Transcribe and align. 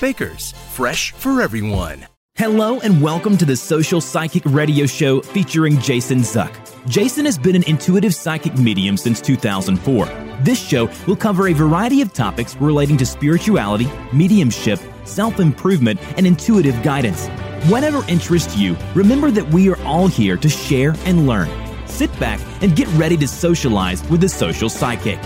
Baker's, 0.00 0.52
fresh 0.70 1.12
for 1.12 1.42
everyone. 1.42 2.06
Hello 2.36 2.78
and 2.80 3.02
welcome 3.02 3.36
to 3.36 3.44
the 3.44 3.56
Social 3.56 4.00
Psychic 4.00 4.44
Radio 4.46 4.86
Show 4.86 5.20
featuring 5.20 5.80
Jason 5.80 6.18
Zuck. 6.18 6.54
Jason 6.88 7.24
has 7.24 7.36
been 7.36 7.56
an 7.56 7.64
intuitive 7.64 8.14
psychic 8.14 8.56
medium 8.56 8.96
since 8.96 9.20
2004. 9.20 10.06
This 10.42 10.64
show 10.64 10.88
will 11.08 11.16
cover 11.16 11.48
a 11.48 11.52
variety 11.52 12.00
of 12.00 12.12
topics 12.12 12.54
relating 12.56 12.96
to 12.98 13.04
spirituality, 13.04 13.90
mediumship, 14.12 14.78
self 15.04 15.40
improvement, 15.40 15.98
and 16.16 16.28
intuitive 16.28 16.80
guidance. 16.84 17.26
Whatever 17.68 18.04
interests 18.08 18.56
you, 18.56 18.76
remember 18.94 19.32
that 19.32 19.48
we 19.48 19.68
are 19.68 19.82
all 19.82 20.06
here 20.06 20.36
to 20.36 20.48
share 20.48 20.94
and 21.06 21.26
learn. 21.26 21.48
Sit 21.88 22.16
back 22.20 22.40
and 22.62 22.76
get 22.76 22.86
ready 22.90 23.16
to 23.16 23.26
socialize 23.26 24.08
with 24.08 24.20
the 24.20 24.28
social 24.28 24.68
psychic. 24.68 25.18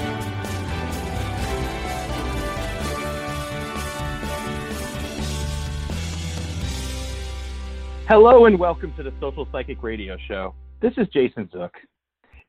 Hello 8.09 8.47
and 8.47 8.59
welcome 8.59 8.93
to 8.97 9.05
the 9.05 9.13
Social 9.21 9.47
Psychic 9.53 9.81
Radio 9.81 10.17
Show. 10.27 10.55
This 10.81 10.93
is 10.97 11.07
Jason 11.13 11.49
Zook. 11.53 11.73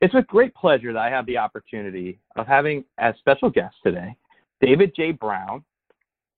It's 0.00 0.12
with 0.12 0.26
great 0.26 0.52
pleasure 0.52 0.92
that 0.92 0.98
I 0.98 1.08
have 1.08 1.24
the 1.26 1.38
opportunity 1.38 2.18
of 2.34 2.48
having 2.48 2.84
as 2.98 3.14
special 3.20 3.48
guests 3.50 3.78
today 3.84 4.16
David 4.60 4.92
Jay 4.96 5.12
Brown 5.12 5.64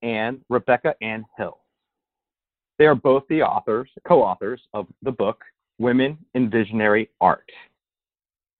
and 0.02 0.40
Rebecca 0.50 0.94
Ann 1.00 1.24
Hill. 1.38 1.58
They 2.78 2.84
are 2.84 2.94
both 2.94 3.24
the 3.30 3.40
authors, 3.40 3.88
co-authors 4.06 4.60
of 4.74 4.86
the 5.02 5.12
book 5.12 5.42
Women 5.78 6.18
in 6.34 6.50
Visionary 6.50 7.08
Art. 7.22 7.50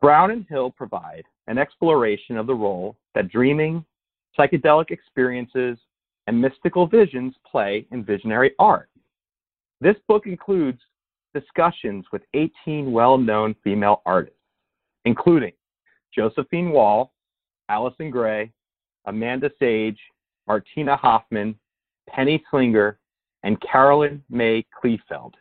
Brown 0.00 0.30
and 0.30 0.46
Hill 0.48 0.70
provide 0.70 1.24
an 1.48 1.58
exploration 1.58 2.38
of 2.38 2.46
the 2.46 2.54
role 2.54 2.96
that 3.14 3.28
dreaming, 3.28 3.84
psychedelic 4.36 4.90
experiences, 4.90 5.76
and 6.26 6.40
mystical 6.40 6.86
visions 6.86 7.34
play 7.48 7.86
in 7.92 8.02
visionary 8.02 8.52
art. 8.58 8.88
This 9.80 9.96
book 10.08 10.26
includes 10.26 10.80
discussions 11.34 12.06
with 12.12 12.22
18 12.34 12.90
well 12.92 13.18
known 13.18 13.54
female 13.62 14.02
artists, 14.06 14.38
including 15.04 15.52
Josephine 16.14 16.70
Wall, 16.70 17.12
Allyson 17.68 18.10
Grey, 18.10 18.52
Amanda 19.04 19.50
Sage, 19.58 19.98
Martina 20.46 20.96
Hoffmann, 20.96 21.54
Penny 22.08 22.42
Slinger, 22.50 22.98
and 23.42 23.60
Carolyn 23.60 24.22
Mary 24.30 24.66
Kleefeld. 24.82 25.32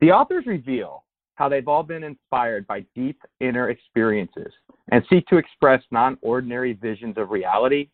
The 0.00 0.12
authors 0.12 0.46
reveal 0.46 1.04
how 1.34 1.48
they've 1.48 1.68
all 1.68 1.82
been 1.82 2.04
inspired 2.04 2.66
by 2.66 2.84
deep 2.94 3.20
inner 3.40 3.70
experiences 3.70 4.52
and 4.90 5.04
seek 5.10 5.26
to 5.26 5.36
express 5.36 5.82
non 5.90 6.16
ordinary 6.22 6.74
visions 6.74 7.18
of 7.18 7.30
reality, 7.30 7.88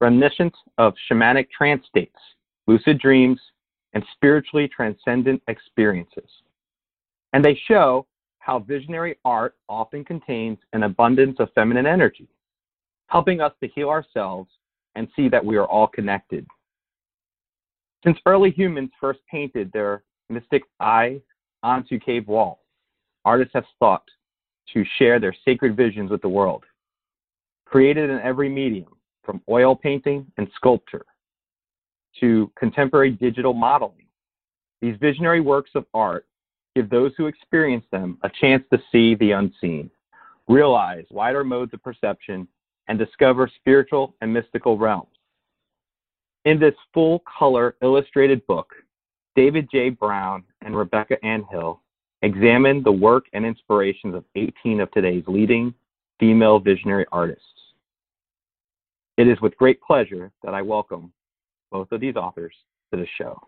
reminiscent 0.00 0.54
of 0.78 0.94
shamanic 1.10 1.48
trance 1.50 1.84
states, 1.86 2.16
lucid 2.66 2.98
dreams, 2.98 3.40
and 3.94 4.04
spiritually 4.14 4.68
transcendent 4.68 5.42
experiences. 5.48 6.28
And 7.32 7.44
they 7.44 7.60
show 7.66 8.06
how 8.38 8.60
visionary 8.60 9.16
art 9.24 9.56
often 9.68 10.04
contains 10.04 10.58
an 10.72 10.84
abundance 10.84 11.36
of 11.38 11.52
feminine 11.54 11.86
energy, 11.86 12.28
helping 13.08 13.40
us 13.40 13.52
to 13.60 13.68
heal 13.68 13.88
ourselves 13.88 14.50
and 14.94 15.08
see 15.14 15.28
that 15.28 15.44
we 15.44 15.56
are 15.56 15.66
all 15.66 15.86
connected. 15.86 16.46
Since 18.02 18.18
early 18.26 18.50
humans 18.50 18.90
first 19.00 19.20
painted 19.30 19.70
their 19.72 20.02
mystic 20.30 20.62
eye 20.80 21.20
onto 21.62 21.98
cave 21.98 22.26
walls, 22.28 22.58
artists 23.24 23.52
have 23.54 23.64
sought 23.78 24.08
to 24.72 24.84
share 24.98 25.20
their 25.20 25.34
sacred 25.44 25.76
visions 25.76 26.10
with 26.10 26.22
the 26.22 26.28
world. 26.28 26.64
Created 27.66 28.10
in 28.10 28.18
every 28.20 28.48
medium, 28.48 28.96
from 29.22 29.42
oil 29.48 29.76
painting 29.76 30.26
and 30.38 30.48
sculpture 30.56 31.04
to 32.18 32.50
contemporary 32.58 33.10
digital 33.10 33.52
modeling. 33.52 34.06
These 34.82 34.96
visionary 35.00 35.40
works 35.40 35.70
of 35.74 35.86
art 35.94 36.26
give 36.74 36.88
those 36.90 37.12
who 37.16 37.26
experience 37.26 37.84
them 37.90 38.18
a 38.22 38.30
chance 38.40 38.64
to 38.72 38.80
see 38.90 39.14
the 39.16 39.32
unseen, 39.32 39.90
realize 40.48 41.04
wider 41.10 41.44
modes 41.44 41.74
of 41.74 41.82
perception, 41.82 42.48
and 42.88 42.98
discover 42.98 43.50
spiritual 43.56 44.14
and 44.20 44.32
mystical 44.32 44.76
realms. 44.78 45.06
In 46.44 46.58
this 46.58 46.74
full 46.94 47.22
color 47.38 47.76
illustrated 47.82 48.46
book, 48.46 48.72
David 49.36 49.68
Jay 49.70 49.90
Brown 49.90 50.42
and 50.62 50.76
Rebecca 50.76 51.22
Ann 51.24 51.44
Hill 51.50 51.80
examine 52.22 52.82
the 52.82 52.92
work 52.92 53.26
and 53.32 53.44
inspirations 53.44 54.14
of 54.14 54.24
18 54.34 54.80
of 54.80 54.90
today's 54.90 55.24
leading 55.26 55.74
female 56.18 56.58
visionary 56.58 57.06
artists. 57.12 57.44
It 59.16 59.28
is 59.28 59.40
with 59.40 59.56
great 59.56 59.80
pleasure 59.82 60.32
that 60.42 60.54
I 60.54 60.62
welcome 60.62 61.12
both 61.70 61.90
of 61.92 62.00
these 62.00 62.16
authors 62.16 62.54
to 62.92 63.00
the 63.00 63.06
show. 63.18 63.40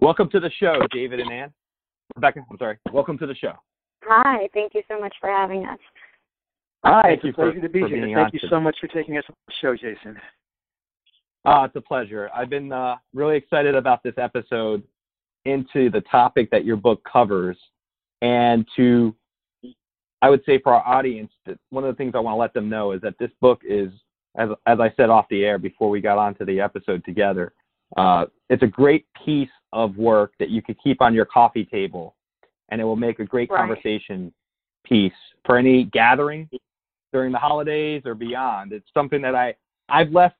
Welcome 0.00 0.28
to 0.30 0.40
the 0.40 0.50
show, 0.58 0.74
David 0.90 1.20
and 1.20 1.32
Ann. 1.32 1.52
Rebecca, 2.16 2.44
I'm 2.50 2.58
sorry. 2.58 2.78
Welcome 2.92 3.18
to 3.18 3.26
the 3.26 3.34
show. 3.34 3.54
Hi, 4.04 4.48
thank 4.52 4.74
you 4.74 4.82
so 4.88 5.00
much 5.00 5.14
for 5.20 5.30
having 5.30 5.64
us. 5.64 5.78
Hi, 6.84 7.12
it's 7.12 7.24
a 7.24 7.32
pleasure 7.32 7.60
to 7.60 7.68
be 7.68 7.78
here. 7.80 8.12
Thank 8.14 8.34
you 8.34 8.40
so 8.50 8.60
much 8.60 8.76
for 8.80 8.88
taking 8.88 9.16
us 9.16 9.24
on 9.28 9.36
the 9.46 9.54
show, 9.60 9.74
Jason. 9.74 10.18
Uh, 11.44 11.64
it's 11.66 11.76
a 11.76 11.80
pleasure. 11.80 12.28
I've 12.34 12.50
been 12.50 12.72
uh, 12.72 12.96
really 13.14 13.36
excited 13.36 13.74
about 13.74 14.02
this 14.02 14.14
episode 14.16 14.82
into 15.44 15.90
the 15.90 16.02
topic 16.10 16.50
that 16.50 16.64
your 16.64 16.76
book 16.76 17.00
covers, 17.10 17.56
and 18.20 18.66
to, 18.76 19.14
I 20.20 20.30
would 20.30 20.42
say 20.44 20.60
for 20.60 20.74
our 20.74 20.86
audience, 20.86 21.32
that 21.46 21.58
one 21.70 21.84
of 21.84 21.94
the 21.94 21.96
things 21.96 22.12
I 22.14 22.20
want 22.20 22.34
to 22.34 22.38
let 22.40 22.54
them 22.54 22.68
know 22.68 22.92
is 22.92 23.00
that 23.02 23.14
this 23.18 23.30
book 23.40 23.60
is, 23.64 23.90
as 24.36 24.48
as 24.66 24.80
I 24.80 24.92
said 24.96 25.10
off 25.10 25.26
the 25.28 25.44
air 25.44 25.58
before 25.58 25.90
we 25.90 26.00
got 26.00 26.18
onto 26.18 26.44
the 26.44 26.60
episode 26.60 27.04
together, 27.04 27.52
uh, 27.96 28.26
it's 28.48 28.62
a 28.62 28.66
great 28.66 29.06
piece 29.24 29.50
of 29.72 29.96
work 29.96 30.32
that 30.38 30.50
you 30.50 30.62
could 30.62 30.76
keep 30.82 31.00
on 31.02 31.14
your 31.14 31.24
coffee 31.24 31.64
table, 31.64 32.16
and 32.70 32.80
it 32.80 32.84
will 32.84 32.96
make 32.96 33.18
a 33.18 33.24
great 33.24 33.50
Right. 33.50 33.58
conversation 33.58 34.32
piece 34.84 35.12
for 35.44 35.56
any 35.56 35.84
gathering 35.84 36.48
during 37.12 37.32
the 37.32 37.38
holidays 37.38 38.02
or 38.04 38.14
beyond. 38.14 38.72
It's 38.72 38.88
something 38.94 39.20
that 39.22 39.34
I 39.34 39.54
I've 39.88 40.10
left 40.10 40.36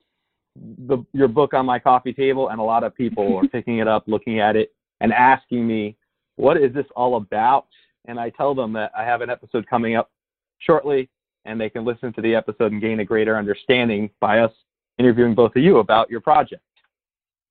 the 0.57 1.05
your 1.13 1.29
book 1.29 1.55
on 1.55 1.67
my 1.67 1.79
coffee 1.79 2.13
table, 2.13 2.49
and 2.49 2.61
a 2.61 2.65
lot 2.65 2.85
of 2.85 2.95
people 2.95 3.37
are 3.37 3.49
picking 3.49 3.79
it 3.79 3.89
up, 3.89 4.05
looking 4.07 4.41
at 4.41 4.57
it, 4.57 4.73
and 5.01 5.13
asking 5.13 5.67
me, 5.67 5.97
"What 6.37 6.57
is 6.57 6.73
this 6.73 6.87
all 6.97 7.17
about?" 7.17 7.67
And 8.07 8.19
I 8.19 8.31
tell 8.31 8.55
them 8.55 8.73
that 8.73 8.91
I 8.97 9.05
have 9.05 9.21
an 9.21 9.31
episode 9.31 9.67
coming 9.69 9.97
up 9.97 10.11
shortly, 10.59 11.09
and 11.45 11.61
they 11.61 11.71
can 11.71 11.85
listen 11.85 12.13
to 12.13 12.21
the 12.21 12.35
episode 12.35 12.73
and 12.73 12.81
gain 12.81 13.01
a 13.01 13.05
greater 13.05 13.37
understanding 13.37 14.11
by 14.21 14.41
us 14.41 14.53
interviewing 14.99 15.35
both 15.35 15.55
of 15.57 15.63
you 15.63 15.79
about 15.79 16.11
your 16.11 16.21
project. 16.21 16.63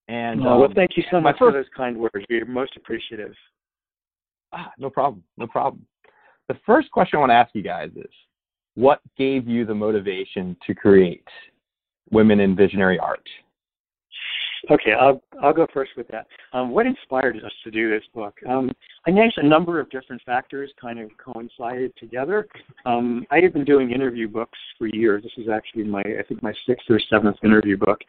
And 0.08 0.42
Oh, 0.42 0.60
well, 0.60 0.66
um, 0.66 0.74
thank 0.74 0.98
you 0.98 1.04
so 1.12 1.22
much 1.22 1.38
for 1.38 1.52
those 1.52 1.66
kind 1.76 1.98
words. 1.98 2.26
We're 2.30 2.46
most 2.46 2.76
appreciative. 2.76 3.34
Ah, 4.54 4.72
no 4.78 4.90
problem. 4.90 5.24
No 5.38 5.48
problem. 5.48 5.86
The 6.48 6.58
first 6.66 6.92
question 6.92 7.18
I 7.18 7.20
want 7.22 7.30
to 7.30 7.36
ask 7.36 7.52
you 7.54 7.62
guys 7.62 7.92
is 7.96 8.12
what 8.76 9.00
gave 9.18 9.48
you 9.48 9.66
the 9.66 9.76
motivation 9.76 10.58
to 10.68 10.74
create 10.74 11.28
Women 12.12 12.42
in 12.42 12.56
Visionary 12.56 13.00
Art? 13.00 13.26
Okay, 14.70 14.94
I'll 14.94 15.22
I'll 15.42 15.54
go 15.54 15.66
first 15.74 15.92
with 15.98 16.08
that. 16.10 16.28
Um, 16.54 16.70
what 16.72 16.86
inspired 16.86 17.38
us 17.38 17.52
to 17.64 17.72
do 17.72 17.90
this 17.90 18.04
book? 18.14 18.36
Um, 18.48 18.70
I 19.08 19.12
guess 19.12 19.32
a 19.38 19.46
number 19.46 19.80
of 19.80 19.90
different 19.90 20.22
factors 20.24 20.72
kind 20.80 21.00
of 21.00 21.10
coincided 21.18 21.94
together. 21.98 22.48
Um, 22.86 23.26
I 23.32 23.40
had 23.40 23.54
been 23.54 23.66
doing 23.66 23.92
interview 23.92 24.28
books 24.28 24.58
for 24.78 24.88
years. 24.88 25.24
This 25.24 25.32
is 25.38 25.50
actually 25.50 25.86
my 25.86 26.02
I 26.02 26.24
think 26.28 26.44
my 26.44 26.54
sixth 26.68 26.90
or 26.90 27.00
seventh 27.10 27.38
interview 27.44 27.76
book, 27.78 28.02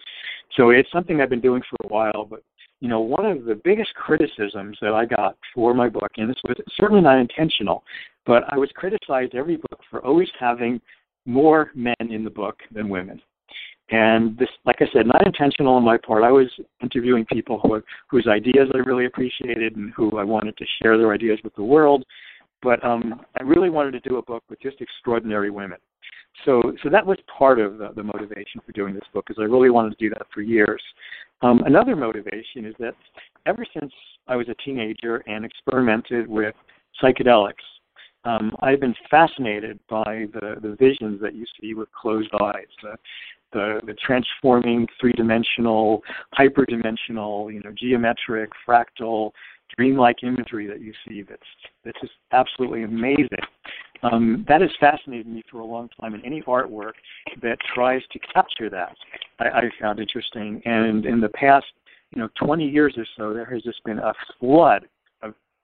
so 0.57 0.71
it's 0.71 0.91
something 0.93 1.21
I've 1.21 1.31
been 1.31 1.41
doing 1.41 1.63
for 1.71 1.77
a 1.85 1.89
while. 1.89 2.27
But 2.29 2.43
you 2.81 2.89
know, 2.89 3.01
one 3.01 3.25
of 3.25 3.45
the 3.45 3.55
biggest 3.55 3.95
criticisms 3.95 4.77
that 4.83 4.93
I 4.93 5.07
got 5.07 5.39
for 5.55 5.73
my 5.73 5.89
book, 5.89 6.11
and 6.17 6.29
this 6.29 6.41
was 6.45 6.57
certainly 6.77 7.03
not 7.03 7.19
intentional, 7.19 7.83
but 8.27 8.43
I 8.53 8.59
was 8.59 8.71
criticized 8.75 9.35
every 9.35 9.57
book 9.57 9.81
for 9.91 10.05
always 10.05 10.29
having 10.39 10.81
more 11.25 11.71
men 11.75 11.95
in 12.01 12.25
the 12.25 12.31
book 12.31 12.59
than 12.73 12.89
women. 12.89 13.23
And 13.93 14.39
this, 14.39 14.49
like 14.65 14.81
I 14.81 14.87
said, 14.91 15.06
not 15.06 15.27
intentional 15.27 15.75
on 15.75 15.85
my 15.85 15.99
part. 15.99 16.25
I 16.25 16.33
was 16.33 16.49
interviewing 16.83 17.27
people 17.27 17.61
who, 17.61 17.83
whose 18.09 18.27
ideas 18.27 18.69
I 18.75 18.79
really 18.79 19.05
appreciated 19.05 19.77
and 19.77 19.93
who 19.94 20.19
I 20.19 20.25
wanted 20.25 20.56
to 20.56 20.65
share 20.81 20.97
their 20.97 21.12
ideas 21.12 21.39
with 21.44 21.55
the 21.56 21.62
world. 21.62 22.03
But 22.62 22.83
um, 22.83 23.21
I 23.39 23.43
really 23.43 23.69
wanted 23.69 23.93
to 23.93 24.09
do 24.09 24.17
a 24.17 24.23
book 24.23 24.44
with 24.49 24.61
just 24.62 24.81
extraordinary 24.81 25.50
women. 25.50 25.79
so 26.47 26.73
so 26.83 26.89
that 26.89 27.05
was 27.05 27.19
part 27.39 27.59
of 27.61 27.79
the, 27.79 27.91
the 27.94 28.03
motivation 28.03 28.61
for 28.65 28.73
doing 28.73 28.94
this 28.94 29.05
book, 29.12 29.27
because 29.27 29.41
I 29.41 29.44
really 29.44 29.71
wanted 29.71 29.91
to 29.91 29.97
do 29.97 30.11
that 30.11 30.27
for 30.33 30.41
years. 30.41 30.83
Um, 31.43 31.62
another 31.67 31.97
motivation 31.97 32.65
is 32.65 32.75
that 32.79 32.94
ever 33.47 33.67
since 33.79 33.93
I 34.29 34.37
was 34.37 34.49
a 34.49 34.55
teenager 34.65 35.17
and 35.27 35.44
experimented 35.44 36.29
with 36.29 36.55
psychedelics, 37.03 37.67
um, 38.25 38.56
I've 38.61 38.81
been 38.81 38.94
fascinated 39.11 39.81
by 39.91 40.27
the, 40.33 40.56
the 40.62 40.77
visions 40.79 41.21
that 41.21 41.35
you 41.35 41.44
see 41.61 41.75
with 41.75 41.89
closed 41.93 42.31
eyes, 42.41 42.73
the, 43.53 43.81
the 43.87 43.95
transforming 43.95 44.87
three-dimensional, 45.01 46.03
hyperdimensional, 46.39 47.53
you 47.53 47.61
know, 47.61 47.73
geometric, 47.77 48.51
fractal, 48.67 49.33
dreamlike 49.77 50.23
imagery 50.23 50.67
that 50.67 50.81
you 50.81 50.93
see 51.07 51.23
that's 51.23 51.43
that's 51.85 52.01
just 52.01 52.13
absolutely 52.33 52.83
amazing. 52.83 53.29
Um, 54.03 54.45
that 54.49 54.61
has 54.61 54.71
fascinated 54.81 55.29
me 55.29 55.45
for 55.51 55.61
a 55.61 55.65
long 55.65 55.89
time, 56.01 56.15
and 56.15 56.25
any 56.25 56.43
artwork 56.43 56.93
that 57.41 57.59
tries 57.75 58.03
to 58.13 58.19
capture 58.19 58.69
that, 58.69 58.97
I, 59.39 59.45
I 59.45 59.63
found 59.81 60.01
interesting. 60.01 60.61
And 60.65 61.07
in 61.07 61.21
the 61.21 61.29
past, 61.29 61.67
you 62.15 62.21
know, 62.21 62.29
20 62.45 62.69
years 62.69 62.95
or 62.97 63.07
so, 63.17 63.33
there 63.33 63.45
has 63.47 63.63
just 63.63 63.83
been 63.85 64.01
a 64.01 64.13
flood 64.41 64.87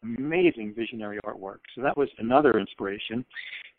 amazing 0.03 0.75
visionary 0.77 1.19
artwork. 1.25 1.59
So 1.75 1.83
that 1.83 1.97
was 1.97 2.09
another 2.19 2.59
inspiration. 2.59 3.25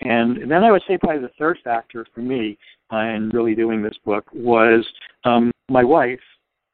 And 0.01 0.49
then 0.49 0.63
I 0.63 0.71
would 0.71 0.83
say 0.87 0.97
probably 0.97 1.21
the 1.21 1.31
third 1.39 1.57
factor 1.63 2.05
for 2.13 2.21
me 2.21 2.57
in 2.91 3.29
really 3.33 3.55
doing 3.55 3.81
this 3.81 3.97
book 4.05 4.25
was 4.33 4.85
um, 5.23 5.51
my 5.69 5.83
wife, 5.83 6.19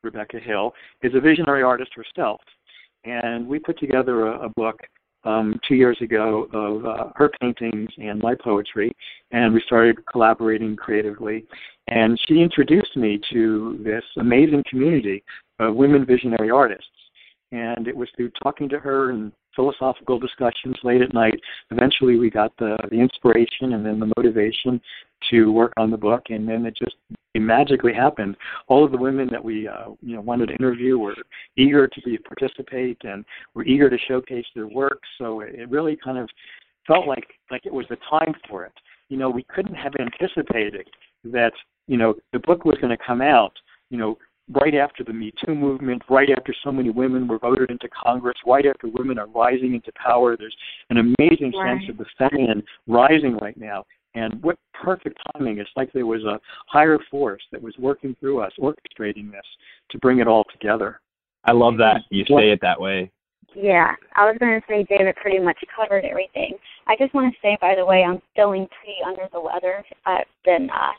Rebecca 0.03 0.39
Hill, 0.39 0.73
is 1.01 1.13
a 1.15 1.19
visionary 1.19 1.63
artist 1.63 1.91
herself 1.95 2.41
and 3.05 3.47
we 3.47 3.59
put 3.59 3.79
together 3.79 4.27
a, 4.27 4.45
a 4.45 4.49
book 4.49 4.79
um, 5.23 5.59
two 5.67 5.75
years 5.75 5.97
ago 6.01 6.47
of 6.53 6.85
uh, 6.85 7.11
her 7.15 7.31
paintings 7.41 7.89
and 7.97 8.19
my 8.19 8.35
poetry, 8.35 8.95
and 9.31 9.53
we 9.53 9.61
started 9.65 10.05
collaborating 10.05 10.75
creatively. 10.75 11.45
And 11.87 12.19
she 12.27 12.41
introduced 12.41 12.95
me 12.95 13.19
to 13.31 13.79
this 13.83 14.03
amazing 14.17 14.63
community 14.69 15.23
of 15.59 15.75
women 15.75 16.05
visionary 16.05 16.51
artists. 16.51 16.85
And 17.51 17.87
it 17.87 17.95
was 17.95 18.09
through 18.15 18.31
talking 18.41 18.67
to 18.69 18.79
her 18.79 19.11
and 19.11 19.31
philosophical 19.55 20.19
discussions 20.19 20.75
late 20.83 21.01
at 21.01 21.13
night. 21.13 21.39
Eventually, 21.71 22.17
we 22.17 22.29
got 22.29 22.51
the 22.57 22.77
the 22.91 22.99
inspiration 22.99 23.73
and 23.73 23.85
then 23.85 23.99
the 23.99 24.11
motivation 24.17 24.81
to 25.29 25.51
work 25.51 25.73
on 25.77 25.89
the 25.91 25.97
book, 25.97 26.23
and 26.29 26.47
then 26.47 26.65
it 26.65 26.75
just 26.75 26.95
it 27.33 27.41
magically 27.41 27.93
happened. 27.93 28.35
All 28.67 28.83
of 28.83 28.91
the 28.91 28.97
women 28.97 29.27
that 29.31 29.43
we 29.43 29.67
uh, 29.67 29.89
you 30.01 30.15
know 30.15 30.21
wanted 30.21 30.47
to 30.47 30.55
interview 30.55 30.97
were 30.97 31.15
eager 31.57 31.87
to 31.87 32.01
be 32.01 32.17
participate 32.17 32.97
and 33.03 33.25
were 33.53 33.63
eager 33.63 33.89
to 33.89 33.97
showcase 34.07 34.45
their 34.55 34.67
work. 34.67 34.99
So 35.17 35.41
it 35.41 35.69
really 35.69 35.97
kind 36.03 36.17
of 36.17 36.29
felt 36.87 37.07
like 37.07 37.27
like 37.51 37.65
it 37.65 37.73
was 37.73 37.85
the 37.89 37.97
time 38.09 38.33
for 38.49 38.65
it. 38.65 38.73
You 39.09 39.17
know, 39.17 39.29
we 39.29 39.43
couldn't 39.43 39.75
have 39.75 39.93
anticipated 39.99 40.87
that 41.25 41.53
you 41.87 41.97
know 41.97 42.15
the 42.33 42.39
book 42.39 42.65
was 42.65 42.77
going 42.81 42.95
to 42.95 43.03
come 43.05 43.21
out. 43.21 43.53
You 43.89 43.97
know, 43.97 44.17
right 44.53 44.75
after 44.75 45.03
the 45.03 45.13
Me 45.13 45.33
Too 45.43 45.55
movement, 45.55 46.03
right 46.09 46.29
after 46.29 46.53
so 46.63 46.71
many 46.71 46.89
women 46.89 47.27
were 47.27 47.39
voted 47.39 47.71
into 47.71 47.89
Congress, 47.89 48.37
right 48.45 48.65
after 48.65 48.87
women 48.87 49.17
are 49.17 49.27
rising 49.27 49.73
into 49.73 49.91
power. 49.93 50.37
There's 50.37 50.55
an 50.89 50.97
amazing 50.97 51.51
right. 51.53 51.79
sense 51.79 51.89
of 51.89 51.97
the 51.97 52.05
feminine 52.17 52.63
rising 52.87 53.37
right 53.37 53.57
now. 53.57 53.85
And 54.13 54.41
what 54.41 54.57
perfect 54.81 55.19
timing. 55.33 55.57
It's 55.57 55.69
like 55.75 55.91
there 55.91 56.05
was 56.05 56.23
a 56.23 56.39
higher 56.67 56.97
force 57.11 57.41
that 57.51 57.61
was 57.61 57.73
working 57.77 58.15
through 58.19 58.39
us, 58.41 58.51
orchestrating 58.59 59.31
this 59.31 59.45
to 59.91 59.97
bring 59.99 60.19
it 60.19 60.27
all 60.27 60.45
together. 60.51 61.01
I 61.43 61.51
love 61.51 61.77
that 61.77 62.01
you 62.09 62.23
say 62.25 62.49
it 62.49 62.59
that 62.61 62.79
way. 62.79 63.11
Yeah, 63.53 63.93
I 64.15 64.25
was 64.25 64.37
going 64.39 64.59
to 64.59 64.67
say 64.67 64.85
David 64.89 65.15
pretty 65.15 65.39
much 65.39 65.57
covered 65.73 66.03
everything. 66.03 66.55
I 66.87 66.95
just 66.97 67.13
want 67.13 67.33
to 67.33 67.39
say, 67.41 67.57
by 67.61 67.75
the 67.75 67.85
way, 67.85 68.03
I'm 68.03 68.21
feeling 68.35 68.67
pretty 68.67 68.97
under 69.05 69.29
the 69.31 69.39
weather. 69.39 69.83
I've 70.05 70.25
been 70.43 70.69
uh, 70.69 70.91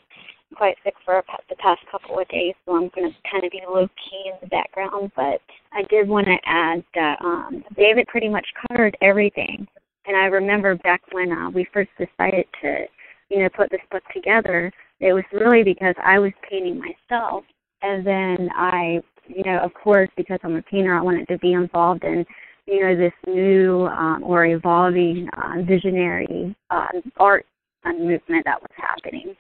quite 0.55 0.77
sick 0.85 0.95
for 1.05 1.23
the 1.49 1.57
past 1.57 1.81
couple 1.91 2.19
of 2.19 2.29
days, 2.29 2.55
so 2.65 2.75
I'm 2.75 2.91
going 2.95 3.11
to 3.11 3.31
kind 3.31 3.45
of 3.45 3.51
be 3.51 3.61
low 3.69 3.89
key 3.89 4.31
in 4.31 4.35
the 4.41 4.47
background. 4.49 5.13
But 5.17 5.41
I 5.73 5.83
did 5.91 6.09
want 6.09 6.27
to 6.27 6.37
add 6.45 6.85
that 6.95 7.17
um, 7.21 7.65
David 7.77 8.07
pretty 8.09 8.29
much 8.29 8.47
covered 8.69 8.97
everything. 9.03 9.67
And 10.07 10.17
I 10.17 10.27
remember 10.27 10.77
back 10.77 11.03
when 11.13 11.33
uh, 11.33 11.51
we 11.51 11.67
first 11.73 11.91
decided 11.99 12.47
to, 12.63 12.85
you 13.29 13.41
know, 13.41 13.49
put 13.57 13.71
this 13.71 13.81
book 13.91 14.05
together, 14.15 14.73
it 15.01 15.13
was 15.13 15.25
really 15.33 15.63
because 15.63 15.95
I 16.03 16.19
was 16.19 16.33
painting 16.49 16.79
myself, 16.81 17.45
and 17.83 18.07
then 18.07 18.49
I, 18.55 19.01
you 19.27 19.43
know, 19.45 19.59
of 19.59 19.75
course, 19.75 20.09
because 20.17 20.39
I'm 20.43 20.57
a 20.57 20.63
painter, 20.63 20.97
I 20.97 21.03
wanted 21.03 21.29
to 21.29 21.39
be 21.39 21.53
involved 21.53 22.05
in 22.05 22.25
you 22.67 22.81
know 22.81 22.97
this 22.97 23.13
new 23.27 23.87
um, 23.87 24.25
or 24.25 24.45
evolving 24.47 25.29
uh, 25.37 25.63
visionary 25.63 26.55
uh, 26.71 26.87
art 27.17 27.47
movement 27.85 28.45
that 28.45 28.61
was 28.61 28.71
happening 28.77 29.37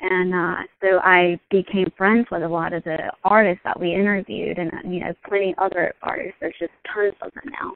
and 0.00 0.34
uh, 0.34 0.62
so 0.80 1.00
I 1.02 1.38
became 1.50 1.92
friends 1.96 2.26
with 2.30 2.42
a 2.42 2.48
lot 2.48 2.72
of 2.72 2.84
the 2.84 3.12
artists 3.24 3.62
that 3.64 3.78
we 3.78 3.94
interviewed, 3.94 4.58
and 4.58 4.72
uh, 4.72 4.88
you 4.88 5.00
know, 5.00 5.12
plenty 5.26 5.52
of 5.52 5.58
other 5.58 5.94
artists. 6.02 6.36
There's 6.40 6.54
just 6.58 6.72
tons 6.92 7.14
of 7.22 7.32
them 7.34 7.52
now 7.52 7.72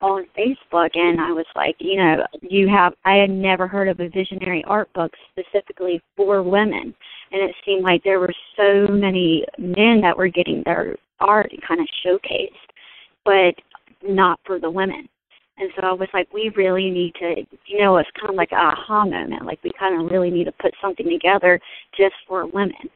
on 0.00 0.26
Facebook, 0.36 0.90
and 0.94 1.20
I 1.20 1.30
was 1.30 1.46
like, 1.54 1.76
you 1.78 1.96
know, 1.96 2.26
you 2.42 2.68
have. 2.68 2.94
I 3.04 3.16
had 3.16 3.30
never 3.30 3.68
heard 3.68 3.88
of 3.88 4.00
a 4.00 4.08
visionary 4.08 4.64
art 4.66 4.92
book 4.94 5.12
specifically 5.30 6.00
for 6.16 6.42
women, 6.42 6.94
and 7.32 7.42
it 7.42 7.54
seemed 7.64 7.84
like 7.84 8.02
there 8.02 8.20
were 8.20 8.34
so 8.56 8.86
many 8.88 9.44
men 9.58 10.00
that 10.00 10.16
were 10.16 10.28
getting 10.28 10.62
their 10.64 10.96
art 11.20 11.52
kind 11.66 11.80
of 11.80 11.86
showcased, 12.04 12.48
but 13.24 13.54
not 14.02 14.40
for 14.46 14.58
the 14.58 14.70
women. 14.70 15.08
And 15.58 15.70
so 15.76 15.86
I 15.86 15.92
was 15.92 16.08
like, 16.14 16.32
we 16.32 16.50
really 16.56 16.90
need 16.90 17.14
to, 17.16 17.44
you 17.66 17.78
know, 17.78 17.98
it's 17.98 18.10
kind 18.18 18.30
of 18.30 18.36
like 18.36 18.52
a 18.52 18.56
aha 18.56 19.04
moment. 19.04 19.44
Like 19.44 19.62
we 19.62 19.70
kind 19.78 20.00
of 20.00 20.10
really 20.10 20.30
need 20.30 20.44
to 20.44 20.52
put 20.52 20.74
something 20.80 21.08
together 21.08 21.60
just 21.96 22.14
for 22.26 22.46
women. 22.46 22.88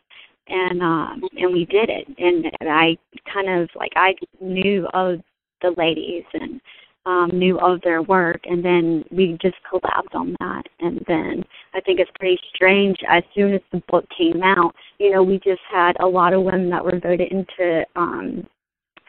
And 0.49 0.82
um 0.82 1.23
and 1.37 1.53
we 1.53 1.64
did 1.67 1.91
it. 1.91 2.06
And 2.19 2.50
I 2.62 2.97
kind 3.32 3.49
of 3.49 3.69
like 3.75 3.93
I 3.97 4.14
knew 4.41 4.87
of 4.94 5.20
the 5.62 5.75
ladies 5.76 6.25
and 6.35 6.61
um 7.05 7.31
knew 7.32 7.58
of 7.61 7.81
their 7.82 8.03
work 8.03 8.41
and 8.44 8.64
then 8.64 9.05
we 9.11 9.38
just 9.41 9.56
collabed 9.70 10.14
on 10.14 10.35
that 10.41 10.64
and 10.81 11.05
then 11.06 11.44
I 11.73 11.81
think 11.81 12.00
it's 12.00 12.11
pretty 12.19 12.38
strange 12.55 12.97
as 13.09 13.23
soon 13.35 13.55
as 13.55 13.61
the 13.73 13.82
book 13.88 14.05
came 14.17 14.43
out, 14.43 14.75
you 14.99 15.12
know, 15.12 15.23
we 15.23 15.38
just 15.38 15.61
had 15.70 15.97
a 16.00 16.06
lot 16.06 16.32
of 16.32 16.43
women 16.43 16.69
that 16.70 16.85
were 16.85 16.99
voted 16.99 17.32
into 17.32 17.85
um 17.94 18.47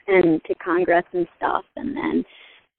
into 0.07 0.55
Congress 0.63 1.05
and 1.13 1.27
stuff 1.37 1.65
and 1.75 1.95
then 1.95 2.25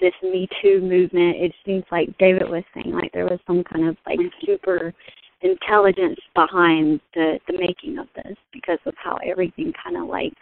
this 0.00 0.14
Me 0.22 0.48
Too 0.62 0.80
movement, 0.80 1.36
it 1.36 1.52
seems 1.64 1.84
like 1.90 2.16
David 2.18 2.48
was 2.48 2.64
saying, 2.74 2.92
like 2.92 3.12
there 3.12 3.26
was 3.26 3.40
some 3.46 3.64
kind 3.64 3.88
of 3.88 3.96
like 4.06 4.18
super 4.44 4.92
intelligence 5.40 6.18
behind 6.34 7.00
the 7.14 7.38
the 7.46 7.58
making 7.58 7.98
of 7.98 8.06
this 8.16 8.36
because 8.52 8.78
of 8.86 8.94
how 8.96 9.16
everything 9.24 9.72
kind 9.82 9.96
of 9.96 10.08
like 10.08 10.32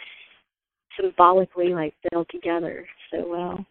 symbolically 0.99 1.69
like 1.69 1.95
fell 2.11 2.25
together 2.31 2.87
so 3.11 3.27
well. 3.27 3.65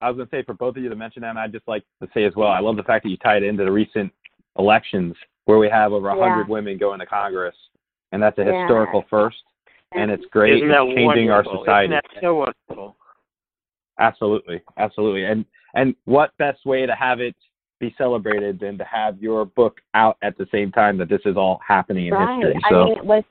I 0.00 0.10
was 0.10 0.16
gonna 0.16 0.28
say 0.30 0.42
for 0.44 0.54
both 0.54 0.76
of 0.76 0.82
you 0.82 0.88
to 0.88 0.96
mention 0.96 1.22
that, 1.22 1.30
and 1.30 1.38
I'd 1.38 1.52
just 1.52 1.68
like 1.68 1.84
to 2.02 2.08
say 2.14 2.24
as 2.24 2.34
well, 2.36 2.48
I 2.48 2.60
love 2.60 2.76
the 2.76 2.82
fact 2.82 3.04
that 3.04 3.10
you 3.10 3.16
tied 3.18 3.42
it 3.42 3.46
into 3.46 3.64
the 3.64 3.72
recent 3.72 4.12
elections 4.58 5.14
where 5.46 5.58
we 5.58 5.68
have 5.68 5.92
over 5.92 6.08
a 6.08 6.18
hundred 6.18 6.44
yeah. 6.44 6.52
women 6.52 6.78
going 6.78 7.00
to 7.00 7.06
Congress, 7.06 7.56
and 8.12 8.22
that's 8.22 8.38
a 8.38 8.44
historical 8.44 9.00
yeah. 9.00 9.10
first, 9.10 9.42
and 9.92 10.10
it's 10.10 10.24
great. 10.30 10.56
Isn't 10.56 10.70
it's 10.70 10.94
changing 10.94 11.28
wonderful? 11.28 11.52
our 11.52 11.58
society. 11.58 11.94
Isn't 11.94 12.04
that 12.12 12.20
so 12.20 12.34
wonderful? 12.34 12.96
Absolutely, 13.98 14.60
absolutely. 14.76 15.24
And 15.24 15.44
and 15.74 15.94
what 16.04 16.36
best 16.38 16.64
way 16.66 16.86
to 16.86 16.94
have 16.94 17.20
it 17.20 17.34
be 17.80 17.94
celebrated 17.98 18.60
than 18.60 18.78
to 18.78 18.84
have 18.84 19.20
your 19.20 19.44
book 19.44 19.80
out 19.94 20.16
at 20.22 20.38
the 20.38 20.46
same 20.52 20.70
time 20.70 20.96
that 20.98 21.08
this 21.08 21.20
is 21.24 21.36
all 21.36 21.60
happening 21.66 22.06
in 22.06 22.14
right. 22.14 22.36
history. 22.36 22.60
So 22.70 22.82
I 22.82 22.84
mean, 22.86 23.06
was 23.06 23.24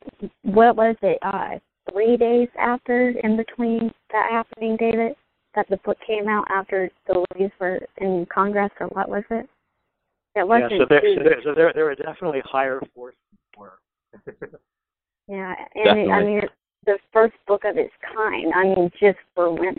what 0.43 0.75
was 0.75 0.95
it? 1.01 1.17
Uh, 1.21 1.59
three 1.91 2.17
days 2.17 2.49
after, 2.59 3.09
in 3.23 3.37
between 3.37 3.91
that 4.11 4.29
happening, 4.31 4.77
David, 4.77 5.15
that 5.55 5.67
the 5.69 5.77
book 5.77 5.97
came 6.05 6.27
out 6.27 6.45
after 6.49 6.89
the 7.07 7.25
ladies 7.33 7.51
were 7.59 7.79
in 7.97 8.25
Congress, 8.33 8.71
or 8.79 8.87
what 8.87 9.09
was 9.09 9.23
it? 9.29 9.49
It 10.35 10.47
wasn't. 10.47 10.71
Yeah, 10.71 10.77
so 10.79 10.85
there, 10.89 11.01
so 11.01 11.23
there, 11.23 11.41
so 11.43 11.53
there, 11.53 11.71
there 11.73 11.89
are 11.89 11.95
definitely 11.95 12.41
higher 12.45 12.81
forces 12.95 13.19
for. 13.55 13.73
yeah, 15.27 15.53
and 15.75 15.99
it, 15.99 16.09
I 16.09 16.23
mean, 16.23 16.37
it's 16.39 16.53
the 16.85 16.97
first 17.11 17.35
book 17.47 17.63
of 17.65 17.77
its 17.77 17.93
kind. 18.15 18.51
I 18.55 18.63
mean, 18.63 18.91
just 18.99 19.19
for 19.35 19.51
women. 19.51 19.75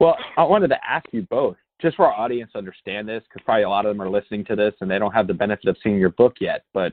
Well, 0.00 0.16
I 0.36 0.44
wanted 0.44 0.68
to 0.68 0.78
ask 0.88 1.06
you 1.12 1.22
both, 1.22 1.56
just 1.80 1.96
for 1.96 2.06
our 2.06 2.12
audience 2.12 2.52
to 2.52 2.58
understand 2.58 3.08
this, 3.08 3.22
because 3.28 3.44
probably 3.44 3.64
a 3.64 3.68
lot 3.68 3.86
of 3.86 3.94
them 3.94 4.02
are 4.02 4.10
listening 4.10 4.44
to 4.46 4.56
this 4.56 4.74
and 4.80 4.90
they 4.90 4.98
don't 4.98 5.12
have 5.12 5.26
the 5.26 5.34
benefit 5.34 5.68
of 5.68 5.76
seeing 5.82 5.98
your 5.98 6.10
book 6.10 6.34
yet. 6.40 6.64
But 6.72 6.92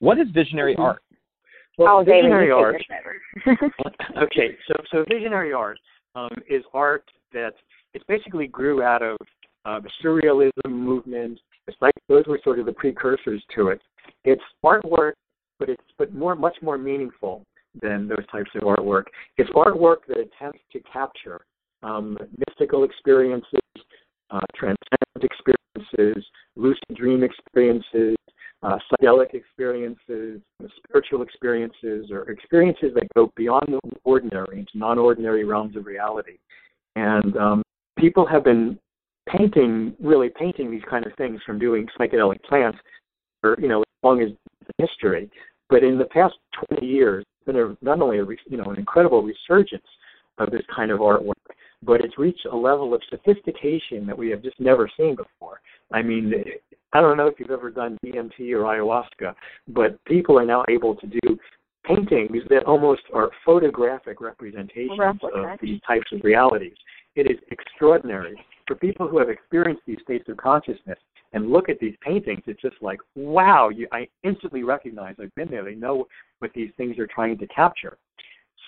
what 0.00 0.18
is 0.18 0.26
visionary 0.32 0.74
mm-hmm. 0.74 0.82
art? 0.82 1.02
Well, 1.78 1.98
oh, 1.98 2.04
visionary 2.04 2.48
David, 2.48 2.84
art. 3.46 3.72
okay, 4.22 4.56
so 4.68 4.74
so 4.90 5.04
visionary 5.08 5.54
art 5.54 5.78
um, 6.14 6.30
is 6.48 6.62
art 6.74 7.04
that 7.32 7.54
it 7.94 8.02
basically 8.08 8.46
grew 8.46 8.82
out 8.82 9.02
of 9.02 9.16
uh, 9.64 9.80
the 9.80 9.88
surrealism 10.04 10.70
movement. 10.70 11.40
It's 11.66 11.76
like 11.80 11.94
those 12.08 12.26
were 12.26 12.40
sort 12.44 12.58
of 12.58 12.66
the 12.66 12.72
precursors 12.72 13.42
to 13.54 13.68
it. 13.68 13.80
It's 14.24 14.42
artwork, 14.64 15.12
but 15.58 15.70
it's 15.70 15.82
but 15.96 16.12
more 16.12 16.34
much 16.34 16.56
more 16.60 16.76
meaningful 16.76 17.44
than 17.80 18.06
those 18.06 18.26
types 18.30 18.50
of 18.54 18.62
artwork. 18.62 19.04
It's 19.38 19.50
artwork 19.50 19.98
that 20.08 20.18
attempts 20.18 20.60
to 20.72 20.80
capture 20.80 21.40
um, 21.82 22.16
mystical 22.46 22.84
experiences, 22.84 23.60
uh, 24.30 24.40
transcendent 24.54 25.22
experiences, 25.22 26.24
lucid 26.56 26.96
dream 26.96 27.22
experiences, 27.22 28.16
uh, 28.62 28.78
psychedelic 28.90 29.34
experiences, 29.34 30.40
spiritual 30.76 31.22
experiences, 31.22 32.10
or 32.10 32.30
experiences 32.30 32.92
that 32.94 33.06
go 33.14 33.32
beyond 33.36 33.66
the 33.68 33.80
ordinary 34.04 34.60
into 34.60 34.72
non-ordinary 34.74 35.44
realms 35.44 35.76
of 35.76 35.86
reality. 35.86 36.38
And 36.94 37.36
um, 37.36 37.62
people 37.98 38.26
have 38.26 38.44
been 38.44 38.78
painting, 39.28 39.94
really 40.00 40.30
painting 40.38 40.70
these 40.70 40.82
kind 40.88 41.06
of 41.06 41.12
things 41.14 41.40
from 41.44 41.58
doing 41.58 41.86
psychedelic 41.98 42.42
plants 42.44 42.78
for 43.40 43.58
you 43.60 43.68
know 43.68 43.80
as 43.80 43.86
long 44.02 44.20
as 44.22 44.28
history. 44.78 45.30
But 45.68 45.82
in 45.82 45.98
the 45.98 46.04
past 46.06 46.34
20 46.68 46.86
years, 46.86 47.24
there's 47.46 47.56
been 47.56 47.76
a, 47.82 47.84
not 47.84 48.00
only 48.00 48.18
a 48.18 48.24
you 48.24 48.56
know 48.56 48.64
an 48.64 48.78
incredible 48.78 49.22
resurgence 49.22 49.86
of 50.38 50.50
this 50.50 50.62
kind 50.74 50.90
of 50.90 51.00
artwork, 51.00 51.32
but 51.82 52.00
it's 52.00 52.18
reached 52.18 52.46
a 52.50 52.56
level 52.56 52.94
of 52.94 53.02
sophistication 53.10 54.06
that 54.06 54.16
we 54.16 54.30
have 54.30 54.42
just 54.42 54.58
never 54.60 54.90
seen 54.96 55.16
before. 55.16 55.60
I 55.92 56.02
mean, 56.02 56.32
I 56.92 57.00
don't 57.00 57.16
know 57.16 57.26
if 57.26 57.34
you've 57.38 57.50
ever 57.50 57.70
done 57.70 57.98
DMT 58.04 58.52
or 58.52 58.64
ayahuasca, 58.64 59.34
but 59.68 60.02
people 60.04 60.38
are 60.38 60.44
now 60.44 60.64
able 60.68 60.94
to 60.96 61.06
do 61.06 61.38
paintings 61.84 62.42
that 62.48 62.64
almost 62.64 63.02
are 63.12 63.30
photographic 63.44 64.20
representations 64.20 65.20
of 65.34 65.58
these 65.60 65.80
types 65.86 66.06
of 66.12 66.20
realities. 66.22 66.76
It 67.16 67.30
is 67.30 67.38
extraordinary. 67.50 68.34
For 68.66 68.76
people 68.76 69.08
who 69.08 69.18
have 69.18 69.28
experienced 69.28 69.82
these 69.86 69.98
states 70.04 70.28
of 70.28 70.36
consciousness 70.36 70.98
and 71.32 71.50
look 71.50 71.68
at 71.68 71.80
these 71.80 71.94
paintings, 72.00 72.42
it's 72.46 72.62
just 72.62 72.76
like, 72.80 73.00
wow, 73.16 73.70
you, 73.70 73.88
I 73.90 74.06
instantly 74.22 74.62
recognize 74.62 75.16
I've 75.20 75.34
been 75.34 75.50
there. 75.50 75.64
They 75.64 75.74
know 75.74 76.06
what 76.38 76.52
these 76.54 76.70
things 76.76 76.98
are 76.98 77.08
trying 77.08 77.38
to 77.38 77.46
capture. 77.48 77.98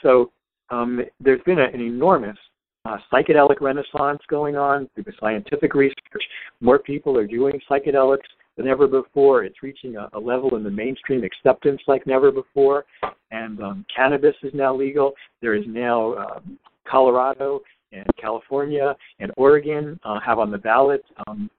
So 0.02 0.32
um, 0.70 1.02
there's 1.20 1.42
been 1.46 1.60
a, 1.60 1.64
an 1.64 1.80
enormous 1.80 2.36
uh, 2.84 2.98
psychedelic 3.12 3.60
renaissance 3.60 4.20
going 4.28 4.56
on 4.56 4.88
through 4.94 5.04
the 5.04 5.12
scientific 5.20 5.74
research. 5.74 6.22
More 6.60 6.78
people 6.78 7.16
are 7.16 7.26
doing 7.26 7.60
psychedelics 7.70 8.28
than 8.56 8.68
ever 8.68 8.86
before. 8.86 9.44
It's 9.44 9.62
reaching 9.62 9.96
a, 9.96 10.08
a 10.12 10.18
level 10.18 10.56
in 10.56 10.62
the 10.62 10.70
mainstream 10.70 11.24
acceptance 11.24 11.80
like 11.86 12.06
never 12.06 12.30
before. 12.30 12.84
And 13.30 13.60
um, 13.62 13.86
cannabis 13.94 14.34
is 14.42 14.52
now 14.54 14.74
legal. 14.74 15.12
There 15.40 15.54
is 15.54 15.64
now 15.66 16.14
um, 16.14 16.58
Colorado 16.88 17.60
and 17.92 18.06
California 18.20 18.94
and 19.20 19.32
Oregon 19.36 19.98
uh, 20.04 20.20
have 20.24 20.38
on 20.38 20.50
the 20.50 20.58
ballot 20.58 21.04
um, 21.26 21.50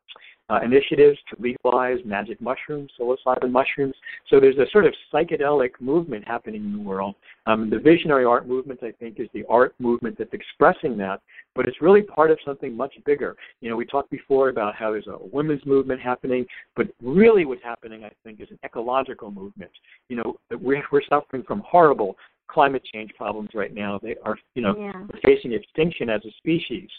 uh, 0.50 0.60
initiatives 0.64 1.18
to 1.30 1.42
legalize 1.42 1.98
magic 2.06 2.40
mushrooms, 2.40 2.92
psilocybin 3.00 3.52
mushrooms. 3.52 3.96
So 4.30 4.40
there's 4.40 4.58
a 4.58 4.70
sort 4.72 4.86
of 4.86 4.94
psychedelic 5.12 5.72
movement 5.80 6.28
happening 6.28 6.64
in 6.64 6.74
the 6.74 6.82
world. 6.82 7.16
Um, 7.48 7.70
the 7.70 7.80
visionary 7.80 8.26
art 8.26 8.48
movement, 8.48 8.82
I 8.84 8.92
think, 8.92 9.20
is 9.20 9.28
the 9.34 9.44
art 9.50 9.74
movement 9.80 10.18
that's 10.18 10.34
expressing 10.34 10.98
that, 10.98 11.22
but 11.56 11.68
it's 11.68 11.82
really 11.82 12.02
part 12.02 12.32
of 12.32 12.38
something 12.46 12.76
much 12.76 12.94
bigger. 13.06 13.36
You 13.62 13.70
know, 13.70 13.76
we 13.76 13.86
talked 13.86 14.12
before 14.12 14.50
about 14.50 14.76
how 14.76 14.92
there's 14.92 15.08
a 15.08 15.18
women's 15.32 15.66
movement 15.66 16.02
happening, 16.02 16.46
but 16.76 16.88
really 17.02 17.46
what's 17.46 17.64
happening, 17.64 18.04
I 18.04 18.12
think, 18.24 18.40
is 18.40 18.50
an 18.52 18.60
ecological 18.64 19.32
movement. 19.32 19.72
You 20.10 20.18
know, 20.18 20.36
we're, 20.62 20.84
we're 20.92 21.02
suffering 21.10 21.44
from 21.48 21.64
horrible 21.66 22.16
climate 22.48 22.84
change 22.94 23.12
problems 23.18 23.50
right 23.54 23.74
now. 23.74 24.00
They 24.02 24.16
are, 24.24 24.38
you 24.54 24.62
know, 24.62 24.76
yeah. 24.78 25.20
facing 25.24 25.54
extinction 25.54 26.10
as 26.10 26.22
a 26.26 26.32
species. 26.38 26.90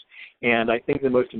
And 0.41 0.69
I 0.69 0.79
think 0.79 1.01
the 1.01 1.09
most 1.09 1.33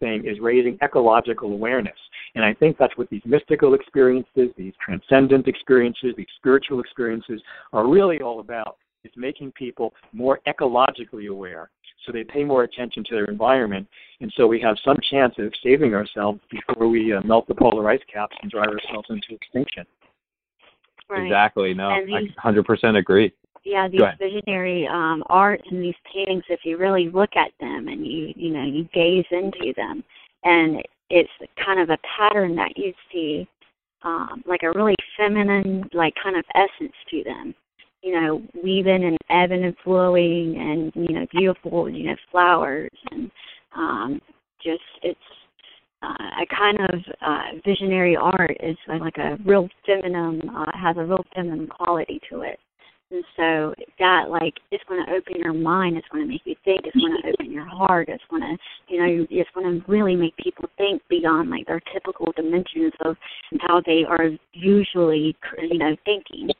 thing 0.00 0.24
is 0.24 0.40
raising 0.40 0.78
ecological 0.82 1.52
awareness. 1.52 1.96
And 2.34 2.44
I 2.44 2.54
think 2.54 2.78
that's 2.78 2.96
what 2.96 3.08
these 3.10 3.22
mystical 3.24 3.74
experiences, 3.74 4.50
these 4.56 4.72
transcendent 4.84 5.46
experiences, 5.46 6.14
these 6.16 6.26
spiritual 6.36 6.80
experiences 6.80 7.40
are 7.72 7.88
really 7.88 8.20
all 8.20 8.40
about. 8.40 8.76
It's 9.04 9.16
making 9.16 9.52
people 9.52 9.92
more 10.12 10.40
ecologically 10.46 11.28
aware 11.28 11.70
so 12.04 12.12
they 12.12 12.24
pay 12.24 12.44
more 12.44 12.64
attention 12.64 13.04
to 13.04 13.14
their 13.14 13.24
environment. 13.26 13.86
And 14.20 14.32
so 14.36 14.46
we 14.46 14.60
have 14.60 14.76
some 14.84 14.96
chance 15.10 15.34
of 15.38 15.52
saving 15.62 15.94
ourselves 15.94 16.40
before 16.50 16.88
we 16.88 17.12
uh, 17.12 17.22
melt 17.22 17.46
the 17.48 17.54
polar 17.54 17.88
ice 17.88 18.00
caps 18.12 18.36
and 18.42 18.50
drive 18.50 18.68
ourselves 18.68 19.08
into 19.10 19.28
extinction. 19.30 19.84
Right. 21.08 21.24
Exactly. 21.24 21.74
No, 21.74 21.94
these, 22.04 22.30
I 22.42 22.52
100% 22.52 22.98
agree 22.98 23.32
yeah 23.64 23.88
these 23.88 24.00
visionary 24.18 24.86
um 24.86 25.22
art 25.26 25.60
and 25.70 25.82
these 25.82 25.94
paintings 26.12 26.44
if 26.48 26.60
you 26.64 26.76
really 26.76 27.08
look 27.08 27.30
at 27.36 27.50
them 27.60 27.88
and 27.88 28.06
you 28.06 28.32
you 28.36 28.50
know 28.50 28.64
you 28.64 28.84
gaze 28.92 29.24
into 29.30 29.72
them 29.76 30.04
and 30.44 30.82
it's 31.10 31.30
kind 31.64 31.80
of 31.80 31.90
a 31.90 31.98
pattern 32.16 32.54
that 32.56 32.76
you 32.76 32.92
see 33.12 33.46
um 34.02 34.42
like 34.46 34.62
a 34.62 34.72
really 34.72 34.94
feminine 35.16 35.88
like 35.92 36.14
kind 36.22 36.36
of 36.36 36.44
essence 36.54 36.94
to 37.10 37.22
them. 37.24 37.54
You 38.02 38.20
know 38.20 38.42
weaving 38.62 39.04
and 39.04 39.16
ebbing 39.30 39.64
and 39.64 39.76
flowing 39.82 40.56
and 40.58 40.92
you 41.08 41.14
know 41.14 41.26
beautiful 41.32 41.88
you 41.88 42.08
know 42.08 42.16
flowers 42.30 42.90
and 43.10 43.30
um 43.74 44.20
just 44.62 44.82
it's 45.02 45.18
uh, 46.02 46.42
a 46.42 46.46
kind 46.54 46.78
of 46.80 47.00
uh, 47.22 47.58
visionary 47.64 48.14
art. 48.14 48.54
Is 48.60 48.76
like 49.00 49.16
a 49.16 49.38
real 49.46 49.70
feminine 49.86 50.46
uh, 50.50 50.70
has 50.74 50.98
a 50.98 51.04
real 51.04 51.24
feminine 51.34 51.66
quality 51.66 52.20
to 52.30 52.42
it 52.42 52.58
and 53.14 53.24
so 53.36 53.74
that 53.98 54.28
like 54.28 54.54
it's 54.70 54.84
going 54.88 55.04
to 55.06 55.12
open 55.12 55.36
your 55.36 55.52
mind. 55.52 55.96
It's 55.96 56.08
going 56.08 56.24
to 56.24 56.28
make 56.28 56.42
you 56.44 56.56
think. 56.64 56.82
It's 56.84 56.96
going 56.96 57.16
to 57.22 57.28
open 57.30 57.52
your 57.52 57.64
heart. 57.64 58.08
It's 58.08 58.24
going 58.28 58.42
to, 58.42 58.56
you 58.92 58.98
know, 59.00 59.26
it's 59.30 59.50
going 59.54 59.80
to 59.80 59.90
really 59.90 60.16
make 60.16 60.36
people 60.36 60.68
think 60.76 61.02
beyond 61.08 61.50
like 61.50 61.66
their 61.66 61.80
typical 61.92 62.32
dimensions 62.36 62.92
of 63.04 63.16
how 63.60 63.80
they 63.86 64.04
are 64.04 64.30
usually, 64.52 65.36
you 65.62 65.78
know, 65.78 65.96
thinking. 66.04 66.50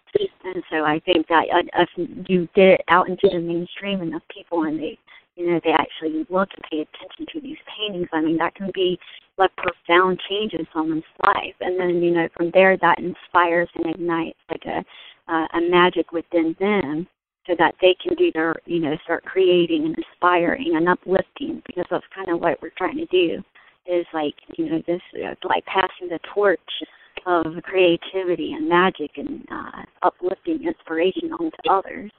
And 0.45 0.63
so 0.71 0.85
I 0.85 1.01
think 1.05 1.27
that 1.29 1.47
uh, 1.53 1.83
if 1.83 2.29
you 2.29 2.49
get 2.55 2.69
it 2.69 2.81
out 2.89 3.09
into 3.09 3.29
the 3.31 3.41
mainstream 3.41 4.01
enough 4.01 4.23
people 4.33 4.63
and 4.65 4.79
they, 4.79 4.97
you 5.35 5.51
know, 5.51 5.61
they 5.65 5.73
actually 5.73 6.25
look 6.31 6.49
and 6.55 6.65
pay 6.71 6.87
attention 6.87 7.27
to 7.33 7.41
these 7.41 7.57
paintings, 7.77 8.09
I 8.13 8.21
mean, 8.21 8.37
that 8.37 8.55
can 8.55 8.71
be 8.73 8.99
like 9.37 9.51
profound 9.57 10.21
change 10.29 10.53
in 10.53 10.67
someone's 10.73 11.03
life. 11.27 11.55
And 11.61 11.81
then, 11.81 12.01
you 12.03 12.13
know, 12.13 12.29
from 12.37 12.53
there 12.55 12.77
that 12.77 12.99
inspires 13.01 13.69
and 13.75 13.93
ignites 13.93 14.39
like 14.49 14.65
a 14.67 14.85
uh, 15.29 15.47
a 15.55 15.61
magic 15.61 16.13
within 16.13 16.55
them 16.59 17.07
so 17.47 17.55
that 17.59 17.75
they 17.81 17.95
can 18.03 18.15
do 18.17 18.31
their, 18.33 18.55
you 18.67 18.81
know, 18.81 18.97
start 19.05 19.25
creating 19.25 19.85
and 19.85 19.97
inspiring 19.97 20.77
and 20.77 20.89
uplifting 20.89 21.63
because 21.67 21.85
that's 21.91 22.05
kind 22.15 22.31
of 22.31 22.41
what 22.41 22.61
we're 22.63 22.71
trying 22.77 22.97
to 22.97 23.07
do 23.07 23.43
is 23.87 24.07
like, 24.15 24.35
you 24.57 24.71
know, 24.71 24.83
this, 24.87 25.01
uh, 25.23 25.35
like 25.47 25.65
passing 25.67 26.09
the 26.09 26.19
torch 26.33 26.59
of 27.27 27.45
creativity 27.63 28.53
and 28.53 28.69
magic 28.69 29.11
and 29.17 29.47
uh, 29.51 29.83
uplifting 30.03 30.65
inspiration 30.67 31.33
onto 31.33 31.57
others. 31.69 32.11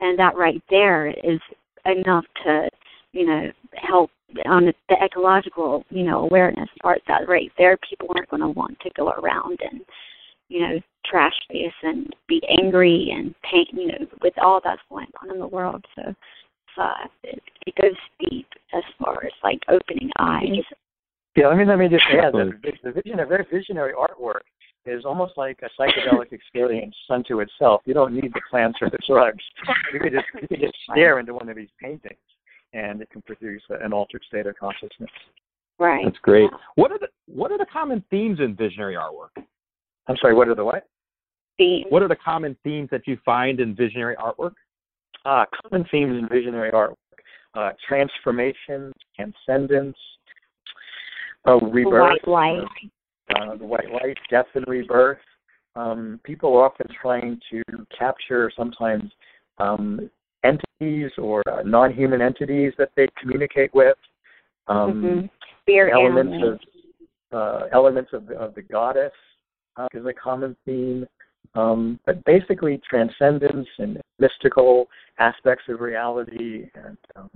And 0.00 0.18
that 0.18 0.36
right 0.36 0.62
there 0.68 1.06
is 1.08 1.40
enough 1.86 2.24
to, 2.44 2.68
you 3.12 3.26
know, 3.26 3.50
help 3.74 4.10
on 4.44 4.66
the, 4.66 4.74
ecological, 5.02 5.84
you 5.88 6.02
know, 6.02 6.20
awareness 6.20 6.68
part. 6.82 7.00
That 7.08 7.28
right 7.28 7.50
there, 7.56 7.78
people 7.88 8.08
aren't 8.14 8.28
going 8.28 8.42
to 8.42 8.48
want 8.48 8.78
to 8.80 8.90
go 8.94 9.08
around 9.08 9.58
and 9.70 9.80
you 10.48 10.60
know, 10.60 10.80
trash 11.08 11.34
this 11.50 11.72
and 11.82 12.14
be 12.28 12.42
angry 12.60 13.12
and 13.14 13.34
paint, 13.42 13.68
you 13.72 13.88
know, 13.88 14.06
with 14.22 14.34
all 14.38 14.60
that's 14.62 14.80
going 14.88 15.06
on 15.22 15.30
in 15.30 15.38
the 15.38 15.46
world. 15.46 15.84
So, 15.94 16.14
uh, 16.80 17.06
it, 17.22 17.42
it 17.66 17.74
goes 17.80 17.96
deep 18.20 18.46
as 18.74 18.82
far 18.98 19.24
as 19.24 19.32
like 19.42 19.60
opening 19.68 20.10
eyes. 20.18 20.64
Yeah, 21.36 21.48
let 21.48 21.58
me 21.58 21.64
let 21.64 21.78
me 21.78 21.88
just 21.88 22.04
add 22.10 22.32
that 22.32 22.52
the 22.82 22.92
vision, 22.92 23.20
a 23.20 23.26
very 23.26 23.46
visionary 23.50 23.92
artwork 23.92 24.40
is 24.86 25.04
almost 25.04 25.34
like 25.36 25.58
a 25.62 25.80
psychedelic 25.80 26.32
experience 26.32 26.94
unto 27.10 27.40
itself. 27.40 27.82
You 27.84 27.94
don't 27.94 28.14
need 28.14 28.32
the 28.32 28.40
plants 28.48 28.78
or 28.80 28.90
the 28.90 28.98
drugs. 29.06 29.42
You 29.92 30.00
could 30.00 30.12
just 30.12 30.26
you 30.40 30.48
could 30.48 30.60
just 30.60 30.76
stare 30.90 31.18
into 31.18 31.34
one 31.34 31.48
of 31.48 31.56
these 31.56 31.68
paintings, 31.80 32.18
and 32.72 33.02
it 33.02 33.10
can 33.10 33.22
produce 33.22 33.62
an 33.68 33.92
altered 33.92 34.22
state 34.28 34.46
of 34.46 34.56
consciousness. 34.56 35.10
Right. 35.78 36.04
That's 36.04 36.18
great. 36.18 36.50
What 36.76 36.90
are 36.90 36.98
the 36.98 37.08
what 37.26 37.52
are 37.52 37.58
the 37.58 37.66
common 37.70 38.02
themes 38.10 38.40
in 38.40 38.54
visionary 38.54 38.94
artwork? 38.94 39.42
I'm 40.08 40.16
sorry, 40.20 40.34
what 40.34 40.48
are 40.48 40.54
the 40.54 40.64
what? 40.64 40.86
Themes. 41.58 41.86
What 41.88 42.02
are 42.02 42.08
the 42.08 42.16
common 42.16 42.56
themes 42.64 42.88
that 42.90 43.06
you 43.06 43.18
find 43.24 43.60
in 43.60 43.74
visionary 43.74 44.16
artwork? 44.16 44.52
Uh, 45.24 45.44
common 45.62 45.86
themes 45.90 46.18
in 46.18 46.28
visionary 46.28 46.70
artwork 46.70 46.96
uh, 47.56 47.70
transformation, 47.88 48.92
transcendence, 49.14 49.96
uh, 51.48 51.56
rebirth. 51.56 52.18
White 52.24 52.28
light. 52.28 52.90
Uh, 53.34 53.56
the 53.56 53.64
white 53.64 53.90
light, 53.90 54.16
death 54.30 54.46
and 54.54 54.64
rebirth. 54.68 55.18
Um, 55.74 56.20
people 56.22 56.56
are 56.56 56.64
often 56.66 56.86
trying 57.00 57.40
to 57.50 57.62
capture 57.96 58.50
sometimes 58.56 59.10
um, 59.58 60.10
entities 60.44 61.10
or 61.18 61.42
uh, 61.50 61.62
non-human 61.62 62.22
entities 62.22 62.72
that 62.78 62.90
they 62.96 63.08
communicate 63.20 63.74
with. 63.74 63.96
Um, 64.68 65.30
mm-hmm. 65.68 65.96
elements 65.96 66.44
of 66.44 66.60
uh, 67.32 67.66
elements 67.72 68.10
of 68.12 68.26
the, 68.26 68.34
of 68.34 68.54
the 68.54 68.62
goddess 68.62 69.12
uh, 69.76 69.88
is 69.92 70.06
a 70.06 70.12
common 70.12 70.56
theme. 70.64 71.06
Um, 71.54 71.98
but 72.06 72.22
basically, 72.24 72.80
transcendence 72.88 73.68
and 73.78 74.00
mystical 74.18 74.86
aspects 75.18 75.64
of 75.68 75.80
reality 75.80 76.68
and 76.74 76.96
um, 77.16 77.30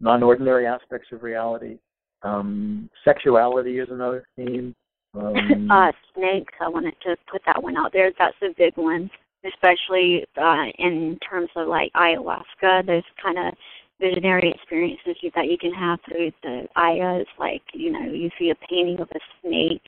non 0.00 0.22
ordinary 0.22 0.66
aspects 0.66 1.08
of 1.12 1.22
reality. 1.22 1.78
Um, 2.22 2.88
sexuality 3.04 3.78
is 3.78 3.88
another 3.90 4.24
theme. 4.36 4.74
Um, 5.14 5.68
uh, 5.70 5.92
snakes, 6.14 6.54
I 6.60 6.68
wanted 6.68 6.94
to 7.02 7.16
put 7.30 7.42
that 7.46 7.62
one 7.62 7.76
out 7.76 7.92
there. 7.92 8.12
That's 8.18 8.36
a 8.42 8.54
big 8.56 8.76
one, 8.76 9.10
especially 9.46 10.24
uh, 10.40 10.66
in 10.78 11.18
terms 11.28 11.50
of 11.56 11.68
like 11.68 11.92
ayahuasca. 11.94 12.86
Those 12.86 13.02
kind 13.22 13.38
of 13.38 13.54
visionary 14.00 14.52
experiences 14.54 15.16
that 15.34 15.46
you 15.46 15.56
can 15.56 15.72
have 15.72 15.98
through 16.08 16.32
the 16.42 16.66
ayahs. 16.76 17.26
Like, 17.38 17.62
you 17.72 17.92
know, 17.92 18.12
you 18.12 18.30
see 18.38 18.50
a 18.50 18.66
painting 18.68 19.00
of 19.00 19.08
a 19.14 19.20
snake 19.40 19.82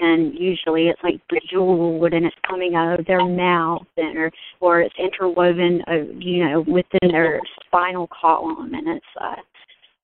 and 0.00 0.34
usually 0.34 0.88
it's 0.88 1.02
like 1.02 1.20
bejeweled 1.28 2.12
and 2.12 2.24
it's 2.26 2.36
coming 2.46 2.74
out 2.74 2.98
of 2.98 3.06
their 3.06 3.24
mouth 3.24 3.86
and 3.96 4.16
or 4.16 4.30
or 4.60 4.80
it's 4.80 4.94
interwoven 4.98 5.82
uh, 5.88 6.12
you 6.18 6.44
know 6.44 6.60
within 6.60 7.10
their 7.10 7.40
spinal 7.64 8.08
column 8.08 8.72
and 8.74 8.88
it's 8.88 9.06
uh 9.20 9.34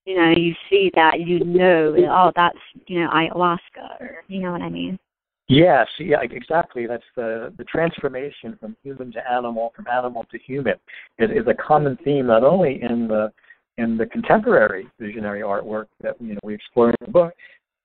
you 0.05 0.17
know 0.17 0.31
you 0.31 0.55
see 0.69 0.91
that 0.95 1.21
you 1.21 1.41
know 1.45 1.95
oh 2.11 2.33
that's 2.35 2.59
you 2.87 3.01
know 3.01 3.11
ayahuasca 3.11 4.01
or 4.01 4.25
you 4.29 4.41
know 4.41 4.53
what 4.53 4.63
i 4.63 4.69
mean 4.69 4.99
Yes, 5.47 5.87
yeah, 5.99 6.23
exactly. 6.23 6.87
That's 6.87 7.05
the 7.17 7.53
the 7.59 7.65
transformation 7.65 8.57
from 8.59 8.77
human 8.83 9.13
to 9.13 9.31
animal, 9.31 9.73
from 9.77 9.87
animal 9.89 10.25
to 10.31 10.39
human, 10.39 10.77
is, 11.19 11.29
is 11.31 11.47
a 11.47 11.55
common 11.55 11.99
theme 12.03 12.29
not 12.29 12.45
only 12.45 12.83
in 12.83 13.07
the 13.07 13.31
in 13.77 13.99
the 13.99 14.07
contemporary 14.07 14.87
visionary 14.99 15.41
artwork 15.41 15.87
that 16.01 16.15
you 16.19 16.33
know 16.33 16.41
we 16.45 16.55
explore 16.55 16.91
in 16.91 16.97
the 17.01 17.11
book, 17.11 17.35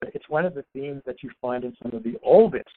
it's 0.01 0.29
one 0.29 0.46
of 0.46 0.53
the 0.53 0.65
themes 0.74 1.01
that 1.06 1.24
you 1.24 1.29
find 1.41 1.63
in 1.63 1.75
some 1.82 1.94
of 1.94 2.03
the 2.03 2.18
oldest 2.24 2.70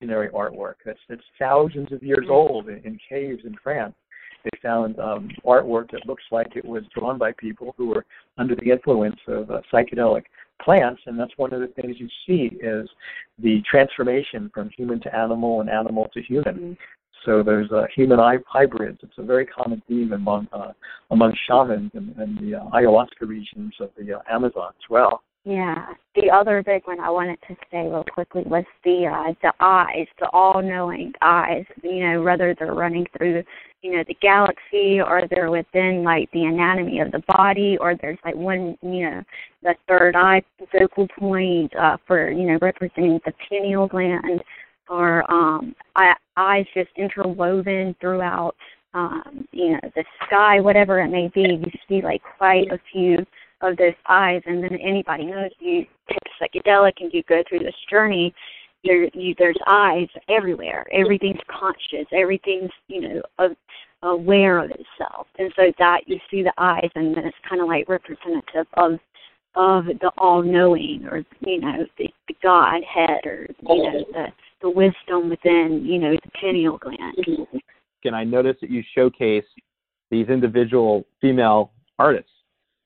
visionary 0.00 0.28
artwork 0.28 0.74
that's 0.84 0.98
that's 1.08 1.22
thousands 1.38 1.92
of 1.92 2.02
years 2.02 2.26
old 2.28 2.68
in, 2.68 2.78
in 2.84 2.98
caves 3.08 3.42
in 3.44 3.54
France. 3.62 3.94
They 4.44 4.58
found 4.62 4.98
um, 5.00 5.30
artwork 5.44 5.90
that 5.90 6.06
looks 6.06 6.22
like 6.30 6.54
it 6.54 6.64
was 6.64 6.84
drawn 6.96 7.18
by 7.18 7.32
people 7.32 7.74
who 7.76 7.88
were 7.88 8.06
under 8.38 8.54
the 8.54 8.70
influence 8.70 9.18
of 9.26 9.50
uh, 9.50 9.60
psychedelic 9.72 10.24
plants, 10.62 11.02
and 11.06 11.18
that's 11.18 11.36
one 11.36 11.52
of 11.52 11.60
the 11.60 11.66
things 11.68 11.96
you 11.98 12.08
see 12.26 12.56
is 12.60 12.88
the 13.38 13.60
transformation 13.68 14.50
from 14.54 14.70
human 14.76 15.00
to 15.00 15.14
animal 15.14 15.60
and 15.60 15.68
animal 15.68 16.08
to 16.14 16.22
human. 16.22 16.54
Mm-hmm. 16.54 16.72
So 17.24 17.42
there's 17.42 17.70
uh, 17.72 17.86
human 17.94 18.20
hybrids. 18.46 19.00
It's 19.02 19.18
a 19.18 19.22
very 19.22 19.44
common 19.44 19.82
theme 19.88 20.12
among 20.12 20.46
uh, 20.52 20.72
among 21.10 21.34
shamans 21.48 21.90
and, 21.94 22.14
and 22.16 22.38
the 22.38 22.60
uh, 22.60 22.64
ayahuasca 22.70 23.26
regions 23.26 23.74
of 23.80 23.90
the 23.98 24.18
uh, 24.18 24.20
Amazon 24.30 24.68
as 24.68 24.88
well. 24.88 25.22
Yeah. 25.48 25.94
The 26.14 26.30
other 26.30 26.62
big 26.62 26.86
one 26.86 27.00
I 27.00 27.08
wanted 27.08 27.38
to 27.48 27.56
say 27.70 27.88
real 27.88 28.04
quickly 28.04 28.42
was 28.44 28.64
the 28.84 29.06
uh, 29.06 29.32
the 29.40 29.54
eyes, 29.60 30.06
the 30.20 30.28
all-knowing 30.34 31.14
eyes. 31.22 31.64
You 31.82 32.06
know, 32.06 32.22
whether 32.22 32.54
they're 32.54 32.74
running 32.74 33.06
through, 33.16 33.42
you 33.80 33.96
know, 33.96 34.04
the 34.06 34.16
galaxy 34.20 35.00
or 35.00 35.22
they're 35.30 35.50
within 35.50 36.04
like 36.04 36.30
the 36.32 36.44
anatomy 36.44 37.00
of 37.00 37.12
the 37.12 37.22
body, 37.28 37.78
or 37.80 37.94
there's 37.96 38.18
like 38.26 38.34
one, 38.34 38.76
you 38.82 39.08
know, 39.08 39.22
the 39.62 39.74
third 39.88 40.16
eye 40.16 40.42
focal 40.70 41.08
point 41.18 41.74
uh, 41.76 41.96
for 42.06 42.30
you 42.30 42.46
know 42.46 42.58
representing 42.60 43.18
the 43.24 43.32
pineal 43.48 43.88
gland, 43.88 44.42
or 44.90 45.24
um, 45.32 45.74
eyes 46.36 46.66
just 46.74 46.90
interwoven 46.96 47.96
throughout, 48.02 48.54
um, 48.92 49.48
you 49.52 49.70
know, 49.70 49.80
the 49.96 50.04
sky, 50.26 50.60
whatever 50.60 51.00
it 51.00 51.08
may 51.08 51.30
be. 51.34 51.40
You 51.40 51.70
see 51.88 52.02
like 52.02 52.20
quite 52.36 52.70
a 52.70 52.78
few 52.92 53.24
of 53.60 53.76
those 53.76 53.94
eyes 54.08 54.42
and 54.46 54.62
then 54.62 54.76
anybody 54.76 55.26
knows 55.26 55.50
you 55.58 55.84
take 56.08 56.18
a 56.26 56.44
psychedelic 56.44 56.92
and 57.00 57.12
you 57.12 57.22
go 57.24 57.42
through 57.48 57.58
this 57.58 57.74
journey 57.90 58.32
there 58.84 59.04
you 59.14 59.34
there's 59.38 59.58
eyes 59.66 60.08
everywhere. 60.28 60.86
Everything's 60.92 61.40
conscious. 61.48 62.06
Everything's 62.12 62.70
you 62.88 63.00
know 63.00 63.22
of, 63.38 63.52
aware 64.02 64.58
of 64.58 64.70
itself. 64.70 65.26
And 65.38 65.52
so 65.56 65.72
that 65.78 66.02
you 66.06 66.18
see 66.30 66.42
the 66.42 66.52
eyes 66.58 66.90
and 66.94 67.16
then 67.16 67.24
it's 67.24 67.36
kind 67.48 67.60
of 67.60 67.68
like 67.68 67.88
representative 67.88 68.66
of 68.74 68.98
of 69.54 69.86
the 69.86 70.10
all 70.18 70.42
knowing 70.42 71.06
or 71.10 71.24
you 71.40 71.60
know 71.60 71.86
the, 71.98 72.08
the 72.28 72.34
godhead 72.42 73.24
or 73.24 73.46
you 73.68 73.82
know 73.82 74.04
the 74.12 74.26
the 74.62 74.70
wisdom 74.70 75.30
within 75.30 75.84
you 75.84 75.98
know 75.98 76.12
the 76.12 76.30
pineal 76.40 76.78
gland. 76.78 77.50
And 78.04 78.16
i 78.16 78.24
noticed 78.24 78.60
that 78.60 78.70
you 78.70 78.82
showcase 78.94 79.44
these 80.10 80.28
individual 80.28 81.04
female 81.20 81.72
artists 81.98 82.30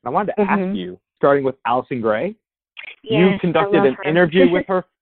I 0.05 0.11
wanted 0.11 0.35
to 0.37 0.43
mm-hmm. 0.43 0.71
ask 0.71 0.77
you, 0.77 0.99
starting 1.17 1.45
with 1.45 1.55
Allyson 1.67 2.01
Grey, 2.01 2.35
yes, 3.03 3.13
you 3.33 3.39
conducted 3.41 3.85
an 3.85 3.95
her. 3.95 4.03
interview 4.05 4.51
with 4.51 4.67
her. 4.69 4.85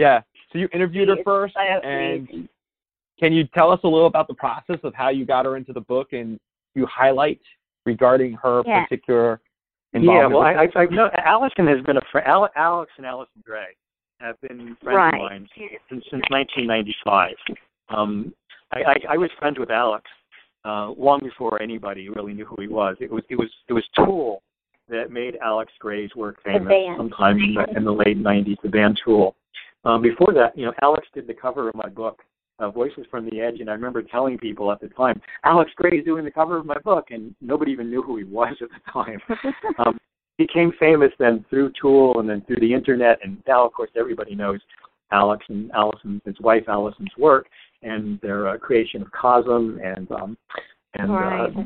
Yeah, 0.00 0.20
so 0.52 0.58
you 0.60 0.68
interviewed 0.72 1.08
her 1.08 1.16
first, 1.24 1.56
and 1.56 2.48
can 3.18 3.32
you 3.32 3.48
tell 3.52 3.72
us 3.72 3.80
a 3.82 3.88
little 3.88 4.06
about 4.06 4.28
the 4.28 4.34
process 4.34 4.78
of 4.84 4.94
how 4.94 5.08
you 5.08 5.26
got 5.26 5.44
her 5.44 5.56
into 5.56 5.72
the 5.72 5.80
book 5.80 6.12
and 6.12 6.38
you 6.76 6.86
highlight 6.86 7.40
regarding 7.84 8.34
her 8.34 8.62
yeah. 8.64 8.84
particular 8.84 9.40
involvement? 9.92 10.30
Yeah, 10.30 10.38
well, 10.38 10.46
I, 10.46 10.80
I, 10.80 10.82
I 10.82 10.86
know 10.86 11.10
Allyson 11.24 11.66
has 11.66 11.84
been 11.84 11.96
a 11.96 12.02
friend. 12.12 12.26
Alex 12.54 12.92
and 12.96 13.06
Allyson 13.06 13.42
Grey 13.44 13.76
have 14.20 14.40
been 14.40 14.76
friends 14.82 14.96
right. 14.96 15.14
of 15.14 15.20
mine 15.20 15.48
since, 15.90 16.04
since 16.10 16.22
1995. 16.30 17.32
Um, 17.88 18.32
I, 18.72 18.78
I, 18.78 18.94
I 19.10 19.16
was 19.16 19.30
friends 19.38 19.58
with 19.58 19.70
Alex 19.70 20.04
uh, 20.64 20.90
long 20.90 21.20
before 21.22 21.60
anybody 21.60 22.08
really 22.08 22.34
knew 22.34 22.44
who 22.44 22.60
he 22.60 22.68
was. 22.68 22.96
It 23.00 23.10
was 23.10 23.22
it 23.30 23.36
was 23.36 23.48
it 23.68 23.72
was 23.72 23.84
Tool 23.96 24.42
that 24.88 25.10
made 25.10 25.36
Alex 25.42 25.72
Grey's 25.78 26.14
work 26.14 26.42
famous 26.44 26.72
sometime 26.96 27.38
in 27.38 27.54
the, 27.54 27.76
in 27.76 27.84
the 27.84 27.92
late 27.92 28.18
90s, 28.18 28.56
the 28.62 28.68
band 28.68 29.00
Tool. 29.04 29.34
Um, 29.84 30.02
before 30.02 30.32
that, 30.34 30.56
you 30.56 30.66
know, 30.66 30.72
Alex 30.82 31.06
did 31.14 31.26
the 31.26 31.34
cover 31.34 31.68
of 31.68 31.74
my 31.74 31.88
book, 31.88 32.20
uh, 32.58 32.70
Voices 32.70 33.06
from 33.10 33.28
the 33.28 33.40
Edge, 33.40 33.60
and 33.60 33.70
I 33.70 33.72
remember 33.72 34.02
telling 34.02 34.36
people 34.38 34.72
at 34.72 34.80
the 34.80 34.88
time, 34.88 35.20
Alex 35.44 35.70
Grey 35.76 35.98
is 35.98 36.04
doing 36.04 36.24
the 36.24 36.30
cover 36.30 36.56
of 36.56 36.66
my 36.66 36.78
book, 36.78 37.08
and 37.10 37.34
nobody 37.40 37.70
even 37.72 37.88
knew 37.88 38.02
who 38.02 38.16
he 38.16 38.24
was 38.24 38.54
at 38.60 38.68
the 38.68 38.92
time. 38.92 39.20
um, 39.78 39.98
he 40.36 40.44
became 40.44 40.72
famous 40.78 41.12
then 41.18 41.44
through 41.48 41.72
Tool 41.80 42.18
and 42.20 42.28
then 42.28 42.42
through 42.42 42.60
the 42.60 42.72
internet, 42.72 43.18
and 43.22 43.42
now, 43.46 43.64
of 43.64 43.72
course, 43.72 43.90
everybody 43.96 44.34
knows 44.34 44.60
Alex 45.10 45.44
and 45.48 45.70
Allyson, 45.72 46.20
his 46.24 46.38
wife 46.40 46.64
Allyson's 46.68 47.16
work, 47.16 47.46
and 47.82 48.20
their 48.20 48.48
uh, 48.48 48.58
creation 48.58 49.02
of 49.02 49.08
Cosm 49.12 49.78
and 49.82 50.10
um, 50.12 50.36
and 50.94 51.12
right. 51.12 51.50
uh, 51.56 51.62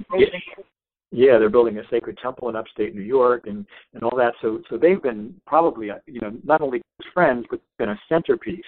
yeah, 1.12 1.38
they're 1.38 1.50
building 1.50 1.78
a 1.78 1.82
sacred 1.90 2.18
temple 2.18 2.48
in 2.48 2.56
upstate 2.56 2.94
New 2.94 3.02
York 3.02 3.46
and 3.46 3.66
and 3.94 4.02
all 4.02 4.16
that. 4.16 4.32
So 4.40 4.60
so 4.68 4.78
they've 4.78 5.02
been 5.02 5.34
probably 5.46 5.90
uh, 5.90 5.98
you 6.06 6.20
know 6.20 6.32
not 6.42 6.62
only 6.62 6.82
friends 7.12 7.46
but 7.50 7.60
been 7.78 7.90
a 7.90 8.00
centerpiece 8.08 8.64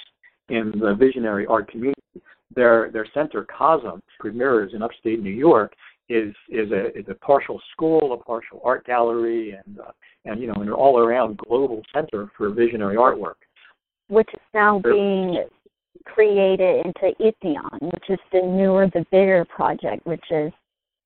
in 0.51 0.73
the 0.79 0.95
visionary 0.95 1.47
art 1.47 1.71
community. 1.71 2.01
Their 2.55 2.91
their 2.93 3.07
center 3.15 3.47
Cosm 3.47 4.01
Mirrors 4.23 4.73
in 4.75 4.83
upstate 4.83 5.23
New 5.23 5.31
York 5.31 5.75
is 6.09 6.35
is 6.51 6.71
a 6.71 6.97
is 6.97 7.07
a 7.09 7.15
partial 7.15 7.61
school, 7.73 8.13
a 8.13 8.17
partial 8.17 8.61
art 8.63 8.85
gallery, 8.85 9.53
and 9.53 9.81
uh, 9.81 9.93
and 10.27 10.41
you 10.41 10.47
know 10.47 10.61
an 10.61 10.71
all 10.71 10.99
around 10.99 11.39
global 11.39 11.83
center 11.95 12.31
for 12.37 12.51
visionary 12.51 12.97
artwork. 12.97 13.35
Which 14.09 14.29
is 14.35 14.41
now 14.53 14.81
being 14.81 15.45
created 16.05 16.85
into 16.85 17.17
Entheon, 17.21 17.81
which 17.81 18.05
is 18.11 18.19
the 18.33 18.43
newer, 18.43 18.87
the 18.93 19.07
bigger 19.11 19.47
project, 19.47 20.07
which 20.07 20.25
is 20.31 20.53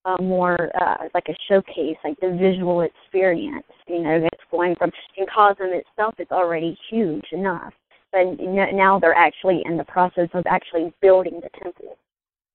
uh, 0.08 0.22
more 0.22 0.70
uh, 0.80 1.08
like 1.14 1.26
a 1.28 1.34
showcase, 1.48 1.96
like 2.04 2.18
the 2.20 2.36
visual 2.40 2.82
experience. 2.82 3.66
You 3.86 4.02
know, 4.02 4.20
that's 4.20 4.42
going 4.50 4.74
from 4.76 4.90
in 5.16 5.26
Cosm 5.26 5.72
itself 5.72 6.14
is 6.18 6.28
already 6.30 6.78
huge 6.90 7.26
enough, 7.32 7.72
but 8.12 8.24
now 8.38 8.98
they're 8.98 9.14
actually 9.14 9.62
in 9.64 9.76
the 9.76 9.84
process 9.84 10.28
of 10.34 10.44
actually 10.46 10.92
building 11.00 11.40
the 11.42 11.50
temple. 11.62 11.96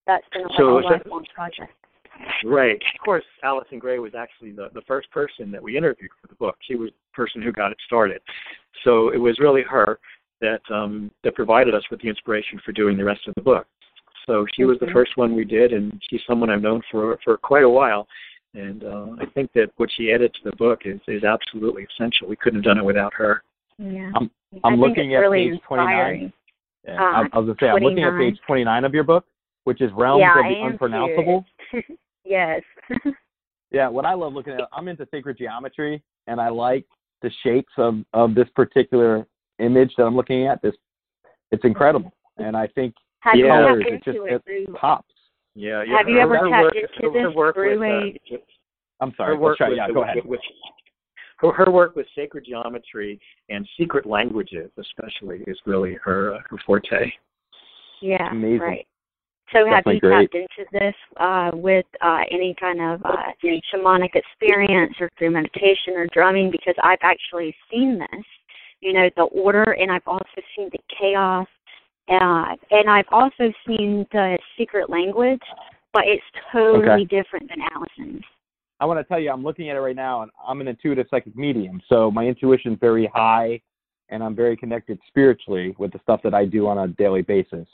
That's 0.08 0.26
been 0.34 0.44
like 0.44 0.58
so, 0.58 0.80
a 0.80 0.82
lifelong 0.82 1.26
project. 1.34 1.72
Right. 2.46 2.76
Of 2.76 3.04
course, 3.04 3.24
Allyson 3.44 3.80
Grey 3.80 4.00
was 4.00 4.14
actually 4.16 4.52
the, 4.52 4.70
the 4.74 4.82
first 4.88 5.10
person 5.12 5.52
that 5.52 5.62
we 5.62 5.78
interviewed 5.78 6.12
for 6.22 6.28
the 6.28 6.36
book. 6.36 6.58
She 6.68 6.76
was 6.76 6.90
the 6.90 7.16
person 7.16 7.42
who 7.42 7.52
got 7.52 7.72
it 7.72 7.78
started. 7.86 8.22
So 8.84 9.10
it 9.10 9.18
was 9.18 9.40
really 9.40 9.64
her 9.64 10.00
that 10.42 10.62
um, 10.70 11.10
that 11.24 11.36
provided 11.36 11.74
us 11.74 11.84
with 11.90 12.02
the 12.02 12.10
inspiration 12.10 12.60
for 12.66 12.72
doing 12.72 12.98
the 12.98 13.04
rest 13.04 13.22
of 13.28 13.34
the 13.36 13.42
book. 13.42 13.66
So 14.26 14.46
she 14.56 14.64
was 14.64 14.78
the 14.80 14.92
first 14.94 15.18
one 15.18 15.36
we 15.36 15.46
did, 15.46 15.74
and 15.74 16.02
she's 16.10 16.22
someone 16.28 16.50
I've 16.50 16.62
known 16.62 16.82
for 16.92 17.20
for 17.24 17.38
quite 17.38 17.64
a 17.64 17.70
while. 17.70 18.08
And 18.56 18.84
uh, 18.84 19.08
I 19.20 19.26
think 19.34 19.52
that 19.54 19.72
what 19.78 19.90
she 19.96 20.12
added 20.12 20.34
to 20.34 20.50
the 20.50 20.56
book 20.56 20.82
is 20.86 21.00
is 21.08 21.24
absolutely 21.24 21.88
essential. 21.92 22.28
We 22.28 22.36
couldn't 22.36 22.60
have 22.60 22.66
done 22.66 22.78
it 22.78 22.86
without 22.86 23.14
her. 23.16 23.44
Yeah. 23.78 24.12
I'm 24.16 24.30
I'm 24.64 24.80
looking 24.80 25.16
at 25.16 25.20
really 25.20 25.52
page 25.52 25.62
29. 25.68 26.34
Yeah, 26.86 26.94
uh, 26.94 27.04
I, 27.04 27.22
I 27.34 27.40
was 27.40 27.48
gonna 27.48 27.56
say 27.60 27.70
29. 27.70 27.76
I'm 27.76 27.84
looking 27.84 28.04
at 28.04 28.18
page 28.18 28.40
29 28.46 28.86
of 28.86 28.94
your 28.94 29.04
book, 29.04 29.26
which 29.64 29.82
is 29.82 29.92
Realms 29.96 30.22
yeah, 30.22 30.40
of 30.40 30.46
the 30.46 30.66
Unpronounceable. 30.66 31.46
yes. 32.26 32.62
yeah, 33.72 33.88
what 33.88 34.06
I 34.06 34.14
love 34.14 34.34
looking 34.34 34.54
at, 34.54 34.62
I'm 34.72 34.88
into 34.88 35.08
sacred 35.12 35.38
geometry, 35.38 36.04
and 36.28 36.40
I 36.40 36.50
like 36.50 36.86
the 37.22 37.32
shapes 37.44 37.72
of 37.78 37.96
of 38.14 38.36
this 38.36 38.48
particular 38.56 39.26
image 39.60 39.94
that 39.98 40.04
I'm 40.04 40.16
looking 40.16 40.48
at. 40.48 40.62
This, 40.62 40.76
it's 41.52 41.64
incredible, 41.64 42.14
and 42.38 42.56
I 42.56 42.68
think 42.68 42.94
have 43.24 43.36
yeah, 43.38 43.48
colors, 43.48 43.84
it 43.88 44.04
just 44.04 44.18
it, 44.22 44.42
it 44.46 44.76
pops. 44.76 45.08
Yeah, 45.56 45.84
yeah. 45.88 45.98
Have 45.98 46.10
you 46.10 46.20
ever 46.20 46.36
tapped 46.50 46.76
into 46.76 47.14
this 47.14 47.54
through 47.54 47.84
a? 47.84 48.14
Uh, 48.34 48.38
I'm 49.00 49.14
sorry. 49.16 49.36
Her 49.36 49.40
work 49.40 49.58
try, 49.58 49.70
with, 49.70 49.78
yeah, 49.78 49.88
go 49.92 50.04
ahead. 50.04 50.18
With, 50.26 50.40
her, 51.38 51.52
her 51.52 51.72
work 51.72 51.96
with 51.96 52.06
sacred 52.16 52.46
geometry 52.46 53.20
and 53.50 53.68
secret 53.78 54.06
languages, 54.06 54.72
especially, 54.78 55.44
is 55.48 55.58
really 55.66 55.98
her 56.04 56.36
uh, 56.36 56.40
her 56.50 56.58
forte. 56.66 57.12
Yeah, 58.02 58.32
Amazing. 58.32 58.60
right. 58.60 58.88
So 59.52 59.66
have 59.66 59.84
Definitely 59.84 59.96
you 59.96 60.00
great. 60.00 60.32
tapped 60.32 60.36
into 60.36 60.70
this 60.72 60.96
uh, 61.18 61.52
with 61.54 61.86
uh, 62.02 62.22
any 62.32 62.56
kind 62.60 62.82
of 62.82 63.06
uh, 63.06 63.32
shamanic 63.44 64.16
experience 64.16 64.96
or 65.00 65.10
through 65.18 65.32
meditation 65.32 65.94
or 65.96 66.08
drumming? 66.12 66.50
Because 66.50 66.76
I've 66.84 67.00
actually 67.04 67.56
seen 67.70 68.00
this 68.00 68.26
you 68.84 68.92
know, 68.92 69.10
the 69.16 69.24
order, 69.24 69.64
and 69.64 69.92
I've 69.92 70.06
also 70.06 70.42
seen 70.56 70.70
the 70.72 70.80
chaos, 71.00 71.48
uh, 72.10 72.56
and 72.72 72.90
I've 72.90 73.08
also 73.12 73.52
seen 73.66 74.06
the 74.12 74.38
secret 74.58 74.90
language, 74.90 75.42
but 75.94 76.04
it's 76.06 76.24
totally 76.52 77.04
okay. 77.04 77.06
different 77.06 77.50
than 77.50 77.60
Allyson's. 77.74 78.24
I 78.80 78.86
want 78.86 79.00
to 79.00 79.04
tell 79.06 79.20
you, 79.20 79.32
I'm 79.32 79.44
looking 79.44 79.70
at 79.70 79.78
it 79.78 79.80
right 79.80 79.96
now, 79.96 80.24
and 80.24 80.32
I'm 80.46 80.60
an 80.60 80.68
intuitive 80.68 81.08
psychic 81.10 81.36
medium, 81.36 81.82
so 81.88 82.12
my 82.12 82.26
intuition 82.26 82.74
is 82.74 82.80
very 82.80 83.10
high, 83.14 83.62
and 84.10 84.24
I'm 84.24 84.36
very 84.36 84.58
connected 84.58 85.00
spiritually 85.08 85.76
with 85.78 85.94
the 85.94 86.00
stuff 86.00 86.22
that 86.24 86.34
I 86.34 86.46
do 86.46 86.68
on 86.68 86.78
a 86.80 86.88
daily 86.88 87.22
basis. 87.22 87.68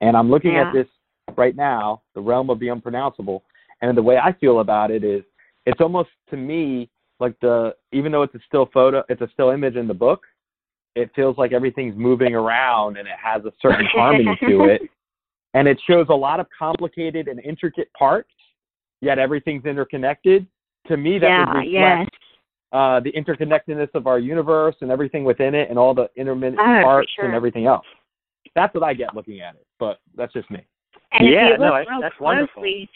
And 0.00 0.16
I'm 0.16 0.30
looking 0.30 0.54
Yeah. 0.54 0.66
at 0.66 0.72
this 0.72 0.88
right 1.36 1.54
now, 1.54 2.02
the 2.14 2.20
realm 2.20 2.50
of 2.50 2.58
the 2.58 2.68
unpronounceable, 2.68 3.44
and 3.80 3.96
the 3.96 4.02
way 4.02 4.18
I 4.18 4.32
feel 4.32 4.60
about 4.60 4.90
it 4.90 5.04
is 5.04 5.22
it's 5.66 5.80
almost 5.80 6.10
to 6.30 6.36
me 6.36 6.90
like 7.20 7.38
the 7.40 7.76
even 7.92 8.12
though 8.12 8.22
it's 8.22 8.34
a 8.34 8.40
still 8.46 8.66
photo, 8.66 9.04
it's 9.08 9.20
a 9.20 9.28
still 9.32 9.50
image 9.50 9.76
in 9.76 9.86
the 9.86 9.94
book, 9.94 10.24
it 10.98 11.10
feels 11.14 11.38
like 11.38 11.52
everything's 11.52 11.96
moving 11.96 12.34
around 12.34 12.96
and 12.96 13.06
it 13.06 13.14
has 13.22 13.44
a 13.44 13.52
certain 13.62 13.86
harmony 13.92 14.36
to 14.42 14.64
it. 14.64 14.82
And 15.54 15.66
it 15.66 15.80
shows 15.88 16.06
a 16.10 16.14
lot 16.14 16.40
of 16.40 16.46
complicated 16.56 17.28
and 17.28 17.40
intricate 17.40 17.90
parts, 17.94 18.30
yet 19.00 19.18
everything's 19.18 19.64
interconnected. 19.64 20.46
To 20.88 20.96
me, 20.96 21.18
that 21.18 21.26
yeah, 21.26 21.38
would 21.40 21.58
reflect 21.60 21.70
yes. 21.72 22.08
uh, 22.72 23.00
the 23.00 23.12
interconnectedness 23.12 23.94
of 23.94 24.06
our 24.06 24.18
universe 24.18 24.76
and 24.80 24.90
everything 24.90 25.24
within 25.24 25.54
it 25.54 25.70
and 25.70 25.78
all 25.78 25.94
the 25.94 26.08
intermittent 26.16 26.60
Oh, 26.60 26.82
parts 26.82 27.10
sure. 27.14 27.24
and 27.26 27.34
everything 27.34 27.66
else. 27.66 27.86
That's 28.54 28.74
what 28.74 28.82
I 28.82 28.94
get 28.94 29.14
looking 29.14 29.40
at 29.40 29.54
it, 29.54 29.66
but 29.78 30.00
that's 30.16 30.32
just 30.32 30.50
me. 30.50 30.66
And 31.12 31.28
Yeah, 31.28 31.46
if 31.46 31.52
you 31.52 31.58
no, 31.58 31.64
look 31.66 31.74
that's- 31.74 31.86
real 31.90 32.00
that's 32.00 32.20
wonderful. 32.20 32.62
closely, 32.62 32.90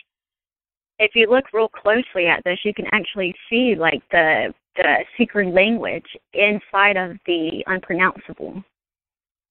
if 0.98 1.14
you 1.14 1.30
look 1.30 1.44
real 1.52 1.68
closely 1.68 2.26
at 2.26 2.42
this, 2.44 2.58
you 2.64 2.74
can 2.74 2.86
actually 2.92 3.34
see 3.48 3.74
like 3.74 4.02
the 4.10 4.52
the 4.76 4.98
secret 5.18 5.52
language 5.52 6.06
inside 6.32 6.96
of 6.96 7.16
the 7.26 7.62
unpronounceable. 7.66 8.62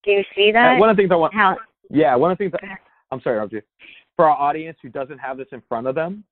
Do 0.04 0.12
you 0.12 0.24
see 0.36 0.50
Uh, 0.50 0.54
that? 0.54 0.80
one 0.80 0.90
of 0.90 0.96
the 0.98 1.02
things 1.04 1.12
I 1.12 1.16
want, 1.16 1.34
How? 1.34 1.58
yeah, 1.90 2.16
one 2.16 2.32
of 2.32 2.38
the 2.38 2.44
things 2.46 2.52
that, 2.54 2.80
I'm 3.12 3.22
sorry. 3.22 3.64
For 4.16 4.26
our 4.30 4.38
audience 4.38 4.78
who 4.82 4.90
doesn't 4.90 5.20
have 5.20 5.38
this 5.38 5.48
in 5.52 5.62
front 5.62 5.88
of 5.88 5.96
them, 5.96 6.24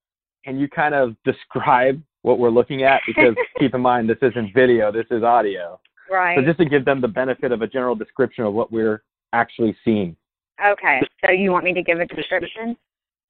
can 0.43 0.58
you 0.60 0.67
kind 0.67 0.95
of 0.95 1.15
describe 1.23 2.02
what 2.23 2.39
we're 2.39 2.49
looking 2.49 2.84
at? 2.84 3.02
Because 3.06 3.36
keep 3.60 3.73
in 3.75 3.82
mind, 3.82 4.10
this 4.10 4.17
isn't 4.21 4.54
video, 4.54 4.91
this 4.91 5.06
is 5.12 5.23
audio. 5.23 5.80
Right. 6.10 6.38
So 6.38 6.43
just 6.43 6.58
to 6.60 6.65
give 6.65 6.86
them 6.86 7.02
the 7.02 7.08
benefit 7.08 7.52
of 7.52 7.62
a 7.62 7.67
general 7.67 7.95
description 7.95 8.43
of 8.43 8.54
what 8.54 8.71
we're 8.71 9.04
actually 9.34 9.75
seeing. 9.86 10.15
Okay, 10.65 10.99
so 11.23 11.32
you 11.32 11.52
want 11.52 11.63
me 11.63 11.73
to 11.73 11.84
give 11.84 11.99
a 11.99 12.06
description? 12.06 12.75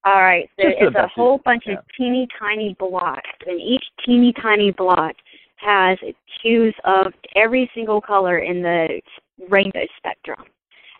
All 0.04 0.22
right, 0.22 0.48
so 0.58 0.64
Just 0.66 0.76
it's 0.80 0.96
a 0.96 1.06
whole 1.08 1.38
bunch 1.44 1.66
of 1.66 1.76
teeny 1.96 2.26
tiny 2.38 2.74
blocks, 2.78 3.28
and 3.46 3.60
each 3.60 3.84
teeny 4.04 4.32
tiny 4.32 4.70
block 4.70 5.14
has 5.60 5.98
hues 6.42 6.74
of 6.84 7.12
every 7.36 7.70
single 7.74 8.00
color 8.00 8.38
in 8.38 8.62
the 8.62 9.00
rainbow 9.48 9.84
spectrum. 9.98 10.44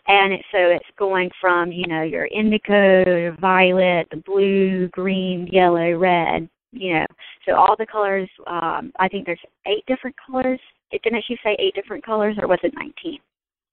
And 0.07 0.33
it, 0.33 0.41
so 0.51 0.57
it's 0.57 0.85
going 0.97 1.29
from, 1.39 1.71
you 1.71 1.87
know, 1.87 2.01
your 2.01 2.25
indigo, 2.27 3.35
violet, 3.39 4.07
the 4.11 4.17
blue, 4.25 4.87
green, 4.89 5.47
yellow, 5.47 5.93
red, 5.97 6.49
you 6.71 6.95
know. 6.95 7.05
So 7.47 7.55
all 7.55 7.75
the 7.77 7.85
colors, 7.85 8.29
um, 8.47 8.91
I 8.99 9.07
think 9.07 9.25
there's 9.25 9.39
eight 9.67 9.85
different 9.87 10.15
colors. 10.25 10.59
Didn't 10.91 11.23
she 11.27 11.37
say 11.43 11.55
eight 11.59 11.75
different 11.75 12.03
colors, 12.05 12.35
or 12.41 12.47
was 12.47 12.59
it 12.63 12.73
19 12.75 13.19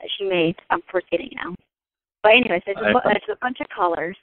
that 0.00 0.08
she 0.18 0.24
made? 0.24 0.54
I'm 0.70 0.82
forgetting 0.90 1.30
now. 1.34 1.54
But 2.22 2.32
anyways, 2.32 2.62
there's 2.66 2.76
a, 2.78 2.92
bu- 2.92 2.98
I- 2.98 3.14
there's 3.14 3.36
a 3.36 3.38
bunch 3.40 3.58
of 3.60 3.66
colors, 3.74 4.16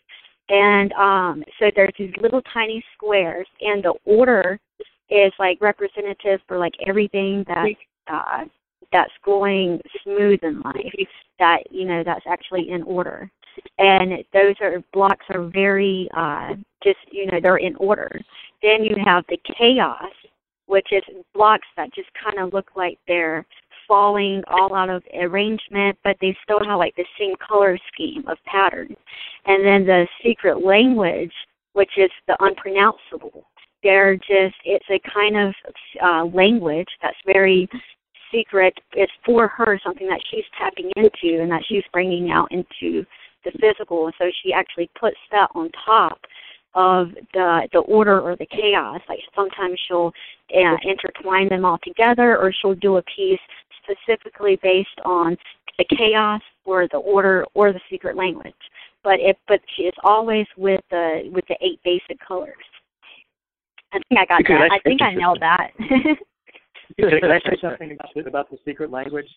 and 0.49 0.93
um, 0.93 1.43
so 1.59 1.71
there's 1.75 1.93
these 1.97 2.13
little 2.21 2.41
tiny 2.53 2.83
squares, 2.93 3.47
and 3.61 3.83
the 3.83 3.93
order 4.05 4.59
is 5.09 5.31
like 5.39 5.59
representative 5.61 6.39
for 6.47 6.57
like 6.57 6.73
everything 6.85 7.43
that 7.47 7.67
uh, 8.07 8.45
that's 8.91 9.11
going 9.23 9.79
smooth 10.03 10.39
in 10.43 10.61
life. 10.61 11.09
That 11.39 11.63
you 11.69 11.85
know 11.85 12.03
that's 12.03 12.25
actually 12.27 12.69
in 12.69 12.83
order, 12.83 13.29
and 13.77 14.23
those 14.33 14.55
are 14.61 14.81
blocks 14.93 15.25
are 15.29 15.43
very 15.43 16.09
uh, 16.15 16.53
just 16.83 16.99
you 17.11 17.25
know 17.27 17.39
they're 17.41 17.57
in 17.57 17.75
order. 17.75 18.21
Then 18.61 18.83
you 18.83 18.95
have 19.03 19.25
the 19.29 19.37
chaos, 19.57 20.11
which 20.67 20.87
is 20.91 21.03
blocks 21.33 21.67
that 21.77 21.93
just 21.93 22.09
kind 22.23 22.39
of 22.39 22.53
look 22.53 22.71
like 22.75 22.97
they're 23.07 23.45
falling 23.87 24.43
all 24.47 24.73
out 24.73 24.89
of 24.89 25.03
arrangement, 25.13 25.97
but 26.03 26.17
they 26.21 26.35
still 26.43 26.59
have 26.65 26.79
like 26.79 26.95
the 26.95 27.05
same 27.19 27.35
color 27.35 27.77
scheme 27.93 28.23
of 28.27 28.37
patterns. 28.45 28.95
And 29.45 29.65
then 29.65 29.85
the 29.85 30.07
secret 30.23 30.65
language, 30.65 31.33
which 31.73 31.91
is 31.97 32.09
the 32.27 32.35
unpronounceable. 32.43 33.45
They're 33.85 34.15
just, 34.15 34.55
it's 34.65 34.89
a 34.89 34.99
kind 35.13 35.37
of 35.37 35.53
uh, 36.03 36.25
language 36.25 36.89
that's 37.03 37.17
very 37.23 37.69
secret. 38.33 38.73
It's 38.93 39.11
for 39.23 39.47
her, 39.47 39.79
something 39.85 40.07
that 40.07 40.21
she's 40.31 40.43
tapping 40.57 40.89
into 40.95 41.39
and 41.39 41.51
that 41.51 41.61
she's 41.67 41.83
bringing 41.93 42.31
out 42.31 42.51
into 42.51 43.05
the 43.43 43.51
physical. 43.61 44.07
And 44.07 44.15
so 44.17 44.25
she 44.41 44.53
actually 44.53 44.89
puts 44.99 45.17
that 45.31 45.49
on 45.53 45.69
top 45.85 46.19
of 46.73 47.09
the 47.33 47.67
the 47.73 47.79
order 47.79 48.19
or 48.19 48.35
the 48.35 48.47
chaos. 48.47 49.01
Like 49.07 49.19
sometimes 49.35 49.79
she'll 49.87 50.11
uh, 50.49 50.77
intertwine 50.83 51.47
them 51.49 51.63
all 51.63 51.79
together, 51.83 52.37
or 52.37 52.51
she'll 52.51 52.73
do 52.73 52.97
a 52.97 53.03
piece 53.03 53.39
specifically 53.83 54.59
based 54.63 54.99
on 55.05 55.37
the 55.77 55.85
chaos 55.95 56.41
or 56.65 56.87
the 56.91 56.97
order 56.97 57.45
or 57.53 57.71
the 57.71 57.79
secret 57.89 58.17
language. 58.17 58.53
But 59.03 59.19
it 59.19 59.37
but 59.47 59.61
she 59.75 59.83
is 59.83 59.93
always 60.03 60.47
with 60.57 60.81
the 60.89 61.29
with 61.31 61.45
the 61.47 61.57
eight 61.61 61.79
basic 61.85 62.19
colors. 62.25 62.55
I 63.95 64.01
think 64.09 64.19
I 64.19 64.25
got 64.25 64.41
Okay, 64.41 64.53
that. 64.53 64.69
that's 64.69 64.81
I 64.85 64.89
think 64.89 65.01
I 65.01 65.13
nailed 65.13 65.39
that. 65.41 65.71
Can 66.99 67.31
I 67.31 67.39
say 67.39 67.57
something 67.61 67.91
about 67.91 68.13
the, 68.13 68.25
about 68.25 68.49
the 68.51 68.57
secret 68.65 68.91
language? 68.91 69.27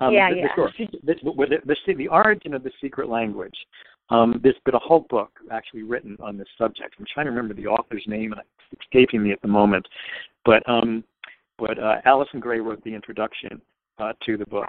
Um, 0.00 0.12
Yeah, 0.12 0.30
the, 0.30 0.36
yeah. 0.36 0.48
The, 0.56 0.86
the, 0.86 1.14
the, 1.24 1.60
the, 1.64 1.76
the, 1.86 1.94
the 1.94 2.08
origin 2.08 2.54
of 2.54 2.62
the 2.62 2.70
secret 2.80 3.08
language. 3.08 3.54
Um, 4.10 4.40
there's 4.42 4.56
been 4.64 4.74
a 4.74 4.80
whole 4.80 5.06
book 5.08 5.30
actually 5.50 5.82
written 5.82 6.16
on 6.22 6.36
this 6.36 6.48
subject. 6.58 6.94
I'm 6.98 7.06
trying 7.12 7.26
to 7.26 7.30
remember 7.30 7.54
the 7.54 7.66
author's 7.66 8.04
name, 8.06 8.32
and 8.32 8.40
it's 8.40 8.82
escaping 8.82 9.22
me 9.22 9.32
at 9.32 9.40
the 9.40 9.48
moment. 9.48 9.86
But 10.44 10.62
um, 10.68 11.04
but 11.58 11.78
uh, 11.78 11.96
Allyson 12.04 12.40
Grey 12.40 12.60
wrote 12.60 12.82
the 12.84 12.94
introduction 12.94 13.60
uh, 13.98 14.12
to 14.26 14.36
the 14.36 14.46
book. 14.46 14.66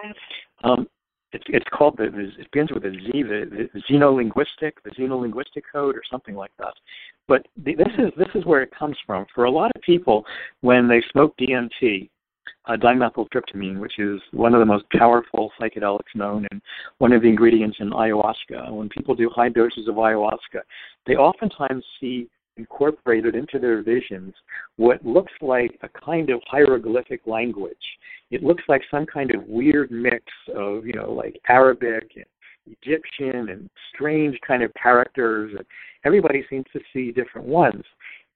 Um, 0.63 0.87
it's 1.35 1.43
it's 1.49 1.65
called 1.71 1.97
the, 1.97 2.05
it 2.05 2.51
begins 2.51 2.71
with 2.71 2.85
a 2.85 2.91
Z, 2.91 3.23
the, 3.23 3.69
the 3.73 3.81
xenolinguistic, 3.89 4.73
the 4.83 4.91
xenolinguistic 4.91 5.63
code, 5.71 5.95
or 5.95 6.01
something 6.09 6.35
like 6.35 6.51
that. 6.57 6.73
But 7.27 7.45
the, 7.63 7.75
this 7.75 7.93
is 7.97 8.11
this 8.17 8.29
is 8.35 8.45
where 8.45 8.61
it 8.61 8.71
comes 8.77 8.97
from. 9.05 9.25
For 9.35 9.45
a 9.45 9.51
lot 9.51 9.71
of 9.75 9.81
people, 9.81 10.25
when 10.61 10.87
they 10.87 11.01
smoke 11.11 11.35
DMT, 11.37 12.09
uh, 12.67 12.77
dimethyltryptamine, 12.77 13.79
which 13.79 13.99
is 13.99 14.19
one 14.31 14.53
of 14.53 14.59
the 14.59 14.65
most 14.65 14.85
powerful 14.91 15.51
psychedelics 15.59 16.15
known 16.15 16.47
and 16.51 16.61
one 16.97 17.11
of 17.11 17.21
the 17.21 17.27
ingredients 17.27 17.77
in 17.79 17.91
ayahuasca. 17.91 18.71
When 18.71 18.89
people 18.89 19.15
do 19.15 19.29
high 19.29 19.49
doses 19.49 19.87
of 19.87 19.95
ayahuasca, 19.95 20.61
they 21.05 21.15
oftentimes 21.15 21.83
see 21.99 22.27
incorporated 22.57 23.35
into 23.35 23.59
their 23.59 23.81
visions 23.81 24.33
what 24.77 25.05
looks 25.05 25.33
like 25.41 25.77
a 25.81 25.89
kind 25.89 26.29
of 26.29 26.41
hieroglyphic 26.47 27.21
language. 27.25 27.75
It 28.31 28.43
looks 28.43 28.63
like 28.67 28.81
some 28.89 29.05
kind 29.05 29.33
of 29.33 29.43
weird 29.47 29.91
mix 29.91 30.23
of, 30.55 30.85
you 30.85 30.93
know, 30.93 31.11
like 31.11 31.39
Arabic 31.47 32.11
and 32.15 32.25
Egyptian 32.81 33.49
and 33.49 33.69
strange 33.93 34.37
kind 34.45 34.63
of 34.63 34.71
characters. 34.81 35.53
And 35.57 35.65
everybody 36.05 36.43
seems 36.49 36.65
to 36.73 36.79
see 36.91 37.11
different 37.11 37.47
ones. 37.47 37.83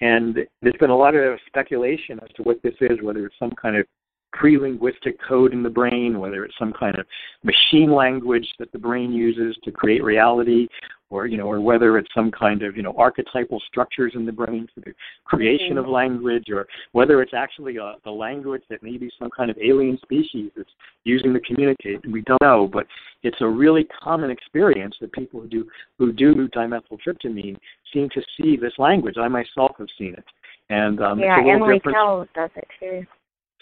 And 0.02 0.38
there's 0.62 0.76
been 0.80 0.92
a 0.92 0.98
lot 0.98 1.16
of 1.16 1.40
speculation 1.48 2.20
as 2.22 2.30
to 2.36 2.44
what 2.44 2.62
this 2.64 2.76
is, 2.82 3.02
whether 3.02 3.26
it's 3.26 3.36
some 3.40 3.52
kind 3.62 3.76
of 3.76 3.86
pre-linguistic 4.32 5.18
code 5.28 5.54
in 5.54 5.64
the 5.64 5.70
brain, 5.70 6.20
whether 6.20 6.46
it's 6.46 6.58
some 6.58 6.74
kind 6.74 6.98
of 6.98 7.06
machine 7.44 7.92
language 7.92 8.48
that 8.60 8.72
the 8.72 8.78
brain 8.78 9.12
uses 9.12 9.58
to 9.64 9.72
create 9.72 10.04
reality, 10.04 10.68
or 11.10 11.26
you 11.26 11.38
know, 11.38 11.46
or 11.46 11.60
whether 11.60 11.98
it's 11.98 12.10
some 12.14 12.30
kind 12.32 12.62
of 12.62 12.78
you 12.78 12.84
know 12.84 12.94
archetypal 12.98 13.60
structures 13.68 14.14
in 14.16 14.26
the 14.26 14.32
brain 14.32 14.68
for 14.74 14.82
the 14.82 14.94
creation 15.26 15.78
of 15.78 15.88
language, 15.88 16.46
or 16.50 16.68
whether 16.92 17.22
it's 17.22 17.34
actually 17.34 17.78
a, 17.78 17.96
a 18.06 18.12
language 18.12 18.62
that 18.70 18.84
maybe 18.84 19.10
some 19.18 19.30
kind 19.36 19.50
of 19.50 19.58
alien 19.58 19.98
species 20.02 20.52
is 20.56 20.66
using 21.04 21.34
to 21.34 21.40
communicate. 21.40 22.00
We 22.12 22.22
don't 22.22 22.42
know, 22.42 22.70
but 22.72 22.86
it's 23.24 23.42
a 23.42 23.48
really 23.48 23.88
common 24.04 24.30
experience 24.30 24.96
that 25.02 25.12
people 25.12 25.42
who 25.42 25.48
do 25.48 25.68
who 25.98 26.12
do 26.12 26.48
dimethyltryptamine 26.50 27.58
seem 27.92 28.10
to 28.10 28.22
see 28.38 28.56
this 28.56 28.74
language. 28.78 29.16
I 29.18 29.28
myself 29.28 29.72
have 29.80 29.88
seen 29.98 30.14
it, 30.14 30.26
and 30.70 31.02
um, 31.02 31.20
yeah, 31.20 31.40
it's 31.40 31.48
a 31.48 31.52
Emily 31.52 31.76
different. 31.76 31.98
Kells 31.98 32.28
does 32.36 32.52
it 32.56 32.68
too. 32.80 33.08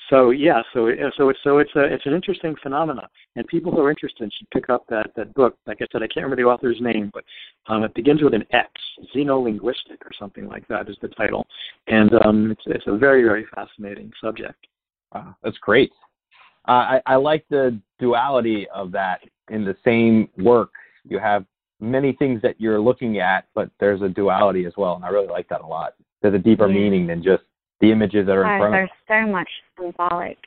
So 0.10 0.30
yeah, 0.30 0.62
so 0.74 0.88
it- 0.88 1.00
so 1.17 1.30
it's 1.30 1.39
so 1.43 1.58
it's 1.58 1.76
a 1.76 1.82
it's 1.84 2.06
an 2.06 2.13
interesting 2.13 2.56
phenomenon, 2.63 3.08
and 3.36 3.46
people 3.48 3.72
who 3.72 3.82
are 3.82 3.89
interested 3.89 4.32
should 4.34 4.50
pick 4.52 4.70
up 4.70 4.86
that 4.88 5.12
that 5.15 5.34
book. 5.34 5.58
Like 5.65 5.82
I 5.82 5.88
said, 5.91 6.02
I 6.04 6.08
can't 6.08 6.24
remember 6.26 6.38
the 6.38 6.48
author's 6.48 6.80
name, 6.80 7.10
but 7.13 7.24
um, 7.67 7.84
it 7.84 7.93
begins 7.93 8.22
with 8.22 8.34
an 8.34 8.46
X, 8.52 8.70
xenolinguistic 9.15 10.00
or 10.04 10.12
something 10.17 10.48
like 10.48 10.67
that 10.70 10.89
is 10.89 10.98
the 11.02 11.10
title, 11.10 11.46
and 11.88 12.12
um, 12.26 12.52
it's 12.52 12.63
it's 12.67 12.88
a 12.88 12.98
very 12.98 13.24
very 13.24 13.46
fascinating 13.54 14.12
subject. 14.22 14.67
Wow, 15.13 15.36
that's 15.43 15.58
great. 15.60 15.91
Uh, 16.67 16.72
I, 16.72 17.02
I 17.06 17.15
like 17.15 17.46
the 17.50 17.80
duality 18.00 18.67
of 18.74 18.91
that 18.91 19.22
in 19.50 19.63
the 19.63 19.76
same 19.86 20.30
work. 20.38 20.72
You 21.06 21.17
have 21.20 21.46
many 21.80 22.12
things 22.13 22.41
that 22.41 22.60
you're 22.60 22.80
looking 22.80 23.20
at, 23.20 23.46
but 23.56 23.70
there's 23.80 24.02
a 24.02 24.10
duality 24.10 24.65
as 24.65 24.74
well, 24.78 24.96
and 24.96 25.06
I 25.06 25.10
really 25.10 25.28
like 25.28 25.48
that 25.50 25.62
a 25.62 25.65
lot. 25.67 25.93
There's 26.22 26.34
a 26.34 26.39
deeper 26.39 26.67
Yeah. 26.67 26.74
meaning 26.76 27.08
than 27.08 27.24
just 27.24 27.43
the 27.82 27.92
images 27.92 28.26
that 28.26 28.34
are 28.34 28.42
in 28.42 28.60
front 28.60 28.76
of 28.76 28.90
there's 29.08 29.26
so 29.26 29.32
much 29.32 29.50
symbolic, 29.80 30.38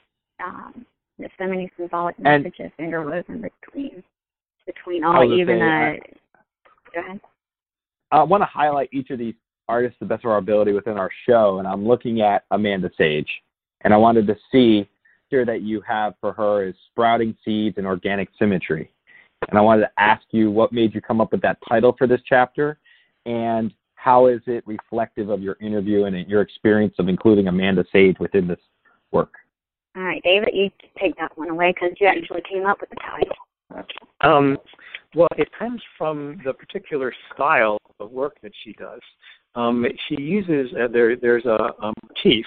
um, 0.44 0.84
there's 1.18 1.30
so 1.38 1.46
many 1.46 1.70
symbolic 1.76 2.16
And- 2.24 2.44
messages 2.44 2.72
interwoven 2.78 3.42
between 3.42 4.02
between 4.66 5.02
all, 5.02 5.24
even 5.24 5.58
say, 5.58 6.00
uh, 6.34 6.38
go 6.94 7.00
ahead. 7.00 7.20
I 8.12 8.22
want 8.22 8.42
to 8.42 8.46
highlight 8.46 8.88
each 8.92 9.10
of 9.10 9.18
these 9.18 9.34
artists 9.68 9.98
to 9.98 10.04
the 10.04 10.08
best 10.08 10.24
of 10.24 10.30
our 10.30 10.38
ability 10.38 10.72
within 10.72 10.96
our 10.96 11.10
show, 11.26 11.58
and 11.58 11.66
I'm 11.66 11.86
looking 11.86 12.20
at 12.20 12.44
Amanda 12.52 12.90
Sage, 12.96 13.28
and 13.80 13.92
I 13.92 13.96
wanted 13.96 14.26
to 14.28 14.36
see 14.52 14.88
here 15.28 15.44
that 15.44 15.62
you 15.62 15.80
have 15.80 16.14
for 16.20 16.32
her 16.32 16.64
is 16.64 16.74
Sprouting 16.90 17.36
Seeds 17.44 17.78
and 17.78 17.86
Organic 17.86 18.28
Symmetry. 18.38 18.90
And 19.48 19.58
I 19.58 19.62
wanted 19.62 19.82
to 19.82 19.90
ask 19.96 20.22
you 20.32 20.50
what 20.50 20.72
made 20.72 20.94
you 20.94 21.00
come 21.00 21.20
up 21.20 21.32
with 21.32 21.40
that 21.42 21.58
title 21.66 21.94
for 21.96 22.06
this 22.06 22.20
chapter 22.26 22.78
and 23.26 23.72
how 24.02 24.26
is 24.26 24.40
it 24.46 24.66
reflective 24.66 25.28
of 25.28 25.42
your 25.42 25.56
interview 25.60 26.04
and 26.04 26.26
your 26.26 26.40
experience 26.40 26.94
of 26.98 27.08
including 27.08 27.48
Amanda 27.48 27.84
Sage 27.92 28.16
within 28.18 28.48
this 28.48 28.58
work? 29.12 29.34
All 29.94 30.02
right, 30.02 30.22
David, 30.22 30.50
you 30.54 30.70
take 30.98 31.16
that 31.18 31.36
one 31.36 31.50
away 31.50 31.74
because 31.74 31.94
you 32.00 32.06
actually 32.06 32.42
came 32.50 32.64
up 32.64 32.80
with 32.80 32.88
the 32.88 32.96
title. 32.96 33.86
Um, 34.22 34.56
well, 35.14 35.28
it 35.36 35.48
comes 35.56 35.82
from 35.98 36.40
the 36.44 36.54
particular 36.54 37.12
style 37.34 37.78
of 37.98 38.10
work 38.10 38.36
that 38.42 38.52
she 38.64 38.72
does. 38.72 39.00
Um, 39.54 39.84
she 40.08 40.20
uses 40.20 40.72
uh, 40.80 40.88
there. 40.88 41.14
There's 41.16 41.44
a, 41.44 41.58
a 41.82 41.92
motif, 42.02 42.46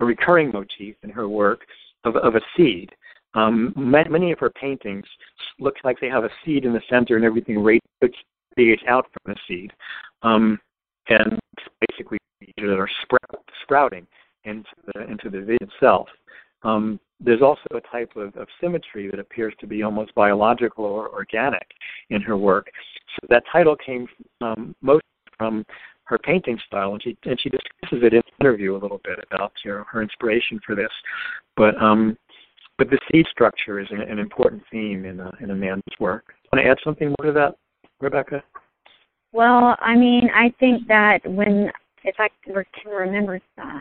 a 0.00 0.04
recurring 0.04 0.52
motif 0.52 0.94
in 1.02 1.10
her 1.10 1.28
work 1.28 1.62
of, 2.04 2.14
of 2.16 2.36
a 2.36 2.40
seed. 2.56 2.90
Um, 3.34 3.72
many 3.76 4.30
of 4.30 4.38
her 4.38 4.50
paintings 4.50 5.06
look 5.58 5.74
like 5.82 5.98
they 6.00 6.08
have 6.08 6.24
a 6.24 6.30
seed 6.44 6.64
in 6.64 6.72
the 6.72 6.82
center, 6.88 7.16
and 7.16 7.24
everything 7.24 7.60
radiates 7.60 8.82
out 8.86 9.06
from 9.12 9.34
the 9.34 9.36
seed. 9.48 9.72
Um, 10.22 10.60
and 11.12 11.38
basically, 11.88 12.18
that 12.56 12.78
are 12.78 12.90
sprout, 13.02 13.44
sprouting 13.62 14.06
into 14.44 14.68
the 14.94 15.02
into 15.02 15.30
the 15.30 15.40
vid 15.40 15.58
itself. 15.60 16.08
Um, 16.62 17.00
there's 17.20 17.42
also 17.42 17.62
a 17.74 17.80
type 17.80 18.12
of, 18.16 18.36
of, 18.36 18.46
symmetry 18.60 19.08
that 19.10 19.18
appears 19.18 19.54
to 19.60 19.66
be 19.66 19.82
almost 19.82 20.14
biological 20.14 20.84
or 20.84 21.08
organic 21.08 21.66
in 22.10 22.20
her 22.22 22.36
work. 22.36 22.66
So 23.14 23.26
that 23.30 23.42
title 23.50 23.76
came 23.76 24.06
um, 24.40 24.74
most 24.80 25.02
from 25.38 25.64
her 26.04 26.18
painting 26.18 26.58
style, 26.66 26.92
and 26.92 27.02
she 27.02 27.16
and 27.24 27.40
she 27.40 27.48
discusses 27.48 28.04
it 28.04 28.14
in 28.14 28.22
the 28.26 28.44
interview 28.46 28.76
a 28.76 28.78
little 28.78 29.00
bit 29.04 29.18
about 29.30 29.52
you 29.64 29.72
know, 29.72 29.84
her 29.90 30.02
inspiration 30.02 30.60
for 30.64 30.74
this. 30.74 30.90
But 31.56 31.80
um, 31.80 32.16
but 32.78 32.90
the 32.90 32.98
seed 33.10 33.26
structure 33.30 33.80
is 33.80 33.88
an, 33.90 34.00
an 34.00 34.18
important 34.18 34.62
theme 34.70 35.04
in 35.04 35.20
uh, 35.20 35.30
in 35.40 35.50
Amanda's 35.50 35.98
work. 36.00 36.34
Want 36.52 36.64
to 36.64 36.70
add 36.70 36.78
something 36.84 37.14
more 37.18 37.26
to 37.26 37.32
that, 37.32 37.54
Rebecca? 38.00 38.42
Well, 39.32 39.76
I 39.80 39.96
mean, 39.96 40.28
I 40.34 40.52
think 40.60 40.86
that 40.88 41.20
when, 41.24 41.70
if 42.04 42.16
I 42.18 42.28
can 42.44 42.92
remember 42.92 43.40
uh, 43.58 43.80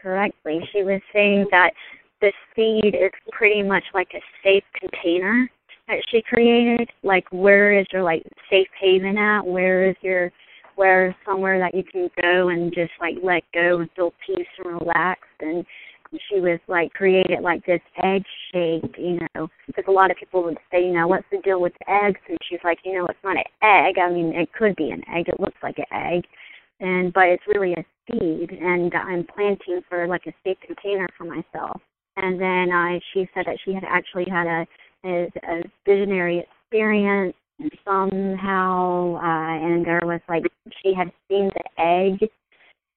correctly, 0.00 0.60
she 0.72 0.82
was 0.82 1.00
saying 1.12 1.46
that 1.50 1.70
the 2.20 2.32
seed 2.54 2.94
is 2.94 3.10
pretty 3.32 3.62
much 3.62 3.84
like 3.94 4.08
a 4.14 4.20
safe 4.44 4.64
container 4.78 5.48
that 5.88 6.02
she 6.10 6.22
created. 6.22 6.90
Like, 7.02 7.24
where 7.30 7.78
is 7.78 7.86
your 7.92 8.02
like 8.02 8.22
safe 8.50 8.68
haven 8.78 9.16
at? 9.16 9.40
Where 9.42 9.88
is 9.88 9.96
your 10.02 10.30
where 10.76 11.08
is 11.08 11.14
somewhere 11.26 11.58
that 11.58 11.74
you 11.74 11.82
can 11.82 12.08
go 12.22 12.48
and 12.48 12.72
just 12.72 12.92
like 13.00 13.14
let 13.22 13.42
go 13.52 13.80
and 13.80 13.90
feel 13.96 14.14
peace 14.26 14.46
and 14.64 14.80
relax 14.80 15.20
and 15.40 15.64
she 16.28 16.40
was 16.40 16.58
like 16.66 16.92
created 16.92 17.40
like 17.40 17.64
this 17.66 17.80
egg 18.02 18.22
shape, 18.52 18.94
you 18.98 19.18
know, 19.34 19.48
because 19.66 19.84
a 19.86 19.92
lot 19.92 20.10
of 20.10 20.16
people 20.16 20.42
would 20.42 20.58
say, 20.70 20.84
you 20.84 20.92
know, 20.92 21.06
what's 21.06 21.26
the 21.30 21.38
deal 21.38 21.60
with 21.60 21.72
eggs? 21.88 22.20
And 22.28 22.38
she's 22.48 22.58
like, 22.64 22.78
you 22.84 22.94
know, 22.94 23.06
it's 23.06 23.18
not 23.22 23.36
an 23.36 23.44
egg. 23.62 23.98
I 23.98 24.10
mean, 24.10 24.32
it 24.34 24.52
could 24.52 24.74
be 24.76 24.90
an 24.90 25.02
egg. 25.14 25.28
It 25.28 25.40
looks 25.40 25.58
like 25.62 25.78
an 25.78 25.84
egg, 25.92 26.24
and 26.80 27.12
but 27.12 27.28
it's 27.28 27.46
really 27.46 27.74
a 27.74 27.84
seed. 28.10 28.50
And 28.50 28.92
I'm 28.94 29.24
planting 29.24 29.82
for 29.88 30.06
like 30.06 30.26
a 30.26 30.32
safe 30.44 30.58
container 30.66 31.06
for 31.16 31.24
myself. 31.24 31.80
And 32.16 32.40
then 32.40 32.72
I, 32.72 33.00
she 33.14 33.28
said 33.34 33.44
that 33.46 33.58
she 33.64 33.72
had 33.72 33.84
actually 33.84 34.26
had 34.28 34.46
a 34.46 34.66
a, 35.04 35.30
a 35.44 35.62
visionary 35.86 36.44
experience 36.44 37.34
somehow, 37.84 39.16
uh, 39.16 39.66
and 39.66 39.84
there 39.84 40.00
was 40.04 40.20
like 40.28 40.44
she 40.82 40.94
had 40.94 41.10
seen 41.28 41.50
the 41.54 41.82
egg 41.82 42.30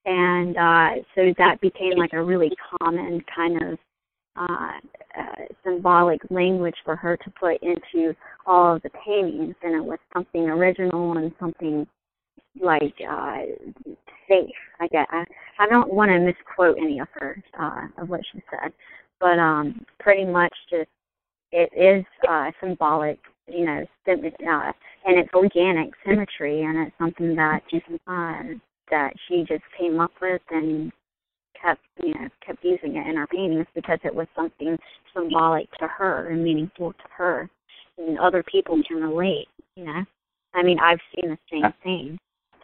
and 0.06 0.58
uh, 0.58 0.90
so 1.16 1.34
that 1.38 1.62
became 1.62 1.98
like 1.98 2.14
a 2.14 2.24
really 2.24 2.52
common 2.80 3.24
kind 3.34 3.62
of 3.62 3.80
uh, 4.36 4.72
uh, 5.18 5.46
symbolic 5.64 6.20
language 6.30 6.76
for 6.84 6.96
her 6.96 7.16
to 7.18 7.32
put 7.40 7.62
into 7.62 8.16
all 8.46 8.76
of 8.76 8.82
the 8.82 8.90
paintings, 9.06 9.56
and 9.64 9.76
it 9.76 9.84
was 9.84 10.00
something 10.14 10.50
original 10.50 11.18
and 11.18 11.32
something 11.40 11.88
like 12.62 12.96
uh, 13.10 13.42
safe. 14.28 14.50
I 14.80 14.88
guess. 14.88 15.08
I, 15.12 15.24
I 15.60 15.68
don't 15.68 15.94
want 15.94 16.10
to 16.10 16.20
misquote 16.20 16.78
any 16.78 17.00
of 17.00 17.08
her 17.14 17.42
uh, 17.60 18.02
of 18.02 18.10
what 18.10 18.22
she 18.32 18.42
said, 18.50 18.74
but 19.20 19.40
um, 19.40 19.86
pretty 20.00 20.26
much 20.26 20.54
just 20.70 20.90
it 21.54 21.70
is 21.78 22.04
uh, 22.28 22.52
symbolic, 22.60 23.20
you 23.48 23.66
know, 23.66 23.86
uh, 24.08 24.72
and 25.06 25.20
it's 25.20 25.34
organic 25.34 25.92
symmetry, 26.06 26.64
and 26.64 26.88
it's 26.88 26.98
something 26.98 27.36
that 27.36 27.62
you 27.72 27.80
can 27.82 28.00
uh, 28.08 28.58
that 28.90 29.14
she 29.28 29.44
just 29.48 29.64
came 29.78 30.00
up 30.00 30.12
with 30.22 30.42
and 30.50 30.92
kept 31.60 31.82
you 32.04 32.14
know 32.14 32.28
kept 32.46 32.64
using 32.64 32.96
it 32.96 33.08
in 33.08 33.16
her 33.16 33.28
paintings 33.28 33.68
because 33.76 34.00
it 34.04 34.14
was 34.14 34.28
something 34.36 34.78
symbolic 35.16 35.72
to 35.78 35.88
her 35.88 36.30
and 36.30 36.44
meaningful 36.44 36.94
to 36.94 37.04
her. 37.16 37.50
And 37.98 38.18
other 38.20 38.44
people 38.44 38.82
can 38.88 38.98
relate 38.98 39.48
you 39.76 39.86
know. 39.86 40.04
I 40.54 40.64
mean 40.64 40.80
i've 40.80 41.00
seen 41.16 41.32
the 41.32 41.38
same 41.52 41.74
thing. 41.84 42.18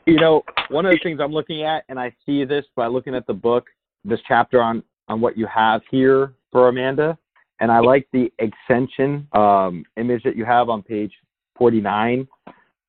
You 0.05 0.19
know 0.19 0.43
one 0.69 0.85
of 0.85 0.91
the 0.91 0.99
things 1.01 1.19
i'm 1.21 1.31
looking 1.31 1.63
at 1.63 1.83
and 1.89 1.99
i 1.99 2.13
see 2.25 2.43
this 2.45 2.65
by 2.75 2.87
looking 2.87 3.15
at 3.15 3.27
the 3.27 3.33
book 3.33 3.67
this 4.03 4.19
chapter 4.27 4.61
on 4.61 4.83
on 5.07 5.21
what 5.21 5.37
you 5.37 5.47
have 5.47 5.81
here 5.89 6.33
for 6.51 6.69
amanda 6.69 7.17
and 7.59 7.71
i 7.71 7.79
like 7.79 8.07
the 8.13 8.31
extension 8.39 9.27
um, 9.33 9.83
image 9.97 10.23
that 10.23 10.35
you 10.35 10.45
have 10.45 10.69
on 10.69 10.81
page 10.81 11.11
49 11.57 12.27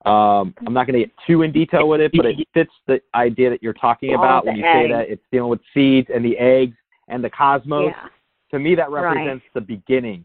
um, 0.06 0.54
I'm 0.66 0.72
not 0.72 0.86
going 0.86 0.98
to 0.98 1.06
get 1.06 1.12
too 1.26 1.42
in 1.42 1.52
detail 1.52 1.86
with 1.86 2.00
it, 2.00 2.12
but 2.14 2.24
it 2.24 2.36
fits 2.54 2.72
the 2.86 3.00
idea 3.14 3.50
that 3.50 3.62
you're 3.62 3.74
talking 3.74 4.14
about 4.14 4.46
when 4.46 4.56
you 4.56 4.64
eggs. 4.64 4.88
say 4.88 4.92
that 4.92 5.10
it's 5.10 5.22
dealing 5.30 5.50
with 5.50 5.60
seeds 5.74 6.08
and 6.14 6.24
the 6.24 6.38
eggs 6.38 6.76
and 7.08 7.22
the 7.22 7.28
cosmos. 7.28 7.92
Yeah. 7.94 8.08
To 8.52 8.58
me, 8.58 8.74
that 8.76 8.90
represents 8.90 9.44
right. 9.44 9.54
the 9.54 9.60
beginning, 9.60 10.24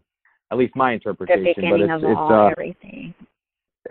at 0.52 0.58
least 0.58 0.76
my 0.76 0.94
interpretation. 0.94 1.44
The 1.44 1.54
beginning 1.56 1.72
but 1.72 1.82
it's, 1.82 2.04
of 2.04 2.10
it's, 2.10 2.18
all, 2.18 2.32
uh, 2.32 2.50
everything. 2.52 3.14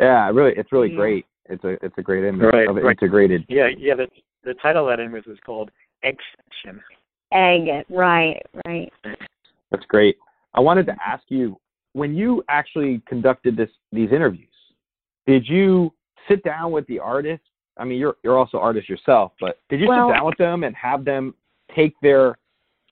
Yeah, 0.01 0.31
really, 0.31 0.53
it's 0.57 0.73
really 0.73 0.91
yeah. 0.91 0.97
great. 0.97 1.27
It's 1.51 1.63
a 1.65 1.77
it's 1.85 1.95
a 1.99 2.03
great 2.03 2.25
image 2.25 2.51
right, 2.53 2.67
of 2.67 2.79
it 2.79 2.83
right. 2.83 2.97
integrated. 3.01 3.45
Yeah, 3.49 3.69
yeah. 3.77 3.95
The 3.95 4.07
the 4.43 4.55
title 4.55 4.89
of 4.89 4.97
that 4.97 5.05
image 5.05 5.27
is 5.27 5.39
called 5.45 5.71
Extension. 6.03 6.83
Egg, 7.33 7.85
right, 7.91 8.41
right. 8.65 8.93
That's 9.71 9.85
great. 9.89 10.17
I 10.55 10.61
wanted 10.61 10.87
to 10.87 10.97
ask 11.07 11.25
you 11.29 11.59
when 11.93 12.15
you 12.17 12.43
actually 12.49 13.03
conducted 13.07 13.57
this 13.57 13.71
these 13.93 14.11
interviews 14.13 14.49
did 15.27 15.47
you 15.47 15.93
sit 16.29 16.43
down 16.43 16.73
with 16.73 16.87
the 16.87 16.99
artist? 16.99 17.43
I 17.77 17.85
mean, 17.85 17.99
you're 17.99 18.17
you're 18.23 18.39
also 18.39 18.59
artist 18.59 18.89
yourself, 18.89 19.33
but 19.41 19.59
did 19.69 19.81
you 19.81 19.89
well, 19.89 20.09
sit 20.09 20.15
down 20.15 20.27
with 20.27 20.39
them 20.39 20.65
and 20.65 20.75
have 20.77 21.05
them 21.05 21.35
take 21.75 21.95
their 22.03 22.39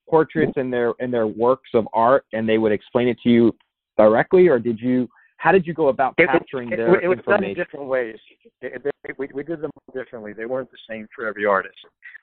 portraits 0.08 0.52
and 0.56 0.72
their 0.72 0.92
and 0.98 1.12
their 1.12 1.26
works 1.26 1.70
of 1.74 1.86
art 1.92 2.24
and 2.32 2.48
they 2.48 2.58
would 2.58 2.72
explain 2.72 3.08
it 3.08 3.18
to 3.22 3.28
you 3.28 3.56
directly, 3.96 4.48
or 4.48 4.58
did 4.58 4.80
you? 4.80 5.08
How 5.36 5.50
did 5.50 5.66
you 5.66 5.74
go 5.74 5.88
about 5.88 6.16
capturing 6.16 6.70
it, 6.72 6.76
their 6.76 6.94
it, 6.96 7.04
it 7.04 7.08
was 7.08 7.18
done 7.26 7.42
in 7.42 7.54
different 7.54 7.86
ways. 7.86 8.16
It, 8.60 8.80
we, 9.18 9.28
we 9.34 9.42
did 9.42 9.60
them 9.60 9.72
differently. 9.92 10.32
They 10.32 10.46
weren't 10.46 10.70
the 10.70 10.78
same 10.88 11.08
for 11.14 11.26
every 11.26 11.44
artist. 11.44 11.74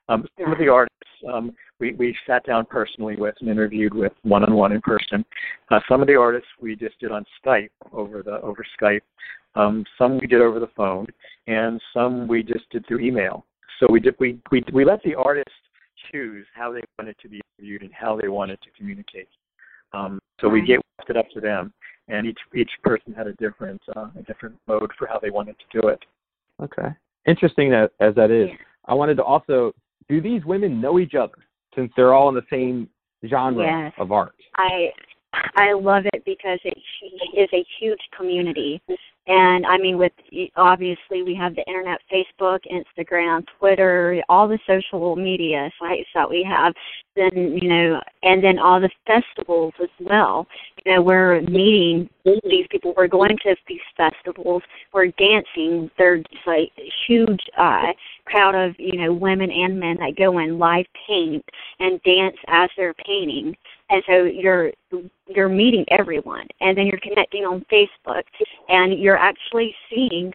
Um, 0.07 0.25
some 0.39 0.53
of 0.53 0.57
the 0.57 0.69
artists 0.69 0.95
um, 1.31 1.53
we, 1.79 1.93
we 1.93 2.15
sat 2.25 2.45
down 2.45 2.65
personally 2.65 3.15
with 3.15 3.35
and 3.41 3.49
interviewed 3.49 3.93
with 3.93 4.13
one 4.23 4.43
on 4.43 4.53
one 4.53 4.71
in 4.71 4.81
person. 4.81 5.25
Uh, 5.69 5.79
some 5.89 6.01
of 6.01 6.07
the 6.07 6.15
artists 6.15 6.47
we 6.61 6.75
just 6.75 6.99
did 6.99 7.11
on 7.11 7.25
Skype 7.43 7.69
over 7.91 8.23
the 8.23 8.41
over 8.41 8.65
Skype. 8.79 9.01
Um, 9.55 9.83
some 9.97 10.17
we 10.19 10.27
did 10.27 10.41
over 10.41 10.59
the 10.59 10.69
phone, 10.75 11.07
and 11.47 11.81
some 11.93 12.27
we 12.27 12.43
just 12.43 12.69
did 12.69 12.85
through 12.87 12.99
email. 12.99 13.45
So 13.79 13.87
we 13.89 13.99
did 13.99 14.15
we 14.19 14.39
we 14.51 14.63
we 14.73 14.85
let 14.85 15.01
the 15.03 15.15
artist 15.15 15.49
choose 16.11 16.45
how 16.53 16.71
they 16.71 16.81
wanted 16.97 17.15
to 17.21 17.29
be 17.29 17.41
interviewed 17.57 17.81
and 17.81 17.91
how 17.93 18.17
they 18.19 18.27
wanted 18.27 18.61
to 18.61 18.69
communicate. 18.77 19.27
Um, 19.93 20.19
so 20.39 20.47
we 20.47 20.65
gave 20.65 20.79
it 21.07 21.17
up 21.17 21.29
to 21.33 21.41
them, 21.41 21.73
and 22.07 22.27
each 22.27 22.39
each 22.55 22.71
person 22.83 23.13
had 23.13 23.27
a 23.27 23.33
different 23.33 23.81
uh, 23.95 24.07
a 24.17 24.23
different 24.23 24.55
mode 24.67 24.91
for 24.97 25.07
how 25.07 25.19
they 25.19 25.29
wanted 25.29 25.55
to 25.59 25.81
do 25.81 25.87
it. 25.87 25.99
Okay, 26.61 26.89
interesting 27.25 27.69
that 27.71 27.91
as 27.99 28.15
that 28.15 28.31
is. 28.31 28.49
I 28.85 28.93
wanted 28.93 29.15
to 29.17 29.23
also 29.23 29.73
do 30.07 30.21
these 30.21 30.43
women 30.45 30.81
know 30.81 30.99
each 30.99 31.13
other 31.15 31.35
since 31.75 31.91
they're 31.95 32.13
all 32.13 32.29
in 32.29 32.35
the 32.35 32.45
same 32.49 32.89
genre 33.27 33.63
yes. 33.63 33.93
of 33.97 34.11
art? 34.11 34.35
I 34.55 34.91
I 35.33 35.73
love 35.73 36.05
it 36.13 36.23
because 36.25 36.59
it 36.63 36.77
is 37.37 37.49
a 37.53 37.65
huge 37.79 37.99
community. 38.17 38.81
And 39.27 39.63
I 39.67 39.77
mean, 39.77 39.99
with 39.99 40.11
obviously 40.55 41.21
we 41.21 41.35
have 41.35 41.53
the 41.55 41.63
internet, 41.67 41.99
Facebook, 42.11 42.59
Instagram, 42.71 43.45
Twitter, 43.59 44.23
all 44.27 44.47
the 44.47 44.57
social 44.65 45.15
media 45.15 45.69
sites 45.79 46.09
that 46.15 46.27
we 46.27 46.43
have. 46.43 46.73
Then 47.15 47.59
you 47.61 47.69
know, 47.69 48.01
and 48.23 48.43
then 48.43 48.57
all 48.57 48.81
the 48.81 48.89
festivals 49.05 49.73
as 49.81 49.89
well. 49.99 50.47
You 50.83 50.93
know, 50.93 51.01
we're 51.03 51.41
meeting 51.41 52.09
these 52.25 52.65
people. 52.71 52.95
We're 52.97 53.07
going 53.07 53.37
to 53.43 53.55
these 53.67 53.79
festivals. 53.95 54.63
We're 54.93 55.07
dancing. 55.07 55.91
There's 55.99 56.25
like 56.47 56.71
huge 57.07 57.41
uh, 57.55 57.93
crowd 58.25 58.55
of 58.55 58.73
you 58.79 58.99
know 58.99 59.13
women 59.13 59.51
and 59.51 59.79
men 59.79 59.97
that 59.97 60.15
go 60.17 60.39
in 60.39 60.57
live 60.57 60.85
paint 61.07 61.45
and 61.79 62.01
dance 62.01 62.37
as 62.47 62.69
they're 62.75 62.95
painting 62.95 63.55
and 63.89 64.03
so 64.07 64.23
you're 64.23 64.71
you're 65.27 65.49
meeting 65.49 65.85
everyone 65.89 66.47
and 66.61 66.77
then 66.77 66.85
you're 66.85 66.99
connecting 66.99 67.43
on 67.43 67.65
facebook 67.71 68.23
and 68.69 68.99
you're 68.99 69.17
actually 69.17 69.73
seeing 69.89 70.33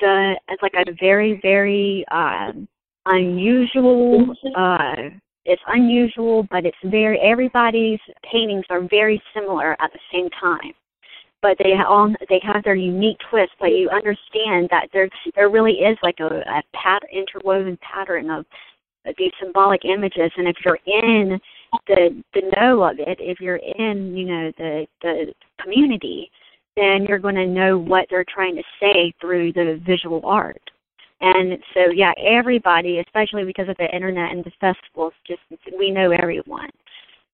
the 0.00 0.34
it's 0.48 0.62
like 0.62 0.74
a 0.74 0.92
very 1.00 1.38
very 1.42 2.04
um 2.10 2.68
unusual 3.06 4.34
uh 4.56 5.10
it's 5.48 5.62
unusual, 5.66 6.46
but 6.50 6.66
it's 6.66 6.76
very 6.84 7.18
everybody's 7.20 7.98
paintings 8.30 8.66
are 8.68 8.82
very 8.82 9.20
similar 9.34 9.72
at 9.80 9.90
the 9.92 9.98
same 10.12 10.28
time. 10.38 10.74
But 11.40 11.56
they 11.58 11.72
all 11.74 12.12
they 12.28 12.40
have 12.42 12.62
their 12.64 12.74
unique 12.74 13.16
twist. 13.30 13.52
But 13.58 13.68
you 13.68 13.88
understand 13.88 14.68
that 14.70 14.88
there 14.92 15.08
there 15.34 15.48
really 15.48 15.78
is 15.78 15.96
like 16.02 16.20
a, 16.20 16.26
a 16.26 16.62
pat 16.74 17.02
interwoven 17.10 17.78
pattern 17.80 18.28
of 18.28 18.44
these 19.16 19.32
symbolic 19.40 19.86
images, 19.86 20.30
and 20.36 20.46
if 20.46 20.56
you're 20.64 20.78
in 20.84 21.40
the 21.86 22.22
the 22.34 22.50
know 22.56 22.82
of 22.82 22.98
it, 22.98 23.18
if 23.20 23.40
you're 23.40 23.56
in 23.56 24.16
you 24.16 24.26
know 24.26 24.52
the 24.58 24.86
the 25.02 25.34
community, 25.60 26.30
then 26.76 27.04
you're 27.08 27.18
going 27.18 27.34
to 27.34 27.46
know 27.46 27.78
what 27.78 28.06
they're 28.10 28.24
trying 28.32 28.56
to 28.56 28.62
say 28.80 29.12
through 29.20 29.52
the 29.52 29.80
visual 29.84 30.20
art. 30.24 30.62
And 31.20 31.58
so, 31.74 31.90
yeah, 31.90 32.12
everybody, 32.16 33.00
especially 33.00 33.44
because 33.44 33.68
of 33.68 33.76
the 33.78 33.92
internet 33.92 34.30
and 34.30 34.44
the 34.44 34.52
festivals, 34.60 35.12
just 35.26 35.40
we 35.76 35.90
know 35.90 36.12
everyone. 36.12 36.70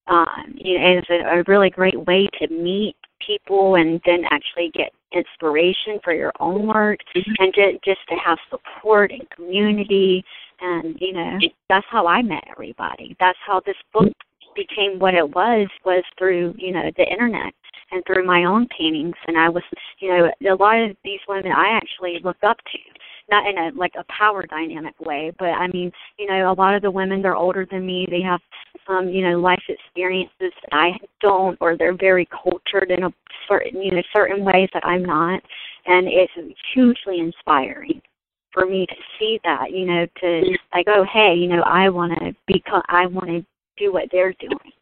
Um, 0.06 0.54
you 0.54 0.78
know, 0.78 0.86
it's 0.98 1.10
a, 1.10 1.40
a 1.40 1.44
really 1.46 1.70
great 1.70 1.98
way 2.06 2.28
to 2.40 2.48
meet 2.48 2.96
people 3.26 3.76
and 3.76 4.00
then 4.04 4.24
actually 4.30 4.70
get 4.74 4.92
inspiration 5.12 5.98
for 6.02 6.12
your 6.12 6.32
own 6.40 6.66
work 6.66 7.00
mm-hmm. 7.16 7.32
and 7.38 7.54
just 7.54 7.84
just 7.84 8.00
to 8.08 8.16
have 8.16 8.38
support 8.50 9.12
and 9.12 9.28
community. 9.30 10.24
And 10.60 10.96
you 11.00 11.12
know 11.12 11.38
that's 11.68 11.86
how 11.90 12.06
I 12.06 12.22
met 12.22 12.44
everybody. 12.50 13.16
That's 13.20 13.38
how 13.46 13.60
this 13.64 13.76
book 13.92 14.04
mm-hmm. 14.04 14.54
became 14.54 14.98
what 14.98 15.14
it 15.14 15.28
was 15.34 15.68
was 15.84 16.04
through 16.18 16.54
you 16.58 16.72
know 16.72 16.90
the 16.96 17.04
internet 17.04 17.54
and 17.92 18.02
through 18.06 18.26
my 18.26 18.44
own 18.44 18.66
paintings. 18.76 19.16
And 19.26 19.38
I 19.38 19.48
was 19.48 19.62
you 20.00 20.08
know 20.08 20.30
a 20.50 20.54
lot 20.54 20.80
of 20.80 20.96
these 21.04 21.20
women 21.28 21.52
I 21.52 21.68
actually 21.68 22.20
look 22.22 22.38
up 22.42 22.58
to 22.58 22.78
not 23.30 23.46
in 23.48 23.56
a 23.58 23.70
like 23.74 23.94
a 23.98 24.04
power 24.12 24.44
dynamic 24.46 24.94
way, 25.00 25.32
but 25.38 25.50
I 25.50 25.66
mean, 25.68 25.90
you 26.18 26.26
know, 26.26 26.52
a 26.52 26.54
lot 26.54 26.74
of 26.74 26.82
the 26.82 26.90
women 26.90 27.22
they're 27.22 27.36
older 27.36 27.66
than 27.70 27.86
me. 27.86 28.06
They 28.10 28.22
have 28.22 28.40
some, 28.86 29.08
you 29.08 29.28
know, 29.28 29.38
life 29.40 29.62
experiences 29.68 30.32
that 30.40 30.72
I 30.72 30.92
don't, 31.20 31.56
or 31.60 31.76
they're 31.76 31.96
very 31.96 32.26
cultured 32.26 32.90
in 32.90 33.04
a 33.04 33.12
certain, 33.48 33.82
you 33.82 33.92
know, 33.92 34.02
certain 34.14 34.44
ways 34.44 34.68
that 34.74 34.84
I'm 34.84 35.04
not, 35.04 35.42
and 35.86 36.06
it's 36.08 36.32
hugely 36.72 37.20
inspiring 37.20 38.00
for 38.52 38.66
me 38.66 38.86
to 38.86 38.94
see 39.18 39.40
that, 39.44 39.72
you 39.72 39.86
know, 39.86 40.06
to 40.20 40.42
like, 40.72 40.86
oh, 40.88 41.04
hey, 41.12 41.34
you 41.34 41.48
know, 41.48 41.62
I 41.62 41.88
want 41.88 42.12
to 42.20 42.34
become, 42.46 42.82
I 42.88 43.06
want 43.06 43.28
to 43.28 43.44
do 43.76 43.92
what 43.92 44.08
they're 44.12 44.34
doing 44.38 44.72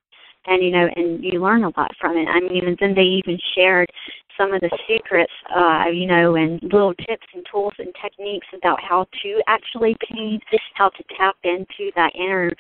and 0.47 0.63
you 0.63 0.71
know 0.71 0.89
and 0.97 1.23
you 1.23 1.41
learn 1.41 1.65
a 1.65 1.73
lot 1.77 1.91
from 2.01 2.17
it. 2.17 2.27
I 2.29 2.41
mean 2.41 2.67
and 2.67 2.77
then 2.81 2.95
they 2.95 3.03
even 3.03 3.39
shared 3.55 3.91
some 4.37 4.53
of 4.53 4.61
the 4.61 4.71
secrets 4.89 5.33
uh 5.55 5.85
you 5.93 6.07
know 6.07 6.37
and 6.37 6.63
little 6.63 6.95
tips 6.95 7.27
and 7.35 7.45
tools 7.51 7.75
and 7.79 7.95
techniques 8.01 8.47
about 8.55 8.81
how 8.83 9.07
to 9.23 9.43
actually 9.47 9.97
paint 10.11 10.43
how 10.75 10.89
to 10.89 11.05
tap 11.17 11.37
into 11.45 11.91
that 11.97 12.13
inner 12.15 12.53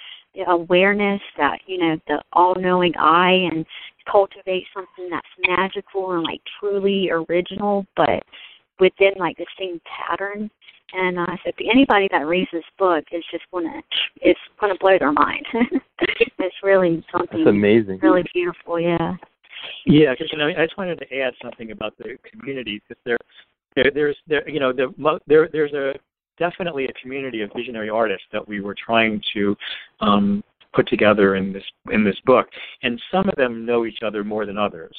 awareness 0.48 1.20
that 1.36 1.60
you 1.66 1.78
know 1.78 1.96
the 2.08 2.20
all 2.32 2.54
knowing 2.54 2.92
eye 2.96 3.48
and 3.52 3.66
cultivate 4.10 4.64
something 4.74 5.08
that's 5.10 5.26
magical 5.46 6.12
and 6.12 6.22
like 6.22 6.40
truly 6.58 7.10
original 7.10 7.86
but 7.96 8.22
within 8.80 9.12
like 9.16 9.36
the 9.36 9.46
same 9.58 9.80
pattern 9.84 10.50
and 10.92 11.18
uh, 11.18 11.36
so 11.44 11.50
anybody 11.70 12.08
that 12.10 12.26
reads 12.26 12.50
this 12.52 12.64
book 12.78 13.04
is 13.12 13.24
just 13.30 13.44
gonna 13.52 13.82
it's 14.20 14.40
gonna 14.60 14.76
blow 14.80 14.98
their 14.98 15.12
mind. 15.12 15.46
it's 16.00 16.56
really 16.62 17.04
something. 17.10 17.40
It's 17.40 17.48
amazing. 17.48 17.98
Really 18.02 18.24
beautiful, 18.32 18.78
yeah. 18.78 19.14
Yeah, 19.86 20.12
because 20.12 20.28
you 20.32 20.38
know, 20.38 20.48
I 20.48 20.64
just 20.64 20.76
wanted 20.76 20.98
to 20.98 21.18
add 21.18 21.34
something 21.42 21.70
about 21.70 21.96
the 21.98 22.16
community 22.30 22.82
because 22.86 23.00
there, 23.04 23.18
there, 23.76 23.90
there's 23.94 24.16
there, 24.26 24.48
you 24.48 24.60
know, 24.60 24.72
there, 24.72 24.88
there, 25.26 25.48
there's 25.52 25.72
a 25.72 25.94
definitely 26.38 26.86
a 26.86 26.92
community 27.00 27.42
of 27.42 27.50
visionary 27.54 27.88
artists 27.88 28.26
that 28.32 28.46
we 28.46 28.60
were 28.60 28.74
trying 28.74 29.22
to 29.34 29.56
um, 30.00 30.42
put 30.72 30.88
together 30.88 31.36
in 31.36 31.52
this 31.52 31.64
in 31.92 32.04
this 32.04 32.16
book, 32.24 32.48
and 32.82 33.00
some 33.10 33.28
of 33.28 33.34
them 33.36 33.64
know 33.64 33.86
each 33.86 34.00
other 34.04 34.24
more 34.24 34.46
than 34.46 34.58
others. 34.58 34.96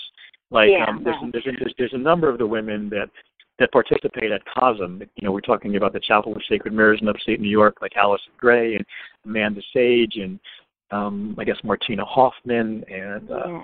Like 0.51 0.69
yeah, 0.71 0.85
um, 0.87 1.03
there's, 1.03 1.15
right. 1.21 1.31
there's, 1.33 1.45
there's 1.45 1.73
there's 1.77 1.93
a 1.93 1.97
number 1.97 2.29
of 2.29 2.37
the 2.37 2.47
women 2.47 2.89
that 2.89 3.09
that 3.59 3.71
participate 3.71 4.31
at 4.31 4.41
COSM. 4.57 5.01
You 5.01 5.27
know, 5.27 5.31
we're 5.31 5.41
talking 5.41 5.75
about 5.75 5.93
the 5.93 5.99
Chapel 5.99 6.33
of 6.35 6.41
Sacred 6.49 6.73
Mirrors 6.73 6.99
in 7.01 7.07
upstate 7.07 7.39
New 7.39 7.49
York, 7.49 7.77
like 7.81 7.95
Allyson 7.95 8.31
Grey 8.37 8.75
and 8.75 8.85
Amanda 9.25 9.61
Sage 9.73 10.15
and 10.15 10.39
um, 10.91 11.35
I 11.39 11.43
guess 11.43 11.57
Martina 11.63 12.05
Hoffmann 12.05 12.83
and 12.89 13.31
uh, 13.31 13.47
yeah. 13.47 13.61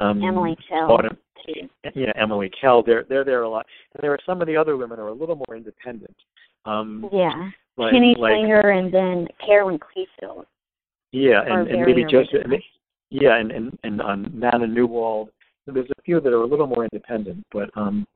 um, 0.00 0.22
Emily 0.22 0.56
Kell. 0.68 0.92
Autumn, 0.92 1.16
too. 1.44 1.68
yeah, 1.94 2.12
Emily 2.14 2.50
Kell. 2.60 2.82
They're 2.82 3.04
they're 3.08 3.24
there 3.24 3.42
a 3.42 3.48
lot. 3.48 3.66
And 3.94 4.02
there 4.02 4.12
are 4.12 4.18
some 4.24 4.40
of 4.40 4.46
the 4.46 4.56
other 4.56 4.76
women 4.76 4.98
who 4.98 5.04
are 5.04 5.08
a 5.08 5.14
little 5.14 5.36
more 5.46 5.56
independent. 5.56 6.16
Um, 6.64 7.08
Yeah. 7.12 7.50
like, 7.76 7.92
Penny 7.92 8.14
like 8.18 8.34
Slinger 8.34 8.70
and 8.70 8.92
then 8.92 9.28
Carolyn 9.44 9.78
Kleefeld. 9.78 10.46
yeah, 11.12 11.42
and, 11.46 11.68
and 11.68 11.82
maybe 11.82 12.04
just 12.04 12.30
yeah, 13.10 13.36
and 13.36 13.52
and 13.52 13.78
and 13.84 14.00
um, 14.00 14.30
Nana 14.34 14.66
Nauwald. 14.66 15.28
There's 15.66 15.90
a 15.98 16.02
few 16.02 16.20
that 16.20 16.32
are 16.32 16.42
a 16.42 16.46
little 16.46 16.66
more 16.68 16.84
independent, 16.84 17.44
but 17.52 17.70
um, 17.76 18.06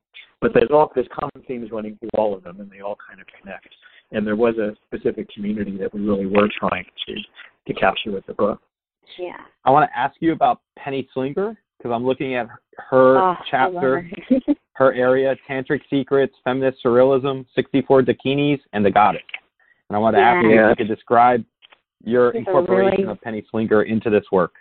but 0.41 0.51
there's 0.53 0.69
all 0.71 0.91
there's 0.95 1.07
common 1.13 1.45
themes 1.47 1.71
running 1.71 1.97
through 1.97 2.09
all 2.17 2.33
of 2.33 2.43
them, 2.43 2.59
and 2.59 2.69
they 2.71 2.81
all 2.81 2.97
kind 3.07 3.21
of 3.21 3.27
connect. 3.39 3.67
And 4.11 4.25
there 4.27 4.35
was 4.35 4.55
a 4.57 4.75
specific 4.87 5.29
community 5.33 5.77
that 5.77 5.93
we 5.93 6.01
really 6.01 6.25
were 6.25 6.49
trying 6.59 6.85
to 7.07 7.15
to 7.67 7.79
capture 7.79 8.11
with 8.11 8.25
the 8.25 8.33
book. 8.33 8.59
Yeah. 9.19 9.37
I 9.65 9.71
want 9.71 9.89
to 9.89 9.97
ask 9.97 10.15
you 10.19 10.31
about 10.31 10.61
Penny 10.77 11.07
Slinger 11.13 11.57
because 11.77 11.91
I'm 11.93 12.05
looking 12.05 12.35
at 12.35 12.47
her 12.89 13.17
Oh, 13.17 13.35
chapter, 13.49 14.07
her. 14.29 14.53
her 14.73 14.93
area, 14.93 15.35
Tantric 15.49 15.81
Secrets, 15.89 16.33
Feminist 16.43 16.79
Surrealism, 16.83 17.45
64 17.55 18.03
Dakinis, 18.03 18.59
and 18.73 18.85
the 18.85 18.91
Goddess. 18.91 19.21
And 19.89 19.95
I 19.95 19.99
want 19.99 20.15
to 20.15 20.21
ask 20.21 20.43
you 20.45 20.51
if 20.51 20.69
you 20.79 20.85
could 20.85 20.93
describe 20.95 21.43
your 22.03 22.31
These 22.31 22.37
are 22.37 22.39
incorporation 22.39 23.01
really- 23.01 23.11
of 23.11 23.21
Penny 23.21 23.45
Slinger 23.51 23.83
into 23.83 24.09
this 24.09 24.23
work. 24.31 24.53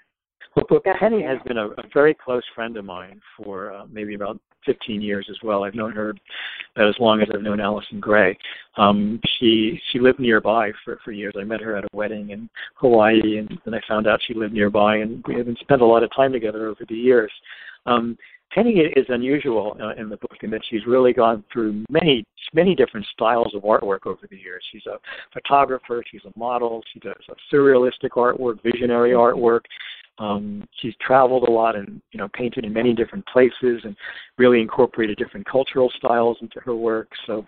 But, 0.54 0.66
but 0.68 0.84
Penny 0.98 1.22
has 1.22 1.38
been 1.46 1.58
a, 1.58 1.68
a 1.68 1.82
very 1.94 2.14
close 2.14 2.42
friend 2.54 2.76
of 2.76 2.84
mine 2.84 3.20
for 3.36 3.72
uh, 3.72 3.86
maybe 3.90 4.14
about 4.14 4.40
15 4.66 5.00
years 5.00 5.26
as 5.30 5.36
well. 5.42 5.64
I've 5.64 5.74
known 5.74 5.92
her 5.92 6.14
about 6.76 6.88
as 6.88 6.94
long 6.98 7.22
as 7.22 7.28
I've 7.32 7.42
known 7.42 7.60
Allyson 7.60 8.00
Grey. 8.00 8.36
Um, 8.76 9.20
she 9.38 9.80
she 9.90 9.98
lived 9.98 10.20
nearby 10.20 10.72
for 10.84 10.98
for 11.04 11.12
years. 11.12 11.34
I 11.38 11.44
met 11.44 11.60
her 11.60 11.76
at 11.76 11.84
a 11.84 11.88
wedding 11.92 12.30
in 12.30 12.48
Hawaii, 12.74 13.38
and 13.38 13.58
then 13.64 13.74
I 13.74 13.80
found 13.88 14.06
out 14.06 14.20
she 14.26 14.34
lived 14.34 14.52
nearby, 14.52 14.96
and 14.96 15.24
we 15.26 15.36
have 15.36 15.46
spent 15.60 15.82
a 15.82 15.86
lot 15.86 16.02
of 16.02 16.10
time 16.14 16.32
together 16.32 16.68
over 16.68 16.84
the 16.88 16.94
years. 16.94 17.32
Um, 17.86 18.16
Penny 18.52 18.80
is 18.80 19.06
unusual 19.08 19.76
uh, 19.80 19.94
in 20.00 20.08
the 20.08 20.16
book 20.16 20.36
in 20.42 20.50
that 20.50 20.62
she's 20.68 20.84
really 20.84 21.12
gone 21.12 21.44
through 21.52 21.84
many 21.88 22.24
many 22.52 22.74
different 22.74 23.06
styles 23.12 23.54
of 23.54 23.62
artwork 23.62 24.06
over 24.06 24.26
the 24.28 24.36
years. 24.36 24.62
She's 24.72 24.86
a 24.86 24.98
photographer, 25.32 26.02
she's 26.10 26.22
a 26.24 26.38
model, 26.38 26.82
she 26.92 26.98
does 26.98 27.14
a 27.28 27.54
surrealistic 27.54 28.10
artwork, 28.16 28.60
visionary 28.62 29.12
artwork. 29.12 29.60
Um, 30.20 30.68
she's 30.80 30.94
traveled 31.00 31.48
a 31.48 31.50
lot 31.50 31.76
and 31.76 32.00
you 32.12 32.18
know 32.18 32.28
painted 32.34 32.64
in 32.64 32.72
many 32.72 32.92
different 32.92 33.26
places 33.26 33.80
and 33.84 33.96
really 34.36 34.60
incorporated 34.60 35.16
different 35.16 35.46
cultural 35.46 35.90
styles 35.96 36.36
into 36.42 36.60
her 36.60 36.76
work. 36.76 37.08
So 37.26 37.44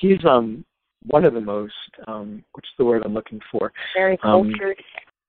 she's 0.00 0.22
um 0.28 0.64
one 1.06 1.24
of 1.24 1.34
the 1.34 1.40
most 1.40 1.72
um 2.08 2.42
what's 2.52 2.68
the 2.78 2.84
word 2.84 3.02
I'm 3.04 3.14
looking 3.14 3.40
for? 3.50 3.72
Very 3.94 4.18
Um, 4.24 4.50
cultured. 4.52 4.82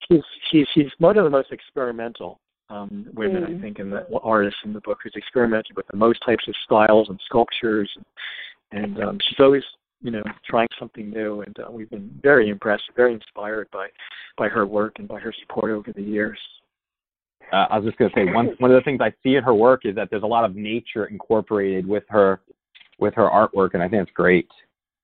She's 0.09 0.23
she's 0.49 0.65
she's 0.73 0.91
one 0.97 1.17
of 1.17 1.23
the 1.23 1.29
most 1.29 1.51
experimental 1.51 2.39
um 2.69 3.05
women 3.13 3.43
Mm. 3.43 3.57
I 3.57 3.61
think 3.61 3.79
in 3.79 3.91
the 3.91 4.07
artists 4.23 4.59
in 4.65 4.73
the 4.73 4.81
book 4.81 4.97
who's 5.03 5.15
experimented 5.15 5.75
with 5.77 5.87
the 5.87 5.97
most 5.97 6.19
types 6.25 6.47
of 6.47 6.55
styles 6.65 7.09
and 7.09 7.19
sculptures 7.27 7.89
and, 7.95 8.05
and 8.83 9.03
um 9.03 9.19
she's 9.21 9.39
always 9.39 9.63
you 10.01 10.09
know 10.09 10.23
trying 10.49 10.67
something 10.79 11.11
new 11.11 11.41
and 11.41 11.59
uh, 11.59 11.71
we've 11.71 11.91
been 11.91 12.09
very 12.23 12.49
impressed 12.49 12.89
very 12.95 13.13
inspired 13.13 13.69
by 13.71 13.87
by 14.35 14.47
her 14.47 14.65
work 14.65 14.93
and 14.97 15.07
by 15.07 15.19
her 15.19 15.33
support 15.41 15.71
over 15.71 15.93
the 15.93 16.01
years 16.01 16.39
Uh, 17.51 17.65
I 17.69 17.77
was 17.77 17.85
just 17.85 17.97
going 17.97 18.11
to 18.11 18.15
say 18.15 18.33
one 18.33 18.49
one 18.59 18.71
of 18.71 18.75
the 18.75 18.81
things 18.83 18.99
I 19.01 19.13
see 19.23 19.35
in 19.35 19.43
her 19.43 19.53
work 19.53 19.81
is 19.85 19.95
that 19.95 20.09
there's 20.09 20.23
a 20.23 20.27
lot 20.27 20.43
of 20.43 20.55
nature 20.55 21.05
incorporated 21.05 21.87
with 21.87 22.03
her 22.09 22.41
with 22.99 23.13
her 23.15 23.29
artwork, 23.29 23.73
and 23.73 23.81
I 23.83 23.87
think 23.87 24.01
it's 24.03 24.11
great. 24.11 24.47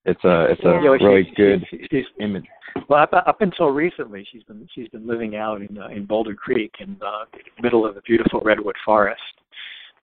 It's 0.05 0.23
a 0.25 0.45
it's 0.51 0.61
a 0.63 0.69
Yeah. 0.69 0.81
You 0.81 0.83
know, 0.85 0.97
she- 0.97 1.05
really 1.05 1.23
she- 1.25 1.35
good 1.35 1.65
she- 1.69 1.87
she's, 1.89 2.05
image. 2.19 2.45
well, 2.89 3.01
up, 3.03 3.13
up 3.13 3.41
until 3.41 3.69
recently, 3.69 4.25
she's 4.29 4.43
been 4.43 4.67
she's 4.73 4.89
been 4.89 5.07
living 5.07 5.35
out 5.35 5.61
in 5.61 5.77
uh, 5.77 5.87
in 5.87 6.05
Boulder 6.05 6.35
Creek 6.35 6.73
in 6.79 6.97
the 6.99 7.25
middle 7.61 7.85
of 7.85 7.95
the 7.95 8.01
beautiful 8.01 8.41
redwood 8.41 8.75
forest. 8.83 9.21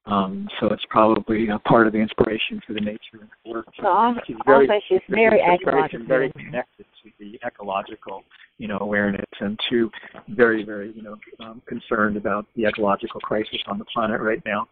Um, 0.07 0.49
so 0.59 0.67
it's 0.69 0.85
probably 0.89 1.49
a 1.51 1.59
part 1.61 1.87
of 1.87 1.93
the 1.93 1.99
inspiration 1.99 2.61
for 2.67 2.73
the 2.73 2.81
nature 2.81 3.17
of 3.17 3.21
her 3.21 3.53
work. 3.53 3.67
So 3.81 3.87
also, 3.87 4.21
She's 4.27 4.37
very- 4.47 4.69
also 4.69 4.81
she's 4.89 5.01
very 5.09 5.39
very, 5.39 5.55
ecological. 5.55 6.07
very 6.07 6.33
connected 6.33 6.87
to 7.03 7.11
the 7.19 7.39
ecological, 7.47 8.25
you 8.59 8.67
know, 8.67 8.79
awareness, 8.81 9.27
and 9.41 9.59
to 9.69 9.91
very, 10.29 10.65
very, 10.65 10.91
you 10.93 11.03
know, 11.03 11.17
um, 11.41 11.63
concerned 11.67 12.17
about 12.17 12.47
the 12.57 12.67
ecological 12.67 13.21
crisis 13.21 13.61
on 13.67 13.79
the 13.79 13.85
planet 13.85 14.21
right 14.21 14.43
now. 14.47 14.67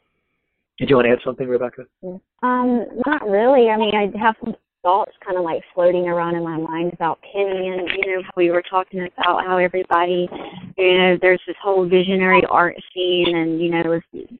Did 0.79 0.89
you 0.91 0.97
want 0.97 1.07
to 1.07 1.13
add 1.13 1.19
something, 1.25 1.47
Rebecca? 1.47 1.87
Um, 2.43 2.87
not 3.07 3.29
really. 3.29 3.69
I 3.69 3.77
mean, 3.77 3.95
I 3.95 4.17
have 4.19 4.37
some 4.43 4.57
thoughts 4.83 5.13
kind 5.25 5.37
of 5.37 5.45
like 5.45 5.63
floating 5.75 6.09
around 6.09 6.37
in 6.37 6.45
my 6.45 6.57
mind 6.57 6.93
about 6.93 7.19
Penny 7.21 7.69
and, 7.69 7.89
you 7.91 8.17
know, 8.17 8.23
how 8.23 8.33
we 8.37 8.51
were 8.51 8.63
talking 8.63 9.01
about 9.01 9.45
how 9.45 9.59
everybody, 9.59 10.29
you 10.77 10.99
know, 10.99 11.19
there's 11.21 11.41
this 11.47 11.57
whole 11.61 11.85
visionary 11.87 12.45
art 12.49 12.77
scene 12.95 13.37
and, 13.37 13.61
you 13.61 13.71
know, 13.71 13.93
it's, 13.93 14.33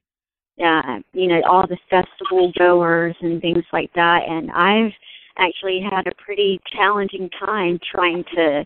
uh, 0.63 0.99
you 1.13 1.27
know, 1.27 1.41
all 1.49 1.65
the 1.67 1.77
festival 1.89 2.51
goers 2.57 3.15
and 3.21 3.41
things 3.41 3.63
like 3.71 3.91
that. 3.93 4.23
And 4.27 4.51
I've 4.51 4.91
actually 5.37 5.81
had 5.81 6.07
a 6.07 6.23
pretty 6.23 6.59
challenging 6.71 7.29
time 7.39 7.79
trying 7.91 8.23
to 8.35 8.65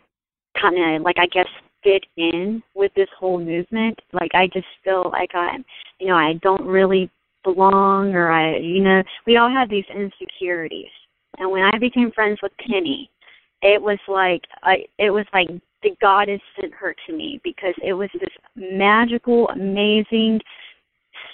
kind 0.60 0.96
of, 0.96 1.02
like, 1.04 1.18
I 1.18 1.28
guess, 1.28 1.48
fit 1.84 2.06
in 2.18 2.64
with 2.76 2.92
this 2.96 3.10
whole 3.20 3.40
movement. 3.40 4.00
Like 4.14 4.32
I 4.34 4.48
just 4.48 4.66
feel 4.84 5.10
like 5.12 5.36
I'm, 5.36 5.64
you 6.00 6.08
know, 6.08 6.16
I 6.16 6.34
don't 6.42 6.66
really 6.66 7.10
belong, 7.44 8.16
or 8.16 8.32
I, 8.32 8.58
you 8.58 8.82
know, 8.82 9.04
we 9.28 9.38
all 9.38 9.50
have 9.50 9.70
these 9.70 9.86
insecurities. 9.94 10.90
And 11.38 11.52
when 11.52 11.64
I 11.64 11.78
became 11.78 12.12
friends 12.12 12.40
with 12.42 12.52
Penny, 12.58 13.10
it 13.62 13.82
was 13.82 14.00
like 14.08 14.44
I, 14.64 14.86
it 14.98 15.10
was 15.10 15.26
like 15.34 15.50
the 15.82 15.96
goddess 16.02 16.42
sent 16.60 16.74
her 16.74 16.96
to 17.08 17.14
me 17.14 17.42
because 17.44 17.74
it 17.84 17.94
was 17.94 18.10
this 18.14 18.30
magical, 18.56 19.50
amazing, 19.50 20.40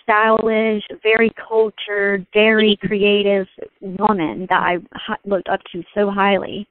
stylish, 0.09 0.83
very 1.03 1.31
cultured, 1.47 2.25
very 2.33 2.77
creative 2.81 3.47
woman 3.81 4.47
that 4.49 4.61
I 4.61 4.77
looked 5.25 5.49
up 5.49 5.59
to 5.71 5.83
so 5.93 6.09
highly. 6.09 6.67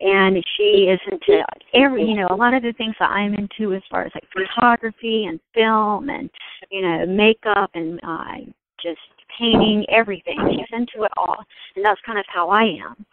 And 0.00 0.44
she 0.56 0.90
is 0.90 0.98
into 1.10 1.44
every 1.74 2.02
you 2.02 2.16
know 2.16 2.26
a 2.30 2.34
lot 2.34 2.54
of 2.54 2.64
the 2.64 2.72
things 2.72 2.96
that 2.98 3.10
i'm 3.10 3.34
into 3.34 3.72
as 3.72 3.82
far 3.88 4.02
as 4.02 4.10
like 4.16 4.24
photography 4.32 5.26
and 5.26 5.38
film 5.54 6.08
and 6.08 6.28
you 6.72 6.82
know 6.82 7.06
makeup 7.06 7.70
and 7.74 8.00
uh 8.02 8.50
just 8.82 8.98
painting 9.38 9.86
everything. 9.88 10.36
She's 10.50 10.66
into 10.76 11.04
it 11.04 11.12
all 11.16 11.36
and 11.76 11.84
that's 11.84 12.00
kind 12.04 12.18
of 12.18 12.24
how 12.26 12.48
i 12.50 12.64
am 12.64 13.06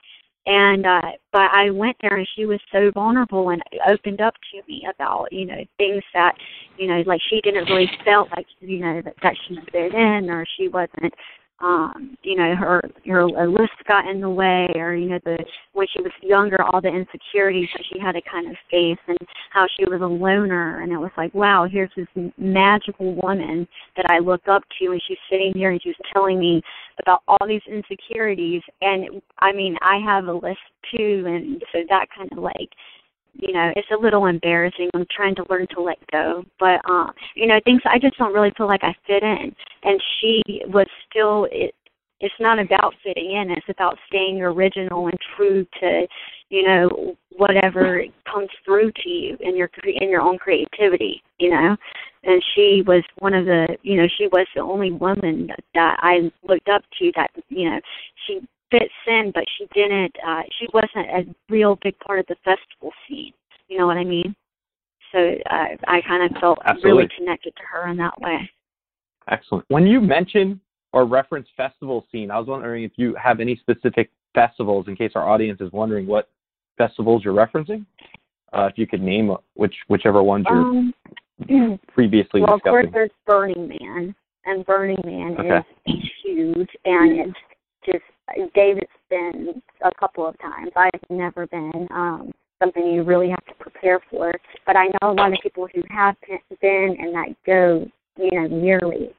and 0.46 0.86
uh 0.86 1.12
but 1.32 1.50
i 1.52 1.70
went 1.70 1.98
there 2.02 2.16
and 2.16 2.28
she 2.36 2.46
was 2.46 2.60
so 2.72 2.92
vulnerable 2.94 3.50
and 3.50 3.62
opened 3.88 4.22
up 4.22 4.34
to 4.52 4.62
me 4.68 4.88
about 4.94 5.32
you 5.32 5.46
know 5.46 5.64
things 5.78 6.04
that 6.14 6.36
you 6.78 6.88
know 6.88 7.04
like 7.06 7.22
she 7.30 7.42
didn't 7.42 7.66
really 7.70 7.90
felt 8.06 8.30
like 8.36 8.46
you 8.60 8.80
know 8.80 9.02
that, 9.02 9.16
that 9.22 9.36
she 9.48 9.58
fit 9.72 9.94
in 9.94 10.30
or 10.30 10.46
she 10.58 10.68
wasn't 10.68 11.14
um 11.62 12.18
you 12.24 12.36
know 12.36 12.56
her 12.56 12.82
her 13.06 13.28
list 13.28 13.74
got 13.88 14.08
in 14.08 14.22
the 14.22 14.30
way 14.30 14.68
or 14.76 14.96
you 14.96 15.10
know 15.10 15.20
the 15.26 15.38
when 15.74 15.88
she 15.94 16.02
was 16.02 16.12
younger 16.22 16.62
all 16.62 16.80
the 16.82 16.88
insecurities 16.88 17.68
that 17.74 17.84
she 17.92 18.00
had 18.00 18.14
to 18.14 18.22
kind 18.22 18.50
of 18.50 18.56
face 18.72 18.98
and 19.08 19.18
how 19.52 19.68
she 19.78 19.86
was 19.86 20.02
a 20.02 20.06
loner. 20.06 20.82
And 20.82 20.92
it 20.92 20.98
was 20.98 21.12
like 21.18 21.34
wow 21.34 21.68
here's 21.70 21.92
this 21.96 22.08
magical 22.38 23.16
woman 23.16 23.68
that 23.98 24.10
I 24.10 24.20
look 24.20 24.48
up 24.48 24.64
to 24.80 24.92
and 24.92 25.02
she's 25.08 25.18
sitting 25.30 25.52
here 25.54 25.72
and 25.72 25.82
she's 25.82 25.96
telling 26.14 26.40
me 26.40 26.62
about 27.02 27.24
all 27.28 27.46
these 27.48 27.62
insecurities. 27.68 28.62
And 28.82 29.22
I 29.40 29.52
mean 29.52 29.76
I 29.82 29.98
have 30.06 30.26
a 30.28 30.34
list 30.34 30.60
too. 30.96 31.26
And 31.28 31.62
so 31.74 31.80
that 31.90 32.08
kind 32.16 32.30
of 32.32 32.40
like 32.40 32.70
you 33.34 33.54
know, 33.54 33.72
it's 33.76 33.88
a 33.92 34.02
little 34.02 34.26
embarrassing. 34.26 34.90
I'm 34.94 35.06
trying 35.16 35.36
to 35.36 35.46
learn 35.50 35.68
to 35.76 35.82
let 35.82 35.98
go. 36.12 36.44
But 36.60 36.82
um, 36.90 37.12
you 37.36 37.48
know, 37.48 37.60
things 37.64 37.82
I 37.86 38.00
just 38.00 38.18
don't 38.18 38.34
really 38.34 38.52
feel 38.58 38.68
like 38.68 38.84
I 38.84 38.96
fit 39.08 39.24
in. 39.24 39.56
And 39.84 40.02
she 40.20 40.42
was 40.68 40.88
still 41.10 41.48
it 41.52 41.74
it's 42.22 42.36
not 42.40 42.60
about 42.60 42.94
fitting 43.04 43.32
in, 43.32 43.52
it's 43.52 43.70
about 43.70 43.98
staying 44.08 44.42
original 44.42 45.08
and 45.08 45.18
true 45.38 45.66
to, 45.80 46.08
you 46.50 46.64
know, 46.64 47.16
whatever 47.38 48.04
comes 48.30 48.50
through 48.66 48.92
to 48.92 49.10
you 49.10 49.38
in 49.40 49.56
your 49.56 49.70
in 49.86 50.10
your 50.10 50.22
own 50.22 50.38
creativity, 50.38 51.24
you 51.38 51.50
know. 51.50 51.78
And 52.24 52.44
she 52.54 52.84
was 52.86 53.04
one 53.20 53.34
of 53.34 53.46
the, 53.46 53.78
you 53.84 53.96
know, 53.96 54.08
she 54.18 54.28
was 54.28 54.46
the 54.54 54.62
only 54.62 54.92
woman 54.92 55.50
that 55.74 55.98
I 56.02 56.30
looked 56.44 56.68
up 56.68 56.84
to 57.00 57.12
that, 57.16 57.32
you 57.48 57.70
know, 57.70 57.80
she 58.28 58.42
fits 58.72 58.94
in, 59.08 59.32
but 59.34 59.44
she 59.58 59.68
didn't. 59.74 60.16
Uh, 60.26 60.42
she 60.60 60.68
wasn't 60.74 61.10
a 61.10 61.36
real 61.50 61.78
big 61.82 61.98
part 62.00 62.20
of 62.20 62.26
the 62.28 62.36
festival 62.44 62.92
scene. 63.08 63.34
You 63.68 63.78
know 63.78 63.88
what 63.88 63.98
I 63.98 64.04
mean? 64.04 64.36
So 65.12 65.20
uh, 65.20 65.76
I 65.88 66.02
kind 66.08 66.24
of 66.24 66.40
felt 66.40 66.60
Absolutely. 66.66 66.92
really 66.92 67.10
connected 67.18 67.54
to 67.56 67.64
her 67.72 67.90
in 67.90 67.98
that 67.98 68.20
way. 68.22 68.50
Excellent. 69.30 69.66
When 69.70 69.86
you 69.86 70.00
mention 70.02 70.60
or 70.94 71.06
reference 71.06 71.48
festival 71.56 72.06
scene, 72.12 72.32
I 72.32 72.40
was 72.40 72.48
wondering 72.48 72.84
if 72.84 72.92
you 72.96 73.16
have 73.22 73.40
any 73.40 73.56
specific 73.56 74.12
festivals, 74.34 74.88
in 74.88 74.96
case 74.96 75.12
our 75.16 75.28
audience 75.28 75.62
is 75.62 75.72
wondering 75.72 76.08
what 76.08 76.30
festivals 76.78 77.24
you're 77.24 77.34
referencing. 77.34 77.86
Uh, 78.54 78.68
if 78.72 78.78
you 78.78 78.88
could 78.88 79.02
name 79.02 79.32
which 79.54 79.76
whichever 79.90 80.24
ones 80.24 80.46
you're 80.50 80.62
um, 80.62 80.94
previously 81.94 82.42
well, 82.42 82.56
discussing. 82.56 82.58
of 82.58 82.64
course, 82.64 82.88
there's 82.92 83.12
Burning 83.28 83.68
Man, 83.68 84.16
and 84.46 84.66
Burning 84.66 84.98
Man 85.06 85.36
Okay. 85.40 85.62
is 85.86 86.10
huge, 86.24 86.70
and 86.86 87.20
it's 87.20 87.40
just 87.86 88.04
David's 88.54 88.88
been 89.10 89.62
a 89.84 89.92
couple 90.00 90.26
of 90.28 90.38
times. 90.40 90.72
I've 90.76 90.92
never 91.10 91.48
been. 91.48 91.88
Um, 91.92 92.32
something 92.62 92.86
you 92.88 93.04
really 93.04 93.30
have 93.30 93.46
to 93.46 93.54
prepare 93.58 94.02
for. 94.12 94.34
But 94.66 94.76
I 94.76 94.88
know 94.88 95.12
a 95.12 95.14
lot 95.14 95.32
of 95.32 95.40
people 95.42 95.68
who 95.74 95.82
have 95.90 96.16
been 96.62 96.96
and 97.00 97.16
that 97.16 97.34
go, 97.46 97.88
you 98.18 98.32
know, 98.32 98.62
yearly. 98.62 99.12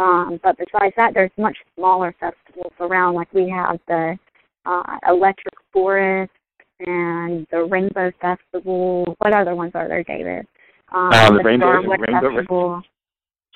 Um, 0.00 0.40
but 0.42 0.56
besides 0.58 0.94
that, 0.96 1.12
there's 1.14 1.30
much 1.38 1.56
smaller 1.76 2.14
festivals 2.18 2.72
around. 2.80 3.14
Like 3.14 3.32
we 3.32 3.48
have 3.48 3.78
the 3.86 4.18
uh, 4.66 4.96
Electric 5.08 5.54
Forest 5.72 6.32
and 6.80 7.46
the 7.52 7.64
Rainbow 7.64 8.10
Festival. 8.20 9.14
What 9.18 9.34
other 9.34 9.54
ones 9.54 9.72
are 9.74 9.86
there, 9.86 10.02
David? 10.02 10.46
Um, 10.92 11.10
Uh, 11.12 11.30
the 11.30 11.38
the 11.38 11.44
Rainbow- 11.44 11.66
Starwood 11.66 12.00
Rainbow- 12.08 12.36
Festival. 12.36 12.82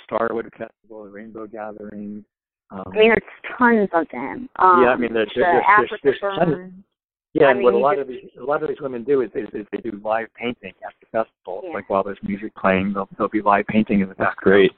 Starwood 0.05 0.53
Festival, 0.57 1.05
Rainbow 1.07 1.47
Gathering. 1.47 2.25
Um, 2.75 2.83
I 2.87 2.91
mean, 2.97 3.09
there's 3.09 3.23
tons 3.59 3.89
of 3.95 4.07
them. 4.13 4.49
Um, 4.57 4.83
yeah, 4.83 4.89
I 4.89 4.97
mean, 4.97 5.13
there's, 5.15 5.31
the 5.35 5.41
there's, 5.41 5.91
there's, 6.03 6.19
there's 6.21 6.39
tons. 6.39 6.73
Yeah, 7.33 7.47
I 7.47 7.51
and 7.51 7.59
mean, 7.61 7.65
what 7.65 7.75
a 7.75 7.79
lot 7.79 7.97
just- 7.97 8.03
of 8.03 8.09
these 8.09 8.31
a 8.41 8.45
lot 8.45 8.63
of 8.63 8.69
these 8.69 8.81
women 8.81 9.03
do 9.05 9.21
is, 9.23 9.31
is, 9.35 9.49
is 9.53 9.67
they 9.73 9.79
do 9.79 10.01
live 10.05 10.29
painting 10.35 10.73
at 10.87 10.93
the 11.01 11.07
festival. 11.13 11.63
Yeah. 11.65 11.73
Like 11.75 11.91
while 11.91 12.03
there's 12.05 12.19
music 12.23 12.55
playing, 12.55 12.93
they'll 12.93 13.09
they'll 13.19 13.29
be 13.29 13.43
live 13.43 13.67
painting 13.67 14.01
in 14.01 14.09
the 14.09 14.15
That's 14.19 14.31
background. 14.31 14.55
great. 14.71 14.73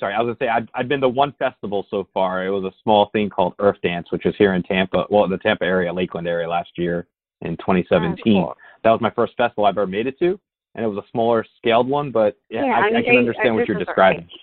Sorry, 0.00 0.14
I 0.14 0.20
was 0.22 0.26
gonna 0.26 0.36
say 0.40 0.48
I've 0.48 0.68
I've 0.74 0.88
been 0.88 1.00
to 1.02 1.08
one 1.08 1.32
festival 1.38 1.86
so 1.90 2.06
far. 2.14 2.46
It 2.46 2.50
was 2.50 2.64
a 2.64 2.72
small 2.82 3.10
thing 3.12 3.28
called 3.28 3.54
Earth 3.58 3.76
Dance, 3.82 4.10
which 4.10 4.24
was 4.24 4.34
here 4.38 4.54
in 4.54 4.62
Tampa, 4.62 5.04
well, 5.10 5.24
in 5.24 5.30
the 5.30 5.38
Tampa 5.38 5.64
area, 5.64 5.92
Lakeland 5.92 6.26
area, 6.28 6.48
last 6.48 6.70
year 6.76 7.06
in 7.42 7.56
2017. 7.58 8.36
Oh, 8.36 8.40
cool. 8.46 8.56
That 8.84 8.90
was 8.90 9.00
my 9.00 9.10
first 9.10 9.34
festival 9.36 9.64
I've 9.66 9.76
ever 9.76 9.86
made 9.86 10.06
it 10.06 10.18
to, 10.20 10.38
and 10.76 10.84
it 10.84 10.88
was 10.88 11.04
a 11.04 11.10
smaller 11.10 11.44
scaled 11.58 11.88
one. 11.88 12.10
But 12.10 12.38
yeah, 12.48 12.64
Yeah, 12.64 12.72
I, 12.72 12.78
I 12.78 12.86
mean, 12.90 12.96
I 12.96 13.02
can 13.02 13.16
understand 13.18 13.50
uh, 13.50 13.54
what 13.54 13.68
you're 13.68 13.78
describing. 13.78 14.20
great. 14.28 14.40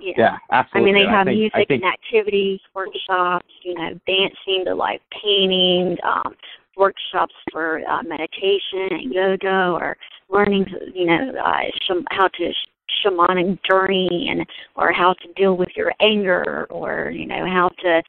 Yeah. 0.00 0.12
Yeah, 0.16 0.36
I 0.72 0.80
mean, 0.80 0.94
they 0.94 1.06
have 1.06 1.26
think, 1.26 1.38
music 1.38 1.68
think 1.68 1.82
and 1.82 1.92
activities, 1.92 2.60
workshops, 2.74 3.46
you 3.62 3.74
know, 3.74 3.98
dancing 4.06 4.64
to 4.64 4.74
live 4.74 5.00
painting, 5.22 5.96
um, 6.02 6.34
workshops 6.76 7.34
for 7.52 7.80
uh, 7.88 8.02
meditation 8.02 8.88
and 8.90 9.12
yoga, 9.12 9.70
or 9.70 9.96
learning, 10.28 10.66
you 10.92 11.06
know, 11.06 11.32
uh, 11.44 11.60
sham- 11.86 12.04
how 12.10 12.28
to 12.28 12.52
sh- 12.52 13.04
shamanic 13.06 13.58
journey, 13.64 14.28
and 14.30 14.44
or 14.76 14.92
how 14.92 15.14
to 15.14 15.32
deal 15.34 15.56
with 15.56 15.70
your 15.76 15.92
anger, 16.00 16.66
or 16.70 17.10
you 17.10 17.26
know, 17.26 17.46
how 17.46 17.68
to, 17.78 18.02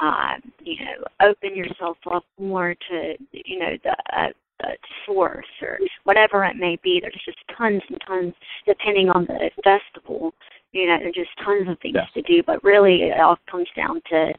uh, 0.00 0.34
you 0.62 0.76
know, 0.84 1.04
open 1.28 1.56
yourself 1.56 1.96
up 2.10 2.24
more 2.38 2.74
to, 2.88 3.16
you 3.32 3.58
know, 3.58 3.76
the. 3.82 3.96
Uh, 4.12 4.28
the 4.60 4.76
source 5.04 5.44
or 5.60 5.76
whatever 6.04 6.44
it 6.44 6.54
may 6.54 6.78
be. 6.84 7.00
There's 7.00 7.20
just 7.24 7.38
tons 7.58 7.82
and 7.88 8.00
tons, 8.06 8.32
depending 8.64 9.08
on 9.10 9.24
the 9.24 9.50
festival 9.64 10.32
you 10.72 10.86
know, 10.86 10.98
there's 10.98 11.14
just 11.14 11.30
tons 11.44 11.68
of 11.68 11.78
things 11.80 11.94
Yes. 11.94 12.08
to 12.14 12.22
do, 12.22 12.42
but 12.42 12.62
really 12.64 13.02
it 13.02 13.20
all 13.20 13.38
comes 13.50 13.68
down 13.76 14.00
to 14.10 14.32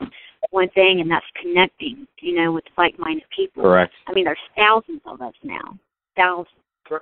one 0.49 0.69
thing, 0.69 0.99
and 0.99 1.09
that's 1.09 1.25
connecting, 1.41 2.07
you 2.19 2.35
know, 2.35 2.51
with 2.51 2.65
like-minded 2.77 3.23
people. 3.35 3.63
correct. 3.63 3.93
I 4.07 4.13
mean, 4.13 4.25
there's 4.25 4.37
thousands 4.57 5.01
of 5.05 5.21
us 5.21 5.33
now, 5.43 5.77
thousands. 6.15 6.49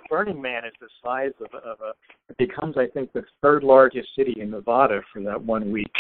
Burning 0.09 0.39
Man 0.39 0.63
is 0.63 0.73
the 0.79 0.87
size 1.03 1.31
of, 1.41 1.47
a- 1.53 1.67
of 1.67 1.79
a. 1.81 1.93
It 2.29 2.37
becomes, 2.37 2.77
I 2.77 2.85
think, 2.87 3.11
the 3.13 3.23
third 3.41 3.63
largest 3.63 4.09
city 4.15 4.39
in 4.39 4.51
Nevada 4.51 5.01
for 5.11 5.21
that 5.23 5.41
one 5.43 5.71
week. 5.71 5.91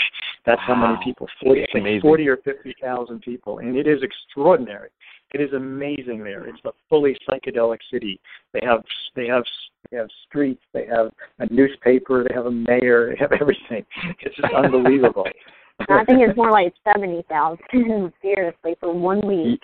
That's 0.45 0.61
how 0.61 0.75
many 0.75 0.97
people. 1.03 1.27
Forty, 1.43 1.63
I 1.73 1.77
amazing. 1.79 2.01
forty 2.01 2.27
or 2.27 2.37
fifty 2.37 2.75
thousand 2.79 3.21
people, 3.21 3.57
and 3.59 3.75
it 3.75 3.87
is 3.87 4.01
extraordinary. 4.03 4.89
It 5.33 5.41
is 5.41 5.51
amazing 5.53 6.23
there. 6.23 6.45
It's 6.47 6.59
a 6.63 6.71
fully 6.89 7.17
psychedelic 7.27 7.79
city. 7.91 8.19
They 8.53 8.61
have 8.63 8.83
they 9.15 9.25
have 9.27 9.43
they 9.91 9.97
have 9.97 10.07
streets. 10.27 10.61
They 10.73 10.85
have 10.87 11.11
a 11.39 11.53
newspaper. 11.53 12.25
They 12.27 12.33
have 12.33 12.45
a 12.45 12.51
mayor. 12.51 13.09
They 13.11 13.17
have 13.19 13.31
everything. 13.41 13.85
It's 14.21 14.35
just 14.35 14.53
unbelievable. 14.53 15.25
I 15.89 16.05
think 16.05 16.19
it's 16.21 16.37
more 16.37 16.51
like 16.51 16.73
seventy 16.93 17.23
thousand, 17.27 17.63
seriously, 18.21 18.75
for 18.79 18.93
one 18.93 19.21
week. 19.25 19.61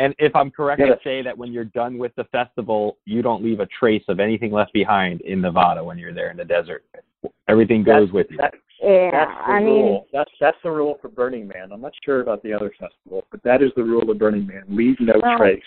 And 0.00 0.14
if 0.18 0.34
I'm 0.36 0.50
correct 0.50 0.80
Yeah. 0.80 0.94
to 0.94 0.98
say 1.02 1.22
that 1.22 1.36
when 1.36 1.52
you're 1.52 1.64
done 1.64 1.98
with 1.98 2.14
the 2.16 2.24
festival, 2.24 2.98
you 3.04 3.20
don't 3.22 3.42
leave 3.42 3.58
a 3.60 3.66
trace 3.66 4.04
of 4.08 4.20
anything 4.20 4.52
left 4.52 4.72
behind 4.72 5.20
in 5.22 5.40
Nevada 5.40 5.82
when 5.82 5.98
you're 5.98 6.14
there 6.14 6.30
in 6.30 6.36
the 6.36 6.44
desert. 6.44 6.84
Everything 7.48 7.82
goes 7.82 8.08
That's- 8.08 8.12
with 8.12 8.26
you. 8.30 8.36
that- 8.38 8.54
Yeah, 8.80 9.10
That's 9.10 9.30
the 9.46 9.52
I 9.52 9.58
mean, 9.60 9.66
rule. 9.86 10.06
That's 10.12 10.30
that's 10.40 10.56
the 10.62 10.70
rule 10.70 10.98
for 11.02 11.08
Burning 11.08 11.48
Man. 11.48 11.72
I'm 11.72 11.80
not 11.80 11.92
sure 12.04 12.20
about 12.20 12.42
the 12.44 12.52
other 12.52 12.70
festivals, 12.78 13.24
but 13.30 13.42
that 13.42 13.60
is 13.60 13.72
the 13.74 13.82
rule 13.82 14.08
of 14.08 14.18
Burning 14.18 14.46
Man. 14.46 14.62
Leave 14.68 15.00
no 15.00 15.14
Well, 15.20 15.36
trace. 15.36 15.62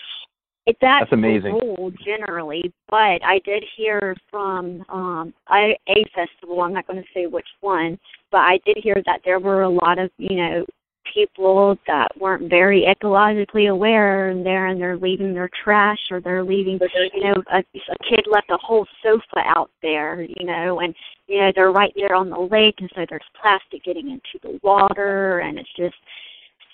It, 0.64 0.76
that's, 0.80 1.02
That's 1.02 1.12
amazing. 1.12 1.54
rule 1.54 1.90
generally, 2.04 2.72
but 2.88 3.20
I 3.24 3.40
did 3.44 3.64
hear 3.76 4.14
from 4.30 4.84
um 4.88 5.34
I, 5.48 5.76
a 5.88 6.04
festival. 6.14 6.60
I'm 6.60 6.72
not 6.72 6.86
going 6.86 7.02
to 7.02 7.08
say 7.12 7.26
which 7.26 7.48
one, 7.60 7.98
but 8.30 8.38
I 8.38 8.60
did 8.64 8.76
hear 8.80 9.02
that 9.06 9.22
there 9.24 9.40
were 9.40 9.62
a 9.62 9.68
lot 9.68 9.98
of 9.98 10.10
you 10.18 10.36
know 10.36 10.64
people 11.12 11.76
that 11.86 12.08
weren't 12.18 12.48
very 12.48 12.82
ecologically 12.82 13.70
aware 13.70 14.30
and 14.30 14.46
there 14.46 14.68
and 14.68 14.80
they're 14.80 14.96
leaving 14.96 15.34
their 15.34 15.50
trash 15.64 15.98
or 16.10 16.20
they're 16.20 16.44
leaving 16.44 16.78
you 17.12 17.24
know 17.24 17.42
a, 17.52 17.58
a 17.58 18.08
kid 18.08 18.24
left 18.30 18.50
a 18.50 18.56
whole 18.56 18.86
sofa 19.02 19.40
out 19.44 19.70
there 19.82 20.22
you 20.22 20.46
know 20.46 20.80
and 20.80 20.94
you 21.26 21.40
know 21.40 21.50
they're 21.54 21.72
right 21.72 21.92
there 21.96 22.14
on 22.14 22.30
the 22.30 22.38
lake 22.38 22.76
and 22.78 22.90
so 22.94 23.04
there's 23.10 23.22
plastic 23.40 23.84
getting 23.84 24.10
into 24.10 24.38
the 24.42 24.58
water 24.62 25.40
and 25.40 25.58
it's 25.58 25.74
just 25.76 25.96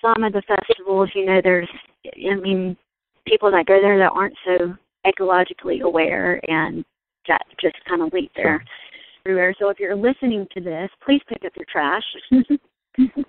some 0.01 0.23
of 0.23 0.33
the 0.33 0.43
festivals 0.43 1.09
you 1.15 1.25
know 1.25 1.41
there's 1.43 1.69
i 2.31 2.35
mean 2.35 2.77
people 3.29 3.51
that 3.51 3.67
go 3.67 3.81
there 3.81 3.99
that 3.99 4.11
aren't 4.13 4.35
so 4.45 4.75
ecologically 5.07 5.83
aware 5.83 6.41
and 6.49 6.85
that 7.27 7.43
just 7.61 7.77
kind 7.89 8.03
of 8.03 8.13
leak 8.13 8.31
there 8.37 8.65
everywhere. 9.25 9.55
So 9.59 9.69
if 9.69 9.79
you're 9.79 9.97
listening 9.97 10.47
to 10.55 10.61
this, 10.61 10.91
please 11.05 11.21
pick 11.29 11.45
up 11.45 11.53
your 11.57 11.67
trash. 11.71 12.03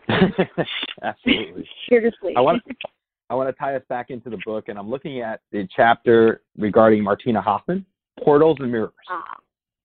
Absolutely. 1.03 1.67
Seriously. 1.87 2.33
I 2.35 2.41
want 2.41 2.63
to 2.67 2.73
I 3.29 3.35
want 3.35 3.47
to 3.47 3.53
tie 3.59 3.75
us 3.75 3.83
back 3.89 4.09
into 4.09 4.31
the 4.31 4.39
book, 4.43 4.69
and 4.69 4.79
I'm 4.79 4.89
looking 4.89 5.21
at 5.21 5.41
the 5.51 5.67
chapter 5.75 6.41
regarding 6.57 7.03
Martina 7.03 7.39
Hoffmann, 7.39 7.85
portals 8.23 8.57
and 8.59 8.71
mirrors. 8.71 8.89
Ah, 9.07 9.35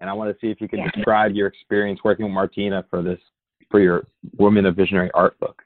And 0.01 0.09
I 0.09 0.15
want 0.15 0.35
to 0.35 0.41
see 0.41 0.51
if 0.51 0.63
you 0.63 0.69
can 0.69 0.79
Yeah. 0.79 0.91
describe 0.95 1.33
your 1.33 1.47
experience 1.49 2.03
working 2.03 2.25
with 2.25 2.33
Martina 2.33 2.85
for 2.89 3.03
this 3.03 3.21
for 3.71 3.81
your 3.81 4.07
Women 4.39 4.65
of 4.65 4.77
Visionary 4.77 5.11
Art 5.13 5.39
book. 5.41 5.63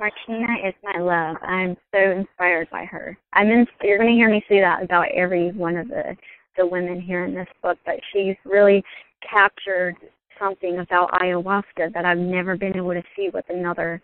Martina 0.00 0.54
is 0.66 0.74
my 0.82 1.00
love. 1.00 1.36
I'm 1.42 1.76
so 1.92 2.10
inspired 2.10 2.68
by 2.70 2.84
her. 2.84 3.16
I'm 3.32 3.48
in, 3.48 3.66
you're 3.82 3.98
going 3.98 4.10
to 4.10 4.16
hear 4.16 4.30
me 4.30 4.44
say 4.48 4.60
that 4.60 4.82
about 4.82 5.06
every 5.14 5.52
one 5.52 5.76
of 5.76 5.88
the 5.88 6.16
the 6.58 6.66
women 6.66 7.00
here 7.00 7.24
in 7.24 7.34
this 7.34 7.48
book, 7.62 7.78
but 7.86 7.94
she's 8.12 8.36
really 8.44 8.84
captured 9.28 9.94
something 10.38 10.78
about 10.80 11.10
ayahuasca 11.12 11.92
that 11.94 12.04
I've 12.04 12.18
never 12.18 12.56
been 12.56 12.76
able 12.76 12.92
to 12.92 13.02
see 13.16 13.30
with 13.32 13.44
another 13.48 14.02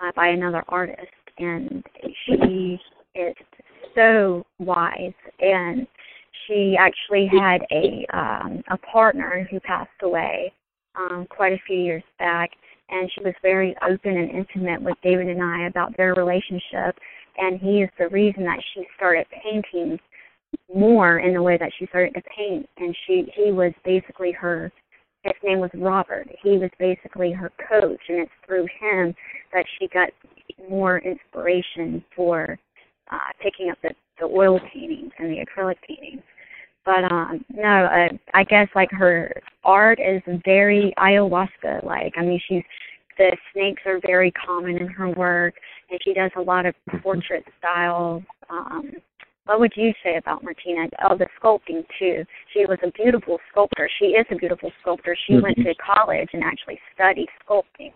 uh, 0.00 0.12
by 0.14 0.28
another 0.28 0.62
artist, 0.68 1.06
and 1.38 1.84
she 2.24 2.78
is 3.14 3.34
so 3.94 4.44
wise. 4.58 5.12
And 5.40 5.86
she 6.46 6.76
actually 6.78 7.26
had 7.26 7.62
a 7.72 8.06
um, 8.16 8.62
a 8.70 8.76
partner 8.78 9.48
who 9.50 9.60
passed 9.60 9.90
away 10.02 10.52
um, 10.94 11.26
quite 11.28 11.52
a 11.52 11.60
few 11.66 11.76
years 11.76 12.02
back, 12.18 12.50
and 12.90 13.10
she 13.12 13.22
was 13.22 13.34
very 13.42 13.76
open 13.88 14.16
and 14.16 14.30
intimate 14.30 14.82
with 14.82 14.96
David 15.02 15.28
and 15.28 15.42
I 15.42 15.66
about 15.66 15.96
their 15.96 16.14
relationship. 16.14 16.96
And 17.36 17.60
he 17.60 17.82
is 17.82 17.90
the 17.98 18.08
reason 18.08 18.44
that 18.44 18.62
she 18.74 18.84
started 18.96 19.26
painting 19.42 19.98
more 20.74 21.18
in 21.18 21.34
the 21.34 21.42
way 21.42 21.56
that 21.58 21.72
she 21.78 21.86
started 21.86 22.14
to 22.14 22.22
paint. 22.36 22.68
And 22.78 22.96
she 23.06 23.26
he 23.34 23.52
was 23.52 23.72
basically 23.84 24.32
her. 24.32 24.72
His 25.24 25.34
name 25.42 25.58
was 25.58 25.70
Robert. 25.74 26.28
He 26.42 26.58
was 26.58 26.70
basically 26.78 27.32
her 27.32 27.50
coach, 27.68 28.00
and 28.08 28.20
it's 28.20 28.30
through 28.46 28.66
him 28.80 29.14
that 29.52 29.64
she 29.78 29.88
got 29.88 30.10
more 30.70 30.98
inspiration 30.98 32.02
for 32.14 32.58
uh, 33.10 33.16
picking 33.42 33.70
up 33.70 33.78
the, 33.82 33.90
the 34.20 34.26
oil 34.26 34.60
paintings 34.72 35.12
and 35.18 35.30
the 35.30 35.44
acrylic 35.44 35.76
paintings. 35.86 36.22
But 36.88 37.04
um 37.12 37.44
no, 37.50 37.84
uh, 37.84 38.08
I 38.32 38.44
guess 38.44 38.66
like 38.74 38.90
her 38.92 39.30
art 39.62 39.98
is 40.00 40.22
very 40.42 40.94
ayahuasca 40.96 41.84
like. 41.84 42.14
I 42.16 42.22
mean, 42.22 42.40
she's 42.48 42.62
the 43.18 43.36
snakes 43.52 43.82
are 43.84 44.00
very 44.06 44.30
common 44.30 44.78
in 44.78 44.86
her 44.88 45.10
work, 45.10 45.52
and 45.90 46.00
she 46.02 46.14
does 46.14 46.30
a 46.36 46.40
lot 46.40 46.64
of 46.64 46.74
portrait 47.02 47.44
style. 47.58 48.22
Um, 48.48 48.92
what 49.44 49.60
would 49.60 49.72
you 49.76 49.92
say 50.02 50.16
about 50.16 50.42
Martina? 50.42 50.88
Oh, 51.04 51.14
the 51.14 51.26
sculpting 51.38 51.84
too. 51.98 52.24
She 52.54 52.64
was 52.64 52.78
a 52.82 52.90
beautiful 52.92 53.38
sculptor. 53.50 53.90
She 53.98 54.06
is 54.06 54.24
a 54.30 54.36
beautiful 54.36 54.72
sculptor. 54.80 55.14
She 55.26 55.38
went 55.38 55.56
to 55.56 55.74
college 55.74 56.30
and 56.32 56.42
actually 56.42 56.80
studied 56.94 57.28
sculpting. 57.44 57.92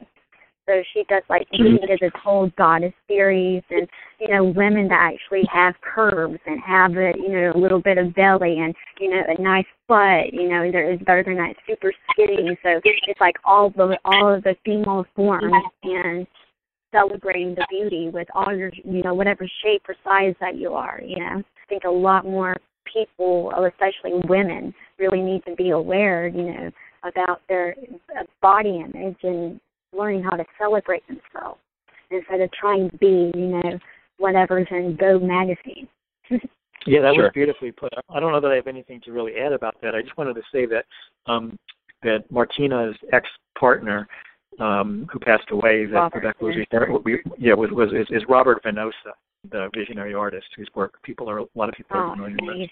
So 0.66 0.82
she 0.94 1.04
does 1.08 1.22
like 1.28 1.48
mm-hmm. 1.52 1.76
she 1.80 1.86
did 1.86 1.98
this 2.00 2.12
whole 2.22 2.50
goddess 2.56 2.92
series 3.08 3.62
and 3.70 3.88
you 4.20 4.28
know 4.28 4.44
women 4.44 4.86
that 4.88 5.12
actually 5.12 5.42
have 5.52 5.74
curves 5.80 6.38
and 6.46 6.60
have 6.60 6.92
a 6.92 7.12
you 7.16 7.30
know 7.30 7.52
a 7.54 7.58
little 7.58 7.80
bit 7.80 7.98
of 7.98 8.14
belly 8.14 8.58
and 8.60 8.74
you 9.00 9.10
know 9.10 9.22
a 9.26 9.40
nice 9.42 9.66
butt 9.88 10.32
you 10.32 10.48
know 10.48 10.70
they're 10.70 10.96
they're, 11.04 11.24
they're 11.24 11.54
super 11.68 11.92
skinny. 12.12 12.56
So 12.62 12.80
it's 12.84 13.20
like 13.20 13.36
all 13.44 13.70
the 13.70 13.98
all 14.04 14.32
of 14.32 14.44
the 14.44 14.54
female 14.64 15.04
forms 15.16 15.52
and 15.82 16.26
celebrating 16.92 17.54
the 17.54 17.66
beauty 17.68 18.10
with 18.12 18.28
all 18.34 18.54
your 18.54 18.70
you 18.84 19.02
know 19.02 19.14
whatever 19.14 19.48
shape 19.62 19.82
or 19.88 19.96
size 20.04 20.34
that 20.40 20.56
you 20.56 20.74
are 20.74 21.00
you 21.04 21.18
know. 21.18 21.42
I 21.42 21.68
think 21.68 21.84
a 21.84 21.90
lot 21.90 22.24
more 22.24 22.56
people 22.92 23.52
especially 23.66 24.20
women 24.28 24.74
really 24.98 25.22
need 25.22 25.44
to 25.46 25.56
be 25.56 25.70
aware 25.70 26.28
you 26.28 26.44
know 26.44 26.70
about 27.02 27.40
their 27.48 27.74
body 28.40 28.80
image 28.84 29.16
and 29.24 29.60
learning 29.92 30.22
how 30.22 30.36
to 30.36 30.44
celebrate 30.58 31.02
themselves 31.06 31.60
instead 32.10 32.40
of 32.40 32.50
trying 32.52 32.90
to 32.90 32.96
be, 32.98 33.30
you 33.34 33.46
know, 33.46 33.78
whatever's 34.18 34.66
in 34.70 34.96
Go 34.96 35.18
magazine. 35.18 35.88
Yeah, 36.86 37.00
that 37.02 37.14
Sure. 37.14 37.24
was 37.24 37.32
beautifully 37.32 37.70
put. 37.70 37.92
I 38.08 38.18
don't 38.18 38.32
know 38.32 38.40
that 38.40 38.50
I 38.50 38.56
have 38.56 38.66
anything 38.66 39.00
to 39.02 39.12
really 39.12 39.36
add 39.36 39.52
about 39.52 39.76
that. 39.82 39.94
I 39.94 40.02
just 40.02 40.16
wanted 40.16 40.34
to 40.34 40.42
say 40.50 40.66
that 40.66 40.84
um, 41.26 41.56
that 42.02 42.28
Martina's 42.28 42.96
ex 43.12 43.28
partner, 43.56 44.08
um, 44.58 45.06
who 45.12 45.20
passed 45.20 45.50
away, 45.52 45.86
that 45.86 45.94
Robert, 45.94 46.16
Rebecca 46.16 46.44
was 46.44 46.56
referring- 46.56 47.00
we, 47.04 47.22
yeah, 47.38 47.54
was 47.54 47.70
was 47.70 47.92
is, 47.92 48.08
is 48.10 48.24
Robert 48.28 48.62
Venosa, 48.64 49.12
the 49.50 49.70
visionary 49.74 50.14
artist 50.14 50.48
whose 50.56 50.68
work 50.74 51.00
people 51.02 51.30
are 51.30 51.38
a 51.38 51.46
lot 51.54 51.68
of 51.68 51.74
people 51.76 51.96
are 51.96 52.06
oh, 52.06 52.14
familiar 52.14 52.36
with. 52.40 52.70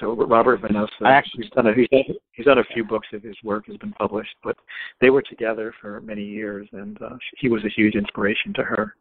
Amazing. 0.00 0.16
So 0.18 0.26
Robert 0.26 0.62
Venosa, 0.62 0.88
I 1.02 1.12
actually- 1.12 1.44
he's 1.44 1.52
done 1.52 1.66
a 1.66 1.74
he's 1.74 1.88
done, 1.88 2.16
he's 2.32 2.46
done 2.46 2.58
a 2.58 2.64
few 2.64 2.84
books 2.84 3.08
of 3.12 3.22
his 3.22 3.36
work 3.42 3.66
has 3.66 3.76
been 3.78 3.92
published, 3.92 4.34
but 4.44 4.56
they 5.00 5.10
were 5.10 5.22
together 5.22 5.72
for 5.80 6.00
many 6.00 6.22
years, 6.22 6.68
and 6.72 7.00
uh, 7.02 7.16
he 7.38 7.48
was 7.48 7.64
a 7.64 7.68
huge 7.68 7.94
inspiration 7.94 8.52
to 8.54 8.62
her. 8.62 8.94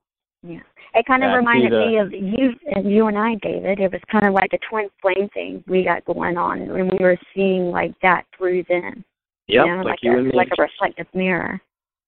Yeah. 0.43 0.59
It 0.93 1.05
kind 1.07 1.23
of 1.23 1.29
Yeah, 1.31 1.35
reminded 1.37 1.71
the- 1.71 1.85
me 1.87 1.97
of 1.97 2.11
you 2.13 2.53
and 2.75 2.89
you 2.91 3.07
and 3.07 3.17
I, 3.17 3.35
David. 3.35 3.79
It 3.79 3.91
was 3.91 4.01
kind 4.11 4.25
of 4.27 4.33
like 4.33 4.53
a 4.53 4.59
twin 4.69 4.89
flame 5.01 5.27
thing 5.33 5.63
we 5.67 5.83
got 5.83 6.05
going 6.05 6.37
on 6.37 6.61
and 6.61 6.91
we 6.91 6.97
were 6.99 7.17
seeing 7.33 7.71
like 7.71 7.93
that 8.01 8.25
through 8.37 8.63
them. 8.69 9.03
Yep, 9.47 9.65
you 9.65 9.71
know, 9.71 9.77
like, 9.77 9.85
like, 9.85 9.99
you 10.03 10.11
a 10.13 10.17
and 10.17 10.27
me. 10.27 10.31
like 10.35 10.49
a 10.57 10.61
reflective 10.61 11.07
mirror. 11.13 11.59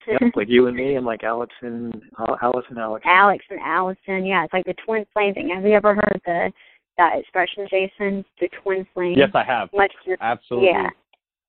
Yep, 0.07 0.21
like 0.35 0.49
you 0.49 0.67
and 0.67 0.75
me, 0.77 0.95
and 0.95 1.05
like 1.05 1.23
Alex 1.23 1.53
and 1.61 1.93
Al- 2.19 2.37
Alice 2.41 2.65
and 2.69 2.77
Alex. 2.79 3.03
Alex 3.07 3.43
and 3.49 3.59
Allyson, 3.59 4.25
yeah, 4.25 4.43
it's 4.43 4.53
like 4.53 4.65
the 4.65 4.73
twin 4.85 5.05
flame 5.13 5.33
thing. 5.33 5.49
Have 5.49 5.63
you 5.65 5.73
ever 5.73 5.93
heard 5.95 6.21
the 6.25 6.51
that 6.97 7.19
expression, 7.19 7.67
Jason? 7.69 8.25
The 8.39 8.49
twin 8.63 8.85
flame. 8.93 9.15
Yes, 9.17 9.29
I 9.33 9.43
have. 9.43 9.69
Much 9.73 9.93
Absolutely. 10.19 10.69
Yeah. 10.69 10.89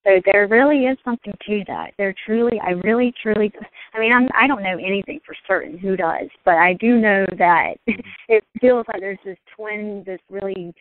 So 0.05 0.21
there 0.25 0.47
really 0.47 0.87
is 0.87 0.97
something 1.05 1.35
to 1.47 1.65
that. 1.67 1.93
There 1.99 2.15
truly, 2.25 2.59
I 2.65 2.71
really, 2.71 3.13
truly, 3.21 3.53
I 3.93 3.99
mean, 3.99 4.13
I'm, 4.13 4.29
I 4.35 4.47
don't 4.47 4.63
know 4.63 4.79
anything 4.79 5.21
for 5.27 5.35
certain 5.47 5.77
who 5.77 5.97
does, 5.97 6.29
but 6.45 6.55
I 6.55 6.75
do 6.75 6.99
know 6.99 7.27
that 7.37 7.75
it 8.29 8.45
feels 8.61 8.87
like 8.89 9.01
there's 9.01 9.19
this 9.25 9.37
twin, 9.55 10.05
this 10.07 10.21
really 10.31 10.73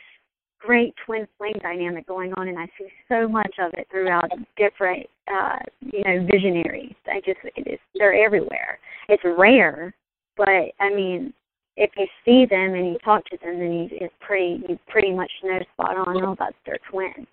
great 0.59 0.93
twin 1.05 1.27
flame 1.37 1.57
dynamic 1.61 2.07
going 2.07 2.33
on, 2.33 2.47
and 2.47 2.57
I 2.57 2.67
see 2.77 2.87
so 3.09 3.27
much 3.27 3.53
of 3.59 3.73
it 3.73 3.87
throughout 3.91 4.31
different, 4.55 5.05
uh, 5.31 5.57
you 5.81 6.03
know, 6.03 6.25
visionaries. 6.31 6.95
I 7.07 7.19
just, 7.25 7.39
it 7.43 7.67
is, 7.67 7.79
they're 7.95 8.23
everywhere. 8.23 8.79
It's 9.09 9.23
rare, 9.37 9.93
but 10.37 10.71
I 10.79 10.93
mean, 10.93 11.33
if 11.77 11.91
you 11.95 12.07
see 12.25 12.45
them 12.45 12.73
and 12.73 12.87
you 12.87 12.97
talk 13.05 13.23
to 13.25 13.37
them, 13.37 13.59
then 13.59 13.71
you 13.71 13.87
it's 13.91 14.13
pretty 14.19 14.63
you 14.67 14.77
pretty 14.89 15.13
much 15.13 15.31
know 15.43 15.59
spot 15.73 15.95
on. 15.95 16.23
Oh, 16.23 16.35
that's 16.37 16.55
their 16.65 16.79
twin. 16.89 17.25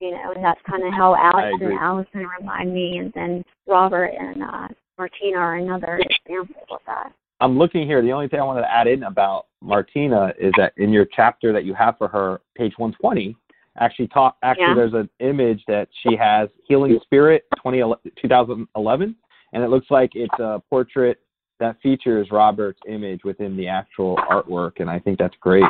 You 0.00 0.10
know, 0.10 0.32
and 0.34 0.44
that's 0.44 0.60
kind 0.68 0.82
of 0.84 0.92
how 0.92 1.14
Alex 1.14 1.56
and 1.60 1.72
Allyson 1.72 2.26
remind 2.38 2.74
me, 2.74 2.98
and 2.98 3.12
then 3.14 3.42
Robert 3.66 4.12
and 4.18 4.42
uh, 4.42 4.68
Martina 4.98 5.38
are 5.38 5.56
another 5.56 6.00
example 6.26 6.66
of 6.70 6.80
that. 6.86 7.12
I'm 7.40 7.58
looking 7.58 7.86
here. 7.86 8.02
The 8.02 8.12
only 8.12 8.28
thing 8.28 8.40
I 8.40 8.44
wanted 8.44 8.62
to 8.62 8.72
add 8.72 8.86
in 8.86 9.04
about 9.04 9.46
Martina 9.62 10.32
is 10.38 10.52
that 10.58 10.72
in 10.76 10.90
your 10.90 11.06
chapter 11.14 11.52
that 11.52 11.64
you 11.64 11.74
have 11.74 11.96
for 11.96 12.08
her, 12.08 12.40
page 12.54 12.72
120, 12.76 13.36
actually 13.78 14.08
talk. 14.08 14.36
Actually, 14.42 14.68
Yeah. 14.68 14.74
there's 14.74 14.94
an 14.94 15.08
image 15.20 15.62
that 15.66 15.88
she 16.02 16.16
has, 16.16 16.48
Healing 16.66 16.98
Spirit, 17.02 17.44
20, 17.56 17.82
2011, 18.16 19.16
and 19.52 19.62
it 19.62 19.68
looks 19.68 19.90
like 19.90 20.10
it's 20.14 20.38
a 20.38 20.62
portrait 20.68 21.20
that 21.60 21.80
features 21.82 22.28
Robert's 22.30 22.80
image 22.88 23.24
within 23.24 23.56
the 23.56 23.68
actual 23.68 24.16
artwork, 24.30 24.80
and 24.80 24.90
I 24.90 24.98
think 24.98 25.18
that's 25.18 25.36
great. 25.40 25.64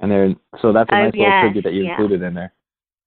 And 0.00 0.10
then, 0.10 0.36
so 0.60 0.72
that's 0.72 0.90
a 0.92 0.96
Oh, 0.96 1.04
nice 1.04 1.12
yes, 1.14 1.24
little 1.24 1.40
tribute 1.40 1.64
that 1.64 1.72
you 1.72 1.84
yeah. 1.84 1.90
included 1.90 2.22
in 2.22 2.34
there. 2.34 2.52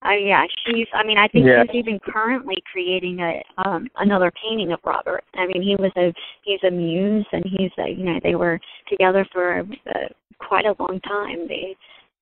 Oh 0.05 0.11
yeah, 0.11 0.45
she's. 0.65 0.87
I 0.93 1.03
mean, 1.03 1.17
I 1.17 1.27
think 1.27 1.45
Yeah. 1.45 1.63
she's 1.63 1.75
even 1.75 1.99
currently 1.99 2.55
creating 2.71 3.19
a 3.19 3.43
um 3.57 3.89
another 3.97 4.31
painting 4.31 4.71
of 4.71 4.79
Robert. 4.85 5.25
I 5.35 5.45
mean, 5.45 5.61
he 5.61 5.75
was 5.75 5.91
a 5.97 6.13
he's 6.43 6.63
a 6.63 6.71
muse, 6.71 7.25
and 7.33 7.43
he's 7.45 7.71
a 7.77 7.89
you 7.89 8.05
know 8.05 8.19
they 8.23 8.35
were 8.35 8.59
together 8.87 9.25
for 9.33 9.59
uh, 9.59 10.07
quite 10.37 10.65
a 10.65 10.75
long 10.79 11.01
time. 11.01 11.47
They, 11.49 11.75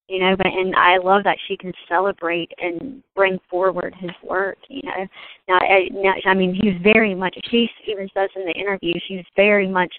you 0.07 0.19
know, 0.19 0.35
but 0.35 0.47
and 0.47 0.75
I 0.75 0.97
love 0.97 1.23
that 1.23 1.37
she 1.47 1.57
can 1.57 1.73
celebrate 1.87 2.51
and 2.59 3.03
bring 3.15 3.39
forward 3.49 3.93
his 3.99 4.11
work. 4.23 4.57
You 4.69 4.81
know, 4.83 5.07
now, 5.47 5.57
I, 5.57 5.89
now 5.91 6.13
I 6.25 6.33
mean, 6.33 6.53
he's 6.53 6.81
very 6.81 7.13
much. 7.13 7.37
She 7.49 7.69
even 7.87 8.07
says 8.13 8.29
in 8.35 8.45
the 8.45 8.53
interview, 8.53 8.93
she's 9.07 9.25
very 9.35 9.67
much 9.67 9.93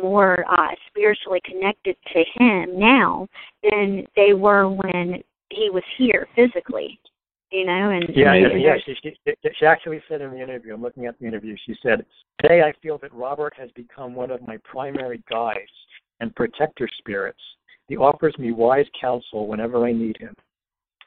more 0.00 0.44
uh 0.50 0.74
spiritually 0.88 1.40
connected 1.44 1.96
to 2.12 2.22
him 2.34 2.78
now 2.78 3.26
than 3.62 4.06
they 4.14 4.34
were 4.34 4.68
when 4.68 5.22
he 5.48 5.70
was 5.70 5.84
here 5.96 6.28
physically 6.36 7.00
you 7.50 7.64
know, 7.64 7.90
and 7.90 8.04
Yeah, 8.14 8.32
and 8.34 8.60
yeah, 8.60 8.74
yeah. 8.74 8.94
She, 9.02 9.14
she, 9.24 9.34
she 9.58 9.66
actually 9.66 10.02
said 10.08 10.20
in 10.20 10.30
the 10.30 10.40
interview, 10.40 10.74
I'm 10.74 10.82
looking 10.82 11.06
at 11.06 11.18
the 11.18 11.26
interview, 11.26 11.56
she 11.64 11.74
said, 11.82 12.04
Today 12.40 12.62
I 12.62 12.72
feel 12.82 12.98
that 12.98 13.12
Robert 13.14 13.54
has 13.56 13.70
become 13.72 14.14
one 14.14 14.30
of 14.30 14.46
my 14.46 14.58
primary 14.58 15.22
guides 15.30 15.70
and 16.20 16.34
protector 16.34 16.88
spirits. 16.98 17.40
He 17.88 17.96
offers 17.96 18.34
me 18.38 18.52
wise 18.52 18.86
counsel 19.00 19.46
whenever 19.46 19.84
I 19.84 19.92
need 19.92 20.16
him. 20.18 20.34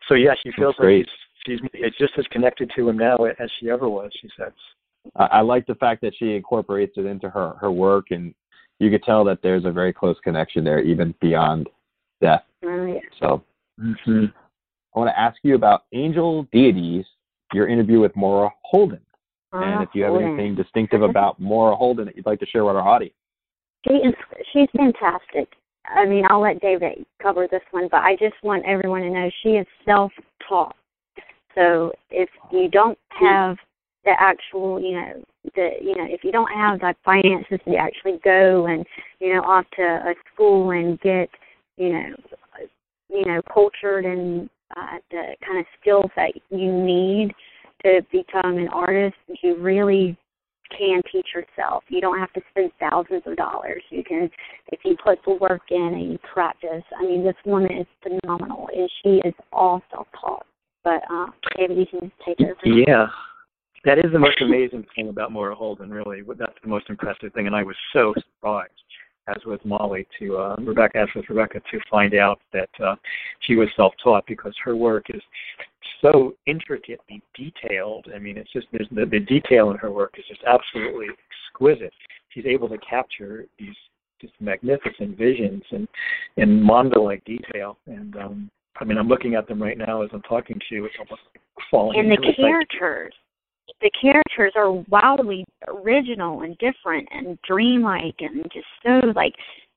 So, 0.07 0.15
yeah, 0.15 0.34
she 0.41 0.51
feels 0.55 0.75
That's 0.77 0.86
great. 0.86 0.99
like 0.99 1.07
she's, 1.45 1.59
she's 1.59 1.69
it's 1.73 1.97
just 1.97 2.13
as 2.17 2.25
connected 2.32 2.71
to 2.75 2.89
him 2.89 2.97
now 2.97 3.17
as 3.25 3.49
she 3.59 3.69
ever 3.69 3.89
was, 3.89 4.11
she 4.21 4.30
says. 4.38 4.53
I, 5.15 5.25
I 5.25 5.41
like 5.41 5.65
the 5.67 5.75
fact 5.75 6.01
that 6.01 6.13
she 6.17 6.36
incorporates 6.36 6.93
it 6.97 7.05
into 7.05 7.30
her 7.30 7.53
her 7.59 7.71
work, 7.71 8.07
and 8.11 8.34
you 8.80 8.89
could 8.89 9.03
tell 9.03 9.23
that 9.25 9.39
there's 9.43 9.65
a 9.65 9.71
very 9.71 9.93
close 9.93 10.17
connection 10.23 10.63
there, 10.63 10.80
even 10.80 11.13
beyond 11.21 11.69
death. 12.21 12.43
Oh, 12.63 12.86
yeah. 12.86 12.99
So 13.19 13.43
Mm-hmm. 13.80 14.25
I 14.95 14.99
want 14.99 15.09
to 15.09 15.19
ask 15.19 15.38
you 15.43 15.55
about 15.55 15.84
angel 15.93 16.47
deities 16.51 17.05
your 17.53 17.67
interview 17.67 17.99
with 17.99 18.15
Maura 18.15 18.49
Holden. 18.63 18.99
Uh, 19.53 19.59
and 19.59 19.84
if 19.84 19.89
you 19.93 20.03
have 20.03 20.11
Holden. 20.11 20.34
anything 20.34 20.55
distinctive 20.55 21.01
about 21.01 21.39
Maura 21.39 21.75
Holden 21.75 22.05
that 22.05 22.15
you'd 22.15 22.25
like 22.25 22.39
to 22.39 22.45
share 22.45 22.65
with 22.65 22.75
our 22.75 22.88
audience. 22.88 23.15
She 23.88 23.93
is 23.93 24.13
she's 24.53 24.67
fantastic. 24.75 25.47
I 25.95 26.05
mean, 26.05 26.25
I'll 26.29 26.41
let 26.41 26.61
David 26.61 27.05
cover 27.21 27.47
this 27.49 27.61
one, 27.71 27.87
but 27.89 28.01
I 28.01 28.15
just 28.15 28.35
want 28.43 28.65
everyone 28.65 29.01
to 29.01 29.09
know 29.09 29.29
she 29.41 29.49
is 29.49 29.67
self-taught. 29.85 30.75
So 31.55 31.91
if 32.09 32.29
you 32.51 32.69
don't 32.69 32.97
have 33.09 33.57
the 34.05 34.13
actual, 34.19 34.79
you 34.79 34.93
know, 34.93 35.23
the 35.55 35.69
you 35.81 35.95
know, 35.95 36.05
if 36.07 36.23
you 36.23 36.31
don't 36.31 36.51
have 36.51 36.79
the 36.79 36.93
finances 37.03 37.59
to 37.65 37.75
actually 37.75 38.19
go 38.23 38.67
and 38.67 38.85
you 39.19 39.33
know 39.33 39.41
off 39.41 39.65
to 39.75 39.83
a 39.83 40.13
school 40.33 40.71
and 40.71 40.99
get, 41.01 41.29
you 41.77 41.93
know, 41.93 42.15
you 43.09 43.25
know, 43.25 43.41
cultured 43.51 44.05
and 44.05 44.49
uh, 44.77 44.97
the 45.11 45.35
kind 45.45 45.59
of 45.59 45.65
skills 45.81 46.09
that 46.15 46.31
you 46.49 46.71
need 46.71 47.33
to 47.83 48.01
become 48.11 48.57
an 48.57 48.67
artist, 48.69 49.15
you 49.41 49.55
really 49.55 50.17
can 50.78 51.01
teach 51.11 51.28
yourself. 51.34 51.84
You 51.89 52.01
don't 52.01 52.20
have 52.20 52.32
to 52.34 52.41
spend 52.51 52.72
thousands 52.80 53.24
of 53.26 53.36
dollars. 53.36 53.82
You 53.89 54.03
can, 54.03 54.30
if 54.72 54.80
you 54.84 54.95
put 55.03 55.20
the 55.26 55.34
work 55.36 55.61
in 55.70 55.93
and 55.93 56.11
you 56.11 56.20
practice. 56.34 56.84
I 56.97 57.03
mean, 57.03 57.24
this 57.24 57.36
woman 57.45 57.72
is 57.72 57.88
phenomenal, 58.03 58.70
and 58.76 58.89
she 59.01 59.22
is 59.28 59.34
all 59.51 59.82
self-taught. 59.91 60.45
But 60.84 61.01
uh, 61.11 61.28
David, 61.57 61.78
you 61.78 61.86
can 61.86 62.11
take 62.26 62.39
over. 62.41 62.55
Yeah. 62.65 63.07
That 63.86 63.97
is 63.99 64.11
the 64.11 64.20
most 64.20 64.41
amazing 64.41 64.86
thing 64.95 65.09
about 65.09 65.32
Maura 65.32 65.55
Holden, 65.55 65.89
really. 65.89 66.22
That's 66.38 66.53
the 66.61 66.70
most 66.70 66.89
impressive 66.89 67.32
thing, 67.34 67.47
and 67.47 67.55
I 67.55 67.63
was 67.63 67.78
so 67.93 68.13
surprised, 68.15 68.74
as 69.28 69.38
with 69.45 69.63
Molly, 69.63 70.05
to 70.20 70.38
uh, 70.38 70.55
Rebecca, 70.59 70.97
as 70.97 71.07
with 71.15 71.30
Rebecca, 71.30 71.61
to 71.72 71.80
find 71.89 72.13
out 72.13 72.41
that 72.51 72.70
uh, 72.84 72.95
she 73.39 73.55
was 73.55 73.70
self-taught 73.78 74.26
because 74.28 74.53
her 74.63 74.76
work 74.76 75.05
is 75.09 75.22
so 76.01 76.35
intricately 76.45 77.21
detailed. 77.35 78.07
I 78.15 78.19
mean, 78.19 78.37
it's 78.37 78.51
just 78.51 78.67
there's 78.71 78.87
the, 78.91 79.05
the 79.05 79.19
detail 79.19 79.71
in 79.71 79.77
her 79.77 79.91
work 79.91 80.15
is 80.17 80.25
just 80.27 80.41
absolutely 80.47 81.07
exquisite. 81.47 81.93
She's 82.29 82.45
able 82.45 82.69
to 82.69 82.77
capture 82.77 83.45
these 83.57 83.75
just 84.21 84.33
magnificent 84.39 85.17
visions 85.17 85.63
and 85.71 85.87
in 86.37 86.61
mondo-like 86.61 87.23
detail. 87.25 87.77
And 87.87 88.15
um, 88.17 88.51
I 88.79 88.85
mean, 88.85 88.97
I'm 88.97 89.07
looking 89.07 89.35
at 89.35 89.47
them 89.47 89.61
right 89.61 89.77
now 89.77 90.01
as 90.01 90.09
I'm 90.13 90.21
talking 90.23 90.59
to 90.69 90.75
you. 90.75 90.85
It's 90.85 90.95
almost 90.99 91.21
falling. 91.71 91.99
And 91.99 92.11
the 92.11 92.33
characters, 92.35 93.13
the 93.81 93.91
characters 94.01 94.53
are 94.55 94.71
wildly 94.89 95.45
original 95.67 96.41
and 96.41 96.57
different 96.57 97.07
and 97.11 97.37
dreamlike 97.47 98.15
and 98.19 98.43
just 98.53 98.67
so 98.83 99.07
like 99.15 99.33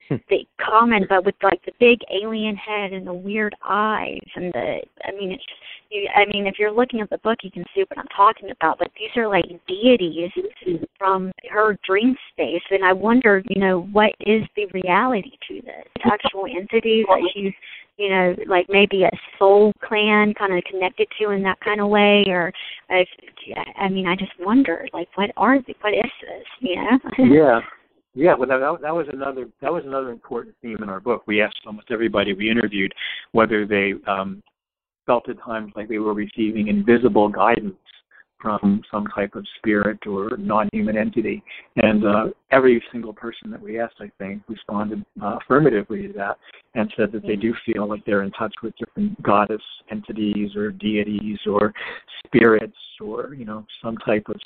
Hmm. 0.08 0.16
the 0.28 0.46
common, 0.60 1.06
but 1.08 1.24
with 1.24 1.34
like 1.42 1.64
the 1.64 1.72
big 1.78 1.98
alien 2.10 2.56
head 2.56 2.92
and 2.92 3.06
the 3.06 3.14
weird 3.14 3.54
eyes 3.64 4.18
and 4.34 4.52
the. 4.52 4.80
I 5.04 5.12
mean, 5.12 5.32
it's. 5.32 5.44
You, 5.90 6.08
I 6.16 6.24
mean, 6.32 6.46
if 6.46 6.54
you're 6.58 6.72
looking 6.72 7.00
at 7.00 7.10
the 7.10 7.18
book, 7.18 7.40
you 7.42 7.50
can 7.50 7.64
see 7.74 7.82
what 7.82 7.98
I'm 7.98 8.08
talking 8.16 8.50
about. 8.50 8.78
But 8.78 8.90
these 8.98 9.10
are 9.16 9.28
like 9.28 9.44
deities 9.68 10.30
from 10.98 11.30
her 11.50 11.78
dream 11.86 12.16
space, 12.32 12.62
and 12.70 12.84
I 12.84 12.92
wonder, 12.94 13.42
you 13.48 13.60
know, 13.60 13.82
what 13.92 14.12
is 14.20 14.42
the 14.56 14.66
reality 14.72 15.32
to 15.48 15.60
this 15.60 16.02
actual 16.04 16.46
entity 16.46 17.04
that 17.06 17.30
she's, 17.34 17.52
you 17.98 18.08
know, 18.08 18.34
like 18.48 18.66
maybe 18.70 19.04
a 19.04 19.10
soul 19.38 19.72
clan 19.86 20.32
kind 20.32 20.56
of 20.56 20.64
connected 20.64 21.08
to 21.20 21.30
in 21.30 21.42
that 21.42 21.60
kind 21.60 21.80
of 21.80 21.88
way, 21.88 22.24
or 22.28 22.52
if, 22.88 23.08
I 23.76 23.90
mean, 23.90 24.06
I 24.06 24.16
just 24.16 24.32
wonder, 24.40 24.88
like, 24.94 25.08
what 25.16 25.30
are 25.36 25.58
the, 25.60 25.74
what 25.82 25.92
is 25.92 26.10
this, 26.22 26.46
you 26.60 26.76
know? 26.76 26.98
yeah 27.18 27.60
yeah 28.14 28.34
well 28.34 28.48
that, 28.48 28.82
that 28.82 28.94
was 28.94 29.06
another 29.12 29.48
that 29.60 29.72
was 29.72 29.84
another 29.84 30.10
important 30.10 30.54
theme 30.62 30.78
in 30.82 30.88
our 30.88 31.00
book. 31.00 31.22
We 31.26 31.40
asked 31.40 31.60
almost 31.66 31.90
everybody 31.90 32.34
we 32.34 32.50
interviewed 32.50 32.92
whether 33.32 33.66
they 33.66 33.94
um 34.06 34.42
felt 35.06 35.28
at 35.28 35.40
times 35.40 35.72
like 35.74 35.88
they 35.88 35.98
were 35.98 36.14
receiving 36.14 36.68
invisible 36.68 37.28
guidance 37.28 37.74
from 38.42 38.82
some 38.90 39.06
type 39.06 39.34
of 39.36 39.46
spirit 39.56 39.98
or 40.06 40.36
non-human 40.36 40.96
entity. 40.96 41.42
And 41.76 42.04
uh, 42.04 42.24
every 42.50 42.82
single 42.92 43.12
person 43.12 43.50
that 43.50 43.60
we 43.60 43.80
asked 43.80 43.96
i 44.00 44.10
think 44.18 44.42
responded 44.48 45.04
uh, 45.22 45.38
affirmatively 45.40 46.06
to 46.06 46.12
that 46.12 46.36
and 46.74 46.92
said 46.96 47.10
that 47.12 47.22
they 47.22 47.36
do 47.36 47.54
feel 47.64 47.88
like 47.88 48.04
they're 48.04 48.22
in 48.22 48.30
touch 48.32 48.54
with 48.62 48.74
different 48.76 49.20
goddess 49.22 49.62
entities 49.90 50.54
or 50.54 50.70
deities 50.70 51.38
or 51.46 51.72
spirits 52.26 52.76
or 53.00 53.34
you 53.34 53.44
know 53.44 53.64
some 53.82 53.96
type 53.98 54.24
of 54.28 54.36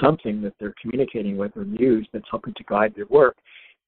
something 0.00 0.40
that 0.40 0.54
they're 0.60 0.74
communicating 0.80 1.36
with 1.36 1.56
or 1.56 1.64
muse 1.64 2.06
that's 2.12 2.24
helping 2.30 2.54
to 2.54 2.64
guide 2.64 2.92
their 2.94 3.06
work. 3.06 3.36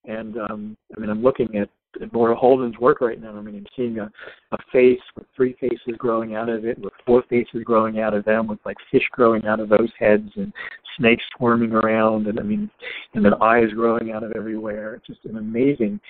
And 0.05 0.37
um 0.39 0.77
i 0.97 1.01
mean 1.01 1.11
i'm 1.11 1.23
looking 1.23 1.57
at 1.57 1.69
Maura 2.13 2.35
Holden's 2.35 2.79
work 2.79 3.01
right 3.01 3.21
now. 3.21 3.37
I 3.37 3.41
mean, 3.41 3.57
I'm 3.57 3.67
seeing 3.77 3.99
a, 3.99 4.11
a 4.53 4.59
face 4.73 5.01
with 5.17 5.27
three 5.35 5.55
faces 5.61 5.97
growing 5.99 6.35
out 6.35 6.49
of 6.49 6.65
it, 6.65 6.79
with 6.79 6.93
four 7.07 7.23
faces 7.29 7.63
growing 7.65 8.01
out 8.01 8.15
of 8.15 8.25
them, 8.25 8.47
with 8.47 8.59
like 8.65 8.77
fish 8.91 9.09
growing 9.13 9.45
out 9.47 9.61
of 9.61 9.69
those 9.69 9.91
heads, 9.99 10.31
and 10.37 10.53
snakes 10.97 11.25
swarming 11.37 11.73
around, 11.73 12.27
and 12.27 12.39
I 12.39 12.43
mean, 12.43 12.71
and 13.15 13.25
then 13.25 13.35
eyes 13.41 13.71
growing 13.75 14.13
out 14.13 14.23
of 14.23 14.33
everywhere. 14.33 14.95
It's 14.95 15.07
just 15.07 15.25
an 15.25 15.37
amazing, 15.37 16.01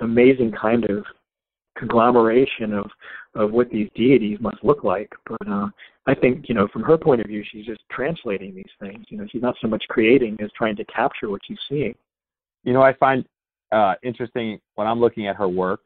amazing 0.00 0.52
kind 0.52 0.84
of 0.84 1.04
conglomeration 1.76 2.74
of 2.74 2.90
of 3.36 3.52
what 3.52 3.70
these 3.70 3.88
deities 3.94 4.38
must 4.40 4.62
look 4.64 4.82
like. 4.82 5.12
But 5.26 5.48
uh, 5.48 5.68
I 6.06 6.14
think 6.14 6.48
you 6.48 6.54
know, 6.54 6.68
from 6.72 6.82
her 6.82 6.98
point 6.98 7.20
of 7.20 7.28
view, 7.28 7.44
she's 7.50 7.66
just 7.66 7.82
translating 7.90 8.54
these 8.54 8.64
things. 8.80 9.06
You 9.08 9.18
know, 9.18 9.26
she's 9.30 9.42
not 9.42 9.56
so 9.60 9.68
much 9.68 9.84
creating 9.88 10.36
as 10.40 10.50
trying 10.56 10.76
to 10.76 10.84
capture 10.86 11.30
what 11.30 11.42
she's 11.46 11.58
seeing. 11.68 11.94
You 12.64 12.72
know, 12.72 12.82
I 12.82 12.92
find 12.94 13.24
uh, 13.72 13.94
interesting 14.02 14.60
when 14.74 14.86
I'm 14.86 15.00
looking 15.00 15.26
at 15.26 15.36
her 15.36 15.48
work. 15.48 15.80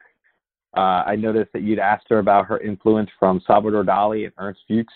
Uh, 0.75 1.03
I 1.05 1.15
noticed 1.15 1.53
that 1.53 1.61
you'd 1.61 1.79
asked 1.79 2.07
her 2.09 2.19
about 2.19 2.45
her 2.47 2.59
influence 2.59 3.09
from 3.17 3.41
Salvador 3.47 3.83
Dali 3.83 4.25
and 4.25 4.33
Ernst 4.37 4.61
Fuchs 4.67 4.93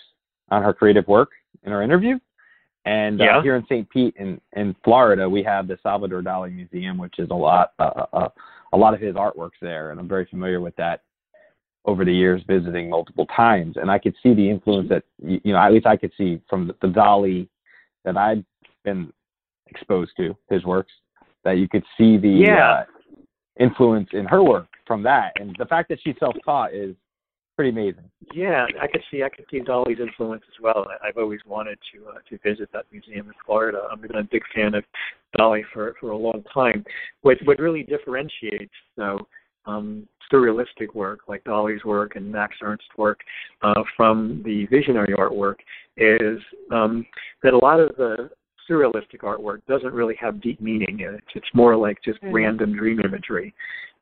on 0.49 0.61
her 0.61 0.73
creative 0.73 1.07
work 1.07 1.29
in 1.63 1.71
our 1.71 1.81
interview. 1.81 2.19
And 2.85 3.21
uh, 3.21 3.23
Yeah. 3.23 3.41
here 3.41 3.55
in 3.55 3.63
St. 3.65 3.89
Pete 3.89 4.15
in, 4.17 4.41
in 4.53 4.75
Florida, 4.83 5.29
we 5.29 5.43
have 5.43 5.67
the 5.67 5.77
Salvador 5.83 6.21
Dali 6.21 6.53
Museum, 6.53 6.97
which 6.97 7.19
is 7.19 7.29
a 7.29 7.35
lot 7.35 7.73
uh, 7.79 8.05
uh, 8.13 8.29
a 8.73 8.77
lot 8.77 8.93
of 8.93 8.99
his 8.99 9.15
artworks 9.15 9.59
there, 9.61 9.91
and 9.91 9.99
I'm 9.99 10.07
very 10.07 10.25
familiar 10.25 10.61
with 10.61 10.75
that 10.75 11.01
over 11.85 12.05
the 12.05 12.13
years, 12.13 12.41
visiting 12.45 12.89
multiple 12.89 13.25
times. 13.27 13.77
And 13.77 13.89
I 13.89 13.97
could 13.97 14.15
see 14.21 14.33
the 14.33 14.47
influence 14.47 14.89
that 14.89 15.03
you 15.23 15.53
know, 15.53 15.57
at 15.57 15.73
least 15.73 15.87
I 15.87 15.97
could 15.97 16.11
see 16.17 16.39
from 16.49 16.67
the, 16.67 16.75
the 16.81 16.87
Dali 16.87 17.47
that 18.05 18.15
I'd 18.17 18.45
been 18.83 19.11
exposed 19.67 20.11
to 20.17 20.35
his 20.49 20.63
works, 20.65 20.91
that 21.43 21.57
you 21.57 21.67
could 21.67 21.83
see 21.97 22.17
the 22.17 22.29
Yeah. 22.29 22.69
uh, 22.71 22.85
influence 23.59 24.09
in 24.13 24.25
her 24.25 24.43
work 24.43 24.67
from 24.85 25.03
that. 25.03 25.33
And 25.39 25.55
the 25.57 25.65
fact 25.65 25.89
that 25.89 25.99
she's 26.01 26.15
self-taught 26.19 26.73
is 26.73 26.95
pretty 27.55 27.71
amazing. 27.71 28.09
Yeah, 28.33 28.65
I 28.81 28.87
could 28.87 29.03
see 29.11 29.21
I 29.21 29.27
could 29.29 29.45
see 29.51 29.59
Dali's 29.59 29.99
influence 29.99 30.43
as 30.47 30.59
well. 30.61 30.87
I- 30.89 31.07
I've 31.09 31.17
always 31.17 31.41
wanted 31.45 31.77
to 31.91 32.07
uh, 32.07 32.19
to 32.29 32.37
visit 32.37 32.71
that 32.71 32.85
museum 32.91 33.27
in 33.27 33.33
Florida. 33.45 33.87
I've 33.91 34.01
been 34.01 34.15
a 34.15 34.23
big 34.23 34.43
fan 34.55 34.75
of 34.75 34.85
Dolly 35.37 35.63
for 35.73 35.93
for 35.99 36.11
a 36.11 36.17
long 36.17 36.43
time. 36.53 36.85
What 37.21 37.37
what 37.43 37.59
really 37.59 37.83
differentiates 37.83 38.73
though 38.95 39.27
um, 39.65 40.07
surrealistic 40.31 40.93
work 40.93 41.21
like 41.27 41.43
Dali's 41.43 41.83
work 41.83 42.15
and 42.15 42.31
Max 42.31 42.55
Ernst's 42.61 42.87
work 42.97 43.19
uh, 43.61 43.83
from 43.97 44.41
the 44.45 44.65
visionary 44.67 45.13
artwork 45.15 45.55
is 45.97 46.39
um, 46.71 47.05
that 47.43 47.53
a 47.53 47.57
lot 47.57 47.79
of 47.79 47.95
the 47.97 48.29
surrealistic 48.69 49.21
artwork 49.23 49.61
doesn't 49.67 49.93
really 49.93 50.15
have 50.15 50.41
deep 50.41 50.61
meaning 50.61 50.99
in 50.99 51.15
it. 51.15 51.23
It's 51.35 51.53
more 51.53 51.75
like 51.75 52.01
just 52.03 52.21
Mhm. 52.21 52.33
random 52.33 52.75
dream 52.75 52.99
imagery. 52.99 53.53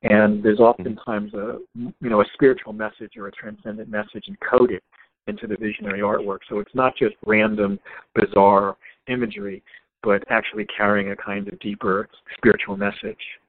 And 0.03 0.43
there's 0.43 0.59
oftentimes 0.59 1.34
a 1.34 1.59
you 1.76 2.09
know 2.09 2.22
a 2.22 2.26
spiritual 2.34 2.74
message 2.74 3.18
or 3.18 3.28
a 3.28 3.32
transcendent 3.32 3.89
message 3.89 4.26
encoded 4.28 4.82
into 5.28 5.47
the 5.47 5.57
visionary 5.57 5.99
artwork. 5.99 6.39
So 6.47 6.59
it's 6.59 6.76
not 6.76 6.95
just 6.95 7.15
random, 7.26 7.80
bizarre 8.13 8.78
imagery, 9.07 9.63
but 10.03 10.24
actually 10.30 10.65
carrying 10.65 11.11
a 11.11 11.15
kind 11.15 11.47
of 11.47 11.59
deeper 11.59 12.07
spiritual 12.36 12.78
message. 12.78 13.39